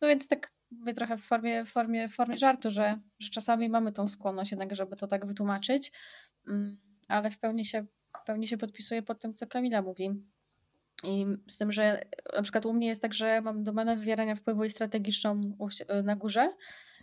No 0.00 0.08
więc 0.08 0.28
tak 0.28 0.50
mówię 0.70 0.94
trochę 0.94 1.16
w 1.16 1.22
formie, 1.22 1.64
w 1.64 1.68
formie, 1.68 2.08
w 2.08 2.14
formie 2.14 2.38
żartu, 2.38 2.70
że, 2.70 2.98
że 3.18 3.30
czasami 3.30 3.68
mamy 3.68 3.92
tą 3.92 4.08
skłonność 4.08 4.50
jednak, 4.50 4.76
żeby 4.76 4.96
to 4.96 5.06
tak 5.06 5.26
wytłumaczyć, 5.26 5.92
mm, 6.48 6.78
ale 7.08 7.30
w 7.30 7.38
pełni 7.38 7.64
się 7.64 7.86
w 8.22 8.26
pełni 8.26 8.48
się 8.48 8.58
podpisuję 8.58 9.02
pod 9.02 9.20
tym, 9.20 9.34
co 9.34 9.46
Kamila 9.46 9.82
mówi. 9.82 10.10
I 11.04 11.26
z 11.46 11.56
tym, 11.56 11.72
że 11.72 12.02
na 12.36 12.42
przykład 12.42 12.66
u 12.66 12.72
mnie 12.72 12.86
jest 12.86 13.02
tak, 13.02 13.14
że 13.14 13.40
mam 13.40 13.64
domenę 13.64 13.96
wywierania 13.96 14.34
wpływu 14.34 14.64
i 14.64 14.70
strategiczną 14.70 15.56
na 16.04 16.16
górze. 16.16 16.52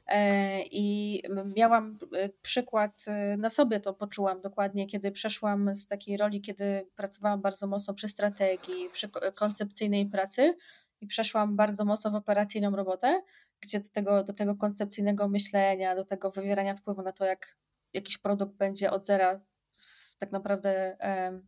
E, 0.07 0.61
I 0.63 1.21
miałam 1.55 1.97
e, 2.13 2.29
przykład 2.29 3.05
e, 3.07 3.37
na 3.37 3.49
sobie, 3.49 3.79
to 3.79 3.93
poczułam 3.93 4.41
dokładnie, 4.41 4.87
kiedy 4.87 5.11
przeszłam 5.11 5.75
z 5.75 5.87
takiej 5.87 6.17
roli, 6.17 6.41
kiedy 6.41 6.87
pracowałam 6.95 7.41
bardzo 7.41 7.67
mocno 7.67 7.93
przy 7.93 8.07
strategii, 8.07 8.89
przy 8.93 9.07
koncepcyjnej 9.35 10.05
pracy 10.05 10.55
i 11.01 11.07
przeszłam 11.07 11.55
bardzo 11.55 11.85
mocno 11.85 12.11
w 12.11 12.15
operacyjną 12.15 12.75
robotę, 12.75 13.21
gdzie 13.61 13.79
do 13.79 13.89
tego, 13.89 14.23
do 14.23 14.33
tego 14.33 14.55
koncepcyjnego 14.55 15.27
myślenia, 15.27 15.95
do 15.95 16.05
tego 16.05 16.31
wywierania 16.31 16.75
wpływu 16.75 17.01
na 17.01 17.11
to, 17.11 17.25
jak 17.25 17.57
jakiś 17.93 18.17
produkt 18.17 18.55
będzie 18.55 18.91
od 18.91 19.05
zera 19.05 19.41
tak 20.19 20.31
naprawdę 20.31 20.97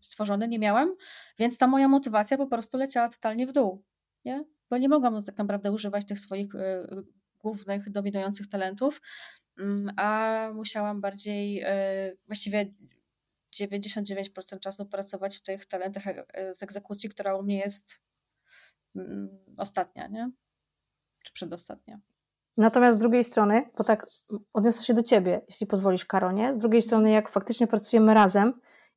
stworzony, 0.01 0.47
nie 0.47 0.59
miałam, 0.59 0.95
więc 1.39 1.57
ta 1.57 1.67
moja 1.67 1.87
motywacja 1.87 2.37
po 2.37 2.47
prostu 2.47 2.77
leciała 2.77 3.09
totalnie 3.09 3.47
w 3.47 3.53
dół, 3.53 3.83
nie? 4.25 4.45
Bo 4.69 4.77
nie 4.77 4.89
mogłam 4.89 5.23
tak 5.23 5.37
naprawdę 5.37 5.71
używać 5.71 6.05
tych 6.07 6.19
swoich 6.19 6.55
e, 6.55 6.87
głównych, 7.39 7.89
dominujących 7.89 8.47
talentów, 8.47 9.01
mm, 9.57 9.91
a 9.97 10.49
musiałam 10.53 11.01
bardziej, 11.01 11.61
e, 11.65 12.13
właściwie 12.27 12.73
99% 13.51 14.59
czasu 14.59 14.85
pracować 14.85 15.37
w 15.37 15.41
tych 15.41 15.65
talentach 15.65 16.03
e, 16.07 16.53
z 16.53 16.63
egzekucji, 16.63 17.09
która 17.09 17.35
u 17.35 17.43
mnie 17.43 17.57
jest 17.57 18.01
mm, 18.95 19.29
ostatnia, 19.57 20.07
nie? 20.07 20.31
Czy 21.23 21.33
przedostatnia. 21.33 21.99
Natomiast 22.57 22.97
z 22.97 23.01
drugiej 23.01 23.23
strony, 23.23 23.69
bo 23.77 23.83
tak 23.83 24.07
odniosę 24.53 24.83
się 24.83 24.93
do 24.93 25.03
ciebie, 25.03 25.41
jeśli 25.47 25.67
pozwolisz, 25.67 26.05
Karonie, 26.05 26.55
z 26.55 26.59
drugiej 26.59 26.81
strony, 26.81 27.11
jak 27.11 27.29
faktycznie 27.29 27.67
pracujemy 27.67 28.13
razem 28.13 28.53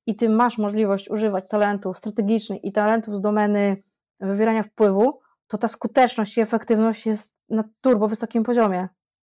i 0.07 0.17
ty 0.17 0.29
masz 0.29 0.59
możliwość 0.59 1.11
używać 1.11 1.49
talentów 1.49 1.99
strategicznych 1.99 2.65
i 2.65 2.73
talentów 2.73 3.17
z 3.17 3.21
domeny 3.21 3.83
wywierania 4.21 4.63
wpływu, 4.63 5.21
to 5.49 5.59
ta 5.59 5.69
skuteczność 5.69 6.39
i 6.39 6.41
efektywność 6.41 7.07
jest 7.07 7.35
na 7.49 7.65
turbo 7.81 8.09
wysokim 8.09 8.43
poziomie. 8.43 8.89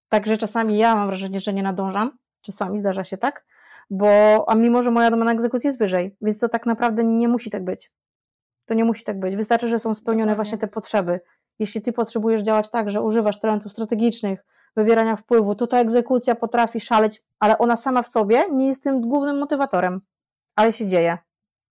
Także 0.08 0.36
czasami 0.36 0.78
ja 0.78 0.94
mam 0.94 1.06
wrażenie, 1.06 1.40
że 1.40 1.52
nie 1.52 1.62
nadążam, 1.62 2.18
czasami 2.42 2.78
zdarza 2.78 3.04
się 3.04 3.18
tak, 3.18 3.44
bo, 3.90 4.44
a 4.48 4.54
mimo, 4.54 4.82
że 4.82 4.90
moja 4.90 5.10
domena 5.10 5.32
egzekucji 5.32 5.68
jest 5.68 5.78
wyżej, 5.78 6.16
więc 6.20 6.38
to 6.38 6.48
tak 6.48 6.66
naprawdę 6.66 7.04
nie 7.04 7.28
musi 7.28 7.50
tak 7.50 7.64
być. 7.64 7.92
To 8.66 8.74
nie 8.74 8.84
musi 8.84 9.04
tak 9.04 9.20
być. 9.20 9.36
Wystarczy, 9.36 9.68
że 9.68 9.78
są 9.78 9.94
spełnione 9.94 10.36
właśnie 10.36 10.58
te 10.58 10.68
potrzeby 10.68 11.20
jeśli 11.58 11.82
ty 11.82 11.92
potrzebujesz 11.92 12.42
działać 12.42 12.70
tak, 12.70 12.90
że 12.90 13.02
używasz 13.02 13.40
talentów 13.40 13.72
strategicznych, 13.72 14.44
wywierania 14.76 15.16
wpływu, 15.16 15.54
to 15.54 15.66
ta 15.66 15.78
egzekucja 15.78 16.34
potrafi 16.34 16.80
szaleć, 16.80 17.22
ale 17.38 17.58
ona 17.58 17.76
sama 17.76 18.02
w 18.02 18.08
sobie 18.08 18.44
nie 18.50 18.66
jest 18.66 18.82
tym 18.82 19.00
głównym 19.00 19.38
motywatorem. 19.38 20.00
Ale 20.56 20.72
się 20.72 20.86
dzieje. 20.86 21.18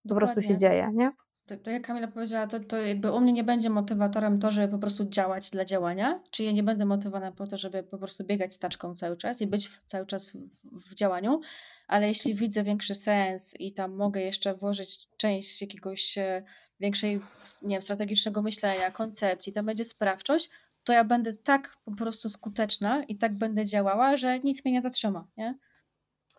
Po 0.09 0.15
prostu 0.15 0.41
się 0.41 0.57
dzieje, 0.57 0.89
nie? 0.93 1.11
to 1.55 1.69
jak 1.69 1.87
Kamila 1.87 2.07
powiedziała, 2.07 2.47
to, 2.47 2.59
to 2.59 2.77
jakby 2.77 3.11
u 3.11 3.19
mnie 3.19 3.33
nie 3.33 3.43
będzie 3.43 3.69
motywatorem 3.69 4.39
to, 4.39 4.51
żeby 4.51 4.67
po 4.67 4.77
prostu 4.77 5.05
działać 5.05 5.49
dla 5.49 5.65
działania, 5.65 6.21
czy 6.31 6.43
ja 6.43 6.51
nie 6.51 6.63
będę 6.63 6.85
motywowana 6.85 7.31
po 7.31 7.47
to, 7.47 7.57
żeby 7.57 7.83
po 7.83 7.97
prostu 7.97 8.23
biegać 8.23 8.53
staczką 8.53 8.95
cały 8.95 9.17
czas 9.17 9.41
i 9.41 9.47
być 9.47 9.67
w, 9.67 9.81
cały 9.85 10.05
czas 10.05 10.31
w, 10.31 10.91
w, 10.91 10.95
działaniu, 10.95 11.39
ale 11.87 12.07
jeśli 12.07 12.33
widzę 12.33 12.63
większy 12.63 12.95
sens 12.95 13.53
i 13.59 13.73
tam 13.73 13.95
mogę 13.95 14.21
jeszcze 14.21 14.53
włożyć 14.55 15.07
część 15.17 15.61
jakiegoś 15.61 16.17
e, 16.17 16.43
większej, 16.79 17.19
nie 17.61 17.75
wiem, 17.75 17.81
strategicznego 17.81 18.41
myślenia, 18.41 18.91
koncepcji, 18.91 19.53
tam 19.53 19.65
będzie 19.65 19.83
sprawczość, 19.83 20.49
to 20.83 20.93
ja 20.93 21.03
będę 21.03 21.33
tak 21.33 21.77
po 21.85 21.91
prostu 21.91 22.29
skuteczna 22.29 23.03
i 23.03 23.15
tak 23.15 23.37
będę 23.37 23.65
działała, 23.65 24.17
że 24.17 24.39
nic 24.39 24.65
mnie 24.65 24.73
nie 24.73 24.81
zatrzyma, 24.81 25.27
nie? 25.37 25.57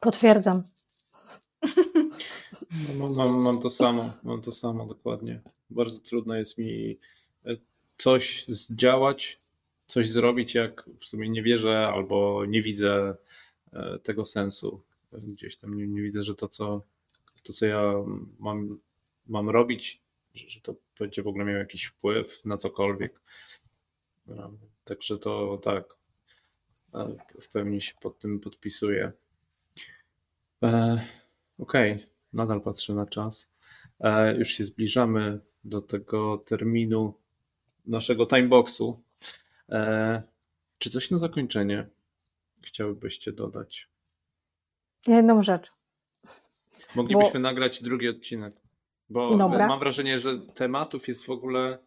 Potwierdzam. 0.01 0.63
No, 2.99 3.09
mam, 3.09 3.41
mam 3.41 3.61
to 3.61 3.71
samo, 3.71 4.11
mam 4.23 4.43
to 4.43 4.53
samo 4.53 4.87
dokładnie. 4.87 5.41
Bardzo 5.71 6.01
trudno 6.01 6.35
jest 6.35 6.59
mi 6.59 6.99
e, 7.47 7.57
coś 7.99 8.45
zdziałać, 8.49 9.39
coś 9.87 10.11
zrobić, 10.11 10.55
jak 10.55 10.85
w 11.01 11.05
sumie 11.05 11.29
nie 11.29 11.43
wierzę 11.43 11.89
albo 11.89 12.45
nie 12.45 12.63
widzę 12.63 13.15
e, 13.73 13.99
tego 13.99 14.25
sensu. 14.25 14.81
Gdzieś 15.13 15.57
tam 15.57 15.77
nie, 15.77 15.87
nie 15.87 16.03
widzę, 16.03 16.23
że 16.23 16.35
to 16.35 16.49
co, 16.49 16.83
to, 17.43 17.53
co 17.53 17.67
ja 17.67 17.93
mam, 18.39 18.79
mam 19.27 19.51
robić, 19.51 20.01
że, 20.35 20.49
że 20.49 20.61
to 20.61 20.75
będzie 20.99 21.23
w 21.23 21.27
ogóle 21.27 21.45
miało 21.45 21.59
jakiś 21.59 21.85
wpływ 21.85 22.45
na 22.45 22.57
cokolwiek. 22.57 23.21
Także 24.85 25.19
to 25.19 25.59
tak, 25.63 25.85
e, 26.95 27.17
w 27.41 27.49
pełni 27.49 27.81
się 27.81 27.95
pod 28.01 28.19
tym 28.19 28.41
podpisuję. 28.41 29.13
Okej, 31.59 31.93
okay. 31.93 31.99
nadal 32.33 32.61
patrzę 32.61 32.95
na 32.95 33.07
czas. 33.07 33.53
E, 34.01 34.37
już 34.37 34.49
się 34.49 34.65
zbliżamy 34.65 35.41
do 35.65 35.83
tego 35.83 36.39
terminu 36.39 37.15
naszego 37.87 38.27
timeboxu. 38.27 39.03
E, 39.69 40.23
czy 40.79 40.91
coś 40.91 41.11
na 41.11 41.19
zakończenie 41.19 41.87
chciałybyście 42.63 43.33
dodać? 43.33 43.89
Jedną 45.07 45.43
rzecz. 45.43 45.71
Moglibyśmy 46.95 47.33
bo... 47.33 47.39
nagrać 47.39 47.83
drugi 47.83 48.09
odcinek, 48.09 48.55
bo 49.11 49.37
Dobra. 49.37 49.69
mam 49.69 49.81
wrażenie, 49.81 50.19
że 50.19 50.39
tematów 50.39 51.09
jest 51.09 51.27
w 51.27 51.31
ogóle 51.31 51.79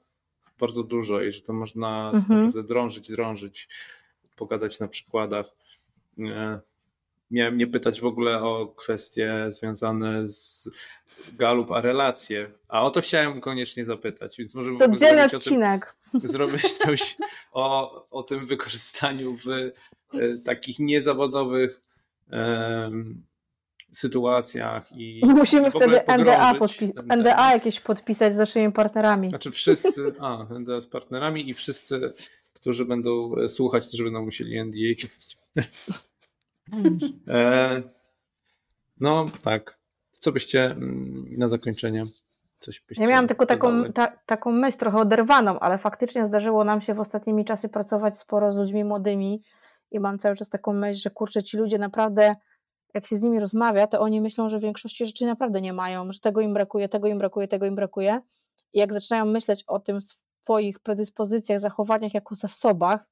bardzo 0.59 0.83
dużo 0.83 1.21
i 1.21 1.31
że 1.31 1.41
to 1.41 1.53
można 1.53 2.11
mhm. 2.13 2.45
naprawdę 2.45 2.67
drążyć, 2.67 3.11
drążyć, 3.11 3.69
pogadać 4.35 4.79
na 4.79 4.87
przykładach. 4.87 5.45
Miałem 7.31 7.57
nie 7.57 7.67
pytać 7.67 8.01
w 8.01 8.05
ogóle 8.05 8.43
o 8.43 8.67
kwestie 8.67 9.45
związane 9.47 10.27
z 10.27 10.69
Galup, 11.33 11.71
a 11.71 11.81
relacje. 11.81 12.51
A 12.67 12.81
o 12.81 12.91
to 12.91 13.01
chciałem 13.01 13.41
koniecznie 13.41 13.85
zapytać, 13.85 14.37
więc 14.37 14.55
może 14.55 14.71
to 14.79 14.95
dzielny 14.95 15.25
odcinek. 15.25 15.95
Tym, 16.11 16.21
zrobić 16.29 16.71
coś 16.77 17.17
o, 17.51 18.07
o 18.09 18.23
tym 18.23 18.45
wykorzystaniu 18.45 19.37
w 19.37 19.47
e, 19.49 19.71
takich 20.45 20.79
niezawodowych 20.79 21.81
sytuacjach 23.91 24.91
i 24.91 25.21
musimy 25.23 25.71
wtedy 25.71 26.01
NDA, 26.07 26.53
NDA 27.15 27.53
jakieś 27.53 27.79
podpisać 27.79 28.35
z 28.35 28.37
naszymi 28.37 28.73
partnerami. 28.73 29.29
Znaczy 29.29 29.51
wszyscy, 29.51 30.13
a 30.19 30.45
NDA 30.59 30.81
z 30.81 30.87
partnerami 30.87 31.49
i 31.49 31.53
wszyscy, 31.53 32.13
którzy 32.53 32.85
będą 32.85 33.31
słuchać, 33.47 33.91
też 33.91 34.03
będą 34.03 34.25
musieli 34.25 34.65
NDA. 34.65 35.07
E, 37.27 37.81
no 38.99 39.25
tak. 39.43 39.77
Co 40.11 40.31
byście 40.31 40.65
mm, 40.65 41.25
na 41.37 41.47
zakończenie? 41.47 42.05
Coś 42.59 42.79
byście 42.87 43.03
ja 43.03 43.09
miałam 43.09 43.27
tylko 43.27 43.45
taką, 43.45 43.93
ta, 43.93 44.07
taką 44.25 44.51
myśl 44.51 44.77
trochę 44.77 44.97
oderwaną, 44.97 45.59
ale 45.59 45.77
faktycznie 45.77 46.25
zdarzyło 46.25 46.63
nam 46.63 46.81
się 46.81 46.93
w 46.93 46.99
ostatnimi 46.99 47.45
czasy 47.45 47.69
pracować 47.69 48.17
sporo 48.17 48.51
z 48.51 48.57
ludźmi 48.57 48.83
młodymi 48.83 49.43
i 49.91 49.99
mam 49.99 50.17
cały 50.17 50.35
czas 50.35 50.49
taką 50.49 50.73
myśl, 50.73 51.01
że 51.01 51.09
kurczę, 51.09 51.43
ci 51.43 51.57
ludzie 51.57 51.77
naprawdę, 51.77 52.35
jak 52.93 53.07
się 53.07 53.17
z 53.17 53.23
nimi 53.23 53.39
rozmawia, 53.39 53.87
to 53.87 53.99
oni 53.99 54.21
myślą, 54.21 54.49
że 54.49 54.59
większości 54.59 55.05
rzeczy 55.05 55.25
naprawdę 55.25 55.61
nie 55.61 55.73
mają, 55.73 56.11
że 56.11 56.19
tego 56.19 56.41
im 56.41 56.53
brakuje, 56.53 56.89
tego 56.89 57.07
im 57.07 57.17
brakuje, 57.17 57.47
tego 57.47 57.65
im 57.65 57.75
brakuje. 57.75 58.21
I 58.73 58.79
jak 58.79 58.93
zaczynają 58.93 59.25
myśleć 59.25 59.63
o 59.67 59.79
tym 59.79 59.99
swoich 60.01 60.79
predyspozycjach, 60.79 61.59
zachowaniach 61.59 62.13
jako 62.13 62.35
zasobach, 62.35 63.05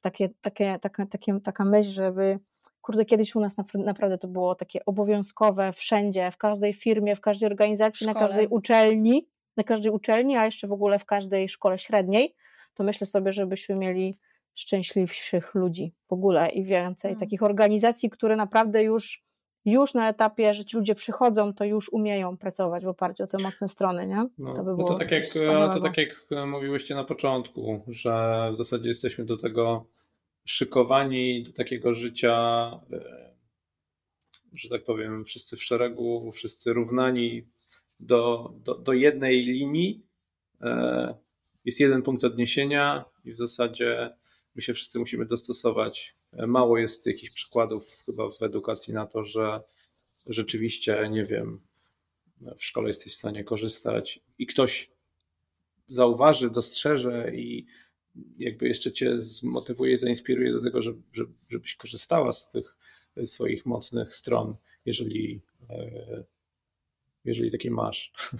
takie, 0.00 0.28
takie, 0.40 0.78
taka, 0.78 1.06
takie, 1.06 1.40
taka 1.40 1.64
myśl, 1.64 1.90
żeby 1.90 2.38
kurde, 2.86 3.04
kiedyś 3.04 3.34
u 3.34 3.40
nas 3.40 3.56
naprawdę 3.74 4.18
to 4.18 4.28
było 4.28 4.54
takie 4.54 4.84
obowiązkowe 4.84 5.72
wszędzie, 5.72 6.30
w 6.30 6.36
każdej 6.36 6.72
firmie, 6.72 7.16
w 7.16 7.20
każdej 7.20 7.50
organizacji, 7.50 8.06
na 8.06 8.14
każdej 8.14 8.48
uczelni, 8.48 9.28
na 9.56 9.64
każdej 9.64 9.92
uczelni, 9.92 10.36
a 10.36 10.44
jeszcze 10.44 10.66
w 10.66 10.72
ogóle 10.72 10.98
w 10.98 11.04
każdej 11.04 11.48
szkole 11.48 11.78
średniej, 11.78 12.34
to 12.74 12.84
myślę 12.84 13.06
sobie, 13.06 13.32
żebyśmy 13.32 13.74
mieli 13.74 14.14
szczęśliwszych 14.54 15.54
ludzi 15.54 15.94
w 16.08 16.12
ogóle 16.12 16.48
i 16.48 16.64
więcej 16.64 17.08
hmm. 17.08 17.20
takich 17.20 17.42
organizacji, 17.42 18.10
które 18.10 18.36
naprawdę 18.36 18.82
już 18.82 19.25
już 19.66 19.94
na 19.94 20.08
etapie, 20.08 20.54
że 20.54 20.64
ci 20.64 20.76
ludzie 20.76 20.94
przychodzą, 20.94 21.54
to 21.54 21.64
już 21.64 21.88
umieją 21.88 22.36
pracować 22.36 22.84
w 22.84 22.88
oparciu 22.88 23.22
o 23.22 23.26
te 23.26 23.38
mocne 23.38 23.68
strony, 23.68 24.06
nie? 24.06 24.28
No, 24.38 24.54
to, 24.54 24.64
by 24.64 24.76
było 24.76 24.88
no 24.88 24.94
to, 24.94 24.98
tak 24.98 25.12
jak, 25.12 25.24
to 25.74 25.80
tak 25.80 25.96
jak 25.96 26.16
mówiłyście 26.46 26.94
na 26.94 27.04
początku, 27.04 27.84
że 27.88 28.48
w 28.54 28.58
zasadzie 28.58 28.88
jesteśmy 28.88 29.24
do 29.24 29.36
tego 29.36 29.86
szykowani 30.44 31.42
do 31.42 31.52
takiego 31.52 31.94
życia, 31.94 32.70
e, 32.92 33.34
że 34.52 34.68
tak 34.68 34.84
powiem, 34.84 35.24
wszyscy 35.24 35.56
w 35.56 35.62
szeregu, 35.62 36.30
wszyscy 36.32 36.72
równani 36.72 37.46
do, 38.00 38.52
do, 38.64 38.74
do 38.74 38.92
jednej 38.92 39.42
linii. 39.42 40.06
E, 40.62 41.14
jest 41.64 41.80
jeden 41.80 42.02
punkt 42.02 42.24
odniesienia 42.24 43.04
i 43.24 43.32
w 43.32 43.36
zasadzie 43.36 44.10
my 44.54 44.62
się 44.62 44.74
wszyscy 44.74 44.98
musimy 44.98 45.26
dostosować. 45.26 46.16
Mało 46.46 46.78
jest 46.78 47.06
jakichś 47.06 47.30
przykładów 47.30 48.02
chyba 48.06 48.30
w 48.30 48.42
edukacji 48.42 48.94
na 48.94 49.06
to, 49.06 49.22
że 49.22 49.60
rzeczywiście, 50.26 51.08
nie 51.10 51.24
wiem, 51.24 51.60
w 52.58 52.64
szkole 52.64 52.88
jesteś 52.88 53.12
w 53.12 53.18
stanie 53.18 53.44
korzystać 53.44 54.20
i 54.38 54.46
ktoś 54.46 54.90
zauważy, 55.86 56.50
dostrzeże 56.50 57.34
i 57.34 57.66
jakby 58.38 58.68
jeszcze 58.68 58.92
cię 58.92 59.18
zmotywuje, 59.18 59.98
zainspiruje 59.98 60.52
do 60.52 60.62
tego, 60.62 60.82
żeby, 60.82 61.02
żebyś 61.48 61.76
korzystała 61.76 62.32
z 62.32 62.48
tych 62.48 62.76
swoich 63.26 63.66
mocnych 63.66 64.14
stron, 64.14 64.56
jeżeli, 64.84 65.40
e, 65.70 66.24
jeżeli 67.24 67.50
takie 67.50 67.70
masz. 67.70 68.12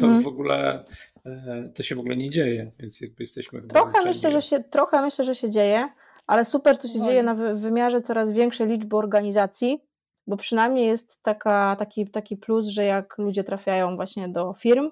To 0.00 0.06
mhm. 0.06 0.22
w 0.22 0.26
ogóle 0.26 0.84
e, 1.26 1.72
to 1.74 1.82
się 1.82 1.94
w 1.94 1.98
ogóle 1.98 2.16
nie 2.16 2.30
dzieje, 2.30 2.72
więc 2.78 3.00
jakby 3.00 3.22
jesteśmy 3.22 3.62
trochę 3.62 4.04
myślę, 4.04 4.30
że 4.30 4.42
się 4.42 4.64
Trochę 4.64 5.02
myślę, 5.02 5.24
że 5.24 5.34
się 5.34 5.50
dzieje, 5.50 5.88
ale 6.28 6.44
super, 6.44 6.78
to 6.78 6.88
się 6.88 7.00
dzieje 7.00 7.22
na 7.22 7.34
wymiarze 7.34 8.00
coraz 8.00 8.32
większej 8.32 8.68
liczby 8.68 8.96
organizacji, 8.96 9.84
bo 10.26 10.36
przynajmniej 10.36 10.86
jest 10.86 11.22
taka, 11.22 11.76
taki, 11.78 12.10
taki 12.10 12.36
plus, 12.36 12.66
że 12.66 12.84
jak 12.84 13.18
ludzie 13.18 13.44
trafiają 13.44 13.96
właśnie 13.96 14.28
do 14.28 14.52
firm, 14.52 14.90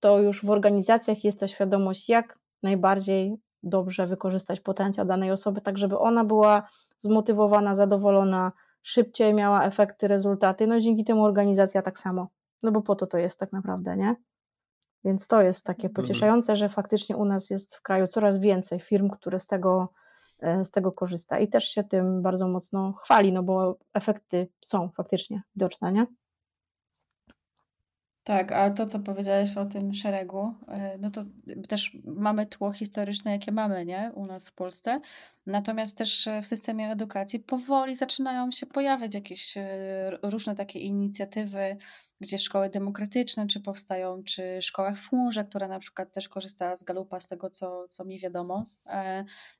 to 0.00 0.18
już 0.18 0.44
w 0.44 0.50
organizacjach 0.50 1.24
jest 1.24 1.40
ta 1.40 1.46
świadomość, 1.46 2.08
jak 2.08 2.38
najbardziej 2.62 3.36
dobrze 3.62 4.06
wykorzystać 4.06 4.60
potencjał 4.60 5.06
danej 5.06 5.30
osoby, 5.30 5.60
tak 5.60 5.78
żeby 5.78 5.98
ona 5.98 6.24
była 6.24 6.68
zmotywowana, 6.98 7.74
zadowolona, 7.74 8.52
szybciej 8.82 9.34
miała 9.34 9.64
efekty, 9.64 10.08
rezultaty. 10.08 10.66
No 10.66 10.76
i 10.76 10.82
dzięki 10.82 11.04
temu 11.04 11.24
organizacja 11.24 11.82
tak 11.82 11.98
samo. 11.98 12.28
No 12.62 12.72
bo 12.72 12.82
po 12.82 12.94
to 12.94 13.06
to 13.06 13.18
jest 13.18 13.38
tak 13.38 13.52
naprawdę, 13.52 13.96
nie? 13.96 14.16
Więc 15.04 15.26
to 15.26 15.42
jest 15.42 15.64
takie 15.64 15.88
mhm. 15.88 15.94
pocieszające, 15.94 16.56
że 16.56 16.68
faktycznie 16.68 17.16
u 17.16 17.24
nas 17.24 17.50
jest 17.50 17.76
w 17.76 17.82
kraju 17.82 18.06
coraz 18.06 18.38
więcej 18.38 18.80
firm, 18.80 19.10
które 19.10 19.38
z 19.38 19.46
tego, 19.46 19.92
z 20.64 20.70
tego 20.70 20.92
korzysta 20.92 21.38
i 21.38 21.48
też 21.48 21.68
się 21.68 21.84
tym 21.84 22.22
bardzo 22.22 22.48
mocno 22.48 22.92
chwali, 22.92 23.32
no 23.32 23.42
bo 23.42 23.78
efekty 23.94 24.48
są 24.60 24.88
faktycznie 24.88 25.42
widoczne, 25.54 25.92
nie? 25.92 26.06
Tak, 28.28 28.52
a 28.52 28.70
to, 28.70 28.86
co 28.86 28.98
powiedziałeś 28.98 29.56
o 29.56 29.64
tym 29.64 29.94
szeregu, 29.94 30.54
e, 30.68 30.98
no 30.98 31.10
to 31.10 31.24
też 31.68 31.96
mamy 32.04 32.46
tło 32.46 32.72
historyczne, 32.72 33.30
jakie 33.30 33.52
mamy, 33.52 33.86
nie, 33.86 34.12
u 34.14 34.26
nas 34.26 34.48
w 34.48 34.54
Polsce. 34.54 35.00
Natomiast 35.46 35.98
też 35.98 36.26
e, 36.26 36.42
w 36.42 36.46
systemie 36.46 36.90
edukacji 36.90 37.40
powoli 37.40 37.96
zaczynają 37.96 38.50
się 38.50 38.66
pojawiać 38.66 39.14
jakieś 39.14 39.56
e, 39.56 39.62
różne 40.22 40.54
takie 40.54 40.78
inicjatywy, 40.78 41.76
gdzie 42.20 42.38
szkoły 42.38 42.70
demokratyczne 42.70 43.46
czy 43.46 43.60
powstają, 43.60 44.22
czy 44.24 44.62
szkoła 44.62 44.92
w 44.92 45.08
chmurze, 45.08 45.44
która 45.44 45.68
na 45.68 45.78
przykład 45.78 46.12
też 46.12 46.28
korzysta 46.28 46.76
z 46.76 46.84
Galupa, 46.84 47.20
z 47.20 47.28
tego 47.28 47.50
co, 47.50 47.88
co 47.88 48.04
mi 48.04 48.20
wiadomo. 48.20 48.66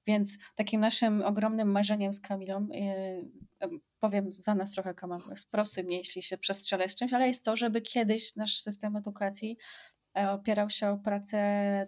Więc 0.07 0.39
takim 0.55 0.81
naszym 0.81 1.23
ogromnym 1.23 1.71
marzeniem 1.71 2.13
z 2.13 2.21
Kamilą 2.21 2.69
powiem 4.01 4.33
za 4.33 4.55
nas 4.55 4.73
trochę, 4.73 4.95
Kama, 4.95 5.19
sprostuj 5.37 5.85
mnie, 5.85 5.99
jeśli 5.99 6.23
się 6.23 6.39
przestrzelę 6.39 6.89
z 6.89 6.95
czymś, 6.95 7.13
ale 7.13 7.27
jest 7.27 7.45
to, 7.45 7.57
żeby 7.57 7.81
kiedyś 7.81 8.37
nasz 8.37 8.61
system 8.61 8.97
edukacji 8.97 9.57
e, 9.59 9.88
opierał 10.15 10.71
się 10.71 10.89
o 10.91 10.97
pracę 10.97 11.39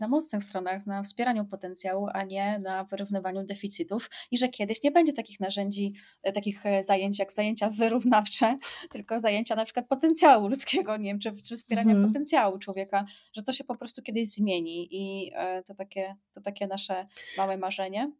na 0.00 0.08
mocnych 0.08 0.44
stronach, 0.44 0.86
na 0.86 1.02
wspieraniu 1.02 1.44
potencjału, 1.44 2.08
a 2.12 2.24
nie 2.24 2.58
na 2.62 2.84
wyrównywaniu 2.84 3.44
deficytów 3.44 4.10
i 4.30 4.38
że 4.38 4.48
kiedyś 4.48 4.82
nie 4.82 4.90
będzie 4.90 5.12
takich 5.12 5.40
narzędzi, 5.40 5.92
e, 6.22 6.32
takich 6.32 6.66
e, 6.66 6.82
zajęć 6.82 7.18
jak 7.18 7.32
zajęcia 7.32 7.70
wyrównawcze, 7.70 8.58
tylko 8.92 9.20
zajęcia 9.20 9.54
na 9.54 9.64
przykład 9.64 9.88
potencjału 9.88 10.48
ludzkiego, 10.48 10.96
nie 10.96 11.10
wiem, 11.10 11.18
czy, 11.18 11.42
czy 11.42 11.56
wspierania 11.56 11.92
mhm. 11.92 12.08
potencjału 12.08 12.58
człowieka, 12.58 13.04
że 13.32 13.42
to 13.42 13.52
się 13.52 13.64
po 13.64 13.76
prostu 13.76 14.02
kiedyś 14.02 14.28
zmieni 14.28 14.88
i 14.90 15.32
to 15.66 15.74
takie, 15.74 16.16
to 16.32 16.40
takie 16.40 16.66
nasze 16.66 17.06
małe 17.36 17.56
marzenie. 17.56 18.12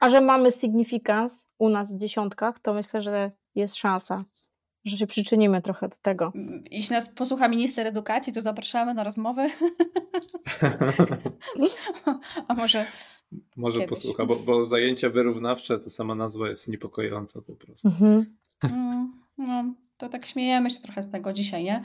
A 0.00 0.08
że 0.08 0.20
mamy 0.20 0.52
significance 0.52 1.36
u 1.58 1.68
nas 1.68 1.94
w 1.94 1.96
dziesiątkach, 1.96 2.58
to 2.58 2.74
myślę, 2.74 3.02
że 3.02 3.30
jest 3.54 3.76
szansa 3.76 4.24
że 4.86 4.96
się 4.96 5.06
przyczynimy 5.06 5.62
trochę 5.62 5.88
do 5.88 5.96
tego. 6.02 6.32
Jeśli 6.70 6.94
nas 6.94 7.08
posłucha 7.08 7.48
minister 7.48 7.86
edukacji, 7.86 8.32
to 8.32 8.40
zapraszamy 8.40 8.94
na 8.94 9.04
rozmowę. 9.04 9.48
A 12.48 12.54
może. 12.54 12.86
Może 13.56 13.80
kiedyś. 13.80 13.90
posłucha, 13.90 14.26
bo, 14.26 14.36
bo, 14.36 14.64
zajęcia 14.64 15.10
wyrównawcze 15.10 15.78
to 15.78 15.90
sama 15.90 16.14
nazwa 16.14 16.48
jest 16.48 16.68
niepokojąca 16.68 17.42
po 17.42 17.56
prostu. 17.56 17.88
Mhm. 17.88 18.36
Mm, 18.62 19.12
no, 19.38 19.74
to 19.96 20.08
tak 20.08 20.26
śmiejemy 20.26 20.70
się 20.70 20.80
trochę 20.80 21.02
z 21.02 21.10
tego 21.10 21.32
dzisiaj, 21.32 21.64
nie? 21.64 21.82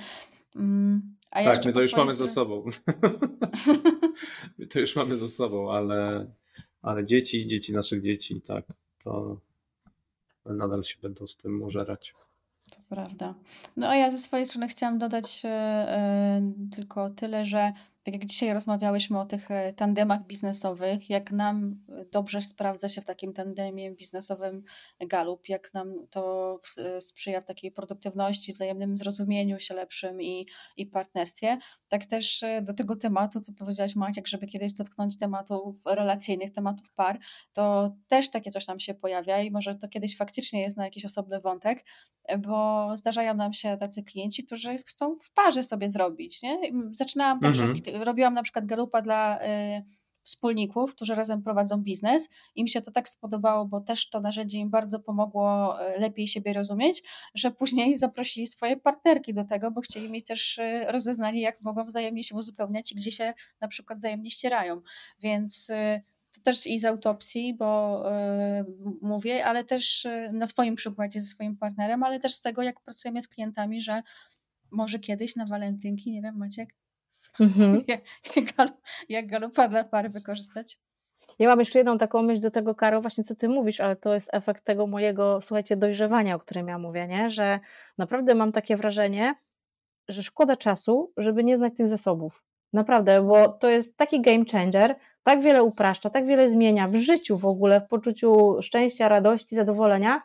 Mm, 0.56 1.16
a 1.32 1.44
tak, 1.44 1.66
my 1.66 1.74
to 1.74 1.82
już 1.82 1.96
mamy 1.96 2.16
ze 2.16 2.28
sobą. 2.28 2.66
my 4.58 4.68
to 4.68 4.80
już 4.80 4.96
mamy 4.96 5.16
ze 5.16 5.30
sobą, 5.30 5.72
ale, 5.72 6.32
ale 6.82 7.06
dzieci, 7.06 7.48
dzieci 7.48 7.74
naszych 7.74 8.02
dzieci, 8.02 8.42
tak, 8.42 8.66
to 9.04 9.38
nadal 10.46 10.84
się 10.84 10.98
będą 11.02 11.28
z 11.28 11.38
tym 11.38 11.64
użerać. 11.64 12.14
To 12.72 12.78
prawda. 12.90 13.34
No 13.78 13.88
a 13.90 13.96
ja 13.96 14.12
ze 14.12 14.18
swojej 14.18 14.46
strony 14.46 14.68
chciałam 14.68 15.00
dodać 15.00 15.44
yy, 15.44 15.50
tylko 16.72 17.10
tyle, 17.10 17.46
że 17.46 17.74
tak 18.04 18.14
jak 18.14 18.26
dzisiaj 18.26 18.54
rozmawiałyśmy 18.54 19.20
o 19.20 19.26
tych 19.26 19.52
e, 19.52 19.74
tandemach 19.74 20.26
biznesowych, 20.26 21.10
jak 21.10 21.32
nam 21.32 21.76
dobrze 22.12 22.42
sprawdza 22.42 22.88
się 22.88 23.02
w 23.02 23.06
takim 23.06 23.34
tandemie 23.34 23.92
biznesowym 23.92 24.64
Galup, 25.00 25.50
jak 25.50 25.74
nam 25.74 26.08
to 26.10 26.60
sprzyja 27.00 27.42
w 27.42 27.46
takiej 27.46 27.72
produktywności, 27.72 28.54
wzajemnym 28.54 28.98
zrozumieniu 28.98 29.60
się 29.60 29.74
lepszym 29.74 30.22
i, 30.22 30.48
i 30.78 30.86
partnerstwie, 30.86 31.58
tak 31.92 32.06
też 32.06 32.44
e, 32.44 32.62
do 32.62 32.74
tego 32.74 32.96
tematu, 32.96 33.42
co 33.42 33.54
powiedziałaś 33.54 33.96
Maciek, 33.96 34.28
żeby 34.28 34.48
kiedyś 34.48 34.74
dotknąć 34.74 35.20
tematów 35.20 35.76
relacyjnych, 35.86 36.52
tematów 36.52 36.94
par, 36.94 37.20
to 37.54 37.96
też 38.08 38.32
takie 38.32 38.52
coś 38.52 38.68
nam 38.68 38.80
się 38.80 38.94
pojawia 38.94 39.42
i 39.42 39.52
może 39.52 39.76
to 39.76 39.88
kiedyś 39.88 40.18
faktycznie 40.18 40.62
jest 40.62 40.78
na 40.78 40.86
jakiś 40.86 41.06
osobny 41.06 41.40
wątek, 41.40 41.86
bo 42.40 42.90
zdarzają 42.98 43.34
nam 43.34 43.54
się 43.54 43.78
tacy 43.78 44.04
klienci, 44.04 44.44
którzy 44.44 44.78
chcą 44.78 45.16
w 45.16 45.34
parze 45.34 45.64
sobie 45.64 45.90
zrobić, 45.90 46.42
nie? 46.42 46.60
Zaczynałam 46.92 47.40
tak, 47.40 47.52
mhm. 47.52 47.76
że 47.86 48.04
robiłam 48.06 48.34
na 48.34 48.44
przykład 48.44 48.66
galupa 48.66 49.02
dla 49.02 49.40
y, 49.44 49.84
wspólników, 50.24 50.96
którzy 50.96 51.16
razem 51.16 51.44
prowadzą 51.44 51.78
biznes. 51.78 52.30
Im 52.56 52.68
się 52.68 52.82
to 52.82 52.92
tak 52.92 53.10
spodobało, 53.10 53.66
bo 53.66 53.82
też 53.82 54.10
to 54.10 54.22
narzędzie 54.22 54.58
im 54.58 54.70
bardzo 54.70 55.00
pomogło 55.00 55.78
y, 55.82 56.00
lepiej 56.00 56.28
siebie 56.28 56.54
rozumieć, 56.54 57.04
że 57.36 57.52
później 57.52 57.98
zaprosili 57.98 58.48
swoje 58.48 58.78
partnerki 58.78 59.34
do 59.34 59.44
tego, 59.44 59.72
bo 59.72 59.82
chcieli 59.82 60.10
mieć 60.10 60.26
też 60.26 60.58
y, 60.58 60.86
rozeznanie, 60.88 61.42
jak 61.42 61.62
mogą 61.62 61.86
wzajemnie 61.86 62.24
się 62.24 62.36
uzupełniać 62.36 62.92
i 62.92 62.96
gdzie 62.96 63.12
się 63.12 63.34
na 63.62 63.68
przykład 63.68 64.00
wzajemnie 64.00 64.32
ścierają. 64.32 64.82
Więc 65.20 65.72
to 66.36 66.42
też 66.44 66.68
i 66.68 66.80
z 66.80 66.86
autopsji, 66.86 67.54
bo 67.54 68.04
mówię, 69.02 69.46
ale 69.46 69.64
też 69.64 70.08
na 70.34 70.48
swoim 70.48 70.76
przykładzie 70.76 71.22
ze 71.22 71.28
swoim 71.28 71.58
partnerem, 71.58 72.04
ale 72.04 72.20
też 72.20 72.34
z 72.34 72.42
tego, 72.42 72.62
jak 72.62 72.82
pracujemy 72.82 73.22
z 73.22 73.28
klientami, 73.28 73.82
że 73.82 74.02
może 74.72 75.00
kiedyś 75.00 75.36
na 75.36 75.46
walentynki, 75.46 76.12
nie 76.12 76.22
wiem, 76.22 76.38
Maciek, 76.38 76.76
Mhm. 77.40 77.84
jak, 77.88 78.02
jak 79.10 79.28
galupa 79.28 79.68
dla 79.68 79.84
pary 79.84 80.10
wykorzystać. 80.10 80.78
Ja 81.40 81.50
mam 81.50 81.60
jeszcze 81.60 81.80
jedną 81.80 81.98
taką 81.98 82.22
myśl 82.22 82.42
do 82.42 82.52
tego, 82.52 82.76
Karo, 82.76 83.02
właśnie 83.02 83.24
co 83.24 83.36
ty 83.36 83.50
mówisz, 83.50 83.80
ale 83.80 83.96
to 83.96 84.14
jest 84.14 84.30
efekt 84.34 84.64
tego 84.64 84.88
mojego, 84.88 85.42
słuchajcie, 85.42 85.78
dojrzewania, 85.78 86.36
o 86.36 86.40
którym 86.40 86.68
ja 86.68 86.78
mówię, 86.78 87.08
nie? 87.08 87.30
że 87.30 87.60
naprawdę 87.98 88.36
mam 88.36 88.52
takie 88.52 88.78
wrażenie, 88.78 89.36
że 90.08 90.24
szkoda 90.24 90.58
czasu, 90.58 91.14
żeby 91.18 91.44
nie 91.44 91.58
znać 91.58 91.74
tych 91.78 91.88
zasobów. 91.88 92.44
Naprawdę, 92.74 93.22
bo 93.22 93.50
to 93.50 93.70
jest 93.70 93.98
taki 93.98 94.22
game 94.22 94.46
changer, 94.52 94.96
tak 95.24 95.42
wiele 95.42 95.64
upraszcza, 95.64 96.10
tak 96.10 96.26
wiele 96.26 96.50
zmienia 96.50 96.88
w 96.88 96.96
życiu 96.96 97.38
w 97.38 97.46
ogóle, 97.46 97.82
w 97.82 97.88
poczuciu 97.88 98.58
szczęścia, 98.62 99.10
radości, 99.10 99.56
zadowolenia, 99.56 100.22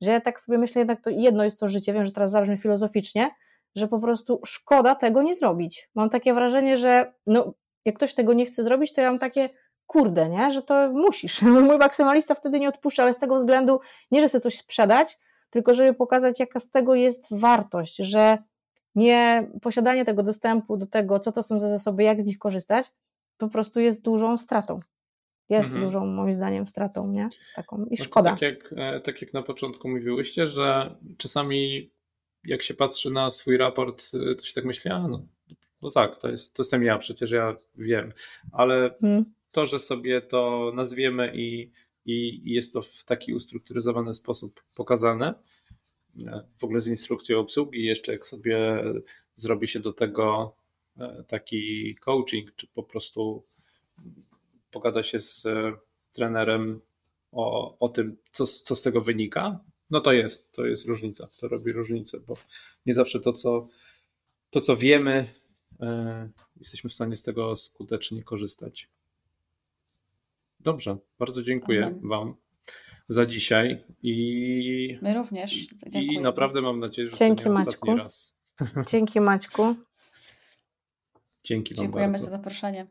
że 0.00 0.10
ja 0.10 0.20
tak 0.20 0.40
sobie 0.40 0.58
myślę, 0.58 0.80
jednak 0.80 1.00
to 1.00 1.10
jedno 1.10 1.44
jest 1.44 1.60
to 1.60 1.68
życie, 1.68 1.92
wiem, 1.92 2.06
że 2.06 2.12
teraz 2.12 2.30
zabrzmi 2.30 2.58
filozoficznie, 2.58 3.30
że 3.74 3.88
po 3.88 3.98
prostu 3.98 4.40
szkoda 4.46 4.94
tego 4.94 5.22
nie 5.22 5.34
zrobić. 5.34 5.90
Mam 5.94 6.10
takie 6.10 6.34
wrażenie, 6.34 6.76
że 6.76 7.12
no, 7.26 7.54
jak 7.84 7.96
ktoś 7.96 8.14
tego 8.14 8.32
nie 8.32 8.46
chce 8.46 8.64
zrobić, 8.64 8.92
to 8.92 9.00
ja 9.00 9.10
mam 9.10 9.18
takie 9.18 9.50
kurde, 9.86 10.28
nie? 10.28 10.52
że 10.52 10.62
to 10.62 10.92
musisz. 10.92 11.42
Mój 11.66 11.78
maksymalista 11.78 12.34
wtedy 12.34 12.60
nie 12.60 12.68
odpuszcza, 12.68 13.02
ale 13.02 13.12
z 13.12 13.18
tego 13.18 13.36
względu 13.36 13.80
nie, 14.10 14.20
że 14.20 14.28
chcę 14.28 14.40
coś 14.40 14.58
sprzedać, 14.58 15.18
tylko 15.50 15.74
żeby 15.74 15.94
pokazać, 15.94 16.40
jaka 16.40 16.60
z 16.60 16.70
tego 16.70 16.94
jest 16.94 17.26
wartość, 17.30 17.96
że 17.96 18.38
nie 18.94 19.50
posiadanie 19.62 20.04
tego 20.04 20.22
dostępu 20.22 20.76
do 20.76 20.86
tego, 20.86 21.20
co 21.20 21.32
to 21.32 21.42
są 21.42 21.58
za 21.58 21.68
zasoby, 21.68 22.02
jak 22.02 22.22
z 22.22 22.26
nich 22.26 22.38
korzystać, 22.38 22.92
po 23.38 23.48
prostu 23.48 23.80
jest 23.80 24.02
dużą 24.02 24.38
stratą. 24.38 24.80
Jest 25.48 25.66
mhm. 25.66 25.84
dużą, 25.84 26.06
moim 26.06 26.34
zdaniem, 26.34 26.66
stratą, 26.66 27.08
nie? 27.08 27.28
Taką 27.56 27.84
i 27.84 27.96
no 27.98 28.04
szkoda. 28.04 28.30
tak, 28.30 28.42
jak, 28.42 28.74
e, 28.76 29.00
tak 29.00 29.22
jak 29.22 29.32
na 29.32 29.42
początku 29.42 29.88
mówiłyście, 29.88 30.46
że 30.46 30.96
czasami 31.16 31.90
jak 32.44 32.62
się 32.62 32.74
patrzy 32.74 33.10
na 33.10 33.30
swój 33.30 33.56
raport, 33.56 34.10
y, 34.14 34.34
to 34.34 34.44
się 34.44 34.54
tak 34.54 34.64
myśli, 34.64 34.90
a 34.90 35.08
no, 35.08 35.26
no 35.82 35.90
tak, 35.90 36.20
to, 36.20 36.28
jest, 36.28 36.54
to 36.54 36.62
jestem 36.62 36.82
ja, 36.82 36.98
przecież 36.98 37.30
ja 37.30 37.56
wiem, 37.78 38.12
ale 38.52 38.94
hmm. 39.00 39.24
to, 39.52 39.66
że 39.66 39.78
sobie 39.78 40.20
to 40.20 40.72
nazwiemy 40.74 41.32
i, 41.34 41.70
i, 42.06 42.42
i 42.44 42.52
jest 42.52 42.72
to 42.72 42.82
w 42.82 43.04
taki 43.04 43.34
ustrukturyzowany 43.34 44.14
sposób 44.14 44.62
pokazane, 44.74 45.34
e, 46.26 46.44
w 46.58 46.64
ogóle 46.64 46.80
z 46.80 46.88
instrukcją 46.88 47.38
obsługi, 47.38 47.84
jeszcze 47.84 48.12
jak 48.12 48.26
sobie 48.26 48.84
zrobi 49.36 49.68
się 49.68 49.80
do 49.80 49.92
tego 49.92 50.54
e, 50.98 51.24
taki 51.28 51.94
coaching, 52.00 52.54
czy 52.56 52.66
po 52.66 52.82
prostu 52.82 53.44
pogada 54.70 55.02
się 55.02 55.20
z 55.20 55.46
e, 55.46 55.72
trenerem 56.12 56.80
o, 57.32 57.78
o 57.78 57.88
tym, 57.88 58.16
co, 58.32 58.46
co 58.46 58.74
z 58.74 58.82
tego 58.82 59.00
wynika, 59.00 59.60
no 59.90 60.00
to 60.00 60.12
jest, 60.12 60.52
to 60.52 60.66
jest 60.66 60.86
różnica, 60.86 61.28
to 61.40 61.48
robi 61.48 61.72
różnicę, 61.72 62.20
bo 62.20 62.36
nie 62.86 62.94
zawsze 62.94 63.20
to, 63.20 63.32
co, 63.32 63.68
to, 64.50 64.60
co 64.60 64.76
wiemy, 64.76 65.26
e, 65.80 66.30
jesteśmy 66.56 66.90
w 66.90 66.94
stanie 66.94 67.16
z 67.16 67.22
tego 67.22 67.56
skutecznie 67.56 68.22
korzystać. 68.22 68.88
Dobrze, 70.60 70.96
bardzo 71.18 71.42
dziękuję 71.42 71.86
Amen. 71.86 72.08
Wam 72.08 72.34
za 73.08 73.26
dzisiaj 73.26 73.84
i 74.02 74.98
my 75.02 75.14
również. 75.14 75.66
Dziękuję. 75.66 76.04
I 76.04 76.20
naprawdę 76.20 76.62
mam 76.62 76.78
nadzieję, 76.80 77.08
że 77.08 77.16
Dzięki, 77.16 77.42
to 77.42 77.48
nie 77.48 77.54
Maćku. 77.54 77.70
ostatni 77.70 77.96
raz. 77.96 78.36
Dzięki 78.90 79.20
Maćku. 79.20 79.74
Dzięki 81.44 81.74
Wam 81.74 81.84
Dziękujemy 81.84 82.12
bardzo. 82.12 82.24
za 82.24 82.30
zaproszenie. 82.30 82.86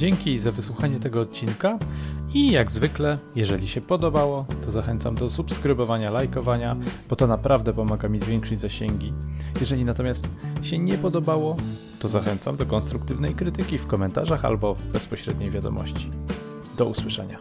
Dzięki 0.00 0.38
za 0.38 0.52
wysłuchanie 0.52 1.00
tego 1.00 1.20
odcinka 1.20 1.78
i 2.34 2.50
jak 2.50 2.70
zwykle, 2.70 3.18
jeżeli 3.34 3.68
się 3.68 3.80
podobało, 3.80 4.46
to 4.64 4.70
zachęcam 4.70 5.14
do 5.14 5.30
subskrybowania, 5.30 6.10
lajkowania, 6.10 6.76
bo 7.08 7.16
to 7.16 7.26
naprawdę 7.26 7.72
pomaga 7.72 8.08
mi 8.08 8.18
zwiększyć 8.18 8.60
zasięgi. 8.60 9.12
Jeżeli 9.60 9.84
natomiast 9.84 10.28
się 10.62 10.78
nie 10.78 10.98
podobało, 10.98 11.56
to 11.98 12.08
zachęcam 12.08 12.56
do 12.56 12.66
konstruktywnej 12.66 13.34
krytyki 13.34 13.78
w 13.78 13.86
komentarzach 13.86 14.44
albo 14.44 14.74
w 14.74 14.86
bezpośredniej 14.86 15.50
wiadomości. 15.50 16.10
Do 16.78 16.86
usłyszenia. 16.86 17.38